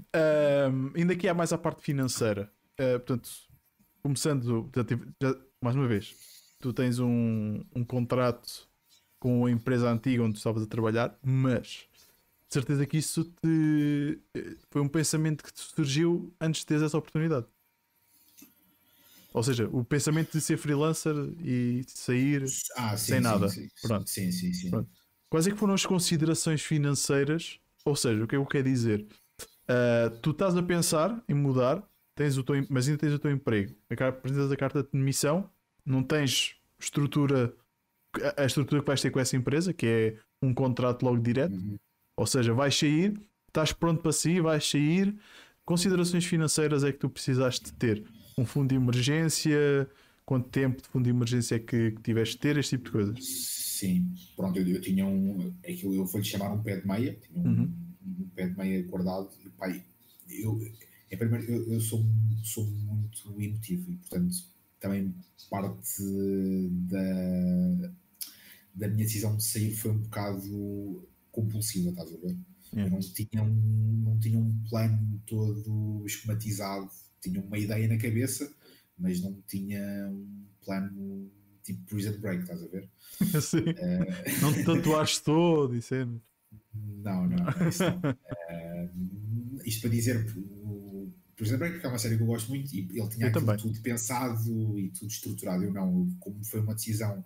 um, 0.72 0.92
ainda 0.96 1.14
aqui 1.14 1.28
há 1.28 1.34
mais 1.34 1.52
a 1.52 1.58
parte 1.58 1.82
financeira. 1.82 2.54
Uh, 2.80 3.00
portanto, 3.00 3.28
começando, 4.04 4.70
já, 5.20 5.36
mais 5.60 5.76
uma 5.76 5.88
vez, 5.88 6.16
tu 6.60 6.72
tens 6.72 7.00
um, 7.00 7.64
um 7.76 7.84
contrato 7.84 8.70
com 9.20 9.48
a 9.48 9.52
empresa 9.52 9.90
antiga 9.90 10.22
onde 10.22 10.36
tu 10.36 10.38
estavas 10.38 10.62
a 10.62 10.68
trabalhar, 10.68 11.18
mas 11.24 11.88
de 12.48 12.54
certeza 12.54 12.86
que 12.86 12.98
isso 12.98 13.24
te, 13.24 14.22
eh, 14.36 14.56
foi 14.70 14.82
um 14.82 14.88
pensamento 14.88 15.44
que 15.44 15.52
te 15.52 15.60
surgiu 15.60 16.32
antes 16.40 16.62
de 16.62 16.68
teres 16.68 16.84
essa 16.84 16.98
oportunidade. 16.98 17.48
Ou 19.34 19.44
seja, 19.44 19.70
o 19.72 19.84
pensamento 19.84 20.32
de 20.32 20.42
ser 20.42 20.58
freelancer 20.58 21.14
e 21.44 21.84
sair 21.88 22.44
ah, 22.76 22.98
sim, 22.98 23.14
sem 23.14 23.20
nada. 23.20 23.50
Sim, 23.50 23.68
Pronto. 23.82 24.10
Sim, 24.10 24.32
sim, 24.32 24.54
sim. 24.54 24.70
Pronto. 24.70 24.90
Quais 25.30 25.48
é 25.48 25.52
que 25.52 25.58
foram 25.58 25.74
as 25.74 25.86
considerações 25.86 26.62
financeiras? 26.62 27.60
Ou 27.84 27.96
seja, 27.96 28.24
o 28.24 28.28
que 28.28 28.36
é 28.36 28.38
que 28.38 28.44
eu 28.44 28.46
quero 28.46 28.64
dizer? 28.64 29.06
Uh, 29.70 30.10
tu 30.22 30.32
estás 30.32 30.56
a 30.56 30.64
pensar 30.64 31.22
em 31.28 31.34
mudar, 31.34 31.84
tens 32.16 32.38
o 32.38 32.44
teu, 32.44 32.66
mas 32.70 32.88
ainda 32.88 33.00
tens 33.00 33.14
o 33.14 33.20
teu 33.20 33.32
emprego. 33.32 33.76
Apresentas 33.90 34.52
a 34.52 34.56
carta 34.56 34.84
de 34.84 34.90
demissão, 34.94 35.50
não 35.86 36.02
tens 36.02 36.56
estrutura, 36.80 37.54
a 38.38 38.46
estrutura 38.46 38.82
que 38.82 38.88
vais 38.88 39.02
ter 39.02 39.12
com 39.12 39.20
essa 39.20 39.36
empresa, 39.36 39.74
que 39.74 39.86
é 39.86 40.18
um 40.42 40.54
contrato 40.54 41.04
logo 41.04 41.20
direto. 41.20 41.54
Uhum. 41.54 41.78
Ou 42.16 42.26
seja, 42.26 42.54
vais 42.54 42.76
sair, 42.76 43.20
estás 43.48 43.74
pronto 43.74 44.02
para 44.02 44.12
sair, 44.14 44.42
vais 44.42 44.68
sair. 44.68 45.16
Considerações 45.66 46.26
financeiras 46.26 46.84
é 46.86 46.94
que 46.94 47.00
tu 47.00 47.10
precisaste 47.10 47.74
ter 47.74 48.04
um 48.38 48.46
fundo 48.46 48.70
de 48.70 48.76
emergência? 48.76 49.90
Quanto 50.26 50.50
tempo 50.50 50.82
de 50.82 50.88
fundo 50.90 51.06
de 51.06 51.10
emergência 51.10 51.56
é 51.56 51.60
que, 51.60 51.92
que 51.92 52.02
tiveste 52.02 52.36
de 52.36 52.42
ter? 52.42 52.58
Este 52.58 52.78
tipo 52.78 52.86
de 52.86 52.92
coisas? 52.92 53.26
Sim, 53.26 54.14
pronto, 54.36 54.60
eu, 54.60 54.68
eu 54.68 54.82
tinha 54.82 55.06
um. 55.06 55.54
Aquilo 55.64 55.96
eu 55.96 56.06
vou-lhe 56.06 56.26
chamar 56.26 56.52
um 56.52 56.62
pé 56.62 56.80
de 56.80 56.88
meia, 56.88 57.14
tinha 57.16 57.40
um, 57.40 57.48
uhum. 57.48 57.74
um 58.06 58.30
pé 58.36 58.48
de 58.48 58.58
meia 58.58 58.84
guardado. 58.84 59.30
E, 59.46 59.50
pai, 59.50 59.84
eu, 60.30 60.62
em 61.12 61.18
primeiro, 61.18 61.46
eu, 61.46 61.74
eu 61.74 61.80
sou, 61.80 62.06
sou 62.44 62.66
muito 62.66 63.42
emotivo 63.42 63.92
e, 63.92 63.96
portanto, 63.96 64.36
também 64.80 65.14
parte 65.50 66.04
da, 66.90 67.90
da 68.76 68.88
minha 68.90 69.06
decisão 69.06 69.36
de 69.38 69.44
sair 69.44 69.74
foi 69.74 69.92
um 69.92 70.00
bocado 70.00 71.08
compulsiva, 71.32 71.90
estás 71.90 72.14
a 72.14 72.18
ver? 72.18 72.38
Yeah. 72.74 72.86
Eu 72.86 72.90
não 72.90 73.00
tinha, 73.00 73.44
um, 73.44 74.02
não 74.04 74.20
tinha 74.20 74.38
um 74.38 74.54
plano 74.70 75.22
todo 75.26 76.04
esquematizado, 76.06 76.92
tinha 77.22 77.42
uma 77.42 77.58
ideia 77.58 77.88
na 77.88 77.98
cabeça, 77.98 78.52
mas 78.98 79.22
não 79.22 79.42
tinha 79.48 79.82
um 80.10 80.46
plano 80.64 81.32
tipo 81.64 81.84
Prison 81.86 82.18
Break, 82.20 82.44
estás 82.44 82.64
a 82.64 82.68
ver? 82.68 82.90
Sim. 83.42 83.66
Não 84.42 84.54
te 84.54 84.64
tatuaste 84.64 85.24
todo 85.24 85.76
e 85.76 85.82
sempre. 85.82 86.22
Não, 86.74 87.28
não, 87.28 87.38
não, 87.38 87.68
isso 87.68 87.84
não. 87.84 88.18
Eh, 88.50 88.90
isto 89.66 89.82
para 89.82 89.90
dizer, 89.90 90.26
o 90.38 91.12
Prison 91.36 91.58
Break 91.58 91.86
é 91.86 91.90
uma 91.90 92.00
série 92.00 92.16
que 92.16 92.24
eu 92.24 92.28
gosto 92.28 92.50
muito 92.50 92.74
e 92.74 92.80
ele 92.80 93.10
tinha 93.10 93.32
tudo 93.32 93.82
pensado 93.82 94.80
e 94.80 94.90
tudo 94.90 95.12
estruturado. 95.12 95.64
Eu 95.64 95.74
não, 95.74 96.10
como 96.20 96.44
foi 96.46 96.62
uma 96.62 96.74
decisão 96.74 97.24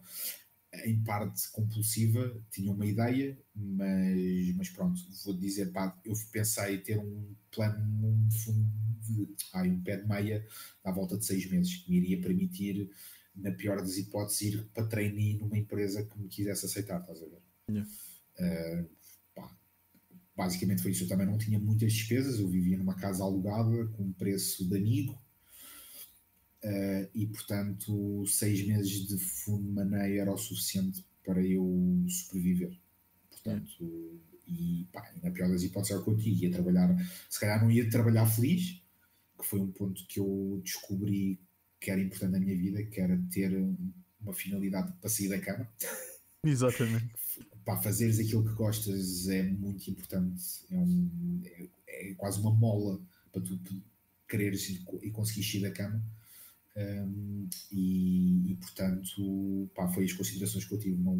em 0.85 1.03
parte 1.03 1.49
compulsiva, 1.51 2.33
tinha 2.49 2.71
uma 2.71 2.85
ideia, 2.85 3.37
mas, 3.53 4.55
mas 4.55 4.69
pronto, 4.69 5.01
vou 5.25 5.33
dizer, 5.33 5.71
pá, 5.71 5.99
eu 6.05 6.13
pensei 6.31 6.77
ter 6.77 6.97
um 6.97 7.35
plano, 7.51 8.07
um 8.07 8.31
fundo 8.31 8.71
de, 9.01 9.27
ai, 9.53 9.69
um 9.69 9.81
pé 9.81 9.97
de 9.97 10.07
meia 10.07 10.45
à 10.83 10.91
volta 10.91 11.17
de 11.17 11.25
seis 11.25 11.49
meses, 11.49 11.75
que 11.75 11.91
me 11.91 11.97
iria 11.97 12.21
permitir, 12.21 12.89
na 13.35 13.51
pior 13.51 13.77
das 13.81 13.97
hipóteses, 13.97 14.41
ir 14.41 14.65
para 14.73 14.87
trainee 14.87 15.37
numa 15.37 15.57
empresa 15.57 16.05
que 16.05 16.19
me 16.19 16.27
quisesse 16.27 16.65
aceitar, 16.65 17.01
estás 17.01 17.21
a 17.21 17.25
ver? 17.25 17.41
Yeah. 17.69 17.89
Eh, 18.37 18.85
pá, 19.35 19.57
basicamente 20.35 20.81
foi 20.81 20.91
isso. 20.91 21.03
Eu 21.03 21.07
também 21.07 21.25
não 21.25 21.37
tinha 21.37 21.59
muitas 21.59 21.93
despesas, 21.93 22.39
eu 22.39 22.47
vivia 22.47 22.77
numa 22.77 22.95
casa 22.95 23.23
alugada 23.23 23.87
com 23.89 24.03
um 24.03 24.13
preço 24.13 24.67
de 24.67 24.77
amigo. 24.77 25.21
Eh, 26.63 27.09
e 27.13 27.27
portanto, 27.27 28.23
seis 28.27 28.65
meses 28.67 29.07
de 29.07 29.17
fundo 29.17 29.63
de 29.67 29.71
maneira 29.73 30.21
era 30.23 30.33
o 30.33 30.37
suficiente 30.37 31.03
para 31.25 31.41
eu 31.45 32.05
sobreviver. 32.07 32.77
Portanto, 33.29 34.19
e 34.47 34.85
pá, 34.91 35.11
na 35.23 35.31
pior 35.31 35.49
das 35.49 35.63
hipóteses 35.63 35.91
era 35.91 36.01
o 36.01 36.03
que 36.03 36.11
eu 36.11 36.17
tinha. 36.17 36.35
Ia 36.47 36.51
trabalhar, 36.51 36.95
se 37.29 37.39
calhar 37.39 37.61
não 37.63 37.71
ia 37.71 37.89
trabalhar 37.89 38.25
feliz, 38.27 38.81
que 39.37 39.45
foi 39.45 39.59
um 39.59 39.71
ponto 39.71 40.05
que 40.07 40.19
eu 40.19 40.61
descobri 40.63 41.39
que 41.79 41.89
era 41.89 42.01
importante 42.01 42.33
na 42.33 42.39
minha 42.39 42.55
vida, 42.57 42.83
que 42.83 42.99
era 43.01 43.19
ter 43.31 43.51
uma 44.19 44.33
finalidade 44.33 44.93
para 44.99 45.09
sair 45.09 45.29
da 45.29 45.39
cama 45.39 45.67
Exatamente. 46.45 47.09
para 47.65 47.81
fazeres 47.81 48.19
aquilo 48.19 48.43
que 48.47 48.53
gostas 48.53 49.27
é 49.29 49.41
muito 49.43 49.89
importante. 49.89 50.43
É, 50.69 50.77
um- 50.77 51.41
é- 51.45 51.69
é 51.87 52.13
quase 52.15 52.39
uma 52.39 52.53
mola 52.53 52.99
para 53.31 53.41
tu 53.41 53.59
quereres 54.27 54.69
e, 54.69 54.83
e 55.03 55.11
conseguires 55.11 55.51
sair 55.51 55.61
da 55.61 55.71
cama. 55.71 56.03
Um, 56.75 57.49
e, 57.71 58.51
e, 58.51 58.55
portanto, 58.55 59.69
pá, 59.75 59.87
foi 59.89 60.05
as 60.05 60.13
considerações 60.13 60.65
que 60.65 60.73
eu 60.73 60.79
tive. 60.79 61.01
Não, 61.01 61.17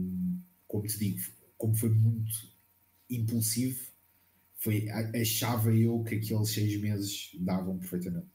como 0.67 0.87
te 0.87 0.97
digo, 0.97 1.19
como 1.57 1.75
foi 1.75 1.89
muito 1.89 2.33
impulsivo, 3.09 3.91
foi, 4.57 4.87
achava 4.89 5.73
eu 5.73 6.03
que 6.03 6.15
aqueles 6.15 6.49
seis 6.49 6.79
meses 6.79 7.31
davam 7.39 7.77
perfeitamente. 7.77 8.27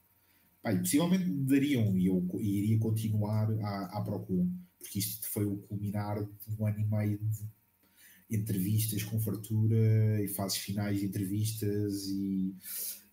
Pá, 0.62 0.72
e 0.72 0.78
possivelmente 0.78 1.24
dariam 1.30 1.96
e 1.96 2.06
eu 2.06 2.28
e 2.40 2.58
iria 2.58 2.78
continuar 2.78 3.50
à, 3.62 3.98
à 3.98 4.00
procura, 4.02 4.46
porque 4.78 4.98
isto 4.98 5.28
foi 5.28 5.44
o 5.44 5.56
culminar 5.58 6.22
de 6.22 6.56
um 6.58 6.66
ano 6.66 6.80
e 6.80 6.84
meio 6.84 7.18
de 7.18 8.36
entrevistas 8.36 9.04
com 9.04 9.20
fartura 9.20 10.22
e 10.22 10.28
fases 10.28 10.58
finais 10.58 10.98
de 10.98 11.06
entrevistas 11.06 12.08
e 12.08 12.54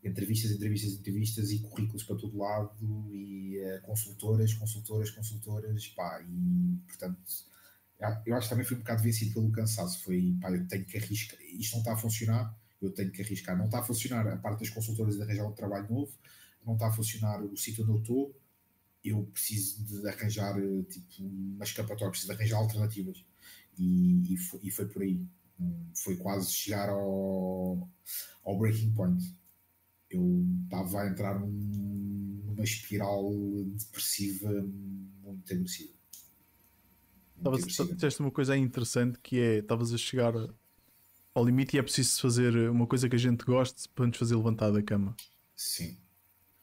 entrevistas, 0.03 0.51
entrevistas, 0.51 0.93
entrevistas 0.93 1.51
e 1.51 1.59
currículos 1.59 2.03
para 2.03 2.17
todo 2.17 2.37
lado 2.37 2.71
e 3.13 3.57
eh, 3.59 3.79
consultoras, 3.79 4.53
consultoras, 4.53 5.09
consultoras, 5.11 5.87
pá, 5.89 6.21
e 6.27 6.77
portanto 6.87 7.17
eu- 7.99 8.17
eu 8.25 8.35
acho 8.35 8.47
que 8.47 8.49
também 8.53 8.65
fui 8.65 8.75
um 8.77 8.79
bocado 8.81 9.03
vencido 9.03 9.33
pelo 9.33 9.51
cansaço, 9.51 10.03
foi, 10.03 10.35
pá, 10.41 10.51
eu 10.51 10.67
tenho 10.67 10.85
que 10.85 10.97
arriscar, 10.97 11.39
isto 11.41 11.73
não 11.73 11.79
está 11.79 11.93
a 11.93 11.97
funcionar, 11.97 12.57
eu 12.81 12.91
tenho 12.91 13.11
que 13.11 13.21
arriscar, 13.21 13.57
não 13.57 13.65
está 13.65 13.79
a 13.79 13.83
funcionar 13.83 14.27
a 14.27 14.37
parte 14.37 14.59
das 14.59 14.69
consultoras 14.69 15.15
de 15.15 15.21
arranjar 15.23 15.47
um 15.47 15.53
trabalho 15.53 15.87
novo, 15.89 16.11
não 16.65 16.73
está 16.73 16.87
a 16.87 16.91
funcionar 16.91 17.41
o 17.43 17.55
sítio 17.57 17.83
onde 17.83 17.93
eu 17.93 17.99
estou, 18.01 18.35
eu 19.03 19.23
preciso 19.33 19.83
de 19.83 20.07
arranjar 20.07 20.57
eh, 20.59 20.83
tipo 20.89 21.23
uma 21.23 21.63
escapatória, 21.65 22.09
preciso 22.09 22.31
de 22.33 22.37
arranjar 22.39 22.57
alternativas 22.57 23.23
e, 23.77 24.33
e, 24.33 24.37
foi, 24.37 24.59
e 24.63 24.71
foi 24.71 24.85
por 24.87 25.01
aí. 25.01 25.21
Hum, 25.59 25.85
Foi 25.95 26.17
quase 26.17 26.51
chegar 26.51 26.89
ao, 26.89 27.87
ao 28.45 28.57
breaking 28.59 28.93
point. 28.93 29.23
Eu 30.13 30.45
estava 30.63 31.01
a 31.01 31.09
entrar 31.09 31.39
num- 31.39 32.41
numa 32.45 32.63
espiral 32.63 33.31
depressiva 33.65 34.49
muito 35.23 35.53
agressiva. 35.53 35.93
Disseste 37.93 38.21
uma 38.21 38.31
coisa 38.31 38.55
interessante 38.55 39.19
que 39.19 39.39
é 39.39 39.57
estavas 39.57 39.93
a 39.93 39.97
chegar 39.97 40.33
ao 41.33 41.45
limite 41.45 41.75
e 41.75 41.79
é 41.79 41.83
preciso 41.83 42.21
fazer 42.21 42.55
uma 42.69 42.87
coisa 42.87 43.09
que 43.09 43.15
a 43.15 43.19
gente 43.19 43.43
goste 43.43 43.89
para 43.89 44.07
nos 44.07 44.17
fazer 44.17 44.35
levantar 44.35 44.71
da 44.71 44.81
cama. 44.81 45.15
Sim. 45.55 45.97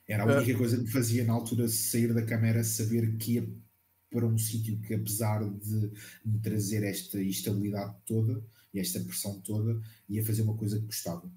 Era 0.07 0.25
a 0.25 0.27
única 0.27 0.57
coisa 0.57 0.77
que 0.77 0.83
me 0.83 0.91
fazia 0.91 1.25
na 1.25 1.33
altura 1.33 1.69
sair 1.69 2.13
da 2.15 2.25
cama 2.25 2.47
era 2.49 2.65
saber 2.65 3.17
que 3.17 3.35
ia 3.35 3.49
para 4.11 4.27
um 4.27 4.37
sítio 4.37 4.81
que, 4.81 4.95
apesar 4.95 5.45
de 5.45 5.93
me 6.25 6.41
trazer 6.41 6.83
esta 6.83 7.23
instabilidade 7.23 7.95
toda 8.07 8.43
e 8.75 8.81
esta 8.81 9.01
pressão 9.01 9.41
toda, 9.41 9.81
ia 10.09 10.25
fazer 10.25 10.43
uma 10.43 10.57
coisa 10.57 10.79
que 10.81 10.87
gostava. 10.87 11.31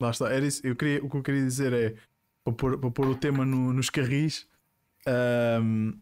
Lá 0.00 0.10
está, 0.10 0.30
era 0.30 0.46
isso. 0.46 0.66
Eu 0.66 0.76
queria, 0.76 1.04
o 1.04 1.08
que 1.08 1.16
eu 1.16 1.22
queria 1.22 1.42
dizer 1.44 1.72
é 1.72 1.94
para 2.44 2.52
pôr, 2.52 2.78
para 2.78 2.90
pôr 2.90 3.06
o 3.08 3.16
tema 3.16 3.44
no- 3.44 3.72
nos 3.72 3.90
carris. 3.90 4.46
ahm, 5.06 5.92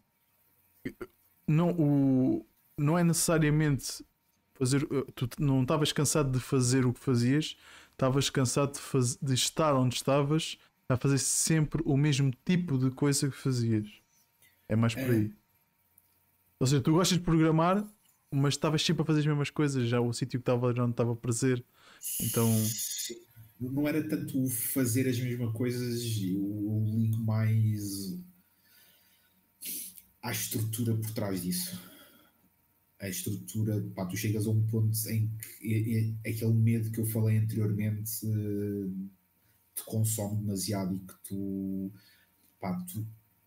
não, 1.47 1.69
o, 1.71 2.45
não 2.77 2.97
é 2.97 3.03
necessariamente 3.03 4.03
fazer. 4.55 4.85
Tu 5.15 5.29
não 5.39 5.61
estavas 5.61 5.91
cansado 5.91 6.31
de 6.31 6.39
fazer 6.39 6.85
o 6.85 6.93
que 6.93 6.99
fazias, 6.99 7.55
estavas 7.91 8.29
cansado 8.29 8.73
de, 8.73 8.79
faz- 8.79 9.17
de 9.17 9.33
estar 9.33 9.75
onde 9.75 9.95
estavas 9.95 10.57
a 10.89 10.97
fazer 10.97 11.17
sempre 11.17 11.81
o 11.85 11.97
mesmo 11.97 12.31
tipo 12.43 12.77
de 12.77 12.91
coisa 12.91 13.29
que 13.29 13.35
fazias. 13.37 13.87
É 14.67 14.75
mais 14.75 14.93
por 14.95 15.03
É. 15.03 15.11
aí. 15.11 15.31
Ou 16.59 16.67
seja, 16.67 16.81
tu 16.81 16.91
gostas 16.93 17.17
de 17.17 17.23
programar, 17.23 17.85
mas 18.31 18.53
estavas 18.53 18.81
sempre 18.83 19.03
a 19.03 19.05
fazer 19.05 19.19
as 19.19 19.25
mesmas 19.25 19.49
coisas, 19.49 19.87
já 19.87 19.99
o 19.99 20.11
sítio 20.13 20.39
que 20.39 20.41
estava 20.43 20.73
já 20.73 20.81
não 20.83 20.89
estava 20.91 21.15
prazer. 21.15 21.63
Então. 22.21 22.49
Não 23.59 23.85
era 23.87 24.07
tanto 24.07 24.47
fazer 24.49 25.07
as 25.09 25.19
mesmas 25.19 25.51
coisas, 25.53 26.01
eu 26.21 26.83
ligo 26.85 27.17
mais 27.17 28.17
à 30.21 30.29
estrutura 30.31 30.93
por 30.93 31.11
trás 31.11 31.41
disso. 31.41 31.79
A 32.99 33.07
estrutura, 33.09 33.81
pá, 33.93 34.05
tu 34.05 34.15
chegas 34.17 34.47
a 34.47 34.49
um 34.49 34.65
ponto 34.67 34.97
em 35.09 35.29
que 35.59 35.73
é- 35.73 35.99
é- 36.29 36.29
aquele 36.31 36.53
medo 36.53 36.91
que 36.91 36.99
eu 36.99 37.05
falei 37.05 37.37
anteriormente 37.37 38.25
eh, 38.25 38.89
te 39.75 39.83
consome 39.85 40.41
demasiado 40.41 40.95
e 40.95 40.99
que 40.99 41.13
tu, 41.23 41.91
pá, 42.59 42.73
tu, 42.85 43.05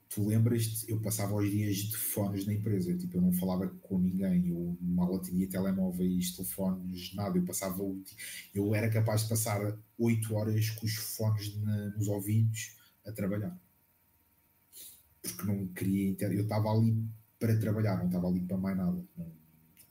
tu 0.09 0.27
lembras-te, 0.27 0.91
eu 0.91 1.01
passava 1.01 1.35
os 1.35 1.51
dias 1.51 1.77
de 1.77 1.97
fones 1.97 2.47
na 2.47 2.55
empresa, 2.55 2.97
tipo, 2.97 3.17
eu 3.17 3.21
não 3.21 3.33
falava 3.33 3.69
com 3.69 3.99
ninguém, 3.99 4.49
eu 4.49 4.77
mal 4.81 5.15
atendia 5.17 5.49
telemóveis, 5.49 6.35
telefones, 6.35 7.15
nada, 7.15 7.37
eu 7.39 7.45
passava 7.45 7.83
eu 8.55 8.75
era 8.75 8.89
capaz 8.91 9.23
de 9.23 9.29
passar 9.29 9.79
8 9.99 10.35
horas 10.35 10.71
com 10.71 10.87
os 10.87 10.95
fones 10.95 11.55
na- 11.61 11.91
nos 11.91 12.09
ouvidos 12.09 12.77
a 13.07 13.13
trabalhar. 13.13 13.59
Porque 15.23 15.45
não 15.45 15.67
queria. 15.69 16.17
Eu 16.21 16.43
estava 16.43 16.71
ali 16.71 16.97
para 17.39 17.59
trabalhar, 17.59 17.99
não 17.99 18.07
estava 18.07 18.29
ali 18.29 18.41
para 18.41 18.57
mais 18.57 18.77
nada. 18.77 19.05
Não- 19.17 19.33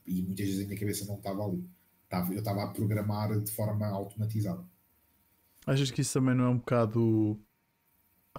e 0.06 0.22
muitas 0.22 0.46
vezes 0.46 0.64
a 0.64 0.66
minha 0.66 0.78
cabeça 0.80 1.04
não 1.04 1.16
estava 1.16 1.44
ali. 1.44 1.64
Estava- 2.04 2.32
eu 2.32 2.38
estava 2.38 2.64
a 2.64 2.68
programar 2.68 3.38
de 3.40 3.52
forma 3.52 3.86
automatizada. 3.86 4.64
Achas 5.66 5.90
que 5.90 6.00
isso 6.00 6.14
também 6.14 6.34
não 6.34 6.44
é 6.44 6.48
um 6.48 6.56
bocado 6.56 7.38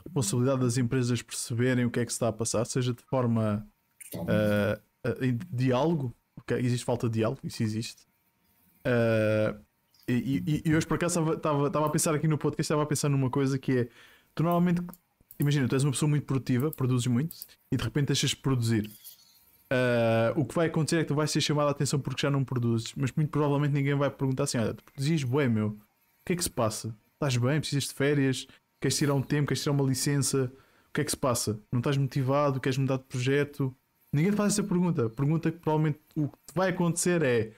responsabilidade 0.06 0.62
das 0.62 0.78
empresas 0.78 1.22
perceberem 1.22 1.86
o 1.86 1.92
que 1.92 2.00
é 2.00 2.06
que 2.06 2.12
se 2.12 2.16
está 2.18 2.28
a 2.30 2.34
passar, 2.34 2.66
seja 2.66 2.94
de 2.94 3.04
forma 3.04 3.68
ah, 4.28 4.80
em 5.22 5.38
diálogo, 5.52 6.14
ok? 6.38 6.58
Existe 6.58 6.86
falta 6.86 7.08
de 7.10 7.16
diálogo, 7.20 7.42
isso 7.44 7.62
existe. 7.64 8.04
Ah, 8.86 9.56
e, 10.08 10.44
e- 10.66 10.70
e 10.70 10.76
hoje 10.76 10.88
por 10.88 10.96
acaso 10.96 11.34
estava- 11.34 11.68
a 11.86 11.90
pensar 11.90 12.16
aqui 12.16 12.28
no 12.28 12.38
podcast, 12.38 12.62
estava 12.64 12.84
a 12.84 12.86
pensar 12.86 13.10
numa 13.10 13.30
coisa 13.30 13.60
que 13.60 13.72
é 13.80 13.90
tu 14.34 14.42
normalmente 14.44 14.82
imagina, 15.40 15.68
tu 15.68 15.76
és 15.76 15.84
uma 15.84 15.92
pessoa 15.92 16.10
muito 16.10 16.26
produtiva, 16.26 16.72
produzes 16.72 17.08
muito 17.08 17.36
e 17.72 17.78
de 17.78 17.84
repente 17.84 18.08
deixas 18.08 18.32
de 18.32 18.38
produzir. 18.38 18.90
Ah, 19.72 20.34
o 20.36 20.46
que 20.46 20.56
vai 20.56 20.68
acontecer 20.68 20.98
é 20.98 21.02
que 21.04 21.10
tu 21.10 21.16
vais 21.16 21.30
ser 21.30 21.42
chamado 21.42 21.68
a 21.68 21.72
atenção 21.72 22.00
porque 22.00 22.22
já 22.22 22.32
não 22.32 22.44
produzes, 22.44 22.94
mas 22.96 23.12
muito 23.12 23.30
provavelmente 23.30 23.72
ninguém 23.74 23.94
vai 23.96 24.10
perguntar 24.10 24.44
assim: 24.44 24.58
olha, 24.58 24.74
tu 24.74 24.84
produzias 24.84 25.24
bué, 25.24 25.48
meu, 25.48 25.68
o 25.68 25.80
que 26.26 26.34
é 26.34 26.36
que 26.36 26.44
se 26.44 26.50
passa? 26.50 26.96
Estás 27.14 27.38
bem? 27.38 27.60
Precisas 27.60 27.84
de 27.90 27.94
férias? 27.94 28.48
Queres 28.80 28.98
tirar 28.98 29.14
um 29.14 29.22
tempo? 29.22 29.48
Queres 29.48 29.62
tirar 29.62 29.74
uma 29.74 29.84
licença? 29.84 30.52
O 30.90 30.94
que 30.94 31.02
é 31.02 31.04
que 31.04 31.12
se 31.12 31.18
passa? 31.18 31.60
Não 31.72 31.80
estás 31.80 31.98
motivado? 31.98 32.60
Queres 32.60 32.78
mudar 32.78 32.98
de 32.98 33.04
projeto? 33.04 33.76
Ninguém 34.12 34.32
te 34.32 34.38
faz 34.38 34.54
essa 34.54 34.64
pergunta. 34.64 35.06
A 35.06 35.10
pergunta 35.10 35.52
que 35.52 35.60
provavelmente 35.60 36.00
o 36.16 36.28
que 36.28 36.38
vai 36.56 36.70
acontecer 36.70 37.22
é: 37.22 37.54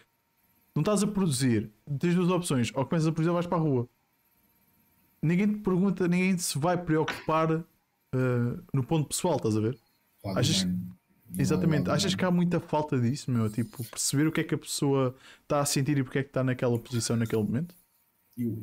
não 0.76 0.81
estás 0.81 1.03
a 1.03 1.07
produzir, 1.07 1.72
tens 1.99 2.15
duas 2.15 2.30
opções, 2.30 2.72
ou 2.73 2.85
começas 2.85 3.07
a 3.07 3.11
produzir 3.11 3.30
ou 3.30 3.35
vais 3.35 3.48
para 3.48 3.57
a 3.57 3.61
rua. 3.61 3.88
Ninguém 5.22 5.48
te 5.48 5.60
pergunta, 5.60 6.07
ninguém 6.07 6.38
se 6.38 6.57
vai 6.57 6.84
preocupar 6.84 7.64
ah, 8.14 8.64
no 8.73 8.84
ponto 8.84 9.07
pessoal, 9.07 9.38
estás 9.38 9.56
a 9.56 9.61
ver? 9.61 9.77
Lado 10.23 10.39
achas- 10.39 10.64
humano. 10.64 10.98
Exatamente. 11.38 11.89
Achas 11.89 12.14
que 12.14 12.26
há 12.26 12.31
muita 12.31 12.60
falta 12.60 12.99
disso, 12.99 13.31
meu? 13.31 13.49
Tipo, 13.49 13.84
perceber 13.85 14.27
o 14.27 14.31
que 14.31 14.41
é 14.41 14.43
que 14.43 14.56
a 14.56 14.57
pessoa 14.57 15.15
está 15.43 15.61
a 15.61 15.65
sentir 15.65 15.98
e 15.98 16.03
porque 16.03 16.19
é 16.19 16.23
que 16.23 16.30
está 16.30 16.43
naquela 16.43 16.77
posição 16.77 17.15
naquele 17.15 17.41
momento? 17.43 17.73
Eu, 18.38 18.61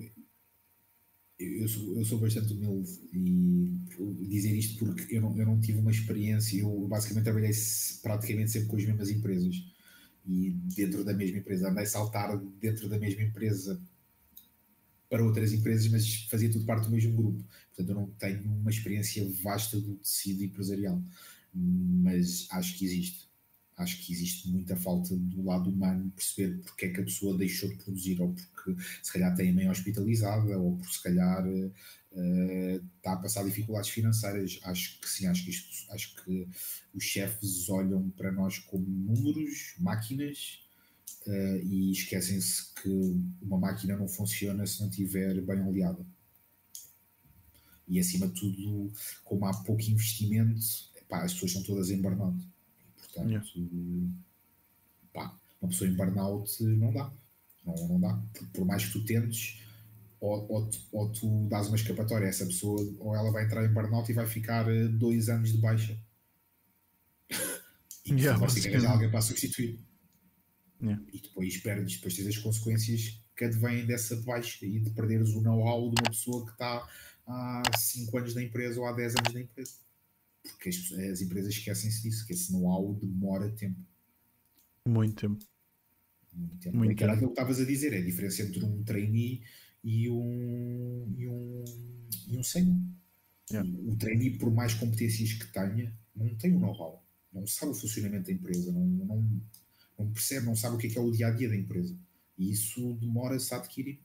eu, 1.39 1.69
sou, 1.69 1.99
eu 1.99 2.05
sou 2.05 2.19
bastante 2.19 2.53
humilde 2.53 2.91
e 3.13 4.27
dizer 4.29 4.55
isto 4.57 4.79
porque 4.79 5.17
eu 5.17 5.21
não, 5.21 5.37
eu 5.39 5.47
não 5.47 5.61
tive 5.61 5.79
uma 5.79 5.91
experiência. 5.91 6.59
Eu 6.61 6.87
basicamente 6.89 7.25
trabalhei 7.25 7.53
praticamente 8.03 8.51
sempre 8.51 8.69
com 8.69 8.77
as 8.77 8.85
mesmas 8.85 9.11
empresas 9.11 9.65
e 10.27 10.51
dentro 10.75 11.05
da 11.05 11.15
mesma 11.15 11.39
empresa. 11.39 11.71
Andei 11.71 11.85
a 11.85 11.87
saltar 11.87 12.39
dentro 12.61 12.89
da 12.89 12.99
mesma 12.99 13.23
empresa 13.23 13.81
para 15.09 15.25
outras 15.25 15.53
empresas, 15.53 15.89
mas 15.89 16.27
fazia 16.31 16.51
tudo 16.51 16.67
parte 16.67 16.85
do 16.85 16.91
mesmo 16.91 17.17
grupo. 17.17 17.43
Portanto, 17.69 17.89
eu 17.89 17.95
não 17.95 18.11
tenho 18.19 18.43
uma 18.43 18.71
experiência 18.71 19.27
vasta 19.43 19.81
do 19.81 19.95
tecido 19.97 20.45
empresarial 20.45 21.03
mas 21.53 22.47
acho 22.51 22.77
que 22.77 22.85
existe. 22.85 23.28
Acho 23.79 23.97
que 24.01 24.13
existe 24.13 24.49
muita 24.49 24.77
falta 24.77 25.15
do 25.15 25.45
lado 25.45 25.71
humano 25.71 26.13
perceber 26.17 26.61
porque 26.63 26.87
é 26.87 26.89
que 26.89 27.01
a 27.01 27.05
pessoa 27.05 27.39
deixou 27.39 27.69
de 27.69 27.77
produzir, 27.77 28.21
ou 28.21 28.35
porque 28.35 28.75
se 29.01 29.13
calhar 29.13 29.35
tem 29.37 29.51
a 29.51 29.53
mãe 29.55 29.71
hospitalizada, 29.71 30.59
ou 30.59 30.77
porque 30.77 30.93
se 30.93 31.03
calhar 31.03 31.47
uh, 31.47 32.85
está 32.97 33.13
a 33.13 33.17
passar 33.17 33.45
dificuldades 33.45 33.91
financeiras. 33.91 34.59
Acho 34.65 35.01
que 35.01 35.09
sim, 35.09 35.29
acho 35.29 35.45
que, 35.45 35.51
isto, 35.51 35.93
acho 35.93 36.17
que 36.17 36.49
os 36.93 37.05
chefes 37.05 37.69
olham 37.69 38.11
para 38.11 38.33
nós 38.33 38.59
como 38.59 38.85
números, 38.85 39.75
máquinas, 39.79 40.59
uh, 41.29 41.59
e 41.63 41.93
esquecem-se 41.93 42.75
que 42.75 42.91
uma 43.41 43.59
máquina 43.59 43.97
não 43.97 44.09
funciona 44.09 44.67
se 44.67 44.81
não 44.81 44.89
estiver 44.89 45.41
bem 45.41 45.63
oleada. 45.63 46.05
E 47.87 48.01
acima 48.01 48.27
de 48.27 48.35
tudo, 48.35 48.93
como 49.25 49.47
há 49.47 49.55
pouco 49.63 49.83
investimento, 49.83 50.61
as 51.11 51.33
pessoas 51.33 51.53
são 51.53 51.63
todas 51.63 51.91
em 51.91 52.03
burnout. 52.03 52.37
Portanto, 53.23 53.31
yeah. 53.31 54.13
pá, 55.13 55.39
uma 55.61 55.69
pessoa 55.69 55.91
em 55.91 55.95
burnout 55.95 56.63
não 56.63 56.93
dá. 56.93 57.13
Não, 57.65 57.89
não 57.89 58.01
dá. 58.01 58.23
Por, 58.33 58.49
por 58.49 58.65
mais 58.65 58.85
que 58.85 58.93
tu 58.93 59.05
tentes, 59.05 59.63
ou, 60.21 60.47
ou, 60.51 60.71
ou, 60.93 61.13
tu 61.13 61.49
dás 61.49 61.69
uma 61.69 61.77
escapatória 61.77 62.27
a 62.27 62.31
essa 62.31 62.47
pessoa, 62.47 62.81
ou 62.99 63.15
ela 63.15 63.31
vai 63.31 63.45
entrar 63.45 63.65
em 63.65 63.73
burnout 63.73 64.11
e 64.11 64.15
vai 64.15 64.27
ficar 64.27 64.69
eh, 64.69 64.89
dois 64.89 65.29
anos 65.29 65.53
de 65.53 65.59
baixa. 65.59 65.99
e 68.07 68.13
yeah, 68.15 68.39
vai 68.39 68.53
ter 68.53 68.61
que 68.61 68.69
arranjar 68.69 68.93
alguém 68.93 69.11
para 69.11 69.21
substituir. 69.21 69.79
Yeah. 70.81 71.03
E 71.13 71.21
depois 71.21 71.57
perdes, 71.59 71.97
depois 71.97 72.15
tens 72.15 72.29
as 72.29 72.39
consequências 72.39 73.21
que 73.37 73.45
advêm 73.45 73.87
dessa 73.87 74.17
baixa 74.23 74.65
e 74.65 74.81
de 74.81 74.91
perderes 74.91 75.31
o 75.31 75.41
know-how 75.41 75.91
de 75.91 76.01
uma 76.01 76.11
pessoa 76.11 76.45
que 76.45 76.53
está 76.53 76.89
há 77.27 77.63
5 77.77 78.19
anos 78.19 78.35
na 78.35 78.43
empresa 78.43 78.81
ou 78.81 78.87
há 78.87 78.93
10 78.93 79.17
anos 79.17 79.35
na 79.35 79.41
empresa 79.41 79.88
porque 80.53 80.69
as, 80.69 80.93
as 80.93 81.21
empresas 81.21 81.55
esquecem-se 81.55 82.03
disso, 82.03 82.27
que 82.27 82.33
esse 82.33 82.53
know-how 82.53 82.95
demora 82.95 83.51
tempo. 83.51 83.79
Muito 84.87 85.15
tempo. 85.15 85.45
Muito 86.33 86.59
tempo. 86.59 86.77
Muito 86.77 86.97
tempo. 86.97 87.13
aquilo 87.13 87.29
que 87.29 87.33
estavas 87.33 87.61
a 87.61 87.65
dizer, 87.65 87.93
é 87.93 87.99
a 87.99 88.05
diferença 88.05 88.43
entre 88.43 88.65
um 88.65 88.83
trainee 88.83 89.43
e 89.83 90.09
um, 90.11 91.15
e 91.17 91.29
um, 91.29 91.65
e 92.29 92.39
um 92.39 92.43
sênior. 92.43 92.77
Yeah. 93.51 93.69
O 93.87 93.97
trainee, 93.97 94.39
por 94.39 94.51
mais 94.53 94.75
competências 94.75 95.33
que 95.33 95.47
tenha, 95.53 95.97
não 96.15 96.35
tem 96.37 96.55
o 96.55 96.59
know-how, 96.59 97.03
não 97.33 97.47
sabe 97.47 97.73
o 97.73 97.75
funcionamento 97.75 98.27
da 98.27 98.33
empresa, 98.33 98.73
não, 98.73 98.87
não, 98.87 99.43
não 99.99 100.11
percebe, 100.11 100.47
não 100.47 100.57
sabe 100.57 100.77
o 100.77 100.79
que 100.79 100.87
é, 100.87 100.91
que 100.91 100.99
é 100.99 101.01
o 101.01 101.11
dia 101.11 101.29
a 101.29 101.31
dia 101.31 101.49
da 101.49 101.57
empresa. 101.57 101.97
E 102.37 102.51
isso 102.53 102.95
demora-se 102.95 103.53
a 103.55 103.59
adquirir. 103.59 103.99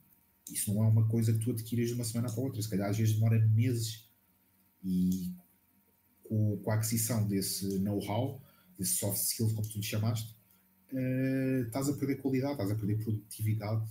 Isso 0.50 0.72
não 0.72 0.84
é 0.84 0.88
uma 0.88 1.06
coisa 1.08 1.32
que 1.32 1.38
tu 1.38 1.50
adquiras 1.50 1.88
de 1.88 1.94
uma 1.94 2.04
semana 2.04 2.30
para 2.30 2.42
outra, 2.42 2.60
se 2.60 2.68
calhar 2.68 2.90
às 2.90 2.98
vezes 2.98 3.14
demora 3.14 3.38
meses. 3.48 4.08
E 4.82 5.32
com, 6.34 6.58
com 6.58 6.70
a 6.70 6.74
aquisição 6.74 7.26
desse 7.28 7.78
know-how, 7.78 8.42
desse 8.76 8.96
soft 8.96 9.18
skills, 9.18 9.52
como 9.52 9.68
tu 9.68 9.78
lhe 9.78 9.84
chamaste, 9.84 10.36
uh, 10.92 11.62
estás 11.66 11.88
a 11.88 11.94
perder 11.94 12.16
qualidade, 12.16 12.54
estás 12.54 12.70
a 12.72 12.74
perder 12.74 12.98
produtividade. 12.98 13.88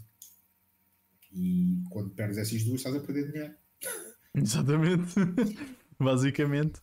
E 1.32 1.82
quando 1.90 2.10
perdes 2.12 2.38
essas 2.38 2.64
duas, 2.64 2.82
estás 2.82 2.96
a 2.96 3.00
perder 3.00 3.32
dinheiro. 3.32 3.56
Exatamente. 4.36 5.14
Basicamente. 5.98 6.82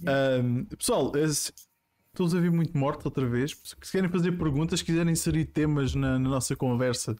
Yeah. 0.00 0.46
Um, 0.46 0.64
pessoal, 0.64 1.12
estou 1.16 2.26
a 2.26 2.40
vir 2.40 2.52
muito 2.52 2.76
morto 2.78 3.04
outra 3.06 3.28
vez. 3.28 3.60
Se 3.64 3.92
querem 3.92 4.08
fazer 4.08 4.32
perguntas, 4.38 4.78
se 4.78 4.84
quiserem 4.84 5.12
inserir 5.12 5.46
temas 5.46 5.94
na, 5.94 6.18
na 6.18 6.28
nossa 6.28 6.54
conversa, 6.54 7.16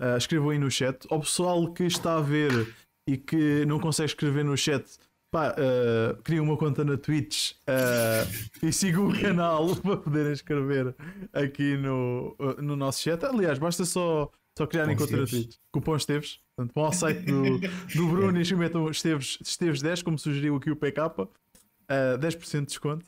uh, 0.00 0.16
escrevam 0.16 0.50
aí 0.50 0.58
no 0.58 0.70
chat. 0.70 1.06
Ao 1.10 1.20
pessoal 1.20 1.72
que 1.72 1.84
está 1.84 2.16
a 2.16 2.22
ver 2.22 2.74
e 3.06 3.18
que 3.18 3.66
não 3.66 3.80
consegue 3.80 4.10
escrever 4.10 4.44
no 4.44 4.56
chat, 4.56 4.86
Pá, 5.32 5.52
uh, 5.52 6.22
cria 6.22 6.42
uma 6.42 6.58
conta 6.58 6.84
na 6.84 6.98
Twitch 6.98 7.52
uh, 7.62 8.66
e 8.66 8.70
siga 8.70 9.00
o 9.00 9.18
canal 9.18 9.74
para 9.80 9.96
poderem 9.96 10.30
escrever 10.30 10.94
aqui 11.32 11.74
no, 11.78 12.36
uh, 12.38 12.60
no 12.60 12.76
nosso 12.76 13.00
chat. 13.00 13.24
Aliás, 13.24 13.58
basta 13.58 13.86
só, 13.86 14.30
só 14.58 14.66
criarem 14.66 14.94
conta 14.94 15.16
na 15.16 15.26
Twitch. 15.26 15.56
Cupom 15.72 15.96
Esteves. 15.96 16.38
Portanto, 16.54 16.74
vão 16.74 16.84
ao 16.84 16.92
site 16.92 17.22
do, 17.22 17.58
do 17.94 18.08
Bruno 18.08 18.42
e 18.42 18.54
metam 18.54 18.90
Esteves, 18.90 19.38
Esteves 19.40 19.80
10, 19.80 20.02
como 20.02 20.18
sugeriu 20.18 20.54
aqui 20.56 20.70
o 20.70 20.76
PK. 20.76 21.06
Uh, 21.22 22.18
10% 22.20 22.60
de 22.60 22.66
desconto. 22.66 23.06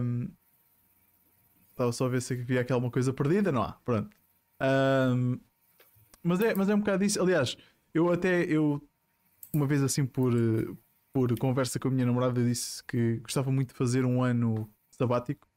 Um, 0.00 0.28
estava 1.70 1.92
só 1.92 2.06
a 2.06 2.08
ver 2.08 2.22
se 2.22 2.32
havia 2.32 2.62
aqui 2.62 2.72
alguma 2.72 2.90
coisa 2.90 3.12
perdida. 3.12 3.52
Não 3.52 3.62
há. 3.62 3.72
Pronto. 3.84 4.08
Um, 4.58 5.38
mas, 6.22 6.40
é, 6.40 6.54
mas 6.54 6.70
é 6.70 6.74
um 6.74 6.78
bocado 6.78 7.04
isso. 7.04 7.20
Aliás, 7.20 7.58
eu 7.92 8.10
até 8.10 8.44
eu 8.44 8.82
uma 9.52 9.66
vez 9.66 9.82
assim 9.82 10.04
por, 10.04 10.32
por 11.14 11.38
conversa 11.38 11.78
com 11.78 11.86
a 11.86 11.90
minha 11.92 12.04
namorada, 12.04 12.44
disse 12.44 12.82
que 12.82 13.18
gostava 13.18 13.52
muito 13.52 13.68
de 13.68 13.74
fazer 13.76 14.04
um 14.04 14.20
ano 14.20 14.68
sabático. 14.90 15.48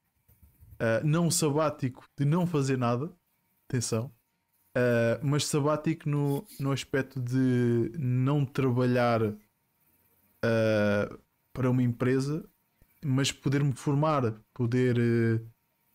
Uh, 0.75 1.03
não 1.03 1.31
sabático 1.31 2.07
de 2.15 2.23
não 2.23 2.45
fazer 2.45 2.77
nada, 2.77 3.11
atenção, 3.67 4.11
uh, 4.77 5.19
mas 5.23 5.47
sabático 5.47 6.07
no, 6.07 6.45
no 6.59 6.71
aspecto 6.71 7.19
de 7.19 7.91
não 7.97 8.45
trabalhar 8.45 9.23
uh, 9.23 9.35
para 11.51 11.71
uma 11.71 11.81
empresa, 11.81 12.47
mas 13.03 13.31
poder-me 13.31 13.73
formar, 13.73 14.35
poder 14.53 15.41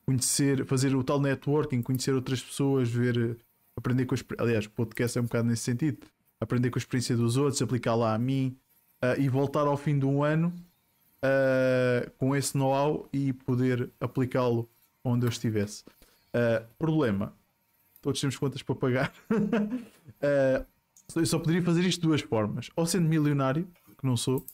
conhecer, 0.04 0.66
fazer 0.66 0.96
o 0.96 1.04
tal 1.04 1.20
networking, 1.20 1.82
conhecer 1.82 2.12
outras 2.12 2.42
pessoas, 2.42 2.90
ver, 2.90 3.38
aprender 3.76 4.06
com 4.06 4.16
as. 4.16 4.24
Aliás, 4.38 4.66
o 4.66 4.70
podcast 4.70 5.16
é 5.16 5.20
um 5.20 5.24
bocado 5.24 5.46
nesse 5.46 5.62
sentido. 5.62 6.04
Aprender 6.40 6.70
com 6.70 6.78
a 6.78 6.80
experiência 6.80 7.16
dos 7.16 7.36
outros, 7.36 7.62
aplicá-la 7.62 8.12
a 8.12 8.18
mim, 8.18 8.58
uh, 9.02 9.20
e 9.20 9.28
voltar 9.28 9.66
ao 9.66 9.76
fim 9.76 9.98
de 9.98 10.06
um 10.06 10.22
ano 10.22 10.52
uh, 11.22 12.10
com 12.18 12.34
esse 12.34 12.56
know-how 12.56 13.08
e 13.12 13.32
poder 13.32 13.90
aplicá-lo 14.00 14.68
onde 15.04 15.26
eu 15.26 15.30
estivesse. 15.30 15.84
Uh, 16.28 16.64
problema: 16.78 17.34
todos 18.00 18.20
temos 18.20 18.36
contas 18.36 18.62
para 18.62 18.74
pagar. 18.74 19.12
eu 21.16 21.26
só 21.26 21.38
poderia 21.38 21.62
fazer 21.62 21.84
isto 21.84 22.00
de 22.00 22.06
duas 22.06 22.20
formas: 22.20 22.70
ou 22.76 22.86
sendo 22.86 23.08
milionário, 23.08 23.68
que 23.98 24.06
não 24.06 24.16
sou 24.16 24.44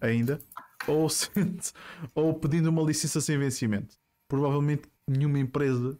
ainda, 0.00 0.40
ou, 0.86 1.08
sendo, 1.10 1.60
ou 2.14 2.34
pedindo 2.34 2.68
uma 2.70 2.82
licença 2.82 3.20
sem 3.20 3.38
vencimento. 3.38 3.96
Provavelmente 4.26 4.84
nenhuma 5.06 5.38
empresa 5.38 5.98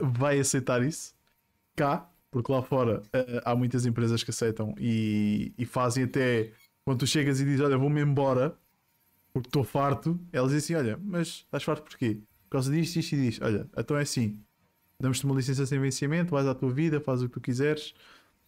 vai 0.00 0.38
aceitar 0.38 0.82
isso 0.82 1.14
cá 1.74 2.09
porque 2.30 2.52
lá 2.52 2.62
fora 2.62 3.02
uh, 3.06 3.40
há 3.44 3.54
muitas 3.56 3.86
empresas 3.86 4.22
que 4.22 4.30
aceitam 4.30 4.74
e, 4.78 5.52
e, 5.58 5.64
fazem 5.66 6.04
até 6.04 6.52
quando 6.84 7.00
tu 7.00 7.06
chegas 7.06 7.40
e 7.40 7.44
dizes: 7.44 7.60
Olha, 7.60 7.76
vou-me 7.76 8.00
embora 8.00 8.56
porque 9.32 9.48
estou 9.48 9.64
farto. 9.64 10.18
Elas 10.32 10.52
dizem 10.52 10.76
assim: 10.76 10.86
Olha, 10.86 11.00
mas 11.02 11.28
estás 11.28 11.62
farto 11.62 11.82
porquê? 11.82 12.20
Por 12.44 12.50
causa 12.50 12.70
disto, 12.70 12.96
isto 12.96 13.14
e 13.14 13.26
disto. 13.26 13.44
Olha, 13.44 13.68
então 13.76 13.96
é 13.96 14.02
assim: 14.02 14.40
damos-te 15.00 15.24
uma 15.24 15.34
licença 15.34 15.66
sem 15.66 15.80
vencimento, 15.80 16.30
vais 16.30 16.46
à 16.46 16.54
tua 16.54 16.70
vida, 16.70 17.00
fazes 17.00 17.24
o 17.24 17.28
que 17.28 17.34
tu 17.34 17.40
quiseres 17.40 17.94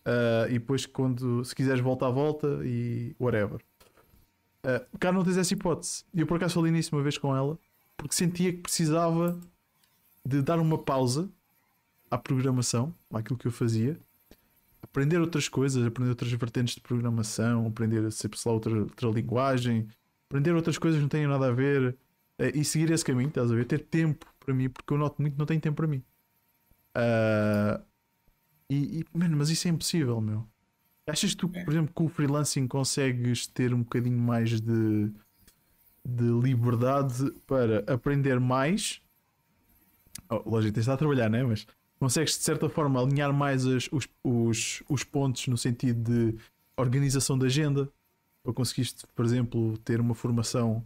uh, 0.06 0.48
e 0.48 0.54
depois, 0.54 0.86
quando 0.86 1.44
se 1.44 1.54
quiseres, 1.54 1.80
volta 1.80 2.06
à 2.06 2.10
volta 2.10 2.60
e 2.64 3.16
whatever. 3.18 3.60
Uh, 4.64 4.98
cá 4.98 5.10
não 5.10 5.24
tens 5.24 5.36
essa 5.36 5.52
hipótese. 5.52 6.04
E 6.14 6.20
eu 6.20 6.26
por 6.26 6.36
acaso 6.36 6.54
falei 6.54 6.70
nisso 6.70 6.94
uma 6.94 7.02
vez 7.02 7.18
com 7.18 7.34
ela 7.34 7.58
porque 7.96 8.14
sentia 8.14 8.52
que 8.52 8.58
precisava 8.58 9.38
de 10.26 10.42
dar 10.42 10.58
uma 10.58 10.78
pausa 10.78 11.28
à 12.12 12.18
programação, 12.18 12.94
àquilo 13.10 13.38
que 13.38 13.46
eu 13.46 13.50
fazia, 13.50 13.98
aprender 14.82 15.18
outras 15.18 15.48
coisas, 15.48 15.82
aprender 15.82 16.10
outras 16.10 16.30
vertentes 16.30 16.74
de 16.74 16.80
programação, 16.82 17.66
aprender 17.66 18.04
a 18.04 18.10
ser 18.10 18.30
lá 18.44 18.52
outra, 18.52 18.80
outra 18.80 19.08
linguagem, 19.08 19.88
aprender 20.28 20.54
outras 20.54 20.76
coisas 20.76 20.98
que 20.98 21.02
não 21.02 21.08
têm 21.08 21.26
nada 21.26 21.46
a 21.48 21.52
ver 21.52 21.96
uh, 22.38 22.44
e 22.54 22.62
seguir 22.66 22.90
esse 22.90 23.02
caminho, 23.02 23.28
estás 23.28 23.50
a 23.50 23.54
ver? 23.54 23.64
Ter 23.64 23.78
tempo 23.78 24.26
para 24.38 24.52
mim, 24.52 24.68
porque 24.68 24.92
eu 24.92 24.98
noto 24.98 25.22
muito 25.22 25.32
que 25.32 25.38
não 25.38 25.46
tenho 25.46 25.60
tempo 25.60 25.76
para 25.76 25.86
mim. 25.86 26.04
Uh, 26.94 27.82
e, 28.68 29.00
e 29.00 29.18
mano, 29.18 29.38
mas 29.38 29.48
isso 29.48 29.66
é 29.66 29.70
impossível, 29.70 30.20
meu. 30.20 30.46
Achas 31.06 31.30
que 31.30 31.38
tu, 31.38 31.48
por 31.48 31.72
exemplo, 31.72 31.94
com 31.94 32.04
o 32.04 32.08
freelancing 32.10 32.68
consegues 32.68 33.46
ter 33.46 33.72
um 33.72 33.82
bocadinho 33.82 34.18
mais 34.18 34.60
de, 34.60 35.10
de 36.06 36.24
liberdade 36.42 37.32
para 37.46 37.78
aprender 37.90 38.38
mais? 38.38 39.00
Oh, 40.28 40.42
lógico, 40.48 40.74
tens 40.74 40.74
de 40.74 40.80
estar 40.80 40.94
a 40.94 40.96
trabalhar, 40.98 41.30
né? 41.30 41.42
Mas 41.42 41.66
consegues 42.02 42.36
de 42.36 42.42
certa 42.42 42.68
forma 42.68 43.00
alinhar 43.00 43.32
mais 43.32 43.64
as, 43.64 43.88
os, 43.92 44.08
os, 44.24 44.82
os 44.88 45.04
pontos 45.04 45.46
no 45.46 45.56
sentido 45.56 46.02
de 46.02 46.36
organização 46.76 47.38
da 47.38 47.46
agenda 47.46 47.88
para 48.42 48.52
conseguiste, 48.52 49.06
por 49.14 49.24
exemplo, 49.24 49.78
ter 49.78 50.00
uma 50.00 50.12
formação 50.12 50.84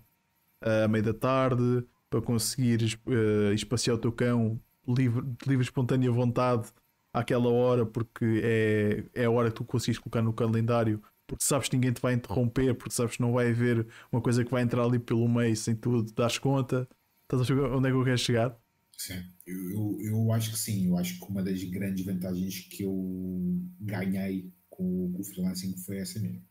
à 0.61 0.87
meia 0.87 1.05
da 1.05 1.15
tarde, 1.15 1.83
para 2.11 2.21
conseguires 2.21 2.99
uh, 3.07 3.55
espaciar 3.55 3.97
o 3.97 3.99
teu 3.99 4.13
cão 4.13 4.61
livre, 4.87 5.23
de 5.23 5.49
livre 5.49 5.65
espontânea 5.65 6.11
vontade 6.11 6.69
àquela 7.15 7.49
hora, 7.49 7.87
porque 7.87 8.43
é, 8.45 9.23
é 9.23 9.25
a 9.25 9.31
hora 9.31 9.49
que 9.49 9.57
tu 9.57 9.65
consegues 9.65 9.99
colocar 9.99 10.21
no 10.21 10.35
calendário, 10.35 11.03
porque 11.27 11.43
sabes 11.43 11.71
que 11.71 11.77
ninguém 11.77 11.95
te 11.95 12.03
vai 12.03 12.13
interromper, 12.13 12.75
porque 12.75 12.93
sabes 12.95 13.17
que 13.17 13.23
não 13.23 13.33
vai 13.33 13.49
haver 13.53 13.87
uma 14.13 14.21
coisa 14.21 14.45
que 14.45 14.51
vai 14.51 14.61
entrar 14.61 14.85
ali 14.85 14.99
pelo 14.99 15.27
meio 15.27 15.57
sem 15.57 15.75
tu 15.75 16.03
dares 16.13 16.39
conta. 16.39 16.87
Estás 17.23 17.41
a 17.41 17.45
chegar 17.47 17.73
onde 17.73 17.89
é 17.89 17.91
que 17.91 17.97
eu 17.97 18.05
quero 18.05 18.19
chegar? 18.19 18.66
Sim, 18.97 19.23
eu, 19.47 19.71
eu, 19.71 20.01
eu, 20.01 20.33
acho 20.33 20.51
que 20.53 20.59
sim. 20.59 20.87
Eu 20.87 20.97
acho 20.99 21.19
que 21.19 21.25
uma 21.31 21.43
das 21.43 21.63
grandes 21.65 22.05
vantagens 22.05 22.61
que 22.61 22.83
eu 22.83 23.61
ganhei 23.81 24.51
com, 24.71 25.13
com 25.13 25.21
o 25.21 25.25
freelancing 25.25 25.77
foi 25.79 25.99
essa 25.99 26.19
mesmo. 26.19 26.43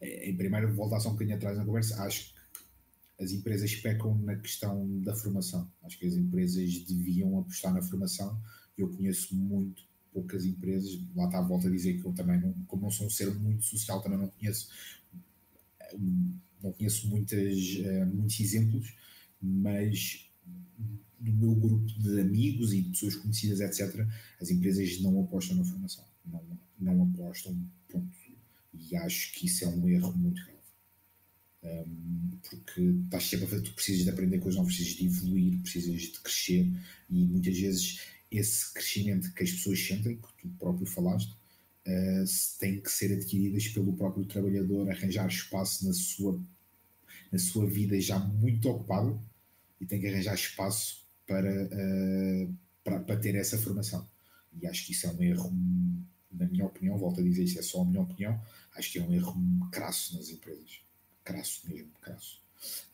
É, 0.00 0.28
em 0.28 0.36
primeiro, 0.36 0.74
voltar 0.74 1.00
só 1.00 1.08
um 1.08 1.12
bocadinho 1.12 1.36
atrás 1.36 1.56
na 1.56 1.64
conversa, 1.64 2.02
acho 2.02 2.32
que 2.32 3.24
as 3.24 3.32
empresas 3.32 3.74
pecam 3.76 4.16
na 4.18 4.36
questão 4.36 5.00
da 5.02 5.14
formação. 5.14 5.70
Acho 5.82 5.98
que 5.98 6.06
as 6.06 6.14
empresas 6.14 6.80
deviam 6.80 7.38
apostar 7.38 7.72
na 7.74 7.82
formação. 7.82 8.40
Eu 8.76 8.90
conheço 8.90 9.34
muito 9.36 9.84
poucas 10.12 10.46
empresas, 10.46 10.98
lá 11.14 11.26
está 11.26 11.38
a 11.38 11.42
volta 11.42 11.68
a 11.68 11.70
dizer 11.70 12.00
que 12.00 12.06
eu 12.06 12.12
também, 12.12 12.40
não, 12.40 12.52
como 12.66 12.82
não 12.84 12.90
sou 12.90 13.06
um 13.06 13.10
ser 13.10 13.34
muito 13.34 13.64
social, 13.64 14.00
também 14.00 14.18
não 14.18 14.28
conheço, 14.28 14.70
não 16.62 16.72
conheço 16.72 17.08
muitas, 17.08 17.78
eh, 17.84 18.04
muitos 18.04 18.40
exemplos, 18.40 18.94
mas 19.40 20.25
do 21.18 21.32
meu 21.32 21.54
grupo 21.54 21.86
de 21.98 22.20
amigos 22.20 22.72
e 22.72 22.82
de 22.82 22.90
pessoas 22.90 23.16
conhecidas, 23.16 23.60
etc., 23.60 24.06
as 24.40 24.50
empresas 24.50 25.00
não 25.00 25.22
apostam 25.22 25.56
na 25.56 25.64
formação. 25.64 26.04
Não, 26.24 26.42
não 26.78 27.02
apostam, 27.04 27.58
ponto. 27.88 28.16
E 28.74 28.94
acho 28.96 29.32
que 29.32 29.46
isso 29.46 29.64
é 29.64 29.68
um 29.68 29.88
erro 29.88 30.12
muito 30.12 30.44
grave. 30.44 30.56
Um, 31.62 32.38
porque 32.48 32.80
estás 32.80 33.24
sempre 33.24 33.46
a 33.46 33.48
fazer, 33.48 33.62
tu 33.62 33.72
precisas 33.72 34.04
de 34.04 34.10
aprender 34.10 34.38
coisas 34.38 34.58
novas, 34.58 34.76
precisas 34.76 34.98
de 34.98 35.06
evoluir, 35.06 35.60
precisas 35.62 36.02
de 36.02 36.20
crescer 36.20 36.72
e 37.10 37.24
muitas 37.24 37.58
vezes 37.58 38.00
esse 38.30 38.72
crescimento 38.72 39.32
que 39.32 39.42
as 39.42 39.50
pessoas 39.50 39.80
sentem, 39.80 40.16
que 40.16 40.28
tu 40.42 40.48
próprio 40.58 40.86
falaste, 40.86 41.32
uh, 41.86 42.58
tem 42.60 42.80
que 42.80 42.90
ser 42.90 43.12
adquiridas 43.12 43.66
pelo 43.68 43.92
próprio 43.94 44.24
trabalhador, 44.26 44.88
arranjar 44.90 45.26
espaço 45.26 45.86
na 45.86 45.92
sua, 45.92 46.40
na 47.32 47.38
sua 47.38 47.66
vida 47.66 47.98
já 48.00 48.18
muito 48.18 48.68
ocupado 48.68 49.20
e 49.80 49.86
tem 49.86 50.00
que 50.00 50.06
arranjar 50.06 50.34
espaço 50.34 51.05
para, 51.26 51.64
uh, 51.64 52.54
para, 52.84 53.00
para 53.00 53.16
ter 53.16 53.34
essa 53.34 53.58
formação. 53.58 54.06
E 54.60 54.66
acho 54.66 54.86
que 54.86 54.92
isso 54.92 55.06
é 55.06 55.10
um 55.10 55.22
erro 55.22 55.52
na 56.36 56.46
minha 56.46 56.66
opinião, 56.66 56.98
volto 56.98 57.20
a 57.20 57.22
dizer 57.22 57.44
isto, 57.44 57.58
é 57.58 57.62
só 57.62 57.80
a 57.80 57.84
minha 57.84 58.00
opinião, 58.00 58.40
acho 58.76 58.92
que 58.92 58.98
é 58.98 59.02
um 59.02 59.12
erro 59.12 59.34
crasso 59.72 60.16
nas 60.16 60.28
empresas. 60.28 60.80
Crasso 61.24 61.68
mesmo, 61.68 61.90
crasso. 62.00 62.40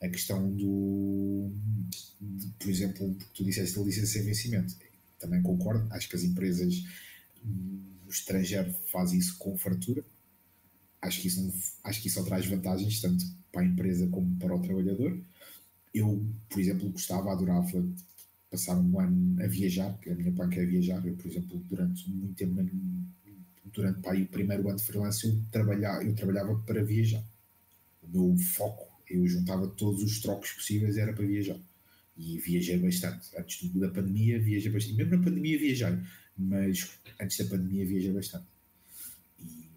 A 0.00 0.08
questão 0.08 0.50
do, 0.54 1.50
de, 2.20 2.46
por 2.58 2.68
exemplo, 2.68 3.16
tu 3.34 3.44
disseste 3.44 3.76
da 3.76 3.84
licença 3.84 4.06
sem 4.06 4.24
vencimento, 4.24 4.76
também 5.18 5.42
concordo, 5.42 5.86
acho 5.92 6.08
que 6.08 6.16
as 6.16 6.22
empresas 6.22 6.84
no 7.44 8.10
estrangeiro 8.10 8.72
fazem 8.90 9.18
isso 9.18 9.36
com 9.38 9.56
fartura. 9.56 10.04
Acho 11.00 11.20
que 11.20 11.28
isso, 11.28 11.52
acho 11.82 12.00
que 12.00 12.08
isso 12.08 12.18
só 12.18 12.24
traz 12.24 12.46
vantagens, 12.46 13.00
tanto 13.00 13.24
para 13.50 13.62
a 13.62 13.64
empresa 13.64 14.06
como 14.08 14.36
para 14.36 14.54
o 14.54 14.62
trabalhador. 14.62 15.18
Eu, 15.92 16.24
por 16.48 16.60
exemplo, 16.60 16.90
gostava, 16.90 17.32
adorava 17.32 17.84
passar 18.52 18.78
um 18.78 19.00
ano 19.00 19.42
a 19.42 19.46
viajar, 19.46 19.98
que 19.98 20.10
a 20.10 20.14
minha 20.14 20.30
banca 20.30 20.60
é 20.60 20.66
viajar. 20.66 21.04
Eu, 21.06 21.16
por 21.16 21.26
exemplo, 21.26 21.58
durante 21.70 22.08
muito 22.10 22.34
tempo 22.34 22.54
durante 23.72 24.00
pá, 24.00 24.14
o 24.14 24.26
primeiro 24.26 24.68
ano 24.68 24.76
de 24.76 24.84
freelance 24.84 25.26
eu 25.26 25.40
trabalhava, 25.50 26.04
eu 26.04 26.14
trabalhava 26.14 26.54
para 26.66 26.84
viajar. 26.84 27.24
O 28.02 28.08
meu 28.08 28.36
foco, 28.38 28.86
eu 29.08 29.26
juntava 29.26 29.66
todos 29.68 30.02
os 30.02 30.20
trocos 30.20 30.52
possíveis, 30.52 30.98
era 30.98 31.14
para 31.14 31.24
viajar. 31.24 31.58
E 32.14 32.38
viajei 32.38 32.78
bastante. 32.78 33.30
Antes 33.38 33.72
da 33.72 33.88
pandemia, 33.88 34.38
viajei 34.38 34.70
bastante. 34.70 34.96
Mesmo 34.96 35.16
na 35.16 35.24
pandemia, 35.24 35.58
viajei. 35.58 35.98
Mas 36.36 36.90
antes 37.18 37.38
da 37.38 37.44
pandemia, 37.46 37.86
viajei 37.86 38.12
bastante. 38.12 38.46
E, 39.40 39.70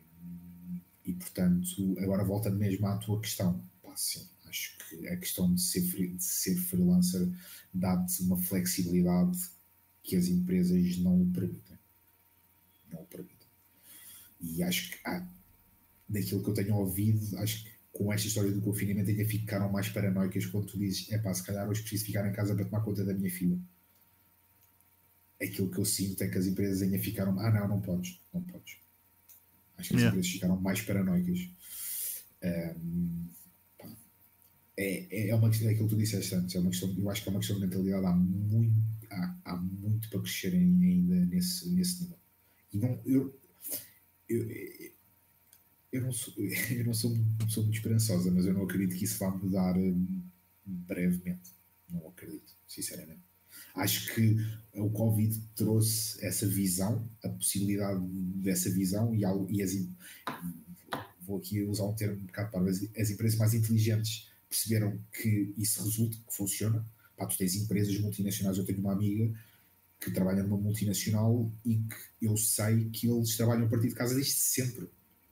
e 1.06 1.14
portanto, 1.14 1.96
agora 2.00 2.26
voltando 2.26 2.58
mesmo 2.58 2.86
à 2.88 2.98
tua 2.98 3.22
questão. 3.22 3.64
Pá, 3.82 3.96
sim, 3.96 4.28
acho 4.56 4.78
que 4.78 5.08
a 5.10 5.18
questão 5.18 5.54
de 5.54 5.62
ser, 5.62 5.82
de 5.82 6.24
ser 6.24 6.56
freelancer 6.56 7.30
dá-te 7.74 8.24
uma 8.24 8.38
flexibilidade 8.38 9.38
que 10.02 10.16
as 10.16 10.28
empresas 10.28 10.98
não 10.98 11.22
o 11.22 11.32
permitem. 11.32 11.78
Não 12.92 13.02
o 13.02 13.06
permitem. 13.06 13.48
E 14.40 14.64
acho 14.64 14.92
que 14.92 15.00
há, 15.06 15.28
daquilo 16.08 16.42
que 16.42 16.50
eu 16.50 16.54
tenho 16.54 16.76
ouvido, 16.76 17.38
acho 17.40 17.66
que 17.66 17.76
com 17.92 18.14
esta 18.14 18.28
história 18.28 18.52
do 18.52 18.62
confinamento 18.62 19.10
ainda 19.10 19.26
ficaram 19.26 19.72
mais 19.72 19.90
paranoicas 19.90 20.46
quando 20.46 20.68
tu 20.68 20.78
dizes, 20.78 21.12
é 21.12 21.18
pá, 21.18 21.34
se 21.34 21.44
calhar 21.44 21.68
hoje 21.68 21.82
preciso 21.82 22.06
ficar 22.06 22.28
em 22.28 22.34
casa 22.34 22.56
para 22.56 22.66
tomar 22.66 22.82
conta 22.82 23.04
da 23.04 23.14
minha 23.14 23.32
filha. 23.32 23.60
Aquilo 25.42 25.70
que 25.70 25.78
eu 25.78 25.86
sinto 25.86 26.22
é 26.24 26.30
que 26.30 26.38
as 26.38 26.46
empresas 26.46 26.82
ainda 26.82 27.00
ficaram, 27.00 27.38
ah 27.40 27.52
não, 27.52 27.68
não 27.68 27.82
podes, 27.82 28.22
não 28.34 28.42
podes. 28.42 28.78
Acho 29.78 29.90
que 29.90 29.96
as 29.96 30.02
yeah. 30.02 30.08
empresas 30.08 30.32
ficaram 30.32 30.60
mais 30.62 30.82
paranoicas. 30.82 31.50
Um, 32.44 33.30
é, 34.78 35.30
é 35.30 35.36
uma 35.36 35.50
questão, 35.50 35.70
é 35.70 35.72
aquilo 35.72 35.88
que 35.88 35.96
tu 35.96 36.00
disseste 36.00 36.36
antes, 36.36 36.56
é 36.56 36.60
uma 36.60 36.70
questão, 36.70 36.94
eu 36.98 37.10
acho 37.10 37.24
que 37.24 37.30
é 37.30 37.32
uma 37.32 37.40
questão 37.40 37.58
de 37.58 37.66
mentalidade, 37.66 38.06
há 38.06 38.12
muito, 38.12 38.76
há, 39.10 39.38
há 39.46 39.56
muito 39.56 40.10
para 40.10 40.20
crescer 40.20 40.54
ainda 40.54 41.26
nesse, 41.26 41.70
nesse 41.70 42.04
nível. 42.04 42.18
E 42.74 42.78
não, 42.78 43.02
eu, 43.06 43.40
eu, 44.28 44.50
eu, 45.92 46.02
não 46.02 46.12
sou, 46.12 46.34
eu 46.72 46.86
não 46.86 46.94
sou 46.94 47.12
muito 47.12 47.76
esperançosa, 47.76 48.30
mas 48.32 48.46
eu 48.46 48.54
não 48.54 48.64
acredito 48.64 48.98
que 48.98 49.06
isso 49.06 49.18
vá 49.20 49.32
mudar 49.32 49.78
hum, 49.78 50.22
brevemente. 50.66 51.54
Não 51.90 52.08
acredito, 52.08 52.54
sinceramente. 52.68 53.22
Acho 53.76 54.14
que 54.14 54.38
o 54.74 54.90
Covid 54.90 55.38
trouxe 55.56 56.24
essa 56.26 56.48
visão, 56.48 57.08
a 57.24 57.30
possibilidade 57.30 58.02
dessa 58.42 58.70
visão, 58.70 59.14
e, 59.14 59.22
e 59.22 59.62
as, 59.62 59.72
vou 61.22 61.38
aqui 61.38 61.64
usar 61.64 61.86
um 61.86 61.94
termo 61.94 62.22
um 62.22 62.26
bocado 62.26 62.52
para 62.52 62.70
as, 62.70 62.84
as 62.98 63.10
empresas 63.10 63.38
mais 63.38 63.54
inteligentes 63.54 64.30
perceberam 64.56 65.00
que 65.12 65.54
isso 65.58 65.84
resulta, 65.84 66.18
que 66.18 66.36
funciona. 66.36 66.86
Pá, 67.18 67.26
tu 67.26 67.38
tens 67.38 67.56
empresas 67.56 67.98
multinacionais, 68.00 68.58
eu 68.58 68.66
tenho 68.66 68.80
uma 68.80 68.94
amiga 68.94 69.34
que 70.00 70.12
trabalha 70.12 70.44
numa 70.44 70.58
multinacional 70.58 71.52
e 71.66 71.78
que 71.78 72.26
eu 72.26 72.38
sei 72.38 72.90
que 72.90 73.08
eles 73.08 73.36
trabalham 73.36 73.66
a 73.66 73.70
partir 73.70 73.90
de 73.90 73.96
casa 73.96 74.16
desde 74.16 74.34
sempre. 74.34 74.90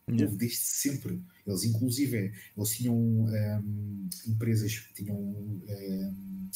Yeah. 0.10 0.36
Desde 0.36 0.58
sempre. 0.58 1.22
Eles, 1.46 1.64
inclusive, 1.64 2.34
eles 2.58 2.70
tinham 2.70 2.96
um, 2.96 4.10
empresas, 4.28 4.90
tinham 4.94 5.18
um, 5.18 6.50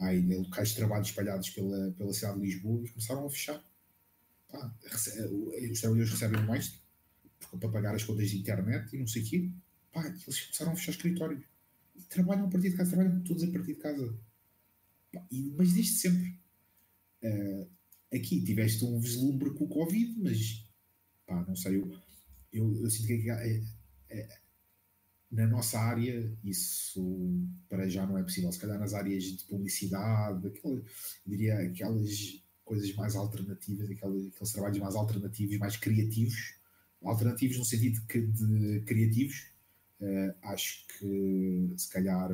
ai, 0.00 0.20
locais 0.20 0.70
de 0.70 0.76
trabalho 0.76 1.04
espalhados 1.04 1.50
pela, 1.50 1.92
pela 1.92 2.12
cidade 2.12 2.40
de 2.40 2.46
Lisboa 2.46 2.84
e 2.84 2.88
começaram 2.88 3.26
a 3.26 3.30
fechar. 3.30 3.64
Pá, 4.50 4.74
os 5.70 5.80
trabalhadores 5.80 6.10
recebem 6.10 6.56
extra 6.56 6.80
para 7.58 7.68
pagar 7.68 7.94
as 7.94 8.04
contas 8.04 8.30
de 8.30 8.38
internet 8.38 8.94
e 8.94 8.98
não 8.98 9.06
sei 9.06 9.22
o 9.22 9.24
quê. 9.26 9.50
Pá, 9.92 10.06
eles 10.06 10.40
começaram 10.40 10.72
a 10.72 10.76
fechar 10.76 10.92
escritórios. 10.92 11.44
E 11.98 12.02
trabalham 12.04 12.46
a 12.46 12.50
partir 12.50 12.70
de 12.70 12.76
casa, 12.76 12.90
trabalham 12.92 13.22
todos 13.24 13.42
a 13.42 13.50
partir 13.50 13.74
de 13.74 13.80
casa. 13.80 14.18
Mas 15.56 15.72
desde 15.72 15.92
sempre. 15.92 16.38
Uh, 17.22 17.68
aqui 18.14 18.42
tiveste 18.44 18.84
um 18.84 19.00
vislumbre 19.00 19.50
com 19.50 19.64
o 19.64 19.68
Covid, 19.68 20.20
mas 20.22 20.64
pá, 21.26 21.44
não 21.46 21.56
sei, 21.56 21.76
eu, 21.76 21.92
eu, 22.52 22.82
eu 22.82 22.90
sinto 22.90 23.06
que 23.06 23.30
é, 23.30 23.60
é, 24.10 24.38
na 25.30 25.46
nossa 25.46 25.78
área 25.78 26.32
isso 26.42 27.46
para 27.68 27.88
já 27.88 28.06
não 28.06 28.18
é 28.18 28.22
possível. 28.22 28.50
Se 28.50 28.58
calhar 28.58 28.78
nas 28.78 28.94
áreas 28.94 29.24
de 29.24 29.44
publicidade, 29.44 30.52
diria 31.26 31.58
aquelas 31.58 32.42
coisas 32.64 32.94
mais 32.94 33.14
alternativas, 33.14 33.90
aquelas, 33.90 34.26
aqueles 34.26 34.52
trabalhos 34.52 34.78
mais 34.78 34.94
alternativos, 34.94 35.58
mais 35.58 35.76
criativos, 35.76 36.54
alternativos 37.02 37.58
no 37.58 37.64
sentido 37.64 38.00
de, 38.06 38.26
de 38.26 38.80
criativos, 38.82 39.52
uh, 40.00 40.34
acho 40.42 40.86
que 40.98 41.72
se 41.76 41.90
calhar 41.90 42.32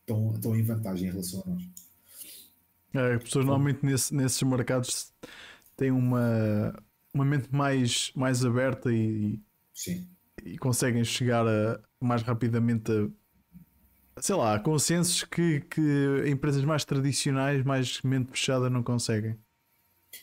estão, 0.00 0.32
estão 0.34 0.56
em 0.56 0.62
vantagem 0.62 1.08
em 1.08 1.10
relação 1.10 1.42
a 1.46 1.50
nós. 1.50 1.68
É, 2.94 3.14
as 3.14 3.22
pessoas 3.22 3.44
normalmente 3.44 3.84
nesse, 3.84 4.14
nesses 4.14 4.42
mercados 4.42 5.12
têm 5.76 5.90
uma, 5.90 6.74
uma 7.12 7.24
mente 7.24 7.54
mais, 7.54 8.10
mais 8.14 8.44
aberta 8.44 8.90
e, 8.92 9.40
Sim. 9.74 10.08
e 10.42 10.56
conseguem 10.56 11.04
chegar 11.04 11.46
a, 11.46 11.80
mais 12.00 12.22
rapidamente 12.22 12.90
a, 12.90 14.22
sei 14.22 14.34
lá, 14.34 14.54
a 14.54 14.60
consensos 14.60 15.24
que, 15.24 15.60
que 15.62 16.24
empresas 16.26 16.64
mais 16.64 16.84
tradicionais, 16.84 17.62
mais 17.64 18.00
mente 18.02 18.30
fechada, 18.30 18.70
não 18.70 18.82
conseguem. 18.82 19.38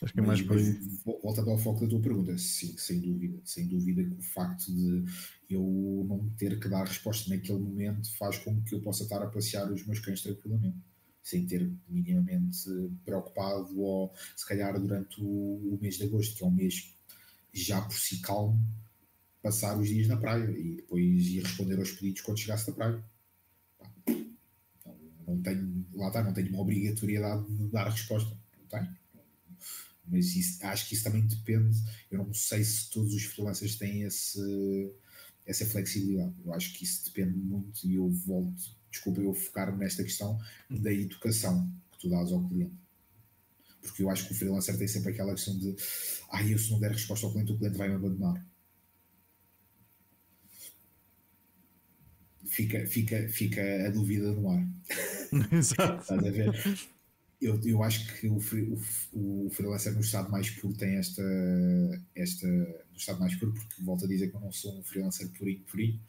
Acho 0.02 0.12
que 0.12 0.20
é 0.20 0.22
mais 0.22 0.42
por 0.42 0.56
aí. 0.56 0.72
Voltando 1.04 1.50
ao 1.50 1.58
foco 1.58 1.80
da 1.80 1.88
tua 1.88 2.00
pergunta, 2.00 2.36
sim, 2.38 2.76
sem 2.76 3.00
dúvida. 3.00 3.40
Sem 3.44 3.66
dúvida 3.66 4.04
que 4.04 4.14
o 4.14 4.22
facto 4.22 4.72
de 4.72 5.04
eu 5.50 6.06
não 6.08 6.28
ter 6.36 6.58
que 6.58 6.68
dar 6.68 6.86
resposta 6.86 7.30
naquele 7.30 7.58
momento 7.58 8.10
faz 8.16 8.38
com 8.38 8.60
que 8.62 8.74
eu 8.74 8.80
possa 8.80 9.04
estar 9.04 9.22
a 9.22 9.26
passear 9.26 9.70
os 9.70 9.86
meus 9.86 10.00
cães 10.00 10.22
tranquilamente 10.22 10.76
sem 11.24 11.46
ter 11.46 11.72
minimamente 11.88 12.68
preocupado, 13.02 13.80
ou 13.80 14.12
se 14.36 14.46
calhar 14.46 14.78
durante 14.78 15.22
o, 15.22 15.78
mês 15.80 15.96
de 15.96 16.04
agosto, 16.04 16.36
que 16.36 16.44
é 16.44 16.46
um 16.46 16.50
mês 16.50 16.94
já 17.50 17.80
por 17.80 17.94
si 17.94 18.20
calmo, 18.20 18.60
passar 19.42 19.78
os 19.78 19.88
dias 19.88 20.06
na 20.06 20.18
praia 20.18 20.50
e 20.50 20.76
depois 20.76 21.26
ir 21.28 21.42
responder 21.42 21.78
aos 21.78 21.92
pedidos 21.92 22.20
quando 22.20 22.38
chegasse 22.38 22.66
da 22.66 22.72
praia. 22.74 23.04
Não, 24.84 24.98
não, 25.26 25.42
tenho, 25.42 25.86
lá 25.94 26.08
está, 26.08 26.22
não 26.22 26.34
tenho 26.34 26.50
uma 26.50 26.60
obrigatoriedade 26.60 27.46
de 27.56 27.68
dar 27.68 27.88
resposta. 27.88 28.36
Não 28.58 28.66
tenho. 28.68 28.96
Mas 30.06 30.36
isso, 30.36 30.64
acho 30.66 30.88
que 30.88 30.94
isso 30.94 31.04
também 31.04 31.26
depende. 31.26 31.78
Eu 32.10 32.18
não 32.18 32.34
sei 32.34 32.62
se 32.62 32.90
todos 32.90 33.14
os 33.14 33.24
freelancers 33.24 33.76
têm 33.76 34.02
esse, 34.02 34.92
essa 35.46 35.64
flexibilidade. 35.66 36.34
Eu 36.44 36.52
acho 36.52 36.72
que 36.74 36.84
isso 36.84 37.04
depende 37.06 37.36
muito 37.36 37.86
e 37.86 37.94
eu 37.94 38.10
volto, 38.10 38.62
desculpa 38.90 39.20
eu 39.20 39.32
focar 39.32 39.76
nesta 39.76 40.02
questão 40.02 40.38
da 40.70 40.92
educação 40.92 41.72
que 41.92 42.00
tu 42.00 42.10
dás 42.10 42.32
ao 42.32 42.46
cliente. 42.46 42.74
Porque 43.80 44.02
eu 44.02 44.10
acho 44.10 44.26
que 44.26 44.32
o 44.32 44.36
freelancer 44.36 44.76
tem 44.78 44.88
sempre 44.88 45.10
aquela 45.10 45.34
questão 45.34 45.58
de 45.58 45.74
ah, 46.30 46.42
eu 46.42 46.58
se 46.58 46.70
não 46.70 46.80
der 46.80 46.92
resposta 46.92 47.26
ao 47.26 47.32
cliente, 47.32 47.52
o 47.52 47.58
cliente 47.58 47.76
vai 47.78 47.88
me 47.88 47.94
abandonar. 47.94 48.44
Fica, 52.46 52.86
fica, 52.86 53.28
fica 53.28 53.86
a 53.86 53.90
dúvida 53.90 54.32
no 54.32 54.50
ar. 54.50 54.66
Exato. 55.52 56.02
Estás 56.02 56.24
a 56.24 56.30
ver? 56.30 56.88
Eu, 57.44 57.60
eu 57.62 57.82
acho 57.82 58.06
que 58.14 58.26
o, 58.26 58.38
o, 59.12 59.46
o 59.46 59.50
freelancer 59.50 59.92
no 59.92 60.00
estado 60.00 60.30
mais 60.30 60.48
puro 60.48 60.74
tem 60.74 60.96
esta, 60.96 61.22
esta. 62.14 62.46
No 62.46 62.96
estado 62.96 63.20
mais 63.20 63.34
puro, 63.34 63.52
porque 63.52 63.82
volto 63.82 64.06
a 64.06 64.08
dizer 64.08 64.30
que 64.30 64.36
eu 64.36 64.40
não 64.40 64.50
sou 64.50 64.78
um 64.78 64.82
freelancer 64.82 65.28
purinho, 65.36 65.60
purinho, 65.64 66.00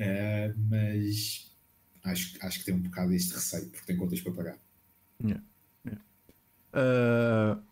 uh, 0.00 0.58
mas 0.68 1.54
acho, 2.02 2.36
acho 2.44 2.58
que 2.58 2.64
tem 2.64 2.74
um 2.74 2.80
bocado 2.80 3.12
este 3.12 3.34
receio, 3.34 3.66
porque 3.70 3.86
tem 3.86 3.96
contas 3.96 4.20
para 4.20 4.32
pagar. 4.32 4.58
Yeah. 5.22 5.44
Yeah. 5.86 6.02
Uh, 6.74 7.62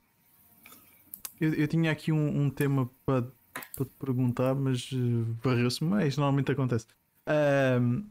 eu, 1.41 1.55
eu 1.55 1.66
tinha 1.66 1.91
aqui 1.91 2.12
um, 2.12 2.43
um 2.43 2.51
tema 2.51 2.89
para, 3.05 3.27
para 3.74 3.85
te 3.85 3.93
perguntar, 3.99 4.55
mas 4.55 4.93
uh, 4.93 5.24
varreu-se, 5.43 5.83
mas 5.83 6.16
normalmente 6.16 6.53
acontece. 6.53 6.87
Uh, 7.27 8.05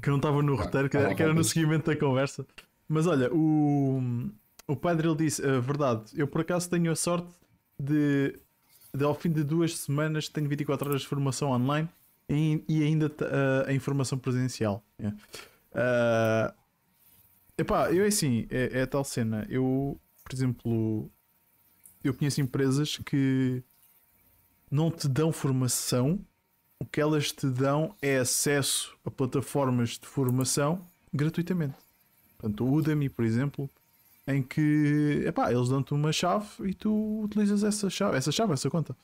que 0.00 0.08
não 0.08 0.16
estava 0.16 0.42
no 0.42 0.54
roteiro, 0.54 0.88
que, 0.88 1.14
que 1.14 1.22
era 1.22 1.34
no 1.34 1.44
seguimento 1.44 1.90
da 1.90 1.96
conversa. 1.96 2.46
Mas 2.88 3.06
olha, 3.06 3.32
o, 3.32 4.00
o 4.66 4.74
padre 4.74 5.06
ele 5.06 5.16
disse: 5.16 5.44
a 5.44 5.60
verdade, 5.60 6.10
eu 6.14 6.26
por 6.26 6.40
acaso 6.40 6.70
tenho 6.70 6.90
a 6.90 6.96
sorte 6.96 7.28
de, 7.78 8.38
de 8.94 9.04
ao 9.04 9.14
fim 9.14 9.30
de 9.30 9.44
duas 9.44 9.76
semanas 9.76 10.28
tenho 10.28 10.48
24 10.48 10.88
horas 10.88 11.02
de 11.02 11.06
formação 11.06 11.50
online 11.50 11.88
e, 12.28 12.64
e 12.68 12.82
ainda 12.82 13.06
uh, 13.06 13.68
a 13.68 13.72
informação 13.72 14.18
presencial. 14.18 14.82
Yeah. 14.98 15.18
Uh, 15.72 16.54
epá, 17.56 17.92
eu 17.92 18.04
é 18.04 18.08
assim, 18.08 18.46
é, 18.50 18.80
é 18.80 18.86
tal 18.86 19.04
cena. 19.04 19.46
Eu, 19.48 20.00
por 20.24 20.34
exemplo, 20.34 21.10
eu 22.02 22.14
conheço 22.14 22.40
empresas 22.40 22.98
que 23.04 23.62
não 24.70 24.90
te 24.90 25.08
dão 25.08 25.32
formação, 25.32 26.20
o 26.78 26.84
que 26.84 27.00
elas 27.00 27.32
te 27.32 27.46
dão 27.46 27.94
é 28.00 28.18
acesso 28.18 28.96
a 29.04 29.10
plataformas 29.10 29.98
de 29.98 30.06
formação 30.06 30.86
gratuitamente. 31.12 31.87
Portanto, 32.38 32.64
o 32.64 32.72
Udemy, 32.72 33.08
por 33.08 33.24
exemplo, 33.24 33.68
em 34.26 34.42
que 34.42 35.24
epá, 35.26 35.52
eles 35.52 35.68
dão-te 35.68 35.92
uma 35.92 36.12
chave 36.12 36.46
e 36.64 36.74
tu 36.74 37.22
utilizas 37.24 37.64
essa 37.64 37.90
chave, 37.90 38.16
essa 38.16 38.30
chave, 38.30 38.52
essa 38.52 38.70
conta. 38.70 38.96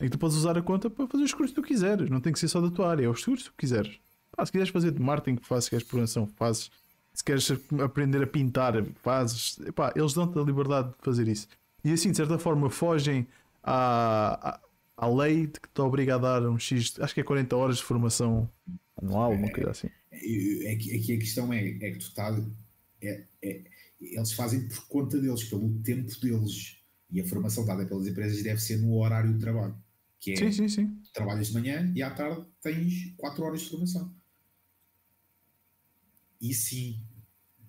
Em 0.00 0.04
que 0.04 0.10
tu 0.10 0.18
podes 0.18 0.36
usar 0.36 0.58
a 0.58 0.62
conta 0.62 0.90
para 0.90 1.06
fazer 1.06 1.22
os 1.22 1.32
cursos 1.32 1.54
que 1.54 1.62
tu 1.62 1.66
quiseres, 1.66 2.10
não 2.10 2.20
tem 2.20 2.32
que 2.32 2.38
ser 2.38 2.48
só 2.48 2.60
da 2.60 2.70
tua 2.70 2.90
área, 2.90 3.04
é 3.04 3.08
os 3.08 3.24
cursos 3.24 3.48
que 3.48 3.54
tu 3.54 3.56
quiseres. 3.56 3.98
se 4.44 4.52
quiseres 4.52 4.72
fazer 4.72 4.90
de 4.90 5.00
marketing, 5.00 5.40
fazes, 5.40 5.64
se 5.64 5.70
queres 5.70 5.86
programação, 5.86 6.26
fazes. 6.26 6.70
Se 7.12 7.22
queres 7.22 7.48
aprender 7.80 8.20
a 8.24 8.26
pintar, 8.26 8.84
fazes. 8.96 9.56
Epá, 9.60 9.92
eles 9.94 10.14
dão-te 10.14 10.36
a 10.36 10.42
liberdade 10.42 10.88
de 10.88 10.94
fazer 11.00 11.28
isso. 11.28 11.46
E 11.84 11.92
assim, 11.92 12.10
de 12.10 12.16
certa 12.16 12.38
forma, 12.38 12.68
fogem 12.68 13.24
à, 13.62 14.56
à, 14.56 14.60
à 14.96 15.08
lei 15.08 15.46
de 15.46 15.60
que 15.60 15.68
te 15.68 15.80
obriga 15.80 16.16
a 16.16 16.18
dar 16.18 16.42
um 16.48 16.58
X, 16.58 16.98
acho 16.98 17.14
que 17.14 17.20
é 17.20 17.22
40 17.22 17.54
horas 17.54 17.76
de 17.76 17.84
formação 17.84 18.50
anual, 19.00 19.32
uma 19.32 19.48
coisa 19.48 19.70
assim. 19.70 19.88
É, 20.10 20.72
é, 20.72 20.76
que, 20.76 21.12
a 21.12 21.18
questão 21.18 21.52
é, 21.52 21.60
é 21.60 21.90
que 21.90 21.98
tu 21.98 22.06
estás 22.08 22.36
é, 23.06 23.26
é, 23.42 23.64
eles 24.00 24.32
fazem 24.32 24.68
por 24.68 24.86
conta 24.88 25.20
deles, 25.20 25.44
pelo 25.44 25.70
tempo 25.82 26.10
deles. 26.20 26.78
E 27.10 27.20
a 27.20 27.26
formação 27.26 27.64
dada 27.64 27.86
pelas 27.86 28.06
empresas 28.06 28.42
deve 28.42 28.60
ser 28.60 28.78
no 28.78 28.96
horário 28.98 29.32
de 29.32 29.38
trabalho. 29.38 29.76
Que 30.18 30.32
é, 30.32 30.36
sim, 30.36 30.52
sim, 30.52 30.68
sim. 30.68 31.02
trabalhas 31.12 31.48
de 31.48 31.54
manhã 31.54 31.92
e 31.94 32.02
à 32.02 32.10
tarde 32.10 32.44
tens 32.60 33.14
4 33.16 33.44
horas 33.44 33.60
de 33.60 33.70
formação. 33.70 34.14
E 36.40 36.52
sim, 36.52 37.00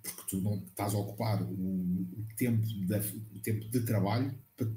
porque 0.01 0.23
tu 0.29 0.41
não 0.41 0.63
estás 0.65 0.93
a 0.93 0.97
ocupar 0.97 1.41
o, 1.41 1.51
o 1.53 2.27
tempo, 2.35 2.65
da, 2.87 2.99
o 2.99 3.39
tempo 3.39 3.69
de 3.69 3.79
trabalho 3.81 4.37
para 4.55 4.67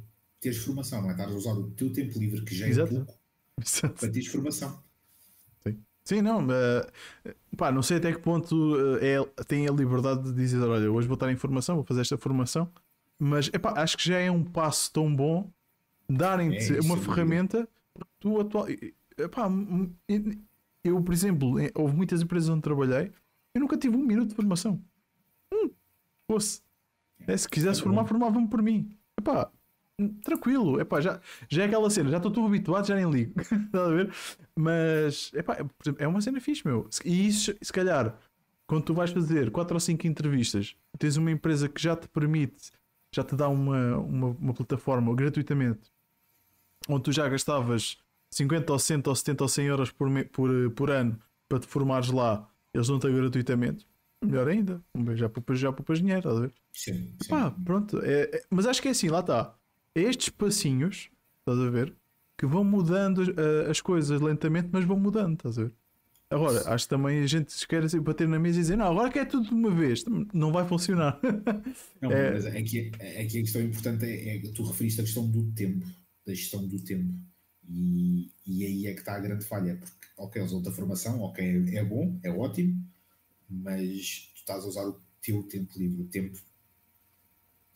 teres 0.40 0.58
formação, 0.58 1.02
não 1.02 1.10
é? 1.10 1.12
Estás 1.12 1.30
a 1.30 1.34
usar 1.34 1.52
o 1.52 1.70
teu 1.72 1.92
tempo 1.92 2.18
livre, 2.18 2.44
que 2.44 2.54
já 2.54 2.66
é 2.66 2.70
Exato. 2.70 2.94
pouco, 2.94 3.18
Exato. 3.60 3.94
para 3.94 4.10
teres 4.10 4.28
formação. 4.28 4.82
Sim, 6.08 6.22
não, 6.22 6.42
uh, 6.42 7.30
pá, 7.54 7.70
não 7.70 7.82
sei 7.82 7.98
até 7.98 8.10
que 8.10 8.18
ponto 8.18 8.54
uh, 8.56 8.96
é, 8.96 9.22
tem 9.44 9.68
a 9.68 9.70
liberdade 9.70 10.22
de 10.22 10.32
dizer, 10.32 10.58
olha, 10.62 10.90
hoje 10.90 11.06
vou 11.06 11.16
estar 11.16 11.30
em 11.30 11.36
formação, 11.36 11.74
vou 11.74 11.84
fazer 11.84 12.00
esta 12.00 12.16
formação, 12.16 12.72
mas 13.18 13.50
epá, 13.52 13.74
acho 13.76 13.98
que 13.98 14.08
já 14.08 14.16
é 14.16 14.30
um 14.30 14.42
passo 14.42 14.90
tão 14.90 15.14
bom 15.14 15.50
darem-te 16.08 16.78
é 16.78 16.80
uma 16.80 16.96
ferramenta 16.96 17.68
tu 18.18 18.40
atual. 18.40 18.66
Epá, 19.18 19.50
eu, 20.82 21.02
por 21.02 21.12
exemplo, 21.12 21.56
houve 21.74 21.94
muitas 21.94 22.22
empresas 22.22 22.48
onde 22.48 22.62
trabalhei, 22.62 23.12
eu 23.54 23.60
nunca 23.60 23.76
tive 23.76 23.94
um 23.94 24.02
minuto 24.02 24.30
de 24.30 24.34
formação. 24.34 24.82
Hum, 25.52 25.68
fosse. 26.26 26.62
É, 27.26 27.36
se 27.36 27.46
quisesse 27.46 27.80
é 27.80 27.82
formar, 27.82 28.06
formava-me 28.06 28.48
por 28.48 28.62
mim. 28.62 28.90
Epá, 29.14 29.50
tranquilo, 30.22 30.80
epá, 30.80 31.00
já, 31.00 31.20
já 31.48 31.62
é 31.62 31.66
aquela 31.66 31.90
cena, 31.90 32.10
já 32.10 32.18
estou 32.18 32.30
tudo 32.30 32.46
habituado, 32.46 32.86
já 32.86 32.94
nem 32.94 33.10
ligo. 33.10 33.32
Estás 33.40 33.88
a 33.88 33.90
ver? 33.90 34.14
Mas 34.54 35.32
epá, 35.34 35.58
é 35.98 36.06
uma 36.06 36.20
cena 36.20 36.40
fixe, 36.40 36.66
meu. 36.66 36.88
E 37.04 37.26
isso, 37.26 37.54
se 37.60 37.72
calhar, 37.72 38.16
quando 38.66 38.84
tu 38.84 38.94
vais 38.94 39.10
fazer 39.10 39.50
4 39.50 39.74
ou 39.74 39.80
5 39.80 40.06
entrevistas, 40.06 40.76
tens 40.98 41.16
uma 41.16 41.30
empresa 41.30 41.68
que 41.68 41.82
já 41.82 41.96
te 41.96 42.08
permite, 42.08 42.70
já 43.12 43.24
te 43.24 43.34
dá 43.34 43.48
uma, 43.48 43.96
uma, 43.98 44.26
uma 44.28 44.54
plataforma 44.54 45.14
gratuitamente, 45.14 45.90
onde 46.88 47.02
tu 47.02 47.12
já 47.12 47.28
gastavas 47.28 47.98
50 48.30 48.72
ou 48.72 48.78
100 48.78 49.02
ou 49.06 49.14
70 49.14 49.44
ou 49.44 49.48
100 49.48 49.66
euros 49.66 49.90
por, 49.90 50.08
por, 50.26 50.70
por 50.72 50.90
ano 50.90 51.18
para 51.48 51.58
te 51.58 51.66
formares 51.66 52.10
lá, 52.10 52.48
eles 52.72 52.86
dão-te 52.86 53.10
gratuitamente. 53.10 53.86
Melhor 54.22 54.48
ainda, 54.48 54.82
já 55.14 55.28
poupas, 55.28 55.58
já 55.58 55.72
poupas 55.72 55.98
dinheiro, 55.98 56.18
estás 56.18 56.36
a 56.36 56.40
ver? 56.40 56.52
Sim. 56.72 57.14
sim. 57.22 57.28
Pá, 57.28 57.50
pronto. 57.50 58.00
É, 58.02 58.22
é, 58.22 58.42
mas 58.50 58.66
acho 58.66 58.82
que 58.82 58.88
é 58.88 58.90
assim, 58.90 59.08
lá 59.08 59.20
está 59.20 59.56
estes 59.94 60.28
passinhos, 60.30 61.10
estás 61.40 61.58
a 61.58 61.70
ver? 61.70 61.94
Que 62.36 62.46
vão 62.46 62.62
mudando 62.64 63.18
uh, 63.18 63.70
as 63.70 63.80
coisas 63.80 64.20
lentamente, 64.20 64.68
mas 64.70 64.84
vão 64.84 64.98
mudando, 64.98 65.34
estás 65.34 65.58
a 65.58 65.64
ver? 65.64 65.72
Agora, 66.30 66.74
acho 66.74 66.84
que 66.84 66.90
também 66.90 67.22
a 67.22 67.26
gente 67.26 67.66
quer 67.66 67.82
assim, 67.82 68.00
bater 68.00 68.28
na 68.28 68.38
mesa 68.38 68.58
e 68.58 68.62
dizer, 68.62 68.76
não, 68.76 68.86
agora 68.86 69.10
quer 69.10 69.26
tudo 69.26 69.48
de 69.48 69.54
uma 69.54 69.70
vez, 69.70 70.04
não 70.34 70.52
vai 70.52 70.66
funcionar. 70.68 71.18
Não, 72.02 72.12
é... 72.12 72.32
mas 72.32 72.44
aqui, 72.44 72.92
é 72.98 73.22
aqui 73.22 73.38
a 73.38 73.42
questão 73.42 73.62
importante 73.62 74.04
é, 74.04 74.36
é 74.36 74.38
que 74.38 74.48
tu 74.48 74.62
referiste 74.62 75.00
a 75.00 75.04
questão 75.04 75.26
do 75.26 75.50
tempo, 75.52 75.86
da 76.26 76.34
gestão 76.34 76.66
do 76.66 76.78
tempo. 76.80 77.14
E, 77.66 78.30
e 78.46 78.64
aí 78.64 78.86
é 78.86 78.92
que 78.92 79.00
está 79.00 79.14
a 79.14 79.20
grande 79.20 79.44
falha, 79.44 79.76
porque, 79.76 80.06
ok, 80.18 80.42
eles 80.42 80.52
dão-te 80.52 80.68
a 80.68 80.72
formação, 80.72 81.20
ok, 81.22 81.64
é 81.74 81.82
bom, 81.82 82.18
é 82.22 82.30
ótimo, 82.30 82.78
mas 83.48 84.30
tu 84.34 84.40
estás 84.40 84.64
a 84.64 84.68
usar 84.68 84.86
o 84.86 85.00
teu 85.22 85.42
tempo 85.44 85.78
livre, 85.78 86.02
o 86.02 86.06
tempo 86.06 86.38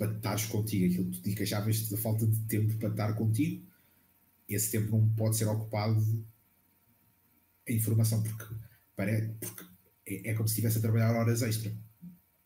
para 0.03 0.17
estares 0.17 0.47
contigo, 0.47 0.87
aquilo 0.87 1.11
que 1.11 1.19
tu 1.19 1.23
te 1.23 1.35
queixavas 1.35 1.89
da 1.89 1.97
falta 1.97 2.27
de 2.27 2.39
tempo 2.47 2.77
para 2.79 2.89
estar 2.89 3.13
contigo, 3.15 3.65
esse 4.49 4.73
tempo 4.73 4.97
não 4.97 5.09
pode 5.11 5.37
ser 5.37 5.47
ocupado 5.47 6.27
em 7.69 7.81
formação, 7.81 8.21
porque, 8.23 8.55
parece, 8.97 9.29
porque 9.41 9.65
é, 10.07 10.31
é 10.31 10.35
como 10.35 10.49
se 10.49 10.55
estivesse 10.55 10.79
a 10.79 10.81
trabalhar 10.81 11.15
horas 11.15 11.43
extra. 11.43 11.73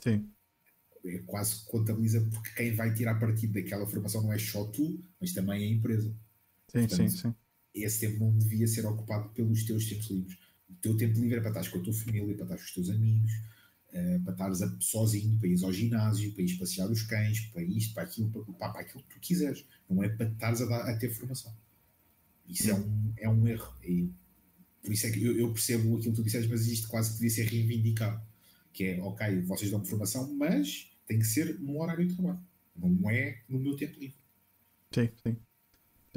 Sim. 0.01 0.29
É 1.07 1.19
quase 1.21 1.65
contabiliza, 1.65 2.21
porque 2.31 2.51
quem 2.51 2.75
vai 2.75 2.93
tirar 2.93 3.19
partido 3.19 3.55
daquela 3.55 3.87
formação 3.87 4.23
não 4.23 4.33
é 4.33 4.39
só 4.39 4.65
tu, 4.67 5.03
mas 5.19 5.33
também 5.33 5.65
a 5.65 5.71
empresa. 5.75 6.09
Sim, 6.69 6.87
Portanto, 6.87 6.97
sim, 6.97 7.09
sim. 7.09 7.35
Esse 7.73 8.01
tempo 8.01 8.25
não 8.25 8.37
devia 8.37 8.67
ser 8.67 8.85
ocupado 8.87 9.31
pelos 9.31 9.65
teus 9.65 9.89
tempos 9.89 10.11
livres. 10.11 10.39
O 10.69 10.75
teu 10.75 10.97
tempo 10.97 11.19
livre 11.19 11.37
é 11.37 11.41
para 11.41 11.61
estar 11.61 11.71
com 11.71 11.79
a 11.79 11.83
tua 11.83 11.93
família, 11.93 12.35
para 12.35 12.45
estar 12.45 12.57
com 12.57 12.63
os 12.63 12.75
teus 12.75 12.91
amigos, 12.91 13.33
uh, 13.97 14.21
para 14.23 14.33
estares 14.33 14.63
a, 14.63 14.77
sozinho, 14.81 15.39
para 15.39 15.49
ir 15.49 15.65
ao 15.65 15.73
ginásio, 15.73 16.33
para 16.33 16.43
ir 16.43 16.59
passear 16.59 16.91
os 16.91 17.03
cães, 17.03 17.41
para 17.47 17.63
isto, 17.63 17.95
para 17.95 18.03
aquilo, 18.03 18.31
para, 18.31 18.43
para, 18.43 18.73
para 18.73 18.81
aquilo 18.83 19.03
que 19.05 19.15
tu 19.15 19.21
quiseres. 19.21 19.65
Não 19.89 20.03
é 20.03 20.09
para 20.09 20.27
estares 20.27 20.61
a, 20.61 20.67
dar, 20.67 20.89
a 20.89 20.97
ter 20.97 21.11
formação. 21.11 21.55
Isso 22.49 22.71
é 22.71 22.75
um, 22.75 23.13
é 23.17 23.29
um 23.29 23.47
erro. 23.47 23.75
E 23.83 24.11
por 24.83 24.93
isso 24.93 25.07
é 25.07 25.11
que 25.11 25.25
eu, 25.25 25.37
eu, 25.37 25.53
percebo 25.53 25.97
aquilo 25.97 26.15
que 26.15 26.21
tu 26.21 26.25
disseste, 26.25 26.49
mas 26.49 26.67
isto 26.67 26.89
quase 26.89 27.11
que 27.11 27.15
devia 27.17 27.31
ser 27.31 27.47
reivindicado. 27.47 28.23
Que 28.73 28.85
é, 28.85 29.03
ok, 29.03 29.41
vocês 29.43 29.71
dão 29.71 29.85
formação, 29.85 30.33
mas 30.35 30.91
tem 31.07 31.19
que 31.19 31.25
ser 31.25 31.59
no 31.59 31.81
horário 31.81 32.07
de 32.07 32.15
trabalho. 32.15 32.41
Não 32.77 33.11
é 33.11 33.43
no 33.49 33.59
meu 33.59 33.75
tempo 33.77 33.99
livre. 33.99 34.17
Sim, 34.93 35.09
sim. 35.23 35.37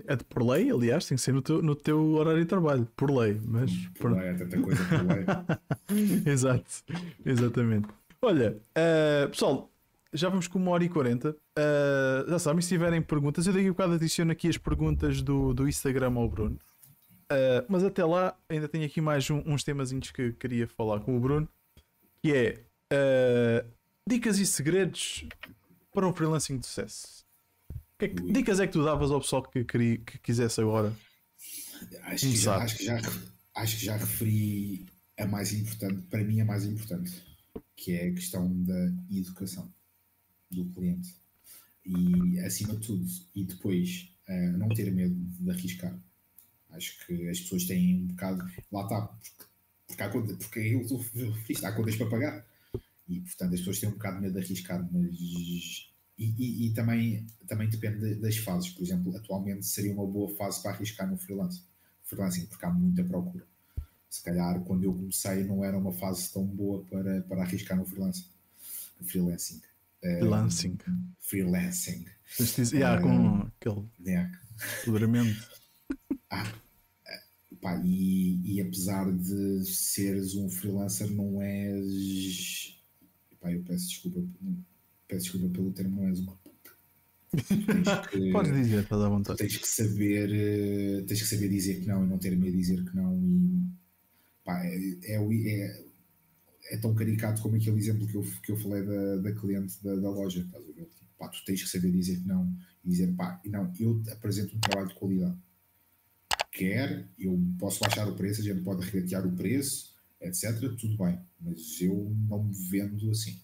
É 0.07 0.15
de 0.15 0.23
por 0.23 0.43
lei, 0.43 0.69
aliás, 0.69 1.05
tem 1.05 1.15
que 1.15 1.21
ser 1.21 1.33
no 1.33 1.41
teu, 1.41 1.61
no 1.61 1.75
teu 1.75 2.13
horário 2.13 2.39
de 2.39 2.45
trabalho, 2.45 2.87
por 2.95 3.11
lei. 3.11 3.39
Mas 3.45 3.71
por, 3.99 4.11
lei, 4.11 4.29
é 4.29 4.33
tanta 4.33 4.61
coisa 4.61 4.83
por 4.85 5.05
lei. 5.05 5.25
Exato, 6.31 6.83
exatamente. 7.25 7.87
Olha, 8.21 8.57
uh, 8.77 9.29
pessoal, 9.29 9.71
já 10.13 10.29
vamos 10.29 10.47
com 10.47 10.59
uma 10.59 10.71
hora 10.71 10.83
e 10.83 10.89
quarenta. 10.89 11.35
Uh, 11.57 12.29
já 12.29 12.39
sabem, 12.39 12.61
se 12.61 12.69
tiverem 12.69 13.01
perguntas, 13.01 13.47
eu 13.47 13.53
daqui 13.53 13.67
a 13.67 13.69
bocado 13.69 13.93
adiciono 13.93 14.31
aqui 14.31 14.49
as 14.49 14.57
perguntas 14.57 15.21
do, 15.21 15.53
do 15.53 15.67
Instagram 15.67 16.13
ao 16.15 16.27
Bruno. 16.27 16.57
Uh, 17.31 17.63
mas 17.69 17.83
até 17.83 18.03
lá, 18.03 18.35
ainda 18.49 18.67
tenho 18.67 18.85
aqui 18.85 18.99
mais 18.99 19.29
um, 19.29 19.41
uns 19.45 19.63
temazinhos 19.63 20.11
que 20.11 20.33
queria 20.33 20.67
falar 20.67 20.99
com 20.99 21.15
o 21.15 21.19
Bruno. 21.19 21.47
Que 22.21 22.33
é 22.35 23.65
dicas 24.05 24.39
e 24.39 24.45
segredos 24.45 25.25
para 25.93 26.07
um 26.07 26.13
freelancing 26.13 26.57
de 26.57 26.65
sucesso. 26.65 27.28
Que, 27.99 28.05
é 28.05 28.07
que 28.07 28.31
dicas 28.31 28.61
é 28.61 28.65
que 28.65 28.71
tu 28.71 28.83
davas 28.83 29.11
ao 29.11 29.19
pessoal 29.19 29.43
que, 29.43 29.65
queria, 29.65 29.97
que 29.97 30.17
quisesse 30.19 30.61
agora? 30.61 30.95
Acho 32.03 32.27
que, 32.27 32.37
já, 32.37 32.55
acho, 32.55 32.77
que 32.77 32.85
já, 32.85 33.01
acho 33.55 33.77
que 33.77 33.85
já 33.85 33.97
referi 33.97 34.85
a 35.17 35.27
mais 35.27 35.51
importante, 35.51 36.01
para 36.09 36.23
mim 36.23 36.39
a 36.39 36.45
mais 36.45 36.65
importante, 36.65 37.11
que 37.75 37.91
é 37.91 38.07
a 38.07 38.13
questão 38.13 38.49
da 38.63 38.93
educação 39.11 39.69
do 40.49 40.65
cliente. 40.71 41.13
E 41.85 42.39
acima 42.39 42.77
de 42.77 42.87
tudo, 42.87 43.05
e 43.35 43.43
depois 43.43 44.09
uh, 44.29 44.57
não 44.57 44.69
ter 44.69 44.89
medo 44.91 45.15
de 45.15 45.49
arriscar. 45.49 45.97
Acho 46.69 47.05
que 47.05 47.27
as 47.27 47.41
pessoas 47.41 47.65
têm 47.65 47.95
um 47.95 48.07
bocado. 48.07 48.49
Lá 48.71 48.83
está, 48.83 49.01
porque, 49.01 49.45
porque, 49.87 50.03
há, 50.03 50.09
porque 50.09 50.59
eu 50.59 50.81
estou 51.49 51.67
há 51.67 51.71
contas 51.73 51.95
para 51.97 52.09
pagar. 52.09 52.45
E 53.09 53.19
portanto 53.19 53.53
as 53.55 53.59
pessoas 53.59 53.79
têm 53.79 53.89
um 53.89 53.93
bocado 53.93 54.17
de 54.17 54.21
medo 54.21 54.39
de 54.39 54.45
arriscar, 54.45 54.87
mas. 54.89 55.88
E, 56.19 56.35
e, 56.37 56.67
e 56.67 56.73
também, 56.73 57.25
também 57.47 57.69
depende 57.69 58.15
das 58.15 58.35
fases. 58.37 58.69
Por 58.69 58.83
exemplo, 58.83 59.15
atualmente 59.15 59.65
seria 59.65 59.93
uma 59.93 60.05
boa 60.05 60.29
fase 60.35 60.61
para 60.61 60.71
arriscar 60.71 61.09
no 61.09 61.17
freelance, 61.17 61.63
freelancing, 62.03 62.45
porque 62.47 62.65
há 62.65 62.69
muita 62.69 63.05
procura. 63.05 63.47
Se 64.09 64.21
calhar 64.21 64.59
quando 64.61 64.83
eu 64.83 64.93
comecei 64.93 65.45
não 65.45 65.63
era 65.63 65.77
uma 65.77 65.93
fase 65.93 66.33
tão 66.33 66.45
boa 66.45 66.83
para, 66.85 67.21
para 67.21 67.43
arriscar 67.43 67.77
no 67.77 67.85
freelance, 67.85 68.25
no 68.99 69.07
freelancing. 69.07 69.61
Freelancing. 70.01 70.77
Um, 70.87 71.03
freelancing. 71.19 72.05
Diz, 72.37 72.71
yeah, 72.71 73.01
com 73.01 73.49
aquele 73.61 73.85
yeah. 74.05 74.31
empoderamento. 74.81 75.49
ah, 76.29 76.53
pá, 77.61 77.81
e, 77.85 78.55
e 78.55 78.61
apesar 78.61 79.09
de 79.11 79.65
seres 79.65 80.35
um 80.35 80.49
freelancer, 80.49 81.09
não 81.11 81.41
és. 81.41 82.77
Pá, 83.39 83.51
eu 83.51 83.63
peço 83.63 83.87
desculpa, 83.87 84.21
peço 85.09 85.23
desculpa 85.23 85.53
pelo 85.53 85.73
termo, 85.73 85.97
não 85.97 86.07
és 86.07 86.19
uma 86.19 86.39
que, 88.09 88.31
Podes 88.31 88.53
dizer, 88.53 88.79
estás 88.81 89.01
à 89.01 89.09
vontade. 89.09 89.37
Tens 89.37 89.57
que 89.57 89.67
saber, 89.67 90.29
eh, 90.33 91.03
tens 91.03 91.21
que 91.21 91.27
saber 91.27 91.49
dizer 91.49 91.81
que 91.81 91.87
não 91.87 92.03
e 92.03 92.07
não 92.07 92.17
ter 92.17 92.35
medo 92.35 92.51
de 92.51 92.57
dizer 92.57 92.83
que 92.83 92.95
não. 92.95 93.19
E, 93.21 93.67
pá, 94.43 94.65
é, 94.65 94.75
é, 95.03 95.15
é 95.15 95.89
é 96.71 96.77
tão 96.77 96.93
caricato 96.93 97.41
como 97.41 97.55
aquele 97.55 97.77
exemplo 97.77 98.07
que 98.07 98.15
eu, 98.15 98.23
que 98.43 98.51
eu 98.51 98.57
falei 98.57 98.83
da, 98.83 99.17
da 99.17 99.31
cliente 99.33 99.83
da, 99.83 99.95
da 99.95 100.09
loja. 100.09 100.41
Estás 100.41 100.63
a 100.69 100.71
ver? 100.71 100.89
Pá, 101.17 101.27
tu 101.27 101.43
tens 101.43 101.63
que 101.63 101.69
saber 101.69 101.91
dizer 101.91 102.17
que 102.19 102.27
não 102.27 102.55
e 102.85 102.89
dizer 102.89 103.13
pá, 103.15 103.41
não, 103.45 103.73
eu 103.79 104.01
apresento 104.11 104.55
um 104.55 104.59
trabalho 104.59 104.87
de 104.87 104.95
qualidade. 104.95 105.37
Quer, 106.51 107.07
eu 107.17 107.39
posso 107.57 107.79
baixar 107.79 108.07
o 108.07 108.15
preço, 108.15 108.41
a 108.41 108.43
gente 108.43 108.61
pode 108.61 108.85
regatear 108.85 109.25
o 109.25 109.35
preço, 109.35 109.95
etc. 110.21 110.59
Tudo 110.79 110.97
bem, 110.97 111.19
mas 111.39 111.81
eu 111.81 112.15
não 112.27 112.43
me 112.43 112.53
vendo 112.53 113.09
assim. 113.09 113.39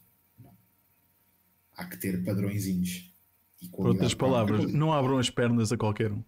Há 1.76 1.86
que 1.86 1.98
ter 1.98 2.24
padrõezinhos. 2.24 3.12
E 3.62 3.68
Por 3.68 3.88
outras 3.88 4.14
palavras, 4.14 4.72
não 4.72 4.94
abram 4.94 5.18
as 5.18 5.30
pernas 5.30 5.72
a 5.72 5.78
qualquer 5.78 6.12
um. 6.12 6.24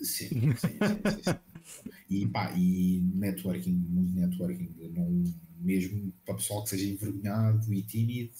Sim, 0.00 0.28
sim, 0.28 0.28
sim, 0.28 0.56
sim, 0.56 1.22
sim. 1.22 1.92
E 2.10 2.26
pá, 2.26 2.52
e 2.56 3.00
networking, 3.14 3.72
muito 3.72 4.12
networking. 4.12 4.74
Não, 4.92 5.24
mesmo 5.58 6.12
para 6.24 6.34
o 6.34 6.36
pessoal 6.36 6.64
que 6.64 6.70
seja 6.70 6.86
envergonhado 6.86 7.72
e 7.72 7.82
tímido. 7.82 8.32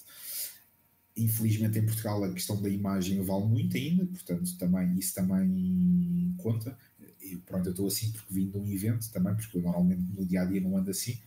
Infelizmente 1.16 1.78
em 1.78 1.84
Portugal 1.84 2.24
a 2.24 2.32
questão 2.32 2.60
da 2.60 2.68
imagem 2.68 3.22
vale 3.22 3.44
muito 3.44 3.76
ainda, 3.76 4.06
portanto 4.06 4.56
também, 4.58 4.98
isso 4.98 5.14
também 5.14 6.34
conta. 6.38 6.76
E 7.20 7.36
pronto, 7.36 7.66
eu 7.66 7.70
estou 7.70 7.86
assim 7.86 8.10
porque 8.12 8.32
vim 8.32 8.50
de 8.50 8.58
um 8.58 8.68
evento 8.68 9.10
também, 9.12 9.34
porque 9.36 9.58
eu 9.58 9.62
normalmente 9.62 10.02
no 10.12 10.26
dia 10.26 10.42
a 10.42 10.44
dia 10.44 10.60
não 10.60 10.76
ando 10.76 10.90
assim, 10.90 11.18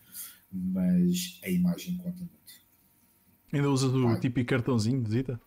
mas 0.51 1.39
a 1.43 1.49
imagem 1.49 1.97
conta 1.97 2.19
muito. 2.19 2.44
Ainda 3.53 3.69
usas 3.69 3.93
o 3.93 4.07
ah, 4.07 4.19
típico 4.19 4.49
cartãozinho 4.49 5.01
de 5.01 5.09
visita? 5.09 5.39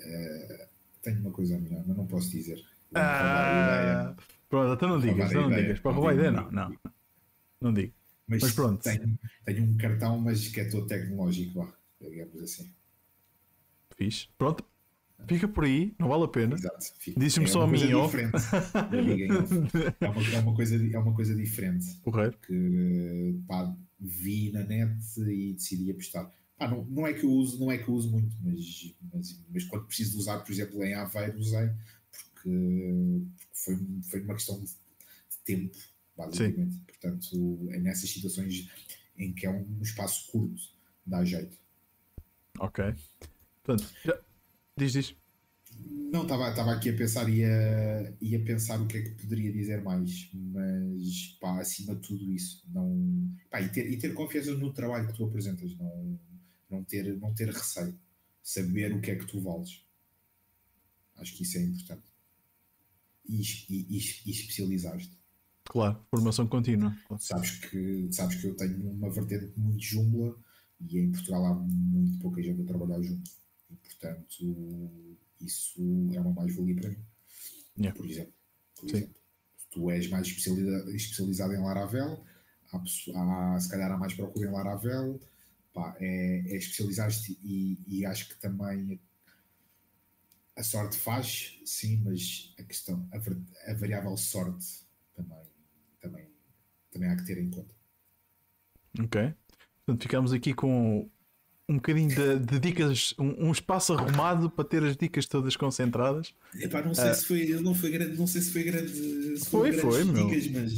Uh, 0.00 0.66
tenho 1.02 1.20
uma 1.20 1.30
coisa 1.30 1.58
melhor, 1.58 1.84
mas 1.86 1.96
não 1.96 2.06
posso 2.06 2.30
dizer. 2.30 2.62
Ah, 2.94 4.14
pronto, 4.48 4.74
então 4.74 4.88
não 4.88 5.00
digas, 5.00 5.32
não 5.32 5.50
digas. 5.50 5.80
Para 5.80 5.92
roubar 5.92 6.14
ideia, 6.14 6.30
não, 6.30 6.50
não. 6.50 6.76
Não 7.60 7.72
digo. 7.72 7.92
Mas, 8.26 8.42
mas 8.42 8.52
pronto. 8.52 8.82
Tenho, 8.82 9.18
tenho, 9.44 9.64
um 9.64 9.76
cartão, 9.76 10.18
mas 10.18 10.48
que 10.48 10.60
é 10.60 10.68
todo 10.68 10.86
tecnológico, 10.86 11.60
lá, 11.60 11.72
digamos 12.00 12.42
assim. 12.42 12.72
Fiz. 13.96 14.28
Pronto. 14.36 14.64
Fica 15.26 15.48
por 15.48 15.64
aí, 15.64 15.94
não 15.98 16.08
vale 16.08 16.24
a 16.24 16.28
pena. 16.28 16.56
Disse-me 17.16 17.46
é 17.46 17.48
só 17.48 17.62
a 17.62 17.66
mim, 17.66 17.92
ó. 17.94 18.08
é, 20.00 20.08
uma, 20.08 20.22
é, 20.34 20.38
uma 20.40 20.54
coisa, 20.54 20.76
é 20.76 20.98
uma 20.98 21.14
coisa 21.14 21.34
diferente. 21.34 21.96
Correto. 22.02 22.38
Que 22.46 23.40
pá, 23.48 23.74
vi 23.98 24.52
na 24.52 24.62
net 24.62 25.00
e 25.18 25.54
decidi 25.54 25.90
apostar. 25.90 26.30
Pá, 26.58 26.68
não, 26.68 26.84
não, 26.86 27.06
é 27.06 27.12
que 27.12 27.24
eu 27.24 27.30
uso, 27.30 27.58
não 27.60 27.70
é 27.70 27.76
que 27.76 27.88
eu 27.88 27.94
uso 27.94 28.10
muito, 28.10 28.34
mas, 28.42 28.94
mas, 29.12 29.44
mas 29.52 29.64
quando 29.64 29.86
preciso 29.86 30.12
de 30.12 30.18
usar, 30.18 30.38
por 30.38 30.50
exemplo, 30.50 30.82
em 30.82 30.94
Aveiro 30.94 31.38
usei, 31.38 31.68
porque, 32.10 32.34
porque 32.34 33.48
foi, 33.52 33.78
foi 34.02 34.20
uma 34.22 34.34
questão 34.34 34.58
de, 34.60 34.66
de 34.66 35.38
tempo 35.44 35.76
basicamente. 36.16 36.74
Sim. 36.74 36.80
Portanto, 36.86 37.68
é 37.70 37.78
nessas 37.78 38.10
situações 38.10 38.68
em 39.18 39.32
que 39.32 39.46
é 39.46 39.50
um 39.50 39.82
espaço 39.82 40.30
curto, 40.30 40.62
dá 41.04 41.24
jeito. 41.24 41.56
Ok. 42.58 42.84
Portanto, 43.62 43.92
já... 44.04 44.18
diz, 44.76 44.92
diz. 44.92 45.16
Não, 46.10 46.22
estava 46.22 46.72
aqui 46.72 46.88
a 46.88 46.96
pensar 46.96 47.28
e 47.28 47.44
a, 47.44 48.12
e 48.20 48.34
a 48.34 48.40
pensar 48.40 48.80
o 48.80 48.86
que 48.86 48.96
é 48.96 49.02
que 49.02 49.10
poderia 49.10 49.52
dizer 49.52 49.82
mais, 49.82 50.30
mas 50.32 51.36
pá, 51.38 51.60
acima 51.60 51.94
de 51.94 52.00
tudo 52.00 52.32
isso, 52.32 52.64
não, 52.72 53.30
pá, 53.50 53.60
e, 53.60 53.68
ter, 53.68 53.90
e 53.90 53.98
ter 53.98 54.14
confiança 54.14 54.54
no 54.54 54.72
trabalho 54.72 55.06
que 55.06 55.12
tu 55.12 55.24
apresentas, 55.24 55.76
não, 55.76 56.18
não, 56.70 56.84
ter, 56.84 57.16
não 57.18 57.34
ter 57.34 57.48
receio, 57.48 57.98
saber 58.42 58.94
o 58.94 59.00
que 59.00 59.10
é 59.10 59.16
que 59.16 59.26
tu 59.26 59.40
vales. 59.40 59.84
Acho 61.16 61.34
que 61.36 61.42
isso 61.42 61.58
é 61.58 61.62
importante. 61.62 62.04
E, 63.28 63.40
e, 63.68 63.96
e 64.26 64.30
especializar-te. 64.30 65.18
Claro, 65.64 66.04
formação 66.10 66.46
contínua. 66.46 66.96
Sabes 67.18 67.50
que, 67.50 68.08
sabes 68.12 68.36
que 68.36 68.46
eu 68.46 68.54
tenho 68.56 68.92
uma 68.92 69.10
vertente 69.10 69.52
muito 69.58 69.82
jungla 69.82 70.36
e 70.80 70.98
em 70.98 71.10
Portugal 71.10 71.44
há 71.46 71.54
muito 71.54 72.18
pouca 72.20 72.42
gente 72.42 72.62
a 72.62 72.64
trabalhar 72.64 73.02
junto. 73.02 73.30
E 73.70 73.74
portanto, 73.74 74.90
isso 75.40 75.80
é 76.12 76.20
uma 76.20 76.32
mais-valia 76.32 76.76
para 76.76 76.90
mim. 76.90 77.04
Yeah. 77.76 77.98
Por 77.98 78.08
exemplo. 78.08 78.32
Por 78.76 78.88
exemplo. 78.88 79.14
Tu 79.70 79.90
és 79.90 80.08
mais 80.08 80.26
especializado, 80.26 80.90
especializado 80.94 81.52
em 81.54 81.60
Laravel, 81.60 82.24
há, 82.72 82.78
há, 82.78 83.60
se 83.60 83.68
calhar 83.68 83.90
há 83.90 83.98
mais 83.98 84.14
procura 84.14 84.48
em 84.48 84.52
Laravel, 84.52 85.20
pá, 85.76 85.94
é, 86.00 86.42
é 86.46 86.56
especializar-te 86.56 87.38
e, 87.44 87.78
e 87.86 88.06
acho 88.06 88.30
que 88.30 88.40
também 88.40 88.98
a 90.56 90.62
sorte 90.62 90.96
faz, 90.96 91.60
sim, 91.66 92.00
mas 92.02 92.54
a 92.58 92.62
questão, 92.62 93.06
a, 93.12 93.70
a 93.70 93.74
variável 93.74 94.16
sorte 94.16 94.86
também 95.14 95.46
também, 96.00 96.26
também 96.90 97.10
há 97.10 97.16
que 97.16 97.26
ter 97.26 97.36
em 97.36 97.50
conta. 97.50 97.74
Ok. 98.98 99.34
Portanto, 99.84 100.02
ficamos 100.02 100.32
aqui 100.32 100.54
com 100.54 101.10
um 101.68 101.74
bocadinho 101.74 102.08
de, 102.08 102.38
de 102.38 102.60
dicas, 102.60 103.14
um, 103.18 103.48
um, 103.48 103.52
espaço 103.52 103.92
arrumado 103.92 104.48
para 104.48 104.64
ter 104.64 104.82
as 104.82 104.96
dicas 104.96 105.26
todas 105.26 105.56
concentradas. 105.56 106.32
Epá, 106.54 106.80
não 106.82 106.94
sei 106.94 107.10
uh, 107.10 107.14
se 107.14 107.24
foi, 107.26 107.46
não 107.60 107.74
foi 107.74 107.90
grande, 107.90 108.16
não 108.16 108.26
sei 108.26 108.40
se 108.40 108.52
foi 108.52 108.62
grande, 108.62 108.88
se 108.88 109.50
foi, 109.50 109.72
foi, 109.72 110.04
dicas, 110.04 110.48
mas, 110.48 110.72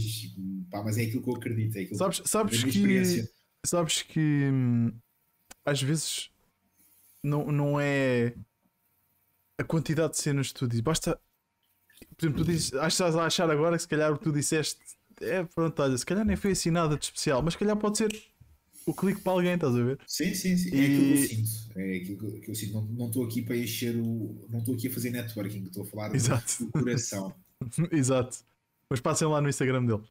pá, 0.70 0.82
mas 0.82 0.98
é 0.98 1.02
aquilo 1.02 1.22
que 1.22 1.30
eu 1.30 1.36
acredito. 1.36 1.76
É 1.76 1.94
sabes, 1.94 2.22
sabes 2.24 2.64
que, 2.64 3.28
sabes 3.66 4.02
que 4.02 4.48
hum, 4.52 4.92
às 5.64 5.82
vezes 5.82 6.30
não, 7.22 7.50
não 7.50 7.80
é 7.80 8.34
a 9.58 9.64
quantidade 9.64 10.12
de 10.12 10.18
cenas 10.18 10.48
que 10.48 10.58
tu 10.58 10.68
dizes, 10.68 10.82
basta. 10.82 11.20
Por 12.16 12.24
exemplo, 12.24 12.44
tu 12.44 12.50
dizes, 12.50 12.72
achas 12.74 13.16
a 13.16 13.26
achar 13.26 13.50
agora 13.50 13.76
que 13.76 13.82
se 13.82 13.88
calhar 13.88 14.12
o 14.12 14.18
que 14.18 14.24
tu 14.24 14.32
disseste 14.32 14.78
é 15.20 15.44
pronto, 15.44 15.82
olha, 15.82 15.96
se 15.96 16.06
calhar 16.06 16.24
nem 16.24 16.36
foi 16.36 16.52
assim 16.52 16.70
nada 16.70 16.96
de 16.96 17.04
especial, 17.04 17.42
mas 17.42 17.54
se 17.54 17.58
calhar 17.58 17.76
pode 17.76 17.98
ser 17.98 18.08
o 18.86 18.94
clique 18.94 19.20
para 19.20 19.32
alguém, 19.32 19.54
estás 19.54 19.74
a 19.74 19.82
ver? 19.82 19.98
Sim, 20.06 20.32
sim, 20.32 20.56
sim. 20.56 20.70
E... 20.74 20.80
É 20.80 20.84
aquilo 20.86 21.04
que 21.04 21.12
eu 21.12 21.28
sinto. 21.28 21.78
É 21.78 21.96
aquilo 21.96 22.40
que 22.40 22.50
eu 22.50 22.54
sinto. 22.54 22.88
Não 22.92 23.06
estou 23.08 23.24
aqui 23.24 23.42
para 23.42 23.56
encher 23.56 23.96
o. 23.96 24.46
Não 24.48 24.60
estou 24.60 24.74
aqui 24.74 24.88
a 24.88 24.90
fazer 24.90 25.10
networking, 25.10 25.64
estou 25.64 25.82
a 25.82 25.86
falar 25.86 26.14
Exato. 26.14 26.64
do 26.64 26.72
coração. 26.72 27.34
Exato. 27.92 28.38
Mas 28.90 29.00
passem 29.00 29.28
lá 29.28 29.40
no 29.40 29.48
Instagram 29.48 29.84
dele. 29.84 30.02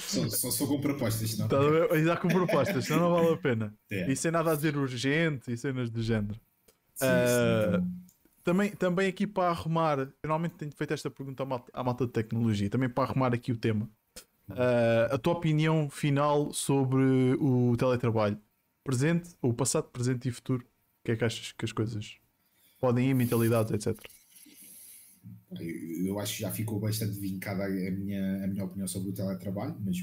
Só, 0.00 0.28
só, 0.28 0.50
só 0.50 0.66
com 0.66 0.80
propostas, 0.80 1.38
não? 1.38 1.48
Tá 1.48 2.16
com 2.16 2.28
propostas, 2.28 2.84
senão 2.84 3.00
não 3.00 3.14
vale 3.14 3.34
a 3.34 3.36
pena. 3.36 3.74
É. 3.90 4.10
E 4.10 4.14
sem 4.14 4.30
nada 4.30 4.52
a 4.52 4.54
dizer 4.54 4.76
urgente 4.76 5.50
e 5.50 5.56
cenas 5.56 5.88
do 5.88 6.02
género. 6.02 6.38
Sim, 6.94 7.06
uh, 7.06 7.80
sim, 7.80 7.88
também, 8.44 8.70
também 8.70 9.08
aqui 9.08 9.26
para 9.26 9.48
arrumar, 9.48 9.98
eu 9.98 10.08
normalmente 10.24 10.56
tenho 10.56 10.72
feito 10.72 10.92
esta 10.92 11.10
pergunta 11.10 11.42
à 11.42 11.46
malta, 11.46 11.70
à 11.72 11.82
malta 11.82 12.06
de 12.06 12.12
tecnologia, 12.12 12.68
também 12.68 12.88
para 12.88 13.04
arrumar 13.04 13.32
aqui 13.32 13.50
o 13.50 13.56
tema. 13.56 13.88
Uh, 14.48 15.14
a 15.14 15.18
tua 15.18 15.34
opinião 15.34 15.88
final 15.90 16.52
sobre 16.52 17.34
o 17.40 17.76
teletrabalho? 17.78 18.38
Presente, 18.84 19.30
ou 19.40 19.52
passado, 19.52 19.84
presente 19.84 20.28
e 20.28 20.32
futuro? 20.32 20.62
O 20.62 21.04
que 21.04 21.12
é 21.12 21.16
que 21.16 21.24
achas 21.24 21.52
que 21.52 21.64
as 21.64 21.72
coisas 21.72 22.16
podem 22.80 23.10
ir, 23.10 23.14
mentalidades, 23.14 23.72
etc. 23.72 23.98
Eu 26.04 26.18
acho 26.18 26.36
que 26.36 26.42
já 26.42 26.50
ficou 26.50 26.78
bastante 26.78 27.18
vincada 27.18 27.64
a 27.64 27.90
minha, 27.90 28.44
a 28.44 28.46
minha 28.46 28.64
opinião 28.64 28.86
sobre 28.86 29.10
o 29.10 29.14
teletrabalho, 29.14 29.76
mas 29.80 29.96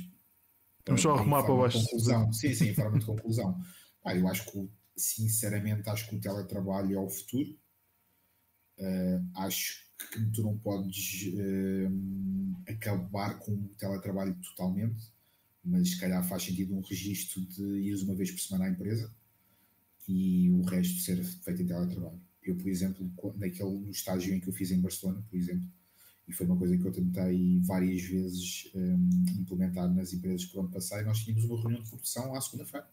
vamos 0.85 1.01
só 1.01 1.15
arrumar 1.15 1.43
para 1.43 1.55
baixo. 1.55 1.79
Conclusão, 1.79 2.33
sim, 2.33 2.53
sim, 2.53 2.69
em 2.69 2.73
forma 2.73 2.99
de 2.99 3.05
conclusão. 3.05 3.57
Ah, 4.07 4.15
eu 4.15 4.27
acho 4.27 4.45
que, 4.51 4.69
sinceramente, 4.95 5.89
acho 5.89 6.07
que 6.07 6.15
o 6.15 6.21
teletrabalho 6.21 6.93
é 6.93 6.99
o 6.99 7.09
futuro. 7.09 7.57
Uh, 8.77 9.27
acho 9.37 9.83
que 9.97 10.31
tu 10.31 10.43
não 10.43 10.55
podes 10.59 11.33
uh, 11.33 12.71
acabar 12.71 13.39
com 13.39 13.51
o 13.51 13.69
teletrabalho 13.79 14.35
totalmente, 14.43 15.11
mas 15.63 15.89
se 15.89 15.99
calhar 15.99 16.23
faz 16.27 16.43
sentido 16.43 16.75
um 16.75 16.81
registro 16.81 17.41
de 17.47 17.63
ires 17.63 18.03
uma 18.03 18.13
vez 18.13 18.29
por 18.29 18.39
semana 18.39 18.65
à 18.65 18.69
empresa 18.69 19.11
e 20.07 20.51
o 20.51 20.61
resto 20.61 20.99
ser 20.99 21.23
feito 21.23 21.63
em 21.63 21.65
teletrabalho. 21.65 22.21
Eu, 22.45 22.55
por 22.55 22.67
exemplo, 22.67 23.11
naquele 23.37 23.71
no 23.71 23.91
estágio 23.91 24.33
em 24.33 24.39
que 24.39 24.47
eu 24.47 24.53
fiz 24.53 24.69
em 24.71 24.79
Barcelona, 24.79 25.23
por 25.27 25.35
exemplo, 25.35 25.67
e 26.27 26.33
foi 26.33 26.45
uma 26.45 26.57
coisa 26.57 26.77
que 26.77 26.85
eu 26.85 26.91
tentei 26.91 27.59
várias 27.61 28.01
vezes 28.01 28.71
um, 28.73 29.09
implementar 29.39 29.91
nas 29.93 30.13
empresas 30.13 30.45
por 30.45 30.63
onde 30.63 30.73
passei, 30.73 31.03
nós 31.03 31.19
tínhamos 31.19 31.43
uma 31.45 31.59
reunião 31.59 31.83
de 31.83 31.89
produção 31.89 32.35
à 32.35 32.41
segunda-feira. 32.41 32.87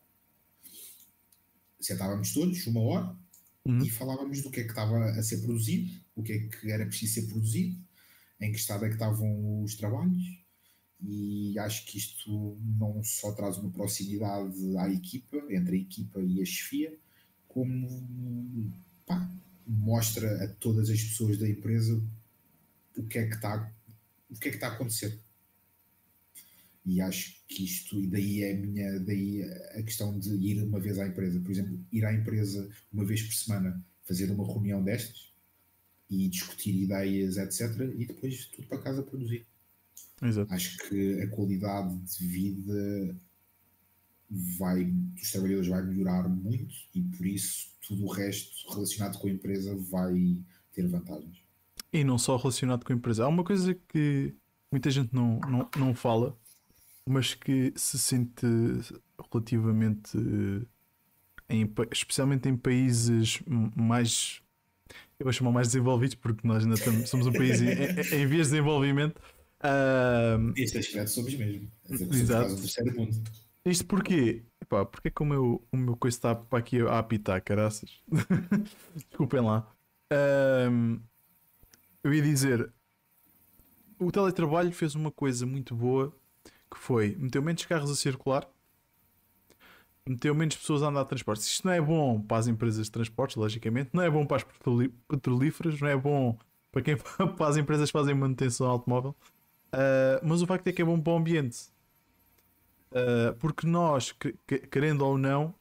Sentávamos 1.81 2.33
todos, 2.33 2.67
uma 2.67 2.81
hora, 2.81 3.17
uhum. 3.65 3.83
e 3.83 3.91
falávamos 3.91 4.43
do 4.43 4.51
que 4.51 4.61
é 4.61 4.65
que 4.65 4.71
estava 4.71 5.05
a 5.05 5.23
ser 5.23 5.39
produzido, 5.39 6.01
o 6.15 6.23
que 6.23 6.33
é 6.33 6.39
que 6.41 6.71
era 6.71 6.87
preciso 6.87 7.15
ser 7.15 7.27
produzido, 7.29 7.79
em 8.41 8.53
que 8.53 8.59
estado 8.59 8.85
é 8.85 8.89
que 8.89 8.95
estavam 8.95 9.63
os 9.63 9.75
trabalhos, 9.75 10.43
e 11.01 11.59
acho 11.59 11.87
que 11.87 11.99
isto 11.99 12.57
não 12.79 13.03
só 13.03 13.33
traz 13.33 13.59
uma 13.59 13.71
proximidade 13.71 14.77
à 14.77 14.89
equipa, 14.89 15.39
entre 15.51 15.77
a 15.77 15.81
equipa 15.81 16.21
e 16.21 16.41
a 16.41 16.45
chefia, 16.45 16.97
como 17.49 17.89
pá, 19.19 19.31
mostra 19.67 20.45
a 20.45 20.49
todas 20.49 20.91
as 20.91 21.03
pessoas 21.03 21.39
da 21.39 21.49
empresa 21.49 22.03
o 22.97 23.03
que 23.05 23.19
é 23.19 23.27
que 23.27 23.35
está 23.35 23.73
o 24.31 24.35
que 24.39 24.49
é 24.49 24.51
que 24.51 24.57
está 24.57 24.69
a 24.69 24.73
acontecer 24.73 25.19
e 26.85 27.01
acho 27.01 27.37
que 27.47 27.65
isto 27.65 28.01
e 28.01 28.07
daí 28.07 28.43
é 28.43 28.53
a 28.53 28.57
minha 28.57 29.01
daí 29.01 29.43
a 29.43 29.83
questão 29.83 30.19
de 30.19 30.31
ir 30.35 30.63
uma 30.65 30.81
vez 30.81 30.99
à 30.99 31.07
empresa. 31.07 31.41
Por 31.41 31.51
exemplo 31.53 31.79
ir 31.93 32.05
à 32.05 32.13
empresa 32.13 32.69
uma 32.93 33.05
vez 33.05 33.23
por 33.23 33.35
semana 33.35 33.85
fazer 34.03 34.31
uma 34.31 34.45
reunião 34.45 34.83
destas 34.83 35.33
e 36.11 36.29
discutir 36.29 36.75
ideias 36.75 37.37
etc 37.37 37.95
e 37.97 38.07
depois 38.07 38.47
tudo 38.47 38.67
para 38.67 38.83
casa 38.83 39.03
produzir. 39.03 39.47
Exato. 40.21 40.53
acho 40.53 40.77
que 40.89 41.21
a 41.21 41.29
qualidade 41.29 41.97
de 41.97 42.27
vida 42.27 43.21
vai 44.59 44.85
dos 44.85 45.31
trabalhadores 45.31 45.69
vai 45.69 45.83
melhorar 45.83 46.29
muito 46.29 46.75
e 46.95 47.03
por 47.03 47.27
isso 47.27 47.69
tudo 47.87 48.05
o 48.05 48.09
resto 48.11 48.73
relacionado 48.73 49.19
com 49.19 49.27
a 49.27 49.31
empresa 49.31 49.77
vai 49.77 50.39
ter 50.73 50.87
vantagens 50.89 51.43
e 51.93 52.03
não 52.03 52.17
só 52.17 52.37
relacionado 52.37 52.85
com 52.85 52.93
a 52.93 52.97
empresa. 52.97 53.25
Há 53.25 53.29
uma 53.29 53.45
coisa 53.45 53.75
que 53.89 54.35
muita 54.71 54.91
gente 54.91 55.15
não, 55.15 55.39
não, 55.41 55.69
não 55.77 55.95
fala, 55.95 56.37
mas 57.07 57.35
que 57.35 57.73
se 57.77 57.99
sente 57.99 58.47
relativamente, 59.31 60.17
em, 61.49 61.71
especialmente 61.91 62.49
em 62.49 62.57
países 62.57 63.41
mais. 63.77 64.41
Eu 65.19 65.25
vou 65.25 65.33
chamar 65.33 65.53
mais 65.53 65.69
desenvolvidos, 65.69 66.15
porque 66.15 66.47
nós 66.47 66.65
ainda 66.65 66.75
estamos, 66.75 67.09
somos 67.09 67.27
um 67.27 67.33
país 67.33 67.61
em, 67.61 67.69
em, 67.69 68.23
em 68.23 68.27
vias 68.27 68.49
de 68.49 68.55
desenvolvimento. 68.55 69.19
Uh, 69.61 70.53
este 70.57 70.79
aspecto 70.79 71.11
somos 71.11 71.35
mesmo. 71.35 71.71
Exato. 71.89 72.57
terceiro 72.57 72.97
mundo. 72.97 73.23
Isto 73.65 73.87
porquê? 73.87 74.43
Epá, 74.61 74.85
porque 74.85 75.09
é 75.09 75.11
que 75.11 75.23
o 75.23 75.27
meu, 75.27 75.63
o 75.71 75.77
meu 75.77 75.97
coisa 75.97 76.17
está 76.17 76.35
para 76.35 76.59
aqui 76.59 76.81
a 76.81 76.99
apitar, 76.99 77.43
caraças? 77.43 78.03
Desculpem 78.95 79.41
lá. 79.41 79.67
Uh, 80.13 81.01
eu 82.03 82.13
ia 82.13 82.23
dizer, 82.23 82.73
o 83.99 84.11
teletrabalho 84.11 84.73
fez 84.73 84.95
uma 84.95 85.11
coisa 85.11 85.47
muito 85.47 85.75
boa 85.75 86.13
que 86.71 86.79
foi 86.79 87.15
meteu 87.19 87.43
menos 87.43 87.65
carros 87.65 87.91
a 87.91 87.95
circular, 87.95 88.49
meteu 90.07 90.35
menos 90.35 90.57
pessoas 90.57 90.83
a 90.83 90.89
andar 90.89 91.03
de 91.05 91.09
transportes. 91.11 91.47
Isto 91.47 91.67
não 91.67 91.73
é 91.73 91.81
bom 91.81 92.21
para 92.21 92.39
as 92.39 92.49
empresas 92.49 92.87
de 92.87 92.93
transportes, 92.93 93.37
logicamente, 93.37 93.91
não 93.93 94.03
é 94.03 94.11
bom 94.11 94.27
para 94.27 94.39
as 94.39 94.45
petrolíferas, 95.09 95.81
não 95.81 95.89
é 95.89 95.97
bom 95.97 96.37
para 96.73 96.83
quem 96.83 96.97
para 97.37 97.47
as 97.47 97.57
empresas 97.57 97.91
que 97.91 97.99
fazem 97.99 98.15
manutenção 98.15 98.67
automóvel, 98.67 99.15
uh, 99.73 100.27
mas 100.27 100.43
o 100.43 100.47
facto 100.47 100.67
é 100.67 100.73
que 100.73 100.83
é 100.83 100.85
bom 100.85 101.01
para 101.01 101.13
o 101.13 101.17
ambiente. 101.17 101.72
Uh, 102.93 103.35
porque 103.39 103.67
nós, 103.67 104.15
querendo 104.71 105.03
ou 105.03 105.17
não, 105.17 105.55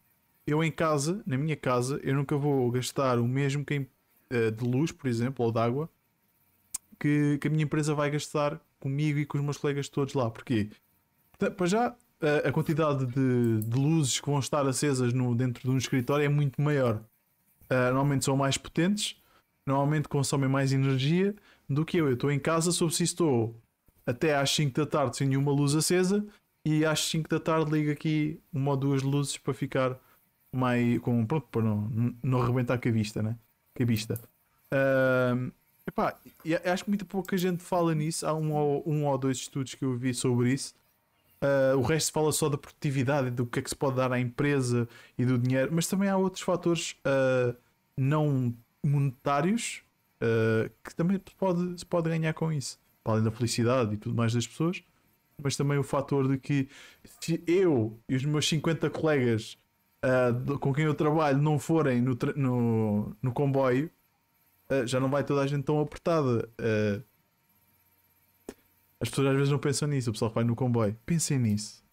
eu 0.45 0.61
em 0.61 0.71
casa, 0.71 1.23
na 1.25 1.37
minha 1.37 1.55
casa, 1.55 1.99
eu 2.03 2.13
nunca 2.13 2.35
vou 2.35 2.69
gastar 2.69 3.17
o 3.19 3.27
mesmo 3.27 3.63
que 3.63 3.79
uh, 3.79 4.51
de 4.51 4.65
luz, 4.65 4.91
por 4.91 5.07
exemplo, 5.07 5.45
ou 5.45 5.51
de 5.51 5.59
água, 5.59 5.89
que, 6.99 7.37
que 7.39 7.47
a 7.47 7.51
minha 7.51 7.63
empresa 7.63 7.95
vai 7.95 8.11
gastar 8.11 8.59
comigo 8.79 9.17
e 9.17 9.25
com 9.25 9.37
os 9.37 9.43
meus 9.43 9.57
colegas 9.57 9.87
todos 9.87 10.13
lá. 10.13 10.29
Porquê? 10.29 10.69
Para 11.55 11.65
já, 11.65 11.95
a 12.45 12.51
quantidade 12.51 13.05
de, 13.07 13.61
de, 13.61 13.77
luzes 13.77 14.19
que 14.19 14.29
vão 14.29 14.37
estar 14.37 14.67
acesas 14.67 15.11
no, 15.11 15.33
dentro 15.33 15.63
de 15.63 15.69
um 15.69 15.77
escritório 15.77 16.25
é 16.25 16.29
muito 16.29 16.61
maior. 16.61 17.01
Uh, 17.65 17.85
normalmente 17.85 18.25
são 18.25 18.35
mais 18.35 18.57
potentes, 18.57 19.15
normalmente 19.65 20.07
consomem 20.07 20.49
mais 20.49 20.73
energia 20.73 21.33
do 21.69 21.85
que 21.85 21.97
eu. 21.97 22.07
Eu 22.07 22.13
estou 22.13 22.29
em 22.29 22.39
casa, 22.39 22.71
soube 22.71 22.93
se 22.93 23.03
estou 23.03 23.55
até 24.05 24.35
às 24.35 24.51
5 24.51 24.75
da 24.75 24.85
tarde 24.85 25.17
sem 25.17 25.27
nenhuma 25.29 25.51
luz 25.51 25.73
acesa 25.73 26.25
e 26.65 26.85
às 26.85 26.99
5 27.09 27.29
da 27.29 27.39
tarde 27.39 27.71
ligo 27.71 27.91
aqui 27.91 28.39
uma 28.53 28.71
ou 28.71 28.77
duas 28.77 29.01
luzes 29.01 29.37
para 29.37 29.53
ficar 29.53 29.99
mais 30.53 30.99
com 30.99 31.25
pronto 31.25 31.47
para 31.51 31.61
não, 31.61 32.15
não 32.21 32.41
arrebentar 32.41 32.79
com 32.79 32.89
a 32.89 32.91
vista, 32.91 33.21
né? 33.23 33.37
Com 33.75 33.83
a 33.83 33.85
vista. 33.85 34.19
Uh, 34.73 35.51
Epá, 35.87 36.15
acho 36.71 36.83
que 36.83 36.89
muito 36.89 37.05
pouca 37.05 37.35
gente 37.37 37.63
fala 37.63 37.95
nisso. 37.95 38.25
Há 38.25 38.33
um 38.33 38.53
ou, 38.53 38.83
um 38.85 39.05
ou 39.05 39.17
dois 39.17 39.37
estudos 39.37 39.75
que 39.75 39.83
eu 39.83 39.97
vi 39.97 40.13
sobre 40.13 40.53
isso. 40.53 40.73
Uh, 41.43 41.75
o 41.77 41.81
resto 41.81 42.11
fala 42.11 42.31
só 42.31 42.47
da 42.47 42.57
produtividade, 42.57 43.31
do 43.31 43.47
que 43.47 43.59
é 43.59 43.61
que 43.63 43.69
se 43.69 43.75
pode 43.75 43.95
dar 43.95 44.13
à 44.13 44.19
empresa 44.19 44.87
e 45.17 45.25
do 45.25 45.39
dinheiro, 45.39 45.71
mas 45.73 45.87
também 45.87 46.07
há 46.07 46.15
outros 46.15 46.43
fatores 46.43 46.95
uh, 46.99 47.57
não 47.97 48.55
monetários 48.85 49.81
uh, 50.21 50.69
que 50.83 50.93
também 50.93 51.17
se 51.17 51.35
pode, 51.35 51.79
se 51.79 51.85
pode 51.85 52.09
ganhar 52.09 52.31
com 52.35 52.53
isso, 52.53 52.79
para 53.03 53.13
além 53.13 53.23
da 53.23 53.31
felicidade 53.31 53.95
e 53.95 53.97
tudo 53.97 54.15
mais 54.15 54.33
das 54.33 54.45
pessoas, 54.45 54.83
mas 55.41 55.55
também 55.55 55.77
o 55.77 55.83
fator 55.83 56.27
de 56.27 56.37
que 56.37 56.69
se 57.19 57.43
eu 57.47 57.99
e 58.07 58.15
os 58.15 58.25
meus 58.25 58.47
50 58.47 58.89
colegas 58.89 59.57
com 60.59 60.73
quem 60.73 60.85
eu 60.85 60.95
trabalho 60.95 61.37
não 61.37 61.59
forem 61.59 62.01
no, 62.01 62.17
no, 62.35 63.15
no 63.21 63.31
comboio, 63.31 63.89
uh, 64.69 64.87
já 64.87 64.99
não 64.99 65.09
vai 65.09 65.23
toda 65.23 65.41
a 65.41 65.47
gente 65.47 65.63
tão 65.63 65.79
apertada. 65.79 66.49
Uh, 66.59 67.03
as 68.99 69.09
pessoas 69.09 69.27
às 69.27 69.35
vezes 69.35 69.49
não 69.49 69.59
pensam 69.59 69.87
nisso, 69.87 70.09
o 70.09 70.13
pessoal 70.13 70.31
que 70.31 70.35
vai 70.35 70.43
no 70.43 70.55
comboio. 70.55 70.97
Pensem 71.05 71.37
nisso. 71.39 71.83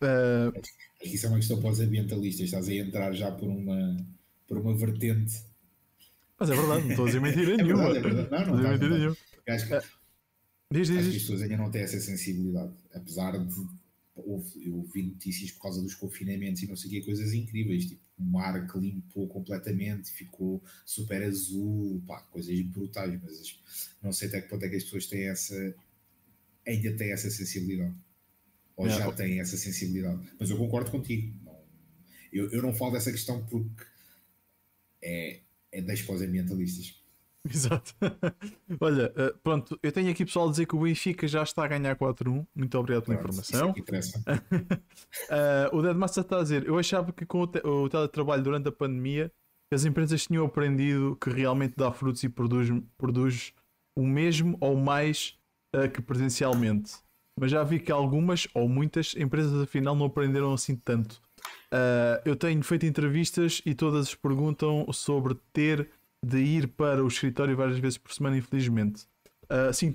Uh, 0.00 0.52
isso 1.02 1.26
é 1.26 1.28
uma 1.28 1.38
questão 1.38 1.60
para 1.60 1.70
os 1.70 1.80
ambientalistas, 1.80 2.46
estás 2.46 2.68
a 2.68 2.74
entrar 2.74 3.12
já 3.12 3.30
por 3.30 3.48
uma, 3.48 3.96
por 4.46 4.58
uma 4.58 4.74
vertente. 4.74 5.42
Mas 6.38 6.50
é 6.50 6.54
verdade, 6.54 6.82
não 6.82 6.90
estou 6.90 7.04
a 7.04 7.08
dizer 7.08 7.20
mentira 7.22 7.54
é 7.54 7.56
nenhuma. 7.56 7.88
É 7.88 8.00
verdade, 8.00 8.06
é 8.06 8.14
verdade. 8.14 8.30
Não, 8.30 8.40
não, 8.40 8.56
não, 8.56 8.62
não, 8.62 8.70
mentira 8.70 8.98
nenhuma. 8.98 9.16
Acho 9.48 9.66
que, 9.66 9.74
uh, 9.74 9.82
diz, 10.72 10.88
diz, 10.88 11.06
as 11.06 11.12
pessoas 11.12 11.42
ainda 11.42 11.56
não 11.56 11.70
têm 11.70 11.82
essa 11.82 12.00
sensibilidade, 12.00 12.72
apesar 12.92 13.38
de 13.38 13.82
eu 14.16 14.76
ouvi 14.76 15.02
notícias 15.02 15.50
por 15.52 15.62
causa 15.62 15.82
dos 15.82 15.94
confinamentos 15.94 16.62
e 16.62 16.66
não 16.66 16.76
sei 16.76 16.88
o 16.88 16.92
que, 16.92 17.02
coisas 17.02 17.32
incríveis, 17.32 17.86
tipo 17.86 18.02
o 18.18 18.24
mar 18.24 18.66
que 18.66 18.78
limpou 18.78 19.26
completamente, 19.26 20.10
ficou 20.10 20.62
super 20.84 21.22
azul, 21.22 22.02
pá, 22.06 22.20
coisas 22.22 22.60
brutais, 22.62 23.20
mas 23.22 23.58
não 24.02 24.12
sei 24.12 24.28
até 24.28 24.40
que 24.40 24.48
ponto 24.48 24.64
é 24.64 24.68
que 24.68 24.76
as 24.76 24.84
pessoas 24.84 25.06
têm 25.06 25.28
essa, 25.28 25.74
ainda 26.66 26.96
têm 26.96 27.10
essa 27.10 27.30
sensibilidade, 27.30 27.94
ou 28.76 28.88
já 28.88 29.10
têm 29.12 29.40
essa 29.40 29.56
sensibilidade, 29.56 30.20
mas 30.38 30.50
eu 30.50 30.58
concordo 30.58 30.90
contigo, 30.90 31.34
não, 31.42 31.60
eu, 32.32 32.50
eu 32.50 32.62
não 32.62 32.74
falo 32.74 32.92
dessa 32.92 33.10
questão 33.10 33.44
porque 33.46 33.84
é, 35.02 35.40
é 35.72 35.82
das 35.82 36.06
os 36.06 36.22
ambientalistas 36.22 37.01
Exato. 37.50 37.94
Olha, 38.80 39.12
uh, 39.16 39.36
pronto, 39.42 39.78
eu 39.82 39.90
tenho 39.90 40.10
aqui 40.10 40.24
pessoal 40.24 40.46
a 40.46 40.50
dizer 40.50 40.66
que 40.66 40.76
o 40.76 40.80
Benfica 40.80 41.26
já 41.26 41.42
está 41.42 41.64
a 41.64 41.68
ganhar 41.68 41.96
4-1. 41.96 42.46
Muito 42.54 42.78
obrigado 42.78 43.04
pela 43.04 43.18
pronto, 43.18 43.34
informação. 43.34 43.70
uh, 43.70 43.74
o 45.76 45.82
Deadmaster 45.82 46.22
está 46.22 46.38
a 46.38 46.42
dizer: 46.42 46.66
Eu 46.66 46.78
achava 46.78 47.12
que 47.12 47.26
com 47.26 47.40
o, 47.40 47.46
te 47.46 47.58
o, 47.66 47.88
teletrabalho 47.88 48.42
durante 48.42 48.68
a 48.68 48.72
pandemia 48.72 49.32
as 49.72 49.86
empresas 49.86 50.26
tinham 50.26 50.44
aprendido 50.44 51.16
que 51.18 51.30
realmente 51.30 51.72
dá 51.74 51.90
frutos 51.90 52.22
e 52.22 52.28
produz, 52.28 52.68
produz 52.98 53.54
o 53.96 54.06
mesmo 54.06 54.58
ou 54.60 54.76
mais 54.76 55.38
uh, 55.74 55.88
que 55.90 56.02
presencialmente. 56.02 56.92
Mas 57.40 57.50
já 57.50 57.64
vi 57.64 57.80
que 57.80 57.90
algumas 57.90 58.46
ou 58.54 58.68
muitas 58.68 59.16
empresas 59.16 59.62
afinal 59.62 59.96
não 59.96 60.04
aprenderam 60.04 60.52
assim 60.52 60.76
tanto. 60.76 61.22
eu 62.26 62.36
tenho 62.36 62.62
feito 62.62 62.84
entrevistas 62.84 63.62
e 63.64 63.74
todas 63.74 64.14
perguntam 64.14 64.86
sobre 64.92 65.34
ter 65.50 65.88
de 66.24 66.38
ir 66.38 66.68
para 66.68 67.02
o 67.02 67.08
escritório 67.08 67.56
várias 67.56 67.78
vezes 67.78 67.98
por 67.98 68.12
semana, 68.12 68.36
infelizmente. 68.36 69.06
Uh, 69.44 69.72
sim, 69.72 69.94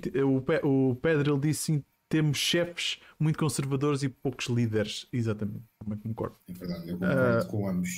o, 0.62 0.90
o 0.90 0.94
Pedro 0.96 1.34
ele 1.34 1.40
disse 1.40 1.62
sim, 1.62 1.84
temos 2.08 2.38
chefes 2.38 3.00
muito 3.18 3.38
conservadores 3.38 4.02
e 4.02 4.08
poucos 4.08 4.46
líderes. 4.46 5.06
Exatamente, 5.12 5.64
também 5.78 5.98
concordo. 5.98 6.36
É 6.48 6.52
verdade, 6.52 6.88
eu 6.88 6.98
concordo 6.98 7.44
uh, 7.44 7.48
com 7.48 7.68
ambos. 7.68 7.90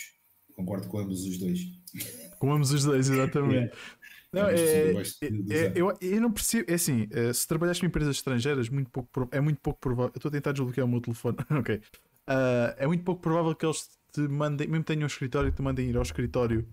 Concordo 0.55 0.89
com 0.89 0.99
ambos 0.99 1.25
os 1.25 1.39
dois. 1.39 1.61
Com 2.39 2.53
ambos 2.53 2.73
os 2.73 2.85
dois, 2.85 3.09
exatamente. 3.09 3.73
Não, 4.33 4.49
é, 4.49 4.55
é, 4.55 4.93
é, 4.93 5.73
eu, 5.75 5.93
eu 6.01 6.21
não 6.21 6.31
percebo. 6.31 6.71
É 6.71 6.75
assim, 6.75 7.09
eh, 7.11 7.33
se 7.33 7.49
trabalhas 7.49 7.81
com 7.81 7.87
empresas 7.87 8.15
estrangeiras, 8.15 8.69
muito 8.69 8.89
pouco, 8.89 9.29
é 9.33 9.41
muito 9.41 9.61
pouco 9.61 9.81
provável. 9.81 10.13
Eu 10.15 10.19
estou 10.19 10.29
a 10.29 10.33
tentar 10.33 10.53
desbloquear 10.53 10.87
o 10.87 10.89
meu 10.89 11.01
telefone. 11.01 11.37
ok. 11.51 11.77
Uh, 12.29 12.71
é 12.77 12.87
muito 12.87 13.03
pouco 13.03 13.21
provável 13.21 13.53
que 13.57 13.67
eles 13.67 13.89
te 14.13 14.21
mandem, 14.21 14.69
mesmo 14.69 14.85
que 14.85 14.87
tenham 14.87 15.03
um 15.03 15.07
escritório, 15.07 15.51
te 15.51 15.61
mandem 15.61 15.91
ir 15.91 15.97
ao 15.97 16.03
escritório 16.03 16.65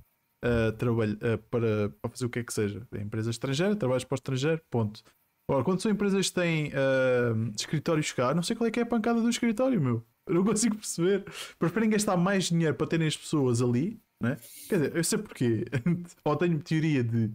uh, 0.43 0.71
trabalho, 0.73 1.13
uh, 1.15 1.37
para, 1.49 1.89
para 2.01 2.11
fazer 2.11 2.25
o 2.25 2.29
que 2.29 2.39
é 2.39 2.43
que 2.43 2.53
seja. 2.53 2.85
É 2.91 3.01
empresa 3.01 3.29
estrangeira, 3.29 3.75
trabalhas 3.75 4.03
para 4.03 4.15
o 4.15 4.17
estrangeiro, 4.17 4.61
ponto. 4.69 5.03
Ora, 5.49 5.63
quando 5.63 5.81
são 5.81 5.91
empresas 5.91 6.27
que 6.29 6.35
têm 6.35 6.67
uh, 6.69 7.53
escritórios 7.55 8.11
cá, 8.11 8.33
não 8.33 8.43
sei 8.43 8.55
qual 8.55 8.67
é 8.67 8.71
que 8.71 8.79
é 8.79 8.83
a 8.83 8.85
pancada 8.85 9.21
do 9.21 9.29
escritório, 9.29 9.79
meu. 9.81 10.03
Eu 10.27 10.35
não 10.35 10.43
consigo 10.43 10.75
perceber. 10.75 11.23
Preferem 11.57 11.89
gastar 11.89 12.17
mais 12.17 12.45
dinheiro 12.45 12.75
para 12.75 12.87
terem 12.87 13.07
as 13.07 13.15
pessoas 13.15 13.61
ali, 13.61 13.99
né? 14.21 14.37
Quer 14.67 14.75
dizer, 14.75 14.95
eu 14.95 15.03
sei 15.03 15.17
porquê. 15.17 15.65
Ou 16.25 16.35
tenho 16.35 16.59
teoria 16.59 17.03
de. 17.03 17.25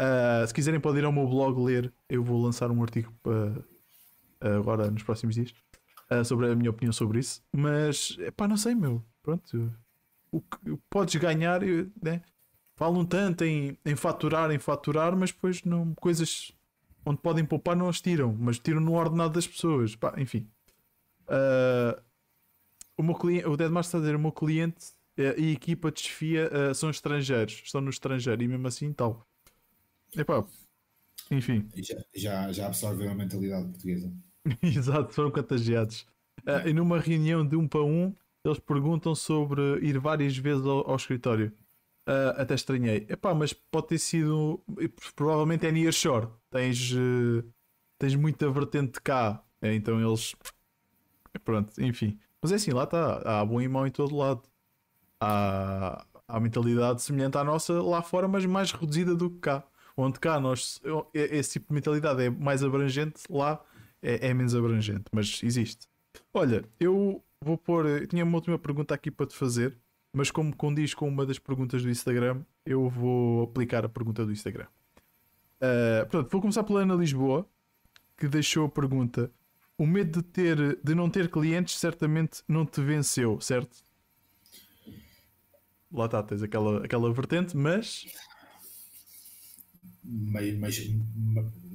Uh, 0.00 0.46
se 0.46 0.54
quiserem, 0.54 0.80
podem 0.80 1.02
ir 1.02 1.04
ao 1.04 1.12
meu 1.12 1.26
blog 1.28 1.62
ler. 1.62 1.92
Eu 2.08 2.24
vou 2.24 2.42
lançar 2.42 2.70
um 2.70 2.82
artigo 2.82 3.12
para, 3.22 3.50
uh, 4.42 4.58
agora 4.58 4.90
nos 4.90 5.02
próximos 5.02 5.34
dias 5.34 5.52
uh, 6.10 6.24
sobre 6.24 6.50
a 6.50 6.56
minha 6.56 6.70
opinião 6.70 6.94
sobre 6.94 7.18
isso. 7.18 7.42
Mas, 7.54 8.16
pá, 8.36 8.48
não 8.48 8.56
sei, 8.56 8.74
meu. 8.74 9.04
Pronto. 9.22 9.70
O 10.32 10.40
que 10.40 10.78
podes 10.88 11.16
ganhar, 11.16 11.60
né? 12.02 12.22
Falam 12.80 13.04
tanto 13.04 13.44
em, 13.44 13.76
em 13.84 13.94
faturar, 13.94 14.50
em 14.50 14.58
faturar, 14.58 15.14
mas 15.14 15.30
depois 15.30 15.62
não, 15.64 15.94
coisas 15.96 16.50
onde 17.04 17.20
podem 17.20 17.44
poupar 17.44 17.76
não 17.76 17.90
as 17.90 18.00
tiram, 18.00 18.34
mas 18.34 18.58
tiram 18.58 18.80
no 18.80 18.94
ordenado 18.94 19.34
das 19.34 19.46
pessoas. 19.46 19.94
Pá, 19.94 20.14
enfim. 20.16 20.48
Uh, 21.28 22.00
o, 22.96 23.02
meu 23.02 23.14
cliente, 23.14 23.46
o 23.46 23.54
Deadmaster 23.54 23.88
está 23.88 23.98
a 23.98 24.00
dizer: 24.00 24.16
o 24.16 24.18
meu 24.18 24.32
cliente 24.32 24.92
uh, 25.18 25.38
e 25.38 25.52
equipa 25.52 25.92
de 25.92 26.00
desfia 26.00 26.50
uh, 26.50 26.74
são 26.74 26.88
estrangeiros, 26.88 27.60
estão 27.62 27.82
no 27.82 27.90
estrangeiro 27.90 28.42
e 28.42 28.48
mesmo 28.48 28.66
assim 28.66 28.90
tal. 28.94 29.28
Epá, 30.16 30.42
enfim. 31.30 31.68
Já, 31.76 32.02
já, 32.16 32.50
já 32.52 32.66
absorveu 32.66 33.10
a 33.10 33.14
mentalidade 33.14 33.68
portuguesa. 33.68 34.10
Exato, 34.62 35.12
foram 35.12 35.30
contagiados. 35.30 36.06
Uh, 36.46 36.66
e 36.66 36.72
numa 36.72 36.98
reunião 36.98 37.46
de 37.46 37.56
um 37.56 37.68
para 37.68 37.84
um, 37.84 38.14
eles 38.42 38.58
perguntam 38.58 39.14
sobre 39.14 39.60
ir 39.80 39.98
várias 39.98 40.34
vezes 40.34 40.64
ao, 40.64 40.88
ao 40.88 40.96
escritório. 40.96 41.52
Uh, 42.08 42.40
até 42.40 42.54
estranhei. 42.54 43.06
Epá, 43.08 43.34
mas 43.34 43.52
pode 43.52 43.88
ter 43.88 43.98
sido. 43.98 44.62
Provavelmente 45.14 45.66
é 45.66 45.72
nearshore. 45.72 46.28
Tens, 46.50 46.92
uh, 46.92 47.44
tens 47.98 48.14
muita 48.14 48.50
vertente 48.50 49.00
cá. 49.00 49.42
É, 49.60 49.74
então 49.74 50.00
eles. 50.00 50.34
Pronto, 51.44 51.72
enfim. 51.80 52.18
Mas 52.42 52.52
é 52.52 52.56
assim, 52.56 52.72
lá 52.72 52.84
está. 52.84 53.22
Há 53.24 53.44
bom 53.44 53.60
e 53.60 53.68
mau 53.68 53.86
em 53.86 53.90
todo 53.90 54.16
lado. 54.16 54.42
Há, 55.20 56.04
há 56.26 56.40
mentalidade 56.40 57.02
semelhante 57.02 57.36
à 57.36 57.44
nossa 57.44 57.80
lá 57.82 58.02
fora, 58.02 58.26
mas 58.26 58.46
mais 58.46 58.72
reduzida 58.72 59.14
do 59.14 59.30
que 59.30 59.38
cá. 59.38 59.64
Onde 59.96 60.18
cá 60.18 60.40
nós, 60.40 60.80
esse 61.12 61.52
tipo 61.54 61.68
de 61.68 61.74
mentalidade 61.74 62.22
é 62.22 62.30
mais 62.30 62.64
abrangente, 62.64 63.20
lá 63.28 63.62
é, 64.00 64.28
é 64.28 64.34
menos 64.34 64.54
abrangente, 64.54 65.04
mas 65.12 65.40
existe. 65.42 65.86
Olha, 66.32 66.64
eu 66.78 67.22
vou 67.40 67.58
pôr. 67.58 68.06
Tinha 68.06 68.24
uma 68.24 68.36
última 68.36 68.58
pergunta 68.58 68.94
aqui 68.94 69.10
para 69.10 69.26
te 69.26 69.36
fazer 69.36 69.76
mas 70.12 70.30
como 70.30 70.54
condiz 70.54 70.94
com 70.94 71.08
uma 71.08 71.24
das 71.24 71.38
perguntas 71.38 71.82
do 71.82 71.90
Instagram, 71.90 72.42
eu 72.64 72.88
vou 72.88 73.44
aplicar 73.44 73.84
a 73.84 73.88
pergunta 73.88 74.24
do 74.24 74.32
Instagram. 74.32 74.66
Uh, 75.56 76.08
portanto, 76.08 76.30
vou 76.30 76.40
começar 76.40 76.64
pela 76.64 76.80
Ana 76.80 76.94
Lisboa, 76.94 77.48
que 78.16 78.26
deixou 78.26 78.66
a 78.66 78.68
pergunta: 78.68 79.30
O 79.78 79.86
medo 79.86 80.20
de, 80.20 80.28
ter, 80.28 80.78
de 80.82 80.94
não 80.94 81.08
ter 81.08 81.30
clientes 81.30 81.76
certamente 81.76 82.42
não 82.48 82.66
te 82.66 82.80
venceu, 82.80 83.40
certo? 83.40 83.84
Lá 85.92 86.06
está, 86.06 86.22
tens 86.22 86.42
aquela, 86.42 86.84
aquela 86.84 87.12
vertente, 87.12 87.56
mas. 87.56 88.06
Mas, 90.02 90.58
mas, 90.58 90.90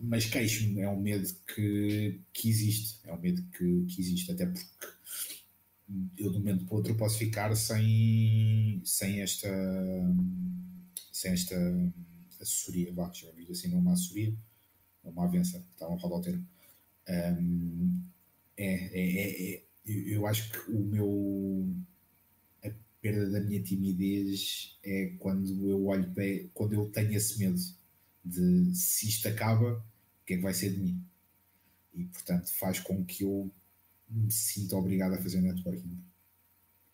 mas 0.03 0.25
queixo-me, 0.25 0.81
é 0.81 0.89
um 0.89 0.99
medo 0.99 1.27
que, 1.53 2.19
que 2.33 2.49
existe. 2.49 2.99
É 3.05 3.13
um 3.13 3.19
medo 3.19 3.41
que, 3.51 3.85
que 3.85 4.01
existe, 4.01 4.31
até 4.31 4.45
porque 4.45 4.94
eu 6.17 6.31
de 6.31 6.37
um 6.37 6.39
momento 6.39 6.65
para 6.65 6.73
o 6.73 6.77
outro 6.77 6.95
posso 6.95 7.17
ficar 7.17 7.55
sem, 7.55 8.81
sem 8.83 9.21
esta 9.21 9.49
sem 11.11 11.31
esta 11.31 11.55
assessoria, 12.41 12.91
vá, 12.93 13.11
já 13.13 13.31
vi 13.31 13.49
assim, 13.49 13.69
não 13.69 13.79
uma 13.79 13.93
assessoria, 13.93 14.35
uma 15.03 15.25
avença, 15.25 15.65
está 15.73 15.87
um 15.87 15.95
roda 15.95 16.15
ao 16.15 16.21
termo. 16.21 16.45
Um, 17.07 18.03
é, 18.57 18.65
é, 18.65 19.21
é, 19.21 19.53
é, 19.55 19.63
eu 19.85 20.25
acho 20.25 20.51
que 20.51 20.71
o 20.71 20.79
meu 20.79 21.75
a 22.63 22.69
perda 23.01 23.29
da 23.29 23.39
minha 23.39 23.61
timidez 23.61 24.77
é 24.83 25.13
quando 25.19 25.69
eu 25.69 25.85
olho 25.85 26.11
para, 26.13 26.25
quando 26.53 26.73
eu 26.73 26.89
tenho 26.89 27.13
esse 27.13 27.39
medo 27.39 27.59
de 28.23 28.75
se 28.75 29.07
isto 29.07 29.27
acaba, 29.27 29.77
o 29.77 30.25
que 30.25 30.33
é 30.33 30.37
que 30.37 30.43
vai 30.43 30.53
ser 30.53 30.71
de 30.71 30.79
mim? 30.79 31.01
E 31.93 32.05
portanto 32.05 32.51
faz 32.55 32.79
com 32.79 33.05
que 33.05 33.23
eu 33.23 33.51
me 34.15 34.31
sinto 34.31 34.75
obrigado 34.77 35.13
a 35.13 35.21
fazer 35.21 35.41
networking. 35.41 35.99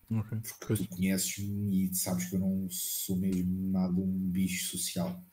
Okay. 0.09 0.39
Porque 0.59 0.83
tu 0.83 0.89
conheces-me 0.89 1.85
e 1.85 1.95
sabes 1.95 2.25
que 2.25 2.35
eu 2.35 2.39
não 2.39 2.67
sou 2.69 3.15
mesmo 3.15 3.71
nada 3.71 3.93
um 3.93 4.29
bicho 4.29 4.77
social. 4.77 5.23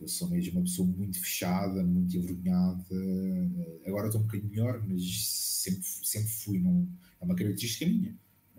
Eu 0.00 0.08
sou 0.08 0.28
mesmo 0.28 0.58
uma 0.58 0.64
pessoa 0.64 0.86
muito 0.88 1.20
fechada, 1.20 1.84
muito 1.84 2.16
envergonhada. 2.16 2.84
Agora 3.86 4.06
estou 4.06 4.20
um 4.20 4.24
bocadinho 4.24 4.50
melhor, 4.50 4.82
mas 4.86 5.26
sempre, 5.26 5.82
sempre 5.84 6.28
fui. 6.28 6.58
Não, 6.58 6.88
é 7.20 7.24
uma 7.24 7.34
característica 7.34 7.86
minha. 7.86 8.16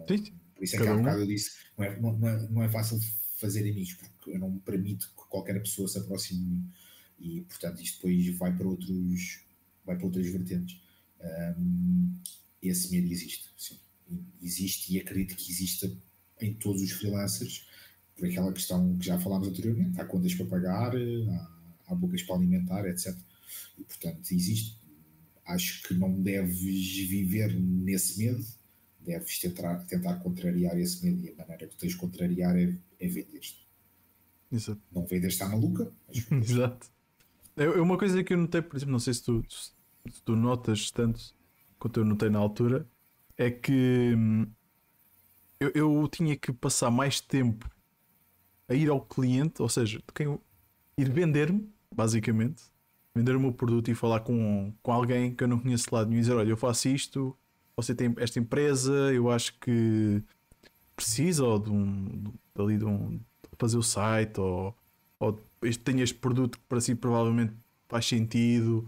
Sim. 0.08 0.34
Por 0.56 0.64
isso 0.64 0.76
é 0.76 0.80
que 0.80 0.88
há 0.88 0.94
um 0.94 1.00
bocado 1.00 1.22
eu 1.22 1.28
disse: 1.28 1.52
não 1.78 1.86
é, 1.86 2.00
não, 2.00 2.28
é, 2.28 2.50
não 2.50 2.64
é 2.64 2.70
fácil 2.70 3.00
fazer 3.38 3.62
amigos, 3.62 3.94
porque 3.94 4.32
eu 4.32 4.40
não 4.40 4.52
me 4.52 4.60
permito 4.60 5.08
que 5.10 5.28
qualquer 5.30 5.60
pessoa 5.62 5.88
se 5.88 5.98
aproxime 5.98 6.44
de 6.44 6.50
mim. 6.50 6.72
E 7.20 7.41
portanto, 7.41 7.82
isto 7.82 7.96
depois 7.98 8.38
vai 8.38 8.56
para, 8.56 8.68
outros, 8.68 9.46
vai 9.86 9.96
para 9.96 10.06
outras 10.06 10.28
vertentes. 10.28 10.82
Um, 11.58 12.18
esse 12.61 12.91
medo 12.91 13.11
existe. 13.11 13.49
Sim. 13.57 13.77
Existe 14.41 14.94
e 14.94 14.99
acredito 14.99 15.36
que 15.36 15.52
exista 15.52 15.91
em 16.41 16.53
todos 16.53 16.81
os 16.81 16.91
freelancers, 16.91 17.68
por 18.15 18.27
aquela 18.27 18.52
questão 18.52 18.98
que 18.98 19.06
já 19.06 19.19
falámos 19.19 19.48
anteriormente: 19.48 19.99
há 19.99 20.06
contas 20.06 20.34
para 20.34 20.45
pagar, 20.45 20.95
há, 20.95 21.57
há 21.88 21.95
bocas 21.95 22.23
para 22.23 22.36
alimentar, 22.36 22.86
etc. 22.88 23.15
E 23.77 23.84
portanto, 23.84 24.31
existe. 24.31 24.80
Acho 25.45 25.81
que 25.88 25.95
não 25.95 26.22
deves 26.22 26.60
viver 26.60 27.60
nesse 27.60 28.19
medo, 28.19 28.45
deves 28.99 29.40
tentar, 29.40 29.77
tentar 29.86 30.15
contrariar 30.18 30.77
esse 30.77 31.03
medo 31.03 31.26
e 31.26 31.31
a 31.31 31.36
maneira 31.36 31.68
que 31.68 31.76
tens 31.76 31.94
de 31.94 31.98
contrariar 31.98 32.56
é, 32.56 32.77
é 32.99 33.07
vender-te. 33.07 33.68
Exato. 34.52 34.81
Não 34.91 35.06
vender 35.07 35.27
está 35.27 35.49
maluca. 35.49 35.91
Mas... 36.30 36.30
Exato. 36.52 36.88
É, 37.57 37.64
é 37.64 37.81
uma 37.81 37.98
coisa 37.98 38.23
que 38.23 38.34
eu 38.34 38.38
notei, 38.38 38.61
por 38.61 38.76
exemplo, 38.77 38.91
não 38.91 38.99
sei 38.99 39.14
se 39.14 39.23
tu, 39.23 39.44
se 39.49 39.72
tu 40.23 40.36
notas 40.36 40.91
tanto 40.91 41.36
quanto 41.80 42.00
eu 42.00 42.06
notei 42.06 42.30
na 42.30 42.40
altura, 42.40 42.86
é 43.38 43.50
que 43.50 44.14
hum, 44.16 44.48
eu, 45.60 45.72
eu 45.74 46.08
tinha 46.08 46.36
que 46.36 46.52
passar 46.54 46.92
mais 46.92 47.20
tempo 47.20 47.70
a 48.68 48.74
ir 48.74 48.90
ao 48.90 49.02
cliente, 49.02 49.62
ou 49.62 49.70
seja, 49.70 49.98
de 49.98 50.14
quem 50.14 50.40
ir 50.98 51.10
vender-me, 51.10 51.68
basicamente, 51.94 52.64
vender 53.16 53.36
o 53.36 53.40
meu 53.40 53.52
produto 53.52 53.90
e 53.90 53.96
falar 53.96 54.20
com, 54.22 54.74
com 54.84 54.92
alguém 54.92 55.34
que 55.34 55.44
eu 55.44 55.48
não 55.48 55.60
conheço 55.60 55.88
de 55.88 55.96
lado 55.96 56.08
nenhum 56.10 56.20
e 56.20 56.22
dizer: 56.22 56.34
Olha, 56.36 56.50
eu 56.50 56.58
faço 56.58 56.88
isto, 56.90 57.36
você 57.76 57.96
tem 57.96 58.14
esta 58.18 58.40
empresa, 58.40 58.94
eu 59.14 59.30
acho 59.30 59.58
que 59.60 60.22
precisa 60.96 61.46
ou 61.46 61.58
de 61.60 61.72
um, 61.72 62.34
ali 62.58 62.78
de 62.78 62.86
um 62.86 63.18
de 63.18 63.24
fazer 63.58 63.78
o 63.78 63.84
site 63.84 64.40
ou, 64.40 64.76
ou 65.20 65.40
este, 65.64 65.82
tenho 65.82 66.02
este 66.02 66.16
produto 66.16 66.58
que 66.58 66.66
para 66.68 66.82
si 66.82 66.94
provavelmente 66.94 67.54
faz 67.88 68.06
sentido. 68.06 68.88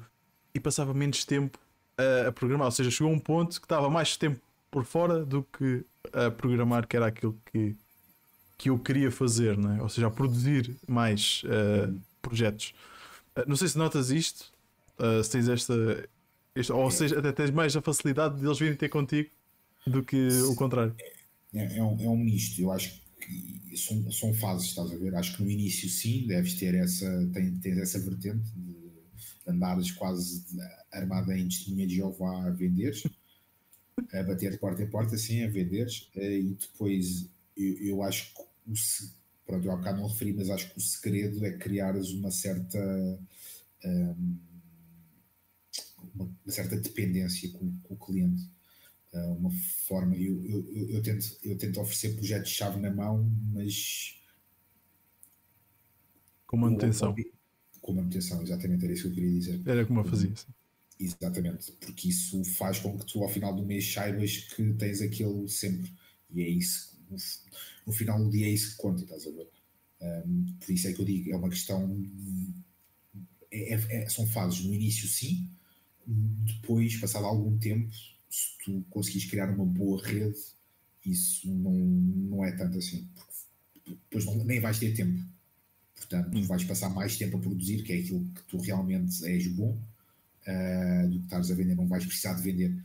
E 0.53 0.59
passava 0.59 0.93
menos 0.93 1.23
tempo 1.23 1.57
a, 1.97 2.27
a, 2.27 2.31
programar. 2.31 2.65
Ou 2.65 2.71
seja, 2.71 2.91
chegou 2.91 3.11
a 3.11 3.15
um 3.15 3.19
ponto 3.19 3.59
que 3.59 3.65
estava 3.65 3.89
mais 3.89 4.17
tempo 4.17 4.39
por 4.69 4.85
fora 4.85 5.25
do 5.25 5.43
que 5.43 5.83
a 6.13 6.31
programar, 6.31 6.87
que 6.87 6.95
era 6.95 7.07
aquilo 7.07 7.37
que, 7.51 7.75
que 8.57 8.69
eu 8.69 8.79
queria 8.79 9.11
fazer, 9.11 9.57
né? 9.57 9.81
ou 9.81 9.89
seja, 9.89 10.07
a 10.07 10.11
produzir 10.11 10.75
mais 10.87 11.43
uh, 11.45 11.99
projetos. 12.21 12.73
Uh, 13.35 13.47
não 13.47 13.55
sei 13.55 13.67
se 13.67 13.77
notas 13.77 14.09
isto, 14.11 14.51
uh, 14.99 15.23
se 15.23 15.31
tens 15.31 15.47
esta, 15.47 16.09
esta, 16.55 16.73
ou 16.73 16.89
seja, 16.89 17.19
até 17.19 17.31
tens 17.31 17.51
mais 17.51 17.75
a 17.75 17.81
facilidade 17.81 18.39
de 18.39 18.45
eles 18.45 18.59
virem 18.59 18.75
ter 18.75 18.89
contigo 18.89 19.29
do 19.85 20.03
que 20.03 20.27
o 20.43 20.55
contrário. 20.55 20.95
É, 21.53 21.77
é, 21.77 21.83
um, 21.83 21.99
é 22.01 22.09
um 22.09 22.17
misto, 22.17 22.61
eu 22.61 22.71
acho 22.71 23.01
que 23.19 23.77
são, 23.77 24.11
são 24.11 24.33
fases, 24.33 24.69
estás 24.69 24.91
a 24.91 24.95
ver? 24.95 25.15
Acho 25.15 25.35
que 25.35 25.43
no 25.43 25.49
início 25.49 25.89
sim, 25.89 26.25
deves 26.27 26.55
ter 26.55 26.73
essa, 26.75 27.29
tem, 27.33 27.55
tens 27.57 27.77
essa 27.77 27.99
vertente 27.99 28.49
de 28.55 28.90
andares 29.47 29.91
quase 29.91 30.45
armada 30.91 31.37
em 31.37 31.47
testemunha 31.47 31.87
de 31.87 31.95
Jeová 31.95 32.47
a 32.47 32.49
vender, 32.51 32.95
a 34.13 34.23
bater 34.23 34.51
de 34.51 34.57
porta 34.57 34.83
em 34.83 34.89
porta, 34.89 35.15
assim, 35.15 35.43
a 35.43 35.49
vender, 35.49 35.87
eh, 36.15 36.39
e 36.39 36.53
depois 36.53 37.29
eu, 37.55 37.77
eu 37.79 38.03
acho 38.03 38.33
que 38.33 38.41
o 38.41 38.73
pronto, 39.45 39.65
eu 39.65 39.71
há 39.71 39.75
bocado 39.75 39.99
não 39.99 40.07
referi, 40.07 40.33
mas 40.33 40.49
acho 40.49 40.71
que 40.71 40.77
o 40.77 40.81
segredo 40.81 41.45
é 41.45 41.57
criares 41.57 42.11
uma 42.11 42.31
certa 42.31 42.79
um, 43.85 44.37
uma, 46.15 46.31
certa 46.47 46.77
dependência 46.77 47.49
com, 47.51 47.71
com 47.83 47.93
o 47.93 47.97
cliente. 47.97 48.49
Uh, 49.13 49.33
uma 49.33 49.51
forma, 49.87 50.15
eu, 50.15 50.45
eu, 50.45 50.89
eu, 50.89 51.01
tento, 51.01 51.37
eu 51.43 51.57
tento 51.57 51.81
oferecer 51.81 52.15
projetos-chave 52.15 52.79
na 52.79 52.89
mão, 52.89 53.29
mas 53.51 54.17
com 56.47 56.57
manutenção. 56.57 57.13
Com 57.91 57.97
manutenção, 57.97 58.41
exatamente 58.41 58.85
era 58.85 58.93
isso 58.93 59.03
que 59.03 59.09
eu 59.09 59.13
queria 59.13 59.31
dizer. 59.31 59.61
Era 59.65 59.85
como 59.85 59.99
eu 59.99 60.05
fazia. 60.05 60.33
Sim. 60.35 60.47
Exatamente, 60.99 61.71
porque 61.79 62.09
isso 62.09 62.43
faz 62.43 62.77
com 62.79 62.97
que 62.97 63.05
tu 63.05 63.23
ao 63.23 63.29
final 63.29 63.55
do 63.55 63.65
mês 63.65 63.91
saibas 63.91 64.37
que 64.37 64.73
tens 64.73 65.01
aquilo 65.01 65.47
sempre. 65.49 65.91
E 66.31 66.41
é 66.41 66.49
isso, 66.49 66.95
no, 67.09 67.17
no, 67.87 67.91
final 67.91 68.23
do 68.23 68.29
dia 68.29 68.45
é 68.45 68.51
isso 68.51 68.71
que 68.71 68.77
conta, 68.77 69.03
estás 69.03 69.25
a 69.25 69.31
ver? 69.31 69.49
Um, 69.99 70.45
por 70.59 70.71
isso 70.71 70.87
é 70.87 70.93
que 70.93 71.01
eu 71.01 71.05
digo, 71.05 71.31
é 71.31 71.35
uma 71.35 71.49
questão. 71.49 72.03
É, 73.51 73.73
é, 73.73 74.03
é, 74.03 74.09
são 74.09 74.27
fases. 74.27 74.63
No 74.63 74.73
início, 74.73 75.07
sim, 75.07 75.49
depois, 76.05 76.95
passado 76.97 77.25
algum 77.25 77.57
tempo, 77.57 77.91
se 78.29 78.57
tu 78.63 78.85
conseguires 78.89 79.29
criar 79.29 79.49
uma 79.49 79.65
boa 79.65 80.01
rede, 80.05 80.39
isso 81.03 81.51
não, 81.51 81.73
não 81.73 82.45
é 82.45 82.51
tanto 82.51 82.77
assim, 82.77 83.09
porque 83.15 83.91
depois 83.91 84.25
não, 84.25 84.43
nem 84.45 84.59
vais 84.59 84.77
ter 84.77 84.93
tempo. 84.93 85.19
Portanto, 86.01 86.35
hum. 86.35 86.43
vais 86.43 86.63
passar 86.63 86.89
mais 86.89 87.15
tempo 87.15 87.37
a 87.37 87.39
produzir, 87.39 87.83
que 87.83 87.93
é 87.93 87.99
aquilo 87.99 88.25
que 88.33 88.43
tu 88.45 88.57
realmente 88.57 89.23
és 89.23 89.47
bom, 89.47 89.79
uh, 90.47 91.09
do 91.09 91.19
que 91.19 91.25
estás 91.25 91.51
a 91.51 91.55
vender, 91.55 91.75
não 91.75 91.87
vais 91.87 92.05
precisar 92.05 92.33
de 92.33 92.41
vender. 92.41 92.75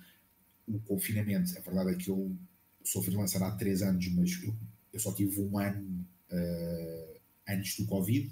O 0.68 0.78
confinamento, 0.80 1.56
a 1.56 1.60
verdade 1.60 1.92
é 1.92 1.94
que 1.94 2.10
eu 2.10 2.36
sou 2.84 3.02
freelancer 3.02 3.42
há 3.42 3.50
três 3.52 3.80
anos, 3.82 4.06
mas 4.08 4.42
eu, 4.42 4.54
eu 4.92 5.00
só 5.00 5.12
tive 5.12 5.40
um 5.40 5.58
ano 5.58 6.06
uh, 6.30 7.20
antes 7.48 7.76
do 7.78 7.86
Covid, 7.86 8.30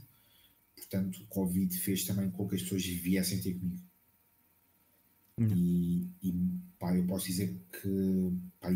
portanto, 0.76 1.22
o 1.22 1.26
Covid 1.26 1.78
fez 1.78 2.04
também 2.04 2.30
com 2.30 2.46
que 2.46 2.56
as 2.56 2.62
pessoas 2.62 2.84
viessem 2.84 3.40
ter 3.40 3.54
comigo. 3.54 3.82
Hum. 5.38 5.48
E, 5.48 6.10
e 6.22 6.34
pá, 6.78 6.94
eu 6.94 7.06
posso 7.06 7.26
dizer 7.26 7.58
que 7.72 8.32
pá, 8.60 8.70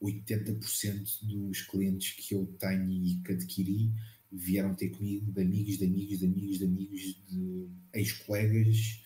80% 0.00 1.24
dos 1.24 1.62
clientes 1.62 2.12
que 2.12 2.34
eu 2.34 2.46
tenho 2.58 2.90
e 2.90 3.16
que 3.16 3.32
adquiri 3.32 3.90
vieram 4.30 4.74
ter 4.74 4.90
comigo 4.90 5.32
de 5.32 5.40
amigos, 5.40 5.78
de 5.78 5.84
amigos, 5.84 6.18
de 6.18 6.24
amigos, 6.24 6.58
de 6.58 6.64
amigos, 6.64 7.00
de 7.28 7.68
ex-colegas, 7.92 9.02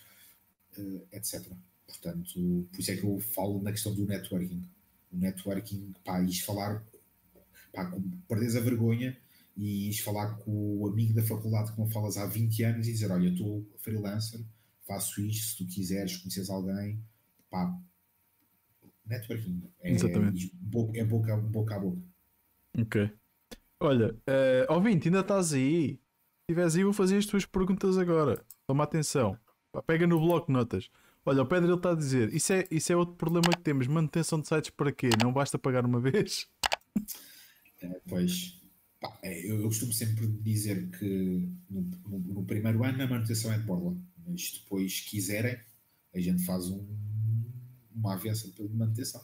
uh, 0.77 1.07
etc. 1.11 1.51
Portanto, 1.87 2.67
por 2.71 2.79
isso 2.79 2.91
é 2.91 2.97
que 2.97 3.03
eu 3.03 3.19
falo 3.19 3.61
na 3.61 3.71
questão 3.71 3.93
do 3.93 4.05
networking. 4.05 4.67
O 5.11 5.17
networking, 5.17 5.93
pá, 6.03 6.21
ires 6.21 6.39
falar, 6.39 6.85
pá, 7.73 7.91
perdes 8.27 8.55
a 8.55 8.59
vergonha 8.59 9.17
e 9.55 9.87
ires 9.87 9.99
falar 9.99 10.35
com 10.37 10.79
o 10.79 10.87
amigo 10.87 11.13
da 11.13 11.23
faculdade 11.23 11.71
que 11.71 11.79
não 11.79 11.89
falas 11.89 12.17
há 12.17 12.25
20 12.25 12.63
anos 12.63 12.87
e 12.87 12.91
dizer: 12.91 13.11
Olha, 13.11 13.29
estou 13.29 13.65
freelancer, 13.77 14.41
faço 14.85 15.21
isto, 15.21 15.47
se 15.47 15.57
tu 15.57 15.65
quiseres, 15.65 16.17
conheces 16.17 16.49
alguém, 16.49 16.99
pá, 17.49 17.75
networking. 19.05 19.63
É, 19.81 19.91
Exatamente. 19.91 20.51
É 20.93 21.03
boca, 21.03 21.35
boca 21.37 21.75
a 21.75 21.79
boca. 21.79 22.01
Ok. 22.77 23.11
Olha, 23.85 24.13
uh, 24.13 24.73
ouvinte, 24.73 25.07
ainda 25.07 25.19
estás 25.19 25.53
aí? 25.53 25.89
Se 25.89 25.99
estiveres 26.49 26.75
aí, 26.75 26.83
vou 26.83 26.91
fazer 26.91 27.17
as 27.17 27.25
tuas 27.27 27.45
perguntas 27.45 27.99
agora. 27.99 28.43
Toma 28.65 28.83
atenção. 28.83 29.37
Pega 29.85 30.07
no 30.07 30.19
bloco 30.19 30.51
notas. 30.51 30.89
Olha, 31.23 31.43
o 31.43 31.45
Pedro 31.45 31.75
está 31.75 31.91
a 31.91 31.95
dizer: 31.95 32.33
isso 32.33 32.51
é, 32.51 32.67
isso 32.71 32.91
é 32.91 32.95
outro 32.95 33.15
problema 33.15 33.49
que 33.49 33.61
temos. 33.61 33.85
Manutenção 33.85 34.41
de 34.41 34.47
sites 34.47 34.71
para 34.71 34.91
quê? 34.91 35.09
Não 35.21 35.31
basta 35.31 35.59
pagar 35.59 35.85
uma 35.85 35.99
vez? 35.99 36.47
É, 37.81 38.01
pois. 38.07 38.59
Pá, 38.99 39.19
é, 39.21 39.39
eu, 39.47 39.57
eu, 39.57 39.65
costumo 39.65 39.93
sempre 39.93 40.25
dizer 40.27 40.89
que 40.97 41.47
no, 41.69 41.81
no, 42.07 42.19
no, 42.19 42.45
primeiro 42.45 42.83
ano 42.83 43.03
a 43.03 43.07
manutenção 43.07 43.53
é 43.53 43.57
de 43.59 43.65
borla. 43.65 43.95
Mas 44.25 44.61
depois, 44.63 45.01
quiserem, 45.01 45.59
a 46.13 46.19
gente 46.19 46.43
faz 46.43 46.69
um, 46.69 46.87
uma 47.93 48.13
aviação 48.13 48.49
de 48.49 48.75
manutenção. 48.75 49.23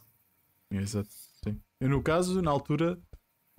Exato. 0.70 1.10
Sim. 1.44 1.60
Eu, 1.80 1.90
no 1.90 2.04
caso, 2.04 2.42
na 2.42 2.52
altura, 2.52 3.00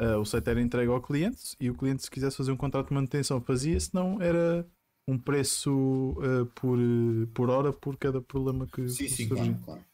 uh, 0.02 0.18
o 0.18 0.24
site 0.24 0.48
era 0.48 0.60
entregue 0.60 0.90
ao 0.90 1.00
cliente 1.00 1.56
e 1.60 1.70
o 1.70 1.74
cliente, 1.74 2.02
se 2.02 2.10
quisesse 2.10 2.36
fazer 2.36 2.52
um 2.52 2.56
contrato 2.56 2.88
de 2.88 2.94
manutenção, 2.94 3.40
fazia, 3.40 3.78
senão 3.78 4.20
era 4.20 4.66
um 5.06 5.18
preço 5.18 5.70
uh, 6.18 6.46
por, 6.54 6.78
por 7.34 7.50
hora 7.50 7.72
por 7.72 7.96
cada 7.96 8.20
problema 8.20 8.66
que 8.66 8.88
Sim, 8.88 9.08
sim, 9.08 9.28
claro, 9.28 9.56
claro. 9.64 9.84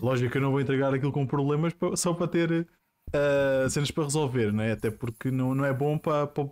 Lógico 0.00 0.32
que 0.32 0.38
eu 0.38 0.42
não 0.42 0.50
vou 0.50 0.60
entregar 0.60 0.92
aquilo 0.94 1.12
com 1.12 1.26
problemas 1.26 1.74
só 1.96 2.14
para 2.14 2.28
ter 2.28 2.66
uh, 3.08 3.70
cenas 3.70 3.90
para 3.90 4.04
resolver, 4.04 4.52
né? 4.52 4.72
até 4.72 4.90
porque 4.90 5.30
não, 5.30 5.54
não 5.54 5.64
é 5.64 5.72
bom 5.72 5.98
para, 5.98 6.26
para, 6.26 6.48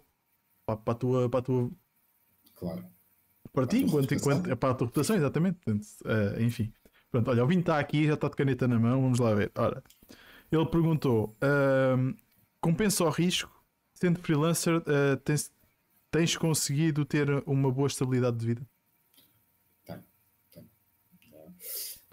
para, 0.67 0.93
a 0.93 0.95
tua. 0.95 1.29
Para 1.29 1.41
a 1.41 1.43
tua... 1.43 1.71
Claro. 2.55 2.85
Para, 3.53 3.67
ti, 3.67 3.79
enquanto, 3.79 4.13
enquanto, 4.15 4.51
é 4.51 4.55
para 4.55 4.71
a 4.71 4.75
tua 4.75 4.87
reputação, 4.87 5.17
exatamente. 5.17 5.59
Portanto, 5.65 5.87
uh, 6.05 6.43
enfim. 6.43 6.73
Pronto, 7.11 7.31
olha, 7.31 7.45
o 7.45 7.47
Vim 7.47 7.61
está 7.61 7.79
aqui, 7.79 8.07
já 8.07 8.15
está 8.15 8.29
de 8.29 8.37
caneta 8.37 8.67
na 8.67 8.79
mão, 8.79 9.01
vamos 9.01 9.21
lá 9.21 9.33
ver. 9.35 9.51
Ora, 9.55 9.83
ele 10.51 10.67
perguntou: 10.67 11.37
uh, 11.43 12.15
compensa 12.65 13.05
o 13.05 13.11
risco? 13.11 13.53
Sendo 13.95 14.19
freelancer, 14.19 14.79
uh, 14.79 15.17
tens, 15.23 15.53
tens 16.11 16.37
conseguido 16.37 17.05
ter 17.05 17.29
uma 17.47 17.71
boa 17.71 17.87
estabilidade 17.87 18.39
de 18.39 18.47
vida? 18.47 18.69
Tenho, 19.85 20.03
tenho. 20.51 20.69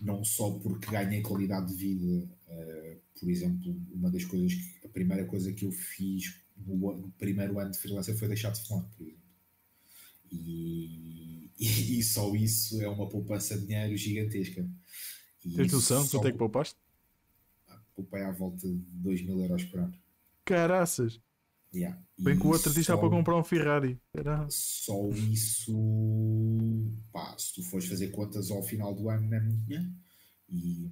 Não 0.02 0.24
só 0.24 0.52
porque 0.52 0.92
ganhei 0.92 1.22
qualidade 1.22 1.68
de 1.68 1.76
vida, 1.76 2.30
uh, 2.48 3.02
por 3.20 3.30
exemplo, 3.30 3.76
uma 3.94 4.12
das 4.12 4.26
coisas 4.26 4.54
que 4.54 4.86
a 4.86 4.90
primeira 4.90 5.26
coisa 5.26 5.54
que 5.54 5.66
eu 5.66 5.72
fiz 5.72 6.40
no, 6.58 6.76
no 6.76 7.12
primeiro 7.12 7.58
ano 7.58 7.72
de 7.72 7.80
freelancer 7.80 8.18
foi 8.18 8.28
deixar 8.28 8.52
de 8.52 8.62
fumar, 8.68 8.84
por 8.84 9.02
exemplo. 9.02 9.22
E, 10.32 11.50
e, 11.58 11.98
e, 12.00 12.04
só 12.04 12.34
isso 12.36 12.82
é 12.82 12.88
uma 12.88 13.08
poupança 13.08 13.58
de 13.58 13.66
dinheiro 13.66 13.96
gigantesca. 13.98 14.68
Tens 15.42 15.72
noção 15.72 16.08
quanto 16.08 16.28
é 16.28 16.32
que 16.32 16.38
poupaste? 16.38 16.76
Poupei 17.96 18.22
à 18.22 18.32
volta 18.32 18.68
de 18.68 18.74
2 18.74 19.22
mil 19.24 19.42
euros 19.42 19.64
por 19.66 19.80
ano. 19.80 20.01
Caraças! 20.46 21.20
Yeah. 21.74 21.98
Bem 22.20 22.38
que 22.38 22.46
o 22.46 22.50
outro 22.50 22.74
diz 22.74 22.86
para 22.86 22.98
comprar 22.98 23.38
um 23.38 23.44
Ferrari. 23.44 24.00
Só 24.50 25.10
isso, 25.10 25.74
pá, 27.12 27.36
se 27.38 27.54
tu 27.54 27.64
fores 27.64 27.88
fazer 27.88 28.10
contas 28.10 28.52
ao 28.52 28.62
final 28.62 28.94
do 28.94 29.10
ano, 29.10 29.28
não 29.28 29.38
é 29.38 29.40
muito 29.40 29.66
dinheiro. 29.66 29.92
E, 30.50 30.92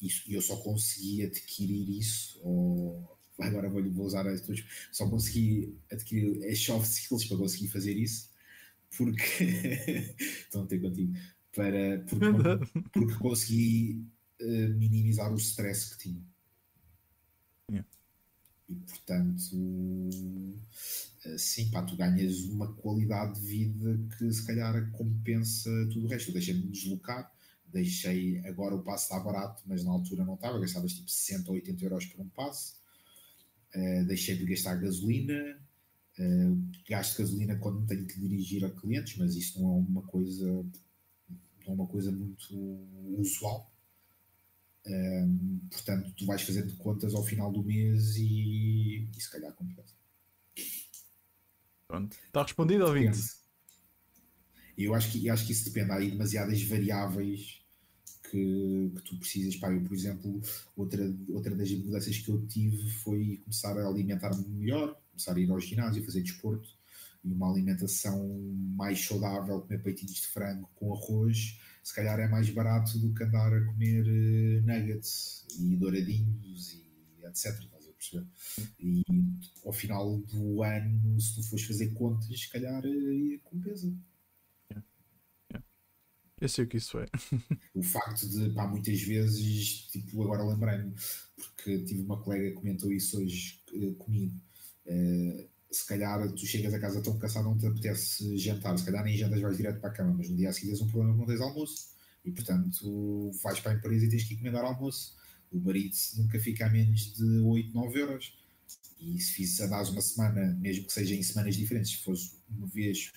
e 0.00 0.34
eu 0.34 0.40
só 0.40 0.56
consegui 0.56 1.24
adquirir 1.24 1.98
isso, 1.98 2.40
ou 2.42 3.18
agora 3.40 3.68
vou, 3.68 3.82
vou 3.90 4.06
usar 4.06 4.26
as 4.28 4.40
tuas, 4.42 4.64
só 4.92 5.08
consegui 5.08 5.76
adquirir 5.90 6.44
as 6.46 6.58
soft 6.60 6.88
skills 6.88 7.24
para 7.24 7.36
conseguir 7.36 7.68
fazer 7.68 7.96
isso, 7.96 8.30
porque 8.96 9.44
estão 10.20 10.62
a 10.62 10.66
ter 10.66 10.80
contigo, 10.80 11.14
para, 11.54 11.98
porque, 12.08 12.80
porque 12.92 13.14
consegui 13.14 14.06
uh, 14.40 14.68
minimizar 14.78 15.32
o 15.32 15.36
stress 15.36 15.90
que 15.90 15.98
tinha. 16.04 16.22
Yeah. 17.68 17.88
E 18.72 18.74
portanto, 18.86 19.54
uh, 19.54 21.38
sim, 21.38 21.70
pá, 21.70 21.82
tu 21.82 21.96
ganhas 21.96 22.40
uma 22.44 22.72
qualidade 22.74 23.40
de 23.40 23.46
vida 23.46 24.00
que 24.16 24.32
se 24.32 24.46
calhar 24.46 24.90
compensa 24.92 25.70
tudo 25.92 26.06
o 26.06 26.08
resto. 26.08 26.30
Eu 26.30 26.34
deixei-me 26.34 26.62
deslocar, 26.62 27.30
deixei, 27.72 28.38
agora 28.46 28.74
o 28.74 28.82
passe 28.82 29.04
está 29.04 29.20
barato, 29.20 29.62
mas 29.66 29.84
na 29.84 29.90
altura 29.90 30.24
não 30.24 30.34
estava, 30.34 30.58
gastavas 30.58 30.94
tipo 30.94 31.08
60 31.08 31.50
ou 31.50 31.54
80 31.54 31.84
euros 31.84 32.06
por 32.06 32.20
um 32.22 32.28
passe. 32.28 32.74
Uh, 33.74 34.04
deixei 34.06 34.36
de 34.36 34.44
gastar 34.44 34.76
gasolina, 34.76 35.58
uh, 36.18 36.62
gasto 36.88 37.18
gasolina 37.18 37.56
quando 37.56 37.86
tenho 37.86 38.06
que 38.06 38.20
dirigir 38.20 38.64
a 38.64 38.70
clientes, 38.70 39.16
mas 39.16 39.34
isso 39.34 39.60
não 39.60 39.70
é 39.70 39.72
uma 39.72 40.02
coisa 40.02 40.64
é 41.66 41.70
uma 41.70 41.86
coisa 41.86 42.10
muito 42.10 42.54
usual. 43.18 43.71
Um, 44.84 45.60
portanto, 45.70 46.12
tu 46.16 46.26
vais 46.26 46.42
fazendo 46.42 46.74
contas 46.76 47.14
ao 47.14 47.24
final 47.24 47.52
do 47.52 47.62
mês 47.62 48.16
e, 48.16 49.08
e 49.16 49.20
se 49.20 49.30
calhar 49.30 49.52
compensa. 49.52 49.94
Pronto, 51.86 52.16
está 52.26 52.42
respondido, 52.42 52.86
ouvinte. 52.86 53.20
Eu 54.76 54.94
acho 54.94 55.12
que, 55.12 55.26
eu 55.26 55.32
acho 55.34 55.46
que 55.46 55.52
isso 55.52 55.66
depende. 55.66 55.92
Há 55.92 55.96
aí 55.96 56.10
demasiadas 56.10 56.62
variáveis 56.62 57.62
que, 58.30 58.90
que 58.96 59.02
tu 59.02 59.16
precisas. 59.18 59.56
Pá, 59.56 59.70
eu, 59.70 59.82
por 59.82 59.94
exemplo, 59.94 60.40
outra, 60.74 61.14
outra 61.28 61.54
das 61.54 61.70
mudanças 61.72 62.18
que 62.18 62.30
eu 62.30 62.44
tive 62.46 62.90
foi 62.90 63.38
começar 63.44 63.78
a 63.78 63.86
alimentar-me 63.86 64.48
melhor, 64.48 64.98
começar 65.10 65.36
a 65.36 65.40
ir 65.40 65.50
ao 65.50 65.60
ginásio, 65.60 66.04
fazer 66.04 66.22
desporto 66.22 66.68
e 67.22 67.32
uma 67.32 67.50
alimentação 67.50 68.26
mais 68.76 69.04
saudável, 69.04 69.60
comer 69.60 69.82
peitinhos 69.82 70.16
de 70.16 70.26
frango 70.28 70.68
com 70.74 70.92
arroz, 70.92 71.58
se 71.82 71.94
calhar 71.94 72.18
é 72.20 72.28
mais 72.28 72.48
barato 72.50 72.98
do 72.98 73.12
que 73.12 73.24
andar 73.24 73.52
a 73.52 73.64
comer 73.66 74.06
eh, 74.06 74.60
nuggets 74.60 75.46
e 75.58 75.76
douradinhos 75.76 76.72
e 76.72 77.24
etc. 77.24 77.58
Estás 77.60 77.88
a 77.88 77.92
perceber? 77.92 78.26
E 78.78 79.02
ao 79.64 79.72
final 79.72 80.18
do 80.18 80.62
ano, 80.62 81.20
se 81.20 81.36
tu 81.36 81.42
fores 81.42 81.64
fazer 81.64 81.92
contas, 81.94 82.40
se 82.40 82.50
calhar 82.50 82.82
eh, 82.84 83.38
compensa. 83.44 83.92
Eu 86.40 86.48
sei 86.48 86.64
o 86.64 86.68
que 86.68 86.76
isso 86.76 86.98
é. 86.98 87.06
o 87.72 87.84
facto 87.84 88.28
de, 88.28 88.50
pá, 88.50 88.66
muitas 88.66 89.00
vezes, 89.02 89.86
tipo, 89.92 90.24
agora 90.24 90.42
lembrei-me, 90.42 90.92
porque 91.36 91.84
tive 91.84 92.02
uma 92.02 92.20
colega 92.20 92.48
que 92.48 92.56
comentou 92.56 92.92
isso 92.92 93.16
hoje 93.20 93.62
uh, 93.72 93.94
comigo. 93.94 94.34
Uh, 94.84 95.51
se 95.72 95.86
calhar 95.86 96.30
tu 96.32 96.46
chegas 96.46 96.74
a 96.74 96.78
casa 96.78 97.02
tão 97.02 97.18
cansado, 97.18 97.44
não 97.44 97.56
te 97.56 97.66
apetece 97.66 98.36
jantar, 98.36 98.76
se 98.78 98.84
calhar 98.84 99.02
nem 99.02 99.16
jantas 99.16 99.40
vais 99.40 99.56
direto 99.56 99.80
para 99.80 99.90
a 99.90 99.92
cama, 99.92 100.14
mas 100.18 100.28
no 100.28 100.36
dia 100.36 100.50
a 100.50 100.52
seguir 100.52 100.68
tens 100.68 100.82
um 100.82 100.86
problema 100.88 101.16
não 101.16 101.26
tens 101.26 101.40
almoço 101.40 101.88
e 102.24 102.30
portanto 102.30 103.30
vais 103.42 103.60
para 103.60 103.72
a 103.72 103.74
empresa 103.74 104.04
e 104.04 104.08
tens 104.08 104.24
que 104.24 104.34
encomendar 104.34 104.64
almoço. 104.64 105.16
O 105.50 105.58
marido 105.58 105.94
nunca 106.16 106.38
fica 106.38 106.66
a 106.66 106.70
menos 106.70 107.14
de 107.14 107.24
8, 107.40 107.74
9 107.74 108.00
euros. 108.00 108.38
E 108.98 109.18
se 109.20 109.32
fiz 109.32 109.60
andares 109.60 109.88
uma 109.88 110.00
semana, 110.00 110.56
mesmo 110.60 110.86
que 110.86 110.92
seja 110.92 111.14
em 111.14 111.22
semanas 111.22 111.56
diferentes, 111.56 111.90
se 111.90 112.04
fosse 112.04 112.36
uma 112.48 112.68
vez, 112.68 113.10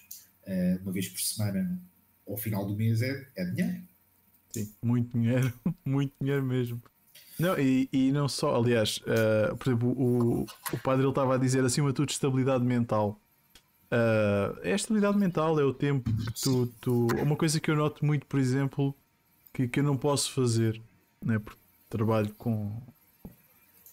eh, 0.45 0.79
uma 0.81 0.91
vez 0.91 1.07
por 1.07 1.21
semana 1.21 1.79
ao 2.27 2.35
final 2.35 2.65
do 2.65 2.75
mês, 2.75 3.01
é, 3.01 3.29
é 3.35 3.45
dinheiro. 3.45 3.83
Sim, 4.51 4.73
muito 4.83 5.17
dinheiro, 5.17 5.53
muito 5.85 6.13
dinheiro 6.19 6.43
mesmo. 6.43 6.81
Não, 7.37 7.57
e, 7.59 7.89
e 7.91 8.11
não 8.11 8.29
só, 8.29 8.55
aliás, 8.55 8.99
uh, 8.99 9.55
por 9.57 9.67
exemplo, 9.67 9.89
o, 9.89 10.45
o 10.71 10.77
padre 10.79 11.03
ele 11.03 11.09
estava 11.09 11.35
a 11.35 11.37
dizer 11.37 11.63
acima 11.65 11.89
de 11.89 11.95
tudo 11.95 12.09
estabilidade 12.09 12.63
mental. 12.63 13.19
Uh, 13.91 14.57
é 14.63 14.71
a 14.71 14.75
estabilidade 14.75 15.17
mental, 15.17 15.59
é 15.59 15.63
o 15.63 15.73
tempo 15.73 16.09
que 16.11 16.33
tu, 16.41 16.67
tu. 16.79 17.07
Uma 17.21 17.35
coisa 17.35 17.59
que 17.59 17.69
eu 17.69 17.75
noto 17.75 18.05
muito, 18.05 18.25
por 18.25 18.39
exemplo, 18.39 18.95
que, 19.53 19.67
que 19.67 19.79
eu 19.79 19.83
não 19.83 19.97
posso 19.97 20.31
fazer, 20.31 20.81
né? 21.21 21.37
porque 21.39 21.59
trabalho 21.89 22.33
com, 22.37 22.81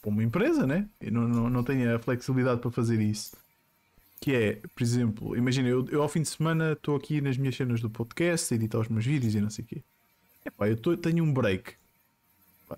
com 0.00 0.10
uma 0.10 0.22
empresa, 0.22 0.66
né? 0.66 0.88
E 1.00 1.10
não, 1.10 1.28
não, 1.28 1.50
não 1.50 1.64
tenho 1.64 1.94
a 1.94 1.98
flexibilidade 1.98 2.60
para 2.60 2.70
fazer 2.70 3.00
isso. 3.00 3.36
Que 4.20 4.34
é, 4.34 4.52
por 4.74 4.82
exemplo, 4.82 5.36
imagina, 5.36 5.68
eu, 5.68 5.86
eu 5.88 6.00
ao 6.00 6.08
fim 6.08 6.22
de 6.22 6.28
semana 6.28 6.72
estou 6.72 6.94
aqui 6.96 7.20
nas 7.20 7.36
minhas 7.36 7.56
cenas 7.56 7.80
do 7.80 7.90
podcast, 7.90 8.54
editar 8.54 8.78
os 8.78 8.88
meus 8.88 9.04
vídeos 9.04 9.34
e 9.34 9.40
não 9.40 9.50
sei 9.50 9.64
o 9.64 9.68
quê. 9.68 9.82
Epá, 10.44 10.68
eu 10.68 10.76
tô, 10.76 10.96
tenho 10.96 11.24
um 11.24 11.32
break 11.32 11.74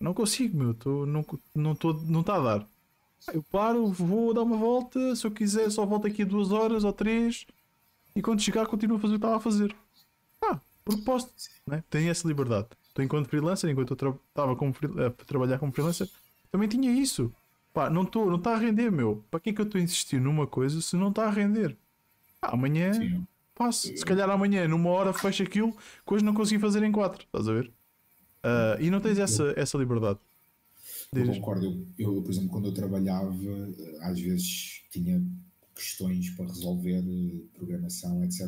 não 0.01 0.15
consigo, 0.15 0.57
meu. 0.57 0.75
Tô, 0.75 1.07
não 1.07 1.21
está 1.21 1.37
não 1.55 1.75
tô, 1.75 1.93
não 1.93 2.23
tá 2.23 2.37
a 2.37 2.41
dar. 2.41 2.67
Eu 3.33 3.43
paro, 3.43 3.87
vou 3.87 4.35
dar 4.35 4.43
uma 4.43 4.57
volta. 4.57 5.17
Se 5.17 5.27
eu 5.27 5.31
quiser, 5.31 5.71
só 5.71 5.85
volto 5.87 6.07
aqui 6.07 6.25
duas 6.25 6.51
horas 6.53 6.85
ou 6.85 6.93
três. 6.93 7.47
E 8.15 8.23
quando 8.23 8.41
chegar, 8.41 8.67
continuo 8.67 8.97
a 8.97 9.01
fazer 9.01 9.15
o 9.15 9.19
que 9.19 9.25
estava 9.25 9.37
a 9.37 9.41
fazer. 9.41 9.75
Ah, 10.43 10.61
porque 10.85 11.03
posso. 11.03 11.31
Né? 11.67 11.83
Tenho 11.91 12.11
essa 12.11 12.29
liberdade. 12.29 12.69
Estou 12.89 13.05
enquanto 13.05 13.29
freelancer, 13.29 13.69
enquanto 13.71 13.91
eu 13.91 13.95
estava 13.95 14.55
tra 14.55 15.07
a 15.07 15.11
trabalhar 15.11 15.59
como 15.59 15.73
freelancer, 15.73 16.09
também 16.51 16.69
tinha 16.69 16.93
isso. 16.93 17.33
Pá, 17.73 17.91
não 17.91 18.03
está 18.03 18.21
não 18.21 18.39
tá 18.39 18.55
a 18.55 18.57
render, 18.57 18.91
meu. 18.91 19.25
Para 19.31 19.41
que 19.41 19.51
é 19.51 19.53
que 19.53 19.61
eu 19.61 19.65
estou 19.65 19.81
a 19.81 19.83
insistir 19.83 20.21
numa 20.21 20.47
coisa 20.47 20.81
se 20.81 20.97
não 20.97 21.09
está 21.09 21.27
a 21.27 21.31
render? 21.31 21.77
Ah, 22.41 22.53
amanhã 22.53 22.93
Sim. 22.93 23.27
faço. 23.57 23.89
Se 23.97 24.05
calhar 24.05 24.31
amanhã, 24.31 24.69
numa 24.69 24.91
hora, 24.91 25.13
fecho 25.13 25.43
aquilo 25.43 25.73
que 26.07 26.15
hoje 26.15 26.25
não 26.25 26.35
consegui 26.35 26.61
fazer 26.61 26.85
em 26.85 26.93
quatro. 26.93 27.25
Estás 27.25 27.49
a 27.49 27.53
ver? 27.53 27.73
Uh, 28.45 28.83
e 28.83 28.91
não 28.91 29.01
tens 29.01 29.19
essa, 29.19 29.55
essa 29.57 29.79
liberdade. 29.79 30.19
Eu 31.15 31.27
concordo. 31.27 31.87
Eu, 31.99 32.23
por 32.23 32.31
exemplo, 32.31 32.51
quando 32.51 32.67
eu 32.69 32.75
trabalhava, 32.75 33.33
às 34.01 34.21
vezes 34.21 34.83
tinha 34.91 35.25
questões 35.75 36.31
para 36.31 36.47
resolver, 36.47 37.03
programação, 37.55 38.23
etc. 38.23 38.47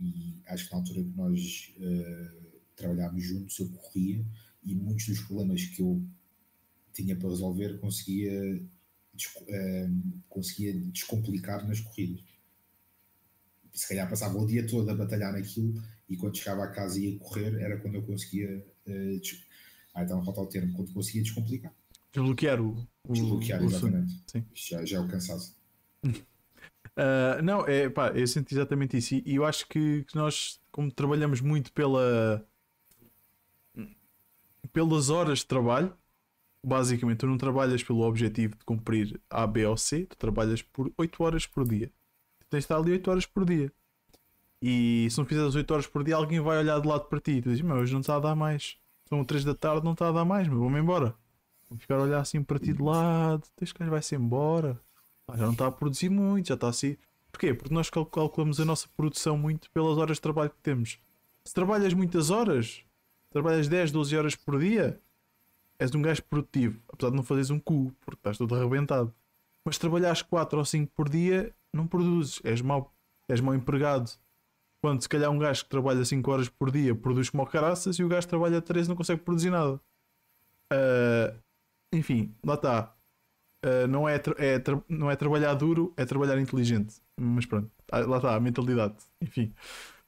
E 0.00 0.40
acho 0.46 0.66
que 0.66 0.72
na 0.72 0.80
altura 0.80 1.02
que 1.02 1.16
nós 1.16 1.74
uh, 1.78 2.46
trabalhávamos 2.74 3.24
juntos, 3.24 3.58
eu 3.58 3.68
corria 3.68 4.24
e 4.64 4.74
muitos 4.74 5.06
dos 5.06 5.20
problemas 5.20 5.64
que 5.64 5.82
eu 5.82 6.02
tinha 6.92 7.16
para 7.16 7.28
resolver 7.28 7.78
conseguia, 7.78 8.60
uh, 8.60 10.22
conseguia 10.28 10.74
descomplicar 10.74 11.66
nas 11.66 11.80
corridas. 11.80 12.22
Se 13.72 13.88
calhar 13.88 14.08
passava 14.08 14.36
o 14.36 14.46
dia 14.46 14.66
todo 14.66 14.90
a 14.90 14.94
batalhar 14.94 15.32
naquilo 15.32 15.80
e 16.08 16.16
quando 16.16 16.36
chegava 16.36 16.64
a 16.64 16.68
casa 16.68 16.98
e 16.98 17.12
ia 17.12 17.18
correr 17.18 17.54
era 17.60 17.78
quando 17.78 17.94
eu 17.94 18.02
conseguia 18.02 18.62
Uh, 18.86 19.20
ah, 19.94 20.02
então 20.02 20.24
falta 20.24 20.40
o 20.40 20.46
termo, 20.46 20.74
quando 20.74 20.92
conseguia 20.92 21.22
descomplicar. 21.22 21.72
Desbloquear 22.12 22.60
o. 22.60 22.86
o 23.08 23.12
Desbloquear, 23.12 23.62
exatamente. 23.62 24.22
Sim. 24.26 24.44
Já, 24.54 24.84
já 24.84 24.96
é 24.98 25.00
o 25.00 25.08
cansaço. 25.08 25.56
uh, 26.04 27.40
não, 27.44 27.66
é 27.66 27.88
pá, 27.88 28.08
eu 28.08 28.26
sinto 28.26 28.52
exatamente 28.52 28.96
isso. 28.96 29.14
E, 29.14 29.22
e 29.26 29.34
eu 29.36 29.44
acho 29.44 29.66
que, 29.66 30.04
que, 30.04 30.16
nós, 30.16 30.60
como 30.70 30.90
trabalhamos 30.90 31.40
muito 31.40 31.72
pela. 31.72 32.46
pelas 34.72 35.10
horas 35.10 35.40
de 35.40 35.46
trabalho, 35.46 35.94
basicamente, 36.64 37.18
tu 37.18 37.26
não 37.26 37.36
trabalhas 37.36 37.82
pelo 37.82 38.00
objetivo 38.00 38.56
de 38.56 38.64
cumprir 38.64 39.20
A, 39.28 39.46
B 39.46 39.66
ou 39.66 39.76
C, 39.76 40.06
tu 40.06 40.16
trabalhas 40.16 40.62
por 40.62 40.92
8 40.96 41.22
horas 41.22 41.46
por 41.46 41.66
dia. 41.66 41.88
Tu 42.40 42.46
tens 42.48 42.60
de 42.60 42.64
estar 42.64 42.76
ali 42.76 42.92
8 42.92 43.10
horas 43.10 43.26
por 43.26 43.44
dia. 43.44 43.72
E 44.62 45.08
se 45.10 45.18
não 45.18 45.24
fizeres 45.24 45.56
8 45.56 45.70
horas 45.74 45.86
por 45.88 46.04
dia, 46.04 46.14
alguém 46.14 46.38
vai 46.38 46.58
olhar 46.58 46.80
de 46.80 46.86
lado 46.86 47.06
para 47.06 47.20
ti 47.20 47.32
e 47.32 47.42
tu 47.42 47.48
dizes: 47.48 47.62
Meu, 47.62 47.76
hoje 47.76 47.92
não 47.92 48.00
está 48.00 48.14
a 48.14 48.20
dar 48.20 48.36
mais. 48.36 48.76
São 49.08 49.24
3 49.24 49.44
da 49.44 49.54
tarde, 49.54 49.84
não 49.84 49.92
está 49.92 50.08
a 50.08 50.12
dar 50.12 50.24
mais, 50.24 50.46
meu, 50.46 50.58
vou-me 50.58 50.78
embora. 50.78 51.14
Vou 51.68 51.76
ficar 51.78 51.96
a 51.96 52.02
olhar 52.02 52.20
assim 52.20 52.42
para 52.42 52.60
ti 52.60 52.72
de 52.72 52.80
lado. 52.80 53.42
Este 53.60 53.76
gajo 53.76 53.90
vai-se 53.90 54.14
embora. 54.14 54.80
Ah, 55.26 55.36
já 55.36 55.46
não 55.46 55.52
está 55.52 55.66
a 55.66 55.72
produzir 55.72 56.10
muito, 56.10 56.48
já 56.48 56.54
está 56.54 56.68
assim. 56.68 56.96
Porquê? 57.30 57.52
Porque 57.54 57.74
nós 57.74 57.90
calculamos 57.90 58.60
a 58.60 58.64
nossa 58.64 58.86
produção 58.96 59.36
muito 59.36 59.70
pelas 59.70 59.98
horas 59.98 60.18
de 60.18 60.20
trabalho 60.20 60.50
que 60.50 60.60
temos. 60.62 60.98
Se 61.44 61.54
trabalhas 61.54 61.92
muitas 61.92 62.30
horas, 62.30 62.84
trabalhas 63.30 63.66
10, 63.66 63.90
12 63.90 64.16
horas 64.16 64.36
por 64.36 64.60
dia, 64.60 65.00
és 65.78 65.92
um 65.94 66.02
gajo 66.02 66.22
produtivo. 66.24 66.80
Apesar 66.88 67.10
de 67.10 67.16
não 67.16 67.24
fazeres 67.24 67.50
um 67.50 67.58
cu, 67.58 67.92
porque 68.00 68.20
estás 68.20 68.38
todo 68.38 68.54
arrebentado. 68.54 69.12
Mas 69.64 69.76
se 69.76 69.80
trabalhares 69.80 70.22
4 70.22 70.58
ou 70.58 70.64
5 70.64 70.92
por 70.94 71.08
dia, 71.08 71.52
não 71.72 71.86
produzes. 71.86 72.40
És 72.44 72.60
mau, 72.60 72.92
és 73.28 73.40
mau 73.40 73.54
empregado. 73.54 74.10
Quando 74.82 75.00
se 75.00 75.08
calhar 75.08 75.30
um 75.30 75.38
gajo 75.38 75.62
que 75.62 75.70
trabalha 75.70 76.04
5 76.04 76.30
horas 76.30 76.48
por 76.48 76.70
dia 76.70 76.92
produz 76.92 77.30
como 77.30 77.46
caraças 77.46 77.96
e 77.96 78.04
o 78.04 78.08
gajo 78.08 78.26
trabalha 78.26 78.60
3 78.60 78.88
não 78.88 78.96
consegue 78.96 79.22
produzir 79.22 79.50
nada. 79.50 79.80
Uh, 80.72 81.38
enfim, 81.92 82.34
lá 82.44 82.54
está. 82.54 82.94
Uh, 83.64 83.86
não, 83.86 84.08
é, 84.08 84.16
é 84.16 84.60
não 84.88 85.08
é 85.08 85.14
trabalhar 85.14 85.54
duro, 85.54 85.94
é 85.96 86.04
trabalhar 86.04 86.36
inteligente. 86.38 86.96
Mas 87.16 87.46
pronto, 87.46 87.70
ah, 87.92 88.00
lá 88.00 88.16
está, 88.16 88.34
a 88.34 88.40
mentalidade. 88.40 88.96
Enfim, 89.20 89.54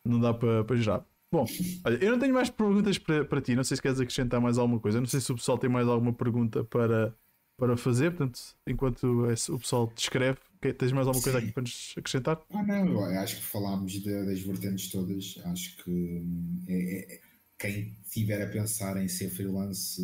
não 0.04 0.18
dá 0.18 0.34
para, 0.34 0.64
para 0.64 0.76
gerar. 0.76 1.06
Bom, 1.32 1.46
olha, 1.84 2.04
eu 2.04 2.10
não 2.10 2.18
tenho 2.18 2.34
mais 2.34 2.50
perguntas 2.50 2.98
para, 2.98 3.24
para 3.24 3.40
ti. 3.40 3.54
Não 3.54 3.64
sei 3.64 3.76
se 3.76 3.82
queres 3.82 4.00
acrescentar 4.00 4.40
mais 4.40 4.58
alguma 4.58 4.80
coisa. 4.80 5.00
Não 5.00 5.06
sei 5.06 5.20
se 5.20 5.30
o 5.32 5.36
pessoal 5.36 5.58
tem 5.58 5.70
mais 5.70 5.86
alguma 5.86 6.12
pergunta 6.12 6.64
para, 6.64 7.14
para 7.56 7.76
fazer. 7.76 8.10
Portanto, 8.10 8.40
enquanto 8.66 9.24
o 9.50 9.58
pessoal 9.58 9.86
te 9.88 10.02
escreve, 10.02 10.38
Tens 10.72 10.92
mais 10.92 11.06
alguma 11.06 11.22
coisa 11.22 11.38
aqui 11.38 11.52
para 11.52 11.62
nos 11.62 11.94
acrescentar? 11.96 12.40
Ah, 12.50 12.62
não, 12.62 12.86
eu 12.86 13.20
acho 13.20 13.36
que 13.36 13.42
falámos 13.42 13.92
de, 13.92 14.24
das 14.24 14.40
vertentes 14.40 14.90
todas. 14.90 15.38
Acho 15.44 15.76
que 15.82 15.90
hum, 15.90 16.64
é, 16.66 17.14
é, 17.14 17.20
quem 17.58 17.96
estiver 18.04 18.42
a 18.42 18.46
pensar 18.46 18.96
em 19.02 19.08
ser 19.08 19.30
freelance, 19.30 20.00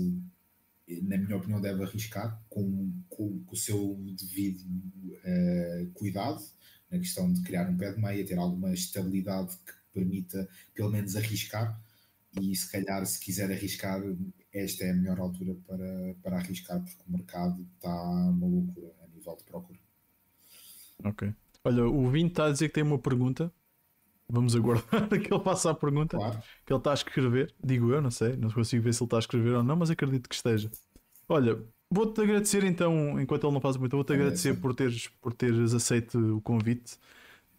na 1.02 1.16
minha 1.16 1.36
opinião, 1.36 1.60
deve 1.60 1.82
arriscar 1.82 2.40
com, 2.48 2.92
com, 3.08 3.42
com 3.44 3.54
o 3.54 3.56
seu 3.56 3.96
devido 4.16 4.60
uh, 4.62 5.90
cuidado 5.94 6.42
na 6.90 6.98
questão 6.98 7.32
de 7.32 7.42
criar 7.42 7.68
um 7.68 7.76
pé 7.76 7.92
de 7.92 8.00
meia, 8.00 8.26
ter 8.26 8.38
alguma 8.38 8.72
estabilidade 8.72 9.56
que 9.58 9.72
permita 9.92 10.48
pelo 10.74 10.90
menos 10.90 11.16
arriscar. 11.16 11.80
E 12.40 12.54
se 12.54 12.70
calhar, 12.70 13.04
se 13.06 13.18
quiser 13.18 13.50
arriscar, 13.50 14.00
esta 14.52 14.84
é 14.84 14.90
a 14.90 14.94
melhor 14.94 15.18
altura 15.18 15.56
para, 15.66 16.14
para 16.22 16.36
arriscar, 16.36 16.82
porque 16.82 17.02
o 17.08 17.12
mercado 17.12 17.66
está 17.74 17.92
uma 17.92 18.46
loucura 18.46 18.92
a 19.02 19.08
nível 19.08 19.36
de 19.36 19.44
procura. 19.44 19.79
Ok. 21.04 21.32
Olha, 21.64 21.84
o 21.84 22.08
Vinho 22.08 22.28
está 22.28 22.46
a 22.46 22.50
dizer 22.50 22.68
que 22.68 22.74
tem 22.74 22.82
uma 22.82 22.98
pergunta. 22.98 23.52
Vamos 24.28 24.54
aguardar 24.54 25.08
que 25.08 25.32
ele 25.32 25.42
faça 25.42 25.70
a 25.70 25.74
pergunta. 25.74 26.16
Claro. 26.16 26.38
Que 26.64 26.72
ele 26.72 26.78
está 26.78 26.92
a 26.92 26.94
escrever. 26.94 27.52
Digo 27.62 27.92
eu, 27.92 28.00
não 28.00 28.10
sei. 28.10 28.36
Não 28.36 28.50
consigo 28.50 28.82
ver 28.82 28.94
se 28.94 29.02
ele 29.02 29.06
está 29.06 29.16
a 29.16 29.20
escrever 29.20 29.54
ou 29.54 29.62
não, 29.62 29.76
mas 29.76 29.90
acredito 29.90 30.28
que 30.28 30.34
esteja. 30.34 30.70
Olha, 31.28 31.58
vou-te 31.90 32.20
agradecer 32.20 32.64
então, 32.64 33.20
enquanto 33.20 33.44
ele 33.44 33.52
não 33.52 33.60
faz 33.60 33.76
muito, 33.76 33.96
vou-te 33.96 34.12
é, 34.12 34.16
agradecer 34.16 34.54
por 34.54 34.74
teres, 34.74 35.08
por 35.20 35.32
teres 35.32 35.74
aceito 35.74 36.36
o 36.36 36.40
convite. 36.40 36.96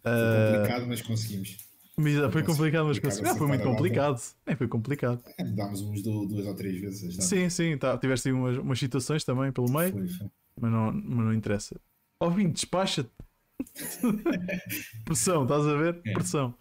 Foi 0.02 0.12
uh... 0.12 0.56
complicado, 0.56 0.86
mas 0.88 1.02
conseguimos. 1.02 1.56
Mas, 1.96 2.32
foi 2.32 2.42
complicado, 2.42 2.86
mas 2.86 2.98
conseguimos. 2.98 3.30
Ah, 3.30 3.38
foi 3.38 3.46
muito 3.46 3.64
complicado. 3.64 4.20
É, 4.46 4.56
foi 4.56 4.66
complicado. 4.66 5.22
É, 5.38 5.44
mudámos 5.44 5.82
uns 5.82 6.02
duas 6.02 6.46
ou 6.46 6.54
três 6.54 6.80
vezes. 6.80 7.22
Sim, 7.24 7.50
sim, 7.50 7.76
tá. 7.76 7.96
tiveste 7.98 8.32
umas, 8.32 8.56
umas 8.56 8.78
situações 8.78 9.24
também 9.24 9.52
pelo 9.52 9.70
meio. 9.70 9.92
Foi, 9.92 10.08
foi. 10.08 10.26
Mas, 10.58 10.72
não, 10.72 10.92
mas 10.92 11.26
não 11.26 11.34
interessa. 11.34 11.78
Ó, 12.18 12.30
Vinho, 12.30 12.50
despacha-te. 12.50 13.10
Pressão, 15.04 15.42
estás 15.44 15.66
a 15.66 15.76
ver? 15.76 16.00
É. 16.04 16.12
Pressão. 16.12 16.54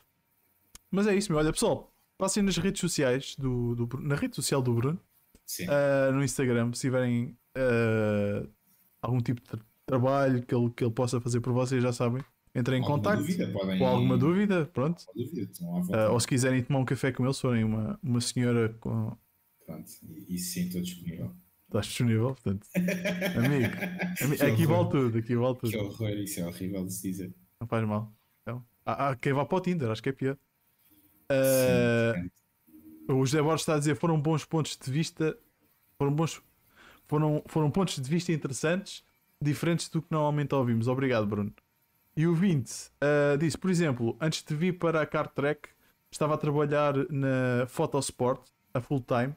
Mas 0.90 1.08
é 1.08 1.16
isso, 1.16 1.32
meu. 1.32 1.40
Olha, 1.40 1.52
pessoal, 1.52 1.94
passem 2.18 2.44
nas 2.44 2.58
redes 2.58 2.80
sociais 2.80 3.36
do, 3.38 3.76
do 3.76 4.00
na 4.00 4.16
rede 4.16 4.36
social 4.36 4.62
do 4.62 4.74
Bruno, 4.74 5.00
uh, 5.62 6.12
no 6.12 6.24
Instagram, 6.24 6.74
se 6.74 6.82
tiverem 6.82 7.38
uh, 7.58 8.48
algum 9.02 9.20
tipo 9.20 9.42
de 9.42 9.64
trabalho 9.86 10.44
que 10.44 10.54
ele, 10.54 10.70
que 10.70 10.84
ele 10.84 10.94
possa 10.94 11.20
fazer 11.20 11.42
por 11.42 11.54
vocês, 11.54 11.82
já 11.82 11.92
sabem. 11.92 12.24
Entrem 12.54 12.82
em 12.82 12.86
contato 12.86 13.24
com 13.78 13.88
alguma 13.88 14.18
dúvida, 14.18 14.66
pronto. 14.66 15.06
Dúvida, 15.16 15.50
uh, 15.62 16.12
ou 16.12 16.20
se 16.20 16.28
quiserem 16.28 16.62
tomar 16.62 16.80
um 16.80 16.86
café 16.86 17.12
com 17.12 17.24
ele, 17.24 17.34
se 17.34 17.42
forem 17.42 17.64
uma, 17.64 17.98
uma 18.04 18.20
senhora 18.20 18.76
com. 18.82 19.16
Pronto, 19.66 19.90
e, 20.04 20.36
e 20.36 20.38
sim, 20.38 20.66
estou 20.66 20.82
disponível. 20.82 21.34
Estás 21.72 21.86
disponível, 21.86 22.36
portanto. 22.36 22.68
amigo, 22.76 23.72
amigo 24.22 24.44
aqui 24.44 24.66
vale 24.66 24.90
tudo, 24.90 25.18
aqui 25.18 25.36
vale 25.38 25.56
tudo. 25.56 25.72
Que 25.72 25.78
horror, 25.78 26.10
isso 26.10 26.42
é 26.42 26.46
horrível 26.46 26.86
de 26.86 26.94
se 26.94 27.02
dizer. 27.10 27.34
Não 27.62 27.66
faz 27.66 27.88
mal. 27.88 28.12
Então, 28.42 28.66
há, 28.86 29.08
há 29.08 29.16
quem 29.16 29.32
vá 29.32 29.46
para 29.46 29.58
o 29.58 29.62
Tinder, 29.62 29.90
acho 29.90 30.04
que 30.04 30.10
é 30.10 30.12
pior. 30.12 30.38
Uh, 31.32 32.30
o 33.14 33.26
José 33.26 33.42
Borges 33.42 33.62
está 33.62 33.76
a 33.76 33.80
dizer 33.80 33.96
foram 33.96 34.20
bons 34.20 34.44
pontos 34.44 34.78
de 34.78 34.92
vista, 34.92 35.38
foram 35.98 36.12
bons, 36.14 36.42
foram, 37.08 37.42
foram 37.46 37.72
pontos 37.72 37.96
de 37.96 38.10
vista 38.10 38.34
interessantes, 38.34 39.02
diferentes 39.42 39.88
do 39.88 40.02
que 40.02 40.12
normalmente 40.12 40.54
ouvimos. 40.54 40.90
Obrigado, 40.90 41.26
Bruno. 41.26 41.54
E 42.18 42.28
o 42.28 42.36
20 42.36 42.68
uh, 42.70 43.38
disse, 43.40 43.58
por 43.58 43.72
exemplo, 43.72 44.18
antes 44.20 44.44
de 44.44 44.54
vir 44.54 44.78
para 44.78 45.02
a 45.02 45.06
Car 45.06 45.30
Trek, 45.30 45.70
estava 46.12 46.34
a 46.34 46.38
trabalhar 46.38 46.96
na 47.10 47.66
Photosport 47.66 48.42
a 48.74 48.82
full 48.82 49.00
time 49.00 49.34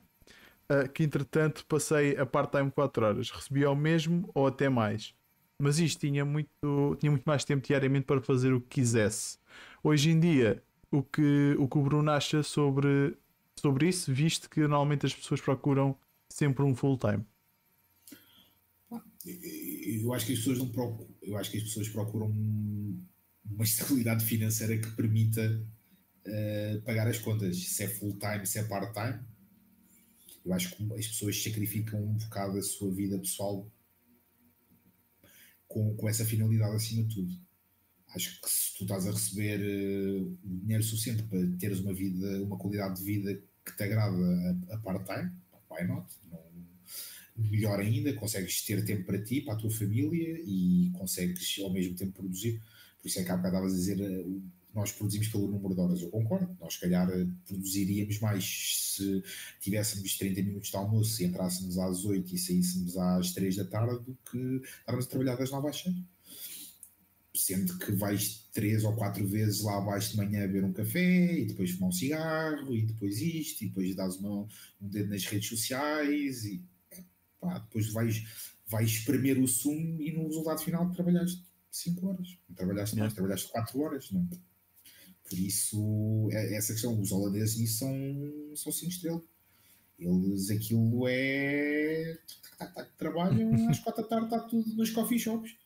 uh, 0.70 0.91
que 0.93 1.03
entretanto 1.03 1.65
passei 1.66 2.16
a 2.16 2.27
part-time 2.27 2.70
4 2.70 3.05
horas. 3.05 3.31
Recebi 3.31 3.65
ao 3.65 3.77
mesmo 3.77 4.31
ou 4.35 4.47
até 4.47 4.69
mais. 4.69 5.15
Mas 5.59 5.78
isto 5.78 6.01
tinha 6.01 6.24
muito, 6.24 6.97
tinha 6.99 7.11
muito 7.11 7.24
mais 7.24 7.45
tempo 7.45 7.66
diariamente 7.66 8.07
para 8.07 8.20
fazer 8.20 8.53
o 8.53 8.61
que 8.61 8.81
quisesse. 8.81 9.39
Hoje 9.82 10.11
em 10.11 10.19
dia, 10.19 10.62
o 10.91 11.03
que 11.03 11.57
o, 11.59 11.69
que 11.69 11.78
o 11.78 11.82
Bruno 11.82 12.11
acha 12.11 12.43
sobre, 12.43 13.16
sobre 13.57 13.89
isso, 13.89 14.12
visto 14.12 14.51
que 14.51 14.61
normalmente 14.61 15.07
as 15.07 15.15
pessoas 15.15 15.41
procuram 15.41 15.97
sempre 16.28 16.65
um 16.65 16.74
full-time. 16.74 17.24
eu 19.24 20.12
acho 20.12 20.27
que 20.27 20.32
as 20.32 20.39
pessoas 20.39 20.59
não 20.59 20.69
procuram, 20.69 21.09
eu 21.23 21.36
acho 21.36 21.51
que 21.51 21.59
as 21.59 21.65
pessoas 21.65 21.89
procuram 21.89 22.27
uma 22.28 23.62
estabilidade 23.65 24.24
financeira 24.24 24.77
que 24.77 24.91
permita 24.93 25.65
uh, 26.27 26.82
pagar 26.82 27.07
as 27.07 27.19
contas, 27.19 27.57
se 27.57 27.85
é 27.85 27.89
full 27.89 28.19
time, 28.19 28.47
se 28.47 28.59
é 28.59 28.65
part 28.65 28.93
time. 28.93 29.20
Eu 30.45 30.53
acho 30.53 30.77
que 30.77 30.83
as 30.95 31.07
pessoas 31.07 31.43
sacrificam 31.43 32.03
um 32.03 32.15
bocado 32.15 32.59
a 32.59 32.62
sua 32.62 32.93
vida 32.93 33.19
pessoal 33.19 33.71
com, 35.66 35.97
com 35.97 36.09
essa 36.09 36.25
finalidade 36.25 36.77
acima 36.77 37.05
de 37.05 37.15
tudo. 37.15 37.35
Acho 38.15 38.41
que 38.41 38.49
se 38.49 38.75
tu 38.77 38.85
estás 38.85 39.07
a 39.07 39.11
receber 39.11 39.61
uh, 39.61 40.39
dinheiro 40.45 40.83
suficiente 40.83 41.23
para 41.25 41.41
teres 41.59 41.81
uma 41.81 41.93
vida, 41.93 42.43
uma 42.43 42.59
qualidade 42.59 42.99
de 42.99 43.05
vida 43.05 43.43
que 43.65 43.77
te 43.77 43.83
agrada 43.83 44.16
a, 44.71 44.75
a 44.75 44.79
part-time, 44.79 45.33
why 45.71 45.87
not? 45.87 46.07
Não, 46.31 46.45
melhor 47.37 47.81
ainda, 47.81 48.12
consegues 48.15 48.62
ter 48.65 48.85
tempo 48.85 49.05
para 49.05 49.23
ti, 49.23 49.41
para 49.41 49.55
a 49.55 49.57
tua 49.57 49.71
família 49.71 50.41
e 50.45 50.91
consegues 50.93 51.57
ao 51.62 51.73
mesmo 51.73 51.97
tempo 51.97 52.12
produzir. 52.12 52.61
Por 53.01 53.09
isso 53.09 53.19
é 53.19 53.25
que 53.25 53.31
há 53.31 53.37
bocado 53.37 53.57
estavas 53.57 53.73
a 53.73 53.77
dizer, 53.77 54.01
eh, 54.01 54.25
nós 54.75 54.91
produzimos 54.91 55.29
pelo 55.29 55.47
número 55.47 55.75
de 55.75 55.81
horas, 55.81 56.03
eu 56.03 56.11
concordo. 56.11 56.57
Nós, 56.61 56.75
se 56.75 56.81
calhar, 56.81 57.09
eh, 57.11 57.27
produziríamos 57.47 58.19
mais 58.19 58.95
se 58.95 59.23
tivéssemos 59.61 60.19
30 60.19 60.43
minutos 60.43 60.71
de 60.71 60.77
almoço 60.77 61.23
e 61.23 61.27
entrássemos 61.27 61.79
às 61.79 62.05
8 62.05 62.35
e 62.35 62.39
saíssemos 62.39 62.97
às 62.97 63.33
3 63.33 63.57
da 63.57 63.65
tarde 63.65 64.05
do 64.05 64.19
que 64.31 64.63
estarmos 64.81 65.07
a 65.07 65.09
trabalhar 65.09 65.37
das 65.37 65.51
9 65.51 65.69
às 65.69 65.81
6. 65.81 65.95
Sendo 67.37 67.79
que 67.79 67.93
vais 67.93 68.49
três 68.53 68.85
ou 68.85 68.95
quatro 68.95 69.27
vezes 69.27 69.63
lá 69.63 69.79
abaixo 69.79 70.13
de 70.13 70.17
manhã 70.17 70.47
beber 70.47 70.65
um 70.65 70.73
café 70.73 71.39
e 71.39 71.47
depois 71.47 71.73
fumar 71.73 71.89
um 71.89 71.93
cigarro 71.93 72.75
e 72.75 72.83
depois 72.83 73.21
isto 73.21 73.65
e 73.65 73.69
depois 73.69 73.95
dás 73.95 74.17
uma, 74.17 74.43
um 74.81 74.89
dedo 74.89 75.11
nas 75.11 75.25
redes 75.25 75.49
sociais 75.49 76.45
e 76.45 76.65
pá, 77.41 77.59
depois 77.59 77.93
vais, 77.93 78.23
vais 78.67 78.89
espremer 78.89 79.41
o 79.41 79.49
sumo 79.49 80.01
e 80.01 80.13
no 80.13 80.29
resultado 80.29 80.63
final 80.63 80.89
trabalhaste 80.93 81.45
5 81.73 82.07
horas, 82.07 82.39
não 82.49 82.55
trabalhaste 82.55 82.97
mais, 82.97 83.13
trabalhaste 83.13 83.51
4 83.51 83.81
horas. 83.81 84.11
Não? 84.13 84.29
É? 84.33 84.53
Por 85.29 85.39
isso, 85.39 86.29
é, 86.33 86.57
essa 86.57 86.73
questão, 86.73 87.01
os 87.01 87.11
holandeses 87.11 87.59
nisso 87.59 87.79
são, 87.79 88.57
são 88.57 88.73
5 88.73 88.93
estrelas. 88.93 89.23
Eles, 89.99 90.51
aquilo 90.51 91.07
é. 91.09 92.19
Trabalham 92.99 93.55
às 93.71 93.79
4 93.79 94.03
da 94.03 94.09
tarde, 94.09 94.27
está 94.27 94.41
tudo 94.41 94.75
nos 94.75 94.91
coffee 94.91 95.19
shops. 95.19 95.57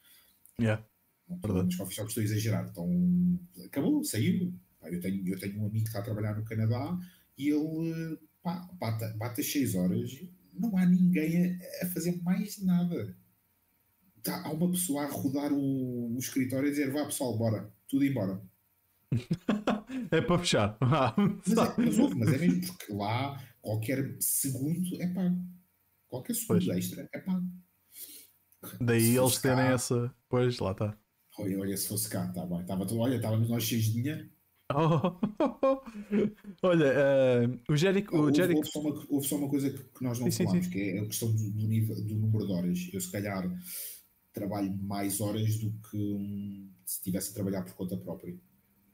Yeah. 0.60 0.84
Nos 1.28 1.76
coffee 1.76 1.94
shops 1.94 2.10
estou 2.10 2.20
a 2.20 2.24
exagerar. 2.24 2.68
Então, 2.70 3.40
acabou, 3.64 4.04
saiu. 4.04 4.52
Eu 4.84 5.00
tenho, 5.00 5.28
eu 5.28 5.38
tenho 5.38 5.60
um 5.60 5.66
amigo 5.66 5.84
que 5.84 5.88
está 5.88 5.98
a 5.98 6.02
trabalhar 6.02 6.36
no 6.36 6.44
Canadá 6.44 6.98
e 7.36 7.50
ele 7.50 8.18
pá, 8.42 8.68
bate, 8.78 9.16
bate 9.18 9.40
às 9.40 9.52
6 9.52 9.74
horas 9.74 10.28
não 10.58 10.76
há 10.76 10.84
ninguém 10.84 11.58
a, 11.80 11.84
a 11.84 11.86
fazer 11.88 12.20
mais 12.22 12.62
nada. 12.62 13.16
Tá, 14.22 14.42
há 14.44 14.52
uma 14.52 14.70
pessoa 14.70 15.04
a 15.04 15.10
rodar 15.10 15.52
o, 15.52 16.14
o 16.14 16.18
escritório 16.18 16.68
e 16.68 16.70
dizer: 16.70 16.90
vá 16.90 17.04
pessoal, 17.04 17.36
bora, 17.38 17.72
tudo 17.88 18.04
embora. 18.04 18.42
é 20.10 20.20
para 20.20 20.38
fechar. 20.38 20.76
mas, 20.80 21.58
é, 21.58 21.74
mas, 21.76 21.98
ouve, 21.98 22.14
mas 22.14 22.32
é 22.32 22.38
mesmo 22.38 22.66
porque 22.66 22.92
lá 22.92 23.42
qualquer 23.60 24.16
segundo 24.20 25.02
é 25.02 25.06
pago. 25.08 25.36
Qualquer 26.08 26.34
segundo 26.34 26.64
pois. 26.64 26.78
extra 26.78 27.08
é 27.12 27.18
pago. 27.18 27.46
Daí 28.80 29.00
se 29.00 29.16
eles 29.16 29.38
terem 29.38 29.56
cá, 29.56 29.72
essa. 29.72 30.14
Pois, 30.28 30.58
lá 30.58 30.72
está. 30.72 30.96
Olha, 31.38 31.60
olha, 31.60 31.76
se 31.76 31.88
fosse 31.88 32.08
cá, 32.08 32.26
tá 32.28 32.44
bem. 32.44 32.60
Estava, 32.60 32.86
olha, 32.94 33.16
estávamos 33.16 33.48
nós 33.48 33.62
cheios 33.62 33.84
de 33.84 33.92
dinheiro. 33.92 34.28
Oh, 34.70 35.16
olha, 36.62 36.92
uh, 36.92 37.72
o 37.72 37.76
Jericho. 37.76 38.14
O 38.14 38.26
houve, 38.26 38.42
houve, 38.42 38.68
só 38.68 38.80
uma, 38.80 39.06
houve, 39.08 39.26
só 39.26 39.36
uma, 39.36 39.48
coisa 39.48 39.70
que 39.70 40.04
nós 40.04 40.18
não 40.18 40.30
sim, 40.30 40.44
falámos, 40.44 40.66
sim, 40.66 40.72
sim. 40.72 40.78
que 40.78 40.90
é 40.90 41.00
a 41.00 41.06
questão 41.06 41.32
do, 41.32 41.50
do, 41.52 41.66
nível, 41.66 41.96
do 42.04 42.14
número 42.16 42.46
de 42.46 42.52
horas. 42.52 42.90
Eu, 42.92 43.00
se 43.00 43.10
calhar, 43.10 43.50
trabalho 44.32 44.76
mais 44.82 45.20
horas 45.20 45.56
do 45.58 45.72
que 45.88 46.70
se 46.84 46.98
estivesse 46.98 47.30
a 47.30 47.34
trabalhar 47.34 47.62
por 47.62 47.74
conta 47.74 47.96
própria. 47.96 48.36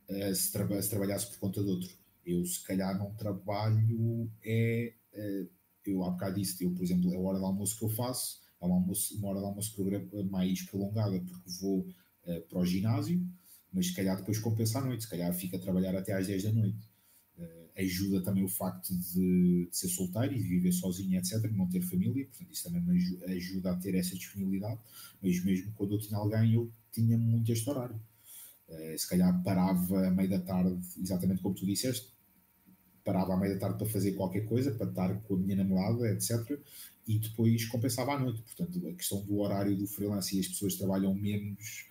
Uh, 0.09 0.35
se, 0.35 0.51
se, 0.51 0.91
trabalhasse 0.91 1.31
por 1.31 1.39
conta 1.39 1.63
de 1.63 1.71
outro. 1.71 1.91
Eu, 2.25 2.45
se 2.45 2.63
calhar, 2.65 2.99
não 2.99 3.15
trabalho. 3.15 4.31
É, 4.45 4.95
uh, 5.15 5.49
eu 5.87 6.03
há 6.05 6.11
bocado 6.11 6.41
disse, 6.41 6.65
eu, 6.65 6.71
por 6.73 6.83
exemplo, 6.83 7.15
a 7.15 7.19
hora 7.19 7.39
de 7.39 7.45
almoço 7.45 7.79
que 7.79 7.85
eu 7.85 7.91
faço 7.91 8.41
é 8.61 8.65
uma, 8.65 8.77
almoço, 8.77 9.17
uma 9.19 9.29
hora 9.29 9.41
de 9.41 9.47
almoço 9.47 9.85
mais 10.31 10.63
prolongada, 10.63 11.21
porque 11.21 11.51
vou 11.61 11.87
para 12.49 12.59
o 12.59 12.65
ginásio 12.65 13.23
mas 13.75 13.89
se 13.89 13.95
calhar 13.95 14.17
depois 14.17 14.39
compensa 14.39 14.79
à 14.79 14.83
noite, 14.83 15.03
se 15.03 15.11
calhar 15.11 15.35
fica 15.35 15.57
a 15.57 15.61
trabalhar 15.61 15.97
até 15.97 16.13
às 16.13 16.29
10 16.29 16.45
da 16.45 16.53
noite. 16.53 16.79
Uh, 17.37 17.69
ajuda 17.77 18.23
também 18.23 18.45
o 18.45 18.49
facto 18.49 18.95
de, 18.97 19.67
de, 19.67 19.69
ser 19.73 19.89
solteiro 19.89 20.33
e 20.33 20.39
de 20.39 20.49
viver 20.49 20.71
sozinho, 20.71 21.19
etc., 21.19 21.41
de 21.41 21.57
não 21.57 21.69
ter 21.69 21.83
família, 21.83 22.25
portanto, 22.27 22.53
isso 22.53 22.63
também 22.63 22.81
me 22.81 23.25
ajuda 23.35 23.73
a 23.73 23.77
ter 23.77 23.97
essa 23.97 24.15
disponibilidade. 24.15 24.79
Mas 25.21 25.45
mesmo 25.45 25.73
quando 25.73 25.95
eu 25.95 25.99
tinha 25.99 26.17
alguém, 26.17 26.55
eu 26.55 26.71
tinha 26.93 27.19
muito 27.19 27.51
este 27.51 27.69
horário. 27.69 28.01
Uh, 28.69 28.99
se 28.99 29.09
calhar 29.09 29.43
parava 29.43 30.07
à 30.07 30.11
meia 30.11 30.31
da 30.31 30.41
tarde, 30.41 30.81
exatamente 30.99 31.43
como 31.43 31.55
tu 31.55 31.67
disseste, 31.67 32.13
parava 33.05 33.35
à 33.35 33.37
meia 33.37 33.55
da 33.55 33.61
tarde 33.61 33.79
para 33.79 33.87
fazer 33.87 34.13
qualquer 34.13 34.47
coisa, 34.47 34.73
para 34.73 34.89
estar 34.89 35.15
com 35.23 35.35
a 35.35 35.39
minha 35.39 35.57
namorada, 35.57 36.11
etc., 36.11 36.59
e 37.07 37.19
depois 37.19 37.67
compensava 37.67 38.15
à 38.15 38.19
noite. 38.19 38.41
Portanto, 38.41 38.89
a 38.89 38.93
questão 38.95 39.23
do 39.23 39.39
horário 39.41 39.77
do 39.77 39.87
freelance 39.87 40.35
e 40.35 40.41
as 40.41 40.49
pessoas 40.49 40.77
trabalham 40.77 41.15
menos 41.15 41.87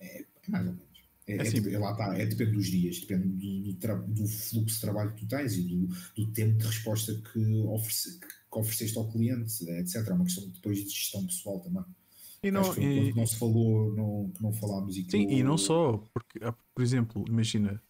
é, 0.00 0.22
é 0.22 0.50
mais 0.50 0.66
ou 0.66 0.72
menos. 0.72 0.90
É, 1.26 1.36
é, 1.36 1.42
assim, 1.42 1.72
é, 1.72 1.78
lá 1.78 1.92
está, 1.92 2.18
é, 2.18 2.26
depende 2.26 2.52
dos 2.52 2.66
dias, 2.66 3.00
depende 3.00 3.28
do, 3.28 3.72
do, 3.74 4.14
do, 4.14 4.26
fluxo 4.26 4.74
de 4.74 4.80
trabalho 4.80 5.14
que 5.14 5.20
tu 5.20 5.28
tens 5.28 5.54
e 5.54 5.62
do, 5.62 5.86
do 6.16 6.32
tempo 6.32 6.58
de 6.58 6.66
resposta 6.66 7.14
que, 7.14 7.38
oferece, 7.66 8.18
que, 8.18 8.58
ofereceste 8.58 8.98
ao 8.98 9.08
cliente, 9.08 9.70
etc. 9.70 10.08
É 10.08 10.12
uma 10.12 10.24
questão 10.24 10.48
depois 10.48 10.78
de 10.78 10.90
gestão 10.90 11.24
pessoal 11.26 11.60
também. 11.60 11.84
E 12.42 12.50
não, 12.50 12.74
e... 12.76 13.12
não 13.14 13.26
se 13.26 13.38
falou, 13.38 13.94
não, 13.94 14.32
não 14.40 14.52
falámos 14.52 14.96
e 14.96 15.04
Sim, 15.10 15.28
e 15.28 15.42
não 15.42 15.58
só, 15.58 15.98
porque, 16.12 16.38
ah, 16.42 16.54
por 16.74 16.82
exemplo, 16.82 17.24
imagina, 17.28 17.82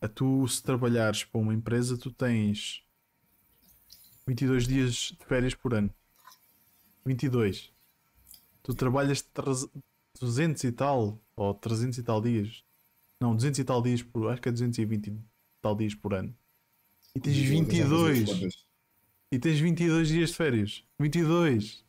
a 0.00 0.08
tu 0.08 0.46
se 0.48 0.60
trabalhares 0.62 1.22
para 1.22 1.40
uma 1.40 1.54
empresa, 1.54 1.96
tu 1.96 2.10
tens 2.10 2.82
22 4.26 4.66
dias 4.66 4.94
de 5.18 5.24
férias 5.26 5.54
por 5.54 5.74
ano. 5.74 5.92
22. 7.04 7.72
Tu 8.62 8.74
trabalhas 8.74 9.24
200 10.20 10.64
e 10.64 10.72
tal, 10.72 11.20
ou 11.36 11.54
300 11.54 11.98
e 11.98 12.02
tal 12.02 12.20
dias. 12.20 12.64
Não, 13.20 13.34
200 13.34 13.60
e 13.60 13.64
tal 13.64 13.82
dias 13.82 14.02
por. 14.02 14.30
Acho 14.30 14.42
que 14.42 14.48
é 14.48 14.52
220 14.52 15.06
e 15.06 15.18
tal 15.60 15.76
dias 15.76 15.94
por 15.94 16.14
ano. 16.14 16.34
E 17.14 17.20
tens 17.20 17.36
22. 17.36 18.66
E 19.30 19.38
tens 19.38 19.60
22 19.60 20.08
dias 20.08 20.30
de 20.30 20.36
férias. 20.36 20.84
22. 20.98 21.81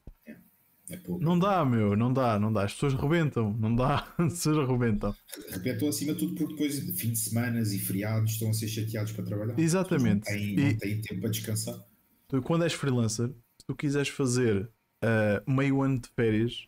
É, 0.90 0.98
pouco. 0.98 1.24
Não 1.24 1.40
dá, 1.40 1.64
meu, 1.64 1.96
não 1.96 2.12
dá, 2.12 2.38
não 2.38 2.52
dá. 2.52 2.64
As 2.64 2.74
pessoas 2.74 2.94
rebentam, 2.94 3.54
não 3.54 3.74
dá. 3.76 4.14
As 4.18 4.34
pessoas 4.34 4.68
rebentam. 4.68 5.16
Rebentam 5.50 5.88
acima 5.88 6.14
de 6.14 6.20
tudo 6.20 6.36
porque 6.36 6.54
depois 6.54 6.86
de 6.86 6.94
fim 6.94 7.12
de 7.12 7.20
semanas 7.20 7.74
e 7.74 7.80
feriados 7.80 8.32
estão 8.32 8.50
a 8.50 8.54
ser 8.54 8.68
chateados 8.68 9.12
para 9.14 9.24
trabalhar. 9.24 9.58
Exatamente. 9.58 10.30
Não 10.30 10.38
têm, 10.38 10.60
e, 10.60 10.74
não 10.74 10.78
têm 10.78 11.02
tempo 11.02 11.22
para 11.22 11.30
descansar. 11.30 11.76
Tu, 12.28 12.42
quando 12.42 12.64
és 12.64 12.74
freelancer, 12.74 13.30
se 13.30 13.66
tu 13.66 13.76
quiseres 13.76 14.10
fazer 14.10 14.70
uh, 15.04 15.52
meio 15.52 15.82
ano 15.82 16.00
de 16.00 16.10
férias, 16.10 16.68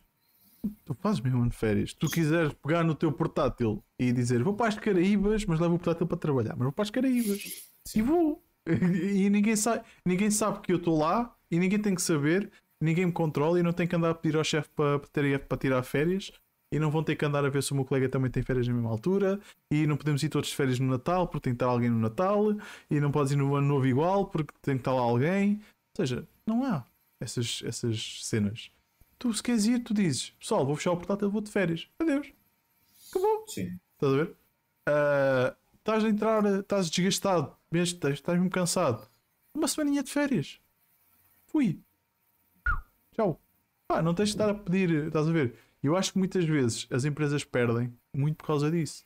tu 0.84 0.94
fazes 0.94 1.20
mesmo 1.20 1.40
ano 1.40 1.50
de 1.50 1.56
férias. 1.56 1.90
Se 1.90 1.96
tu 1.96 2.08
quiseres 2.08 2.52
pegar 2.54 2.84
no 2.84 2.94
teu 2.94 3.12
portátil 3.12 3.84
e 3.98 4.12
dizer 4.12 4.42
vou 4.42 4.54
para 4.54 4.68
as 4.68 4.78
Caraíbas, 4.78 5.44
mas 5.44 5.60
levo 5.60 5.74
o 5.74 5.78
portátil 5.78 6.06
para 6.06 6.16
trabalhar, 6.16 6.54
mas 6.56 6.64
vou 6.64 6.72
para 6.72 6.82
as 6.82 6.90
Caraíbas 6.90 7.42
Sim. 7.84 7.98
e 7.98 8.02
vou. 8.02 8.42
E 8.66 9.30
ninguém 9.30 9.54
sabe, 9.54 9.84
ninguém 10.04 10.28
sabe 10.28 10.60
que 10.60 10.72
eu 10.72 10.76
estou 10.76 10.98
lá 10.98 11.32
e 11.48 11.56
ninguém 11.56 11.78
tem 11.78 11.94
que 11.94 12.02
saber, 12.02 12.50
ninguém 12.80 13.06
me 13.06 13.12
controla 13.12 13.58
e 13.58 13.62
não 13.62 13.72
tem 13.72 13.86
que 13.86 13.96
andar 13.96 14.10
a 14.10 14.14
pedir 14.14 14.36
ao 14.36 14.44
chefe 14.44 14.68
para, 14.70 14.98
para, 14.98 15.58
tirar 15.58 15.82
férias 15.82 16.32
e 16.72 16.78
não 16.78 16.90
vão 16.90 17.02
ter 17.02 17.16
que 17.16 17.24
andar 17.24 17.44
a 17.44 17.48
ver 17.48 17.62
se 17.62 17.72
o 17.72 17.74
meu 17.74 17.84
colega 17.84 18.08
também 18.08 18.30
tem 18.30 18.42
férias 18.42 18.66
na 18.66 18.74
mesma 18.74 18.90
altura 18.90 19.40
e 19.70 19.86
não 19.86 19.96
podemos 19.96 20.22
ir 20.22 20.28
todos 20.28 20.48
de 20.48 20.56
férias 20.56 20.78
no 20.78 20.88
Natal 20.88 21.28
porque 21.28 21.44
tem 21.44 21.52
que 21.52 21.56
estar 21.56 21.66
alguém 21.66 21.90
no 21.90 21.98
Natal 21.98 22.44
e 22.90 23.00
não 23.00 23.10
podes 23.10 23.32
ir 23.32 23.36
no 23.36 23.54
ano 23.54 23.66
novo 23.66 23.86
igual 23.86 24.26
porque 24.26 24.52
tem 24.62 24.76
que 24.76 24.80
estar 24.80 24.92
lá 24.92 25.02
alguém. 25.02 25.60
Ou 25.98 26.06
seja, 26.06 26.26
não 26.46 26.64
há 26.64 26.84
essas, 27.20 27.62
essas 27.64 28.24
cenas. 28.24 28.70
Tu, 29.18 29.32
se 29.32 29.42
queres 29.42 29.66
ir, 29.66 29.80
tu 29.80 29.94
dizes: 29.94 30.30
Pessoal, 30.38 30.66
vou 30.66 30.76
fechar 30.76 30.92
o 30.92 30.96
portátil, 30.96 31.30
vou 31.30 31.40
de 31.40 31.50
férias. 31.50 31.88
Adeus. 31.98 32.32
Acabou. 33.10 33.44
Sim. 33.48 33.78
Estás 33.94 34.12
a 34.12 34.16
ver? 34.16 34.36
Uh, 34.88 35.56
estás 35.78 36.04
a 36.04 36.08
entrar, 36.08 36.44
estás 36.60 36.90
desgastado, 36.90 37.56
estás 37.72 38.38
mesmo 38.38 38.50
cansado. 38.50 39.08
Uma 39.54 39.68
semaninha 39.68 40.02
de 40.02 40.10
férias. 40.10 40.60
Fui. 41.46 41.80
Tchau. 43.16 43.40
Pá, 43.88 44.02
não 44.02 44.14
tens 44.14 44.28
de 44.28 44.34
estar 44.34 44.50
a 44.50 44.54
pedir, 44.54 45.06
estás 45.06 45.26
a 45.26 45.32
ver? 45.32 45.54
Eu 45.82 45.96
acho 45.96 46.12
que 46.12 46.18
muitas 46.18 46.44
vezes 46.44 46.86
as 46.90 47.04
empresas 47.04 47.44
perdem 47.44 47.92
muito 48.14 48.36
por 48.36 48.46
causa 48.46 48.70
disso. 48.70 49.04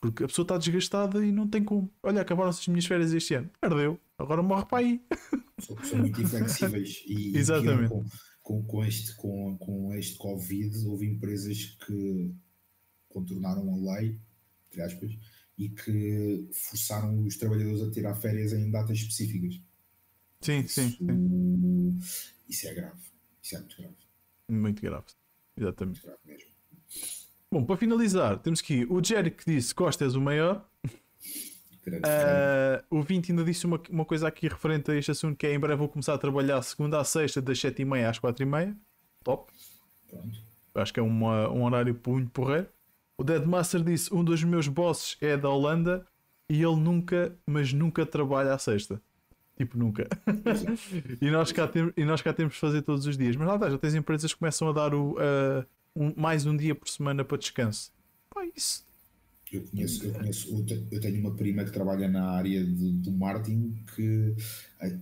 Porque 0.00 0.24
a 0.24 0.28
pessoa 0.28 0.44
está 0.44 0.56
desgastada 0.56 1.24
e 1.24 1.30
não 1.30 1.46
tem 1.46 1.62
como. 1.62 1.90
Olha, 2.02 2.22
acabaram-se 2.22 2.60
as 2.60 2.68
minhas 2.68 2.86
férias 2.86 3.12
este 3.12 3.34
ano. 3.34 3.50
Perdeu. 3.60 3.98
Agora 4.16 4.42
morre 4.42 4.64
para 4.64 4.78
aí. 4.78 5.02
São, 5.58 5.98
muito 5.98 6.22
inflexíveis. 6.22 7.02
E, 7.06 7.36
Exatamente. 7.36 7.92
E 7.92 8.04
com, 8.40 8.62
com, 8.62 8.84
este, 8.84 9.14
com, 9.16 9.58
com 9.58 9.94
este 9.94 10.16
Covid, 10.16 10.86
houve 10.86 11.06
empresas 11.06 11.76
que 11.84 12.32
contornaram 13.08 13.74
a 13.74 13.94
lei, 13.94 14.18
entre 14.68 14.82
aspas, 14.82 15.18
e 15.58 15.68
que 15.68 16.48
forçaram 16.52 17.24
os 17.24 17.36
trabalhadores 17.36 17.82
a 17.82 17.90
tirar 17.90 18.14
férias 18.14 18.52
em 18.52 18.70
datas 18.70 18.98
específicas. 18.98 19.60
Sim, 20.40 20.60
isso, 20.60 20.80
sim, 20.80 20.90
sim. 20.90 21.98
Isso 22.48 22.68
é 22.68 22.74
grave. 22.74 23.17
Isso 23.48 23.56
é 23.56 23.60
muito 23.60 23.76
grave. 23.78 23.96
Muito 24.48 24.82
grave. 24.82 25.06
Exatamente. 25.56 26.02
Grave 26.02 26.18
mesmo. 26.26 26.48
Bom, 27.50 27.64
para 27.64 27.76
finalizar, 27.78 28.38
temos 28.40 28.60
aqui 28.60 28.86
o 28.90 29.02
Jerry 29.02 29.30
que 29.30 29.44
disse 29.46 29.74
Costa 29.74 30.04
és 30.04 30.14
o 30.14 30.20
maior. 30.20 30.68
Uh, 31.86 32.84
o 32.90 33.02
20 33.02 33.30
ainda 33.30 33.42
disse 33.42 33.64
uma, 33.64 33.80
uma 33.88 34.04
coisa 34.04 34.28
aqui 34.28 34.46
referente 34.46 34.90
a 34.90 34.94
este 34.94 35.10
assunto 35.10 35.38
que 35.38 35.46
é 35.46 35.54
em 35.54 35.58
breve 35.58 35.76
vou 35.76 35.88
começar 35.88 36.12
a 36.12 36.18
trabalhar 36.18 36.60
segunda 36.60 37.00
a 37.00 37.04
sexta 37.04 37.40
das 37.40 37.58
7h30 37.58 38.06
às 38.06 38.20
4h30. 38.20 38.76
Top. 39.24 39.50
Pronto. 40.10 40.38
Acho 40.74 40.92
que 40.92 41.00
é 41.00 41.02
uma, 41.02 41.48
um 41.48 41.64
horário 41.64 41.98
muito 42.06 42.30
porreiro. 42.30 42.68
O 43.16 43.24
Deadmaster 43.24 43.82
disse: 43.82 44.12
um 44.14 44.22
dos 44.22 44.44
meus 44.44 44.68
bosses 44.68 45.16
é 45.22 45.34
da 45.34 45.48
Holanda 45.48 46.06
e 46.50 46.62
ele 46.62 46.76
nunca, 46.76 47.34
mas 47.46 47.72
nunca 47.72 48.04
trabalha 48.04 48.52
à 48.52 48.58
sexta. 48.58 49.00
Tipo, 49.58 49.76
nunca. 49.76 50.08
e, 51.20 51.30
nós 51.30 51.50
cá 51.50 51.66
tem, 51.66 51.92
e 51.96 52.04
nós 52.04 52.22
cá 52.22 52.32
temos 52.32 52.54
de 52.54 52.60
fazer 52.60 52.80
todos 52.82 53.04
os 53.06 53.18
dias. 53.18 53.34
Mas 53.36 53.46
lá 53.48 53.56
está, 53.56 53.68
já 53.68 53.76
tens 53.76 53.94
empresas 53.96 54.32
que 54.32 54.38
começam 54.38 54.68
a 54.68 54.72
dar 54.72 54.94
o, 54.94 55.14
uh, 55.14 55.66
um- 55.96 56.14
mais 56.16 56.46
um 56.46 56.56
dia 56.56 56.74
por 56.76 56.88
semana 56.88 57.24
para 57.24 57.36
descanso. 57.36 57.92
Pá, 58.30 58.46
isso. 58.56 58.86
Eu 59.50 59.62
conheço, 59.62 60.04
eu 60.04 60.12
conheço, 60.12 60.48
eu 60.54 60.64
te- 60.64 60.86
eu 60.92 61.00
tenho 61.00 61.20
uma 61.20 61.34
prima 61.34 61.64
que 61.64 61.72
trabalha 61.72 62.06
na 62.06 62.30
área 62.30 62.64
de- 62.64 62.92
do 62.92 63.10
marketing 63.10 63.82
que 63.96 64.36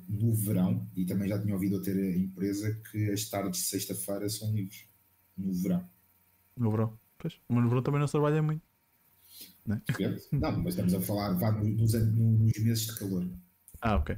no 0.08 0.32
verão, 0.34 0.86
e 0.96 1.04
também 1.04 1.28
já 1.28 1.38
tinha 1.38 1.52
ouvido 1.52 1.76
eu 1.76 1.82
ter 1.82 1.96
a 1.96 2.16
empresa 2.16 2.72
que 2.90 3.10
as 3.10 3.24
tardes 3.28 3.60
de 3.60 3.66
sexta-feira 3.66 4.28
são 4.28 4.54
livres. 4.54 4.86
No 5.36 5.52
verão. 5.52 5.84
No 6.56 6.70
verão. 6.70 6.98
Pois. 7.18 7.38
Mas 7.48 7.62
no 7.62 7.68
verão 7.68 7.82
também 7.82 8.00
não 8.00 8.06
se 8.06 8.12
trabalha 8.12 8.40
muito. 8.40 8.62
Certo? 9.96 10.28
Não, 10.32 10.52
mas 10.60 10.68
estamos 10.74 10.94
a 10.94 11.00
falar 11.00 11.32
vá, 11.34 11.50
nos, 11.50 11.92
nos 11.92 12.58
meses 12.58 12.86
de 12.86 12.98
calor. 12.98 13.26
Ah. 13.82 13.96
Ok. 13.96 14.16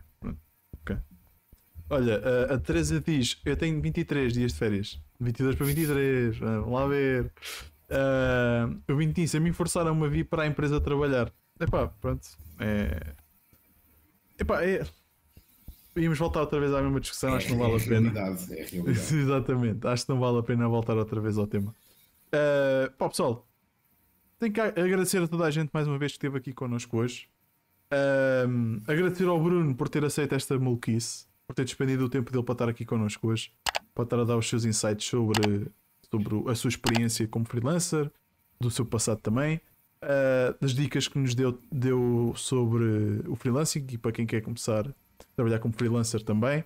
Olha, 1.90 2.20
a, 2.51 2.55
a 2.55 2.59
Teresa 2.59 3.01
diz: 3.01 3.40
Eu 3.44 3.56
tenho 3.56 3.81
23 3.81 4.32
dias 4.32 4.52
de 4.52 4.59
férias. 4.59 5.01
22 5.20 5.56
para 5.56 5.66
23. 5.66 6.43
ah, 6.43 6.60
Vamos 6.60 6.73
lá 6.73 6.86
ver. 6.86 7.32
Ah, 7.90 8.69
o 8.89 8.97
20 8.97 9.15
disse: 9.15 9.36
A 9.36 9.40
mim 9.40 9.52
forçaram-me 9.52 10.05
a 10.05 10.09
vir 10.09 10.24
para 10.24 10.43
a 10.43 10.47
empresa 10.47 10.81
trabalhar. 10.81 11.32
Epá, 11.59 11.89
pronto. 11.89 12.27
É. 12.60 13.15
Epá, 14.39 14.62
é. 14.65 14.85
Íamos 15.97 16.19
voltar 16.19 16.40
outra 16.40 16.60
vez 16.60 16.73
à 16.73 16.81
mesma 16.81 17.01
discussão. 17.01 17.35
Acho 17.35 17.48
que 17.48 17.52
não 17.55 17.59
vale 17.60 17.82
a 17.82 17.85
pena. 17.85 18.10
realidade, 18.10 18.52
é 18.52 18.65
realidade. 18.65 19.15
Exatamente, 19.16 19.86
acho 19.86 20.06
que 20.06 20.12
não 20.12 20.20
vale 20.20 20.39
a 20.39 20.43
pena 20.43 20.69
voltar 20.69 20.97
outra 20.97 21.20
vez 21.20 21.36
ao 21.36 21.47
tema. 21.47 21.74
Uh, 22.28 22.93
pá, 22.97 23.09
pessoal, 23.09 23.48
tenho 24.39 24.52
que 24.52 24.60
agradecer 24.60 25.20
a 25.20 25.27
toda 25.27 25.44
a 25.44 25.51
gente 25.51 25.70
mais 25.73 25.89
uma 25.89 25.98
vez 25.98 26.12
que 26.12 26.19
esteve 26.19 26.39
aqui 26.39 26.52
connosco 26.52 26.98
hoje. 26.98 27.27
Um, 28.47 28.81
agradecer 28.86 29.27
ao 29.27 29.43
Bruno 29.43 29.74
por 29.74 29.89
ter 29.89 30.05
aceito 30.05 30.35
esta 30.35 30.56
maluquice, 30.59 31.27
por 31.48 31.54
ter 31.54 31.64
despendido 31.64 32.04
o 32.04 32.08
tempo 32.10 32.30
dele 32.30 32.44
para 32.44 32.52
estar 32.52 32.68
aqui 32.68 32.84
connosco 32.84 33.26
hoje, 33.26 33.50
para 33.94 34.04
estar 34.04 34.20
a 34.20 34.24
dar 34.24 34.36
os 34.36 34.46
seus 34.46 34.66
insights 34.66 35.06
sobre, 35.06 35.66
sobre 36.10 36.50
a 36.50 36.54
sua 36.54 36.68
experiência 36.68 37.26
como 37.26 37.46
freelancer, 37.46 38.12
do 38.60 38.70
seu 38.70 38.84
passado 38.84 39.20
também, 39.20 39.56
uh, 40.02 40.54
das 40.60 40.74
dicas 40.74 41.08
que 41.08 41.18
nos 41.18 41.34
deu, 41.34 41.58
deu 41.72 42.34
sobre 42.36 42.84
o 43.26 43.34
freelancing 43.34 43.86
e 43.90 43.96
para 43.96 44.12
quem 44.12 44.26
quer 44.26 44.42
começar 44.42 44.86
a 44.86 44.94
trabalhar 45.34 45.58
como 45.58 45.72
freelancer 45.72 46.22
também. 46.22 46.60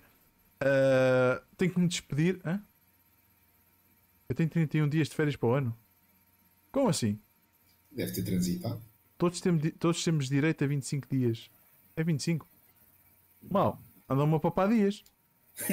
Uh, 0.60 1.40
tenho 1.56 1.72
que 1.72 1.78
me 1.78 1.86
despedir. 1.86 2.40
Hã? 2.44 2.60
Eu 4.28 4.34
tenho 4.34 4.48
31 4.48 4.88
dias 4.88 5.08
de 5.08 5.14
férias 5.14 5.36
para 5.36 5.48
o 5.48 5.52
ano. 5.52 5.76
Como 6.72 6.88
assim? 6.88 7.20
Deve 7.92 8.12
ter 8.12 8.24
transitado. 8.24 8.80
Todos 9.16 9.40
temos, 9.40 9.62
todos 9.78 10.02
temos 10.02 10.28
direito 10.28 10.64
a 10.64 10.66
25 10.66 11.06
dias. 11.08 11.50
É 11.94 12.02
25? 12.02 12.48
Mal, 13.48 13.78
andam-me 14.08 14.34
a 14.36 14.40
papar 14.40 14.68
dias. 14.68 15.02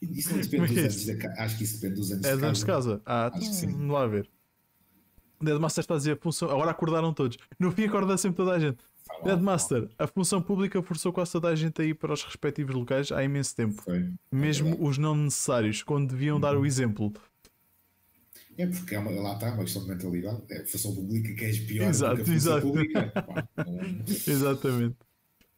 Isso 0.00 0.30
não 0.32 0.40
depende 0.40 0.58
Mas 0.60 0.70
dos 0.70 0.78
anos 0.78 0.94
isso- 0.96 1.06
da 1.08 1.16
ca- 1.16 1.34
Acho 1.44 1.58
que 1.58 1.64
isso 1.64 1.80
depende 1.80 2.00
dos 2.00 2.12
anos 2.12 2.24
É 2.24 2.32
de 2.32 2.38
de 2.38 2.44
anos 2.44 2.58
de 2.60 2.66
casa. 2.66 3.02
Ah, 3.04 3.26
Acho 3.26 3.38
que 3.38 3.44
então, 3.46 3.54
sim. 3.58 3.66
vamos 3.72 3.90
lá 3.92 4.06
ver. 4.06 4.30
Deadmaster 5.42 5.82
está 5.82 5.94
a 5.94 5.96
dizer 5.98 6.12
a 6.12 6.16
função. 6.16 6.48
Agora 6.50 6.70
acordaram 6.70 7.12
todos. 7.12 7.36
No 7.58 7.70
fim 7.72 7.84
acorda 7.84 8.16
sempre 8.16 8.36
toda 8.36 8.52
a 8.52 8.58
gente. 8.58 8.78
Fala, 9.06 9.24
Deadmaster, 9.24 9.88
a 9.98 10.06
função 10.06 10.40
pública 10.40 10.80
forçou 10.82 11.12
quase 11.12 11.32
toda 11.32 11.48
a 11.48 11.54
gente 11.56 11.80
a 11.82 11.84
ir 11.84 11.94
para 11.94 12.12
os 12.12 12.22
respectivos 12.24 12.74
locais 12.74 13.10
há 13.12 13.22
imenso 13.22 13.54
tempo. 13.54 13.82
Foi. 13.82 14.08
Mesmo 14.32 14.68
verdade. 14.70 14.88
os 14.88 14.98
não 14.98 15.14
necessários, 15.16 15.82
quando 15.82 16.08
deviam 16.10 16.38
dar 16.40 16.56
o 16.56 16.64
exemplo. 16.64 17.12
É 18.58 18.66
porque 18.66 18.94
é 18.94 18.98
uma, 18.98 19.10
lá 19.10 19.34
está 19.34 19.48
uma 19.52 19.62
questão 19.64 19.82
de 19.82 19.88
mentalidade. 19.88 20.40
É 20.48 20.62
a 20.62 20.66
função 20.66 20.94
pública 20.94 21.34
que 21.34 21.44
és 21.44 21.58
pior 21.58 21.88
Exato, 21.88 22.16
do 22.16 22.24
que 22.24 22.30
a 22.30 22.34
função 22.34 22.52
exato. 22.52 22.66
pública. 22.66 23.06
Pá, 23.12 23.48
não- 23.66 24.04
Exatamente. 24.32 24.96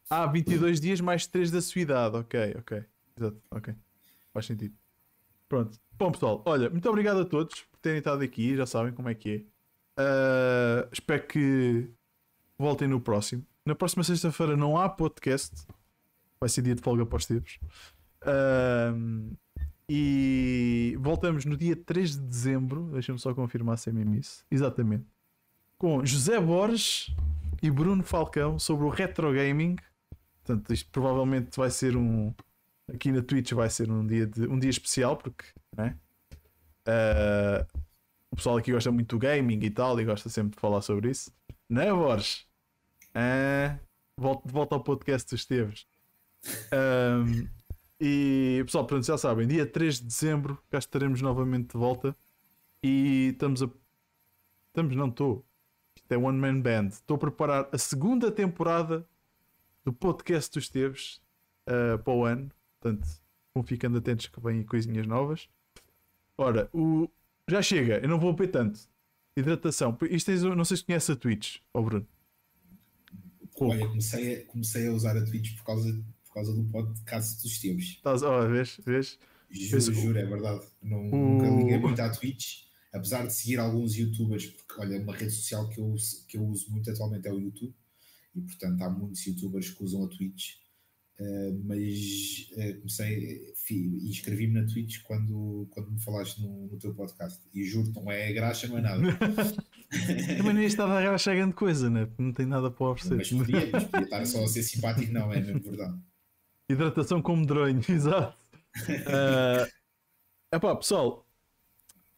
Ah, 0.09 0.25
22 0.25 0.79
dias 0.79 0.99
mais 0.99 1.27
3 1.27 1.51
da 1.51 1.61
sua 1.61 1.81
idade. 1.81 2.17
Ok, 2.17 2.55
ok. 2.57 2.83
Exato, 3.17 3.41
ok. 3.51 3.75
Faz 4.33 4.45
sentido. 4.45 4.73
Pronto. 5.47 5.77
Bom, 5.97 6.11
pessoal, 6.11 6.41
olha, 6.45 6.69
muito 6.69 6.87
obrigado 6.89 7.19
a 7.21 7.25
todos 7.25 7.61
por 7.61 7.77
terem 7.79 7.99
estado 7.99 8.23
aqui. 8.23 8.55
Já 8.55 8.65
sabem 8.65 8.93
como 8.93 9.09
é 9.09 9.13
que 9.13 9.29
é. 9.35 9.59
Ah, 10.01 10.87
espero 10.91 11.27
que 11.27 11.89
voltem 12.57 12.87
no 12.87 12.99
próximo. 12.99 13.45
Na 13.65 13.75
próxima 13.75 14.03
sexta-feira 14.03 14.57
não 14.57 14.77
há 14.77 14.89
podcast. 14.89 15.67
Vai 16.39 16.49
ser 16.49 16.61
dia 16.61 16.73
de 16.73 16.81
folga 16.81 17.05
para 17.05 17.17
os 17.17 17.25
tempos. 17.25 17.59
Ahm, 18.21 19.33
e 19.87 20.95
voltamos 20.99 21.45
no 21.45 21.57
dia 21.57 21.75
3 21.75 22.11
de 22.11 22.21
dezembro. 22.21 22.89
Deixa-me 22.93 23.19
só 23.19 23.33
confirmar 23.33 23.77
se 23.77 23.89
é 23.89 23.93
mesmo 23.93 24.15
isso. 24.15 24.45
Exatamente. 24.49 25.05
Com 25.77 26.05
José 26.05 26.39
Borges 26.39 27.13
e 27.61 27.69
Bruno 27.69 28.03
Falcão 28.03 28.57
sobre 28.57 28.85
o 28.85 28.89
retro 28.89 29.33
gaming. 29.33 29.75
Portanto, 30.49 30.73
isto 30.73 30.89
provavelmente 30.89 31.55
vai 31.55 31.69
ser 31.69 31.95
um. 31.95 32.33
Aqui 32.91 33.11
na 33.11 33.21
Twitch 33.21 33.51
vai 33.51 33.69
ser 33.69 33.91
um 33.91 34.03
dia, 34.03 34.25
de, 34.25 34.47
um 34.47 34.57
dia 34.57 34.71
especial, 34.71 35.15
porque 35.15 35.45
né? 35.77 35.95
Ah, 36.87 37.67
o 38.31 38.35
pessoal 38.35 38.57
aqui 38.57 38.71
gosta 38.71 38.91
muito 38.91 39.15
do 39.15 39.19
gaming 39.19 39.59
e 39.63 39.69
tal, 39.69 39.99
e 39.99 40.05
gosta 40.05 40.27
sempre 40.27 40.55
de 40.55 40.59
falar 40.59 40.81
sobre 40.81 41.11
isso. 41.11 41.31
Não 41.69 41.83
é, 41.83 41.93
Borges? 41.93 42.47
Ah, 43.13 43.77
volta, 44.17 44.49
volta 44.51 44.75
ao 44.75 44.81
podcast 44.81 45.29
dos 45.29 45.41
Esteves. 45.41 45.85
Ahm, 46.71 47.47
e 48.01 48.63
pessoal, 48.65 48.87
pronto, 48.87 49.05
já 49.05 49.19
sabem, 49.19 49.47
dia 49.47 49.67
3 49.67 49.99
de 49.99 50.05
dezembro 50.05 50.57
cá 50.71 50.79
estaremos 50.79 51.21
novamente 51.21 51.73
de 51.73 51.77
volta. 51.77 52.15
E 52.81 53.29
estamos 53.33 53.61
a. 53.61 53.69
Estamos, 54.69 54.95
não 54.95 55.09
estou. 55.09 55.45
Isto 55.95 56.11
é 56.11 56.17
One 56.17 56.39
Man 56.39 56.59
Band. 56.59 56.87
Estou 56.87 57.17
a 57.17 57.19
preparar 57.19 57.69
a 57.71 57.77
segunda 57.77 58.31
temporada 58.31 59.07
do 59.85 59.93
podcast 59.93 60.51
dos 60.53 60.65
Esteves 60.65 61.21
ah, 61.67 61.97
para 61.97 62.13
o 62.13 62.25
ano. 62.25 62.51
Portanto, 62.79 63.07
vão 63.53 63.63
ficando 63.63 63.97
atentos 63.97 64.27
que 64.27 64.39
vêm 64.39 64.63
coisinhas 64.63 65.05
novas. 65.07 65.49
Ora, 66.37 66.69
o... 66.73 67.09
já 67.49 67.61
chega, 67.61 67.99
eu 67.99 68.07
não 68.07 68.19
vou 68.19 68.33
beber 68.33 68.51
tanto. 68.51 68.79
Hidratação. 69.35 69.97
Isto 70.09 70.31
é, 70.31 70.35
não 70.55 70.65
sei 70.65 70.77
se 70.77 70.83
conhece 70.83 71.11
a 71.11 71.15
Twitch, 71.15 71.57
ó 71.73 71.81
Bruno. 71.81 72.07
Pouco. 73.57 73.73
Olha, 73.73 73.87
comecei 73.87 74.35
a, 74.35 74.45
comecei 74.45 74.87
a 74.87 74.91
usar 74.93 75.17
a 75.17 75.23
Twitch 75.25 75.55
por 75.57 75.65
causa, 75.65 76.03
por 76.25 76.33
causa 76.33 76.53
do 76.53 76.63
podcast 76.65 77.41
dos 77.43 77.59
tempos. 77.59 77.83
Estás, 77.85 78.23
ó, 78.23 78.47
vês, 78.47 78.79
vês? 78.85 79.19
Juro, 79.49 79.71
Penso- 79.71 79.93
juro, 79.93 80.17
é 80.19 80.25
verdade. 80.25 80.65
Não, 80.81 81.09
O- 81.09 81.37
Nunca 81.39 81.49
liguei 81.49 81.77
muito 81.77 81.99
à 82.01 82.09
Twitch, 82.09 82.63
apesar 82.93 83.25
de 83.25 83.33
seguir 83.33 83.59
alguns 83.59 83.95
youtubers, 83.97 84.45
porque 84.45 84.79
olha, 84.79 85.01
uma 85.01 85.13
rede 85.15 85.31
social 85.31 85.67
que 85.67 85.79
eu, 85.79 85.95
que 86.27 86.37
eu 86.37 86.45
uso 86.45 86.71
muito 86.71 86.89
atualmente 86.89 87.27
é 87.27 87.33
o 87.33 87.39
YouTube, 87.39 87.73
e 88.39 88.41
portanto 88.41 88.81
há 88.81 88.89
muitos 88.89 89.25
youtubers 89.25 89.69
que 89.69 89.83
usam 89.83 90.03
a 90.05 90.07
Twitch. 90.09 90.55
eh, 91.19 91.51
mas 91.65 92.49
eh, 92.57 92.73
comecei, 92.75 93.53
fi- 93.65 93.99
inscrevi-me 94.09 94.53
na 94.61 94.65
Twitch 94.65 95.01
quando, 95.03 95.67
quando 95.71 95.91
me 95.91 95.99
falaste 96.01 96.41
no, 96.41 96.67
no 96.67 96.77
teu 96.79 96.93
podcast. 96.95 97.41
E 97.53 97.63
juro, 97.65 97.91
não 97.93 98.09
é 98.11 98.31
graxa, 98.31 98.67
não 98.67 98.77
é 98.77 98.81
nada. 98.81 99.01
Também 100.37 100.53
não 100.53 100.61
ia 100.61 100.67
estar 100.67 100.85
a 100.85 101.13
achar 101.13 101.35
grande 101.35 101.53
coisa, 101.55 101.89
né? 101.89 102.07
Não 102.17 102.31
tem 102.31 102.45
nada 102.45 102.71
para 102.71 102.87
oferecer. 102.91 103.15
mas 103.17 103.29
podia, 103.47 103.69
mas 103.71 103.83
podia 103.85 104.03
estar 104.05 104.25
só 104.25 104.43
a 104.43 104.47
ser 104.47 104.63
simpático, 104.63 105.11
não, 105.11 105.33
é 105.33 105.41
mesmo 105.41 105.59
verdade. 105.61 105.99
Hidratação 106.69 107.21
com 107.21 107.35
medronho, 107.35 107.81
exato. 107.89 108.37
Uh, 108.87 109.67
epá, 110.55 110.75
pessoal. 110.75 111.27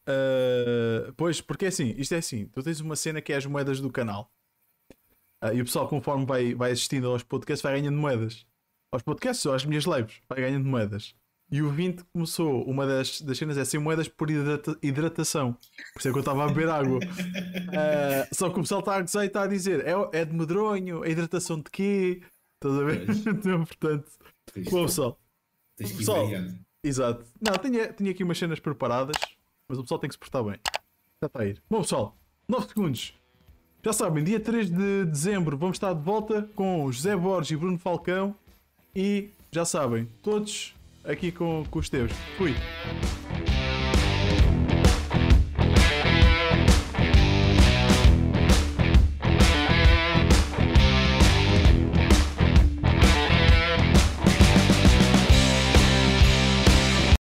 uh, 0.07 1.14
pois, 1.14 1.41
porque 1.41 1.65
é 1.65 1.68
assim, 1.69 1.93
isto 1.98 2.14
é 2.14 2.18
assim: 2.18 2.45
tu 2.48 2.61
tens 2.61 2.80
uma 2.81 2.95
cena 2.95 3.22
que 3.22 3.31
é 3.34 3.38
as 3.38 3.45
moedas 3.45 3.80
do 3.80 3.89
canal. 3.91 4.31
Uh, 5.43 5.53
e 5.55 5.61
o 5.61 5.65
pessoal, 5.65 5.88
conforme 5.88 6.26
vai, 6.26 6.53
vai 6.53 6.72
assistindo 6.72 7.07
aos 7.09 7.23
podcasts, 7.23 7.61
vai 7.63 7.80
ganhando 7.80 7.97
moedas. 7.97 8.45
Aos 8.91 9.01
podcasts 9.01 9.45
ou 9.45 9.53
às 9.53 9.65
minhas 9.65 9.85
lives, 9.85 10.15
vai 10.30 10.41
ganhando 10.41 10.65
moedas. 10.65 11.15
E 11.51 11.61
o 11.61 11.69
20 11.69 12.03
começou, 12.13 12.63
uma 12.63 12.85
das, 12.85 13.19
das 13.22 13.38
cenas 13.38 13.57
é 13.57 13.65
ser 13.65 13.80
moedas 13.80 14.07
por 14.07 14.30
hidrata- 14.30 14.77
hidratação. 14.81 15.53
Por 15.93 15.99
isso 15.99 16.07
é 16.07 16.11
que 16.11 16.18
eu 16.18 16.22
estava 16.22 16.45
a 16.45 16.47
beber 16.47 16.69
água. 16.69 16.99
Uh, 16.99 18.27
só 18.35 18.49
que 18.49 18.57
o 18.59 18.61
pessoal 18.61 18.80
está 18.80 18.95
a 18.95 19.01
gozar 19.01 19.23
e 19.23 19.27
está 19.27 19.43
a 19.43 19.47
dizer: 19.47 19.85
é, 19.85 20.19
é 20.22 20.26
de 20.26 20.34
medronho, 20.34 21.03
é 21.03 21.09
hidratação 21.09 21.57
de 21.57 21.69
quê? 21.69 22.22
Estás 22.55 22.80
a 22.80 22.84
ver? 22.85 23.05
Então, 23.27 23.65
portanto, 23.65 24.11
Tens, 24.53 24.69
bom, 24.69 24.85
pessoal. 24.85 25.19
tens 25.76 25.91
pessoal. 25.91 26.27
Exato. 26.84 27.26
Não, 27.41 27.57
tinha, 27.57 27.91
tinha 27.93 28.11
aqui 28.11 28.23
umas 28.23 28.38
cenas 28.38 28.59
preparadas, 28.59 29.15
mas 29.68 29.77
o 29.77 29.81
pessoal 29.84 29.99
tem 29.99 30.07
que 30.09 30.13
se 30.15 30.19
portar 30.19 30.43
bem. 30.43 30.59
Já 31.22 31.27
está 31.27 31.41
a 31.41 31.45
ir. 31.45 31.61
Bom, 31.69 31.81
pessoal, 31.81 32.18
9 32.47 32.68
segundos. 32.69 33.13
Já 33.84 33.91
sabem, 33.91 34.24
dia 34.24 34.40
3 34.40 34.70
de 34.70 35.06
dezembro 35.06 35.58
vamos 35.58 35.76
estar 35.76 35.91
de 35.94 36.03
volta 36.03 36.48
com 36.56 36.91
José 36.91 37.16
Borges 37.16 37.52
e 37.52 37.58
Bruno 37.58 37.80
Falcão. 37.80 38.36
E 38.95 39.30
já 39.52 39.66
sabem, 39.66 40.08
todos 40.22 40.76
aqui 41.03 41.32
com, 41.32 41.64
com 41.70 41.80
os 41.80 41.90
teus. 41.90 42.12
Fui. 42.38 42.53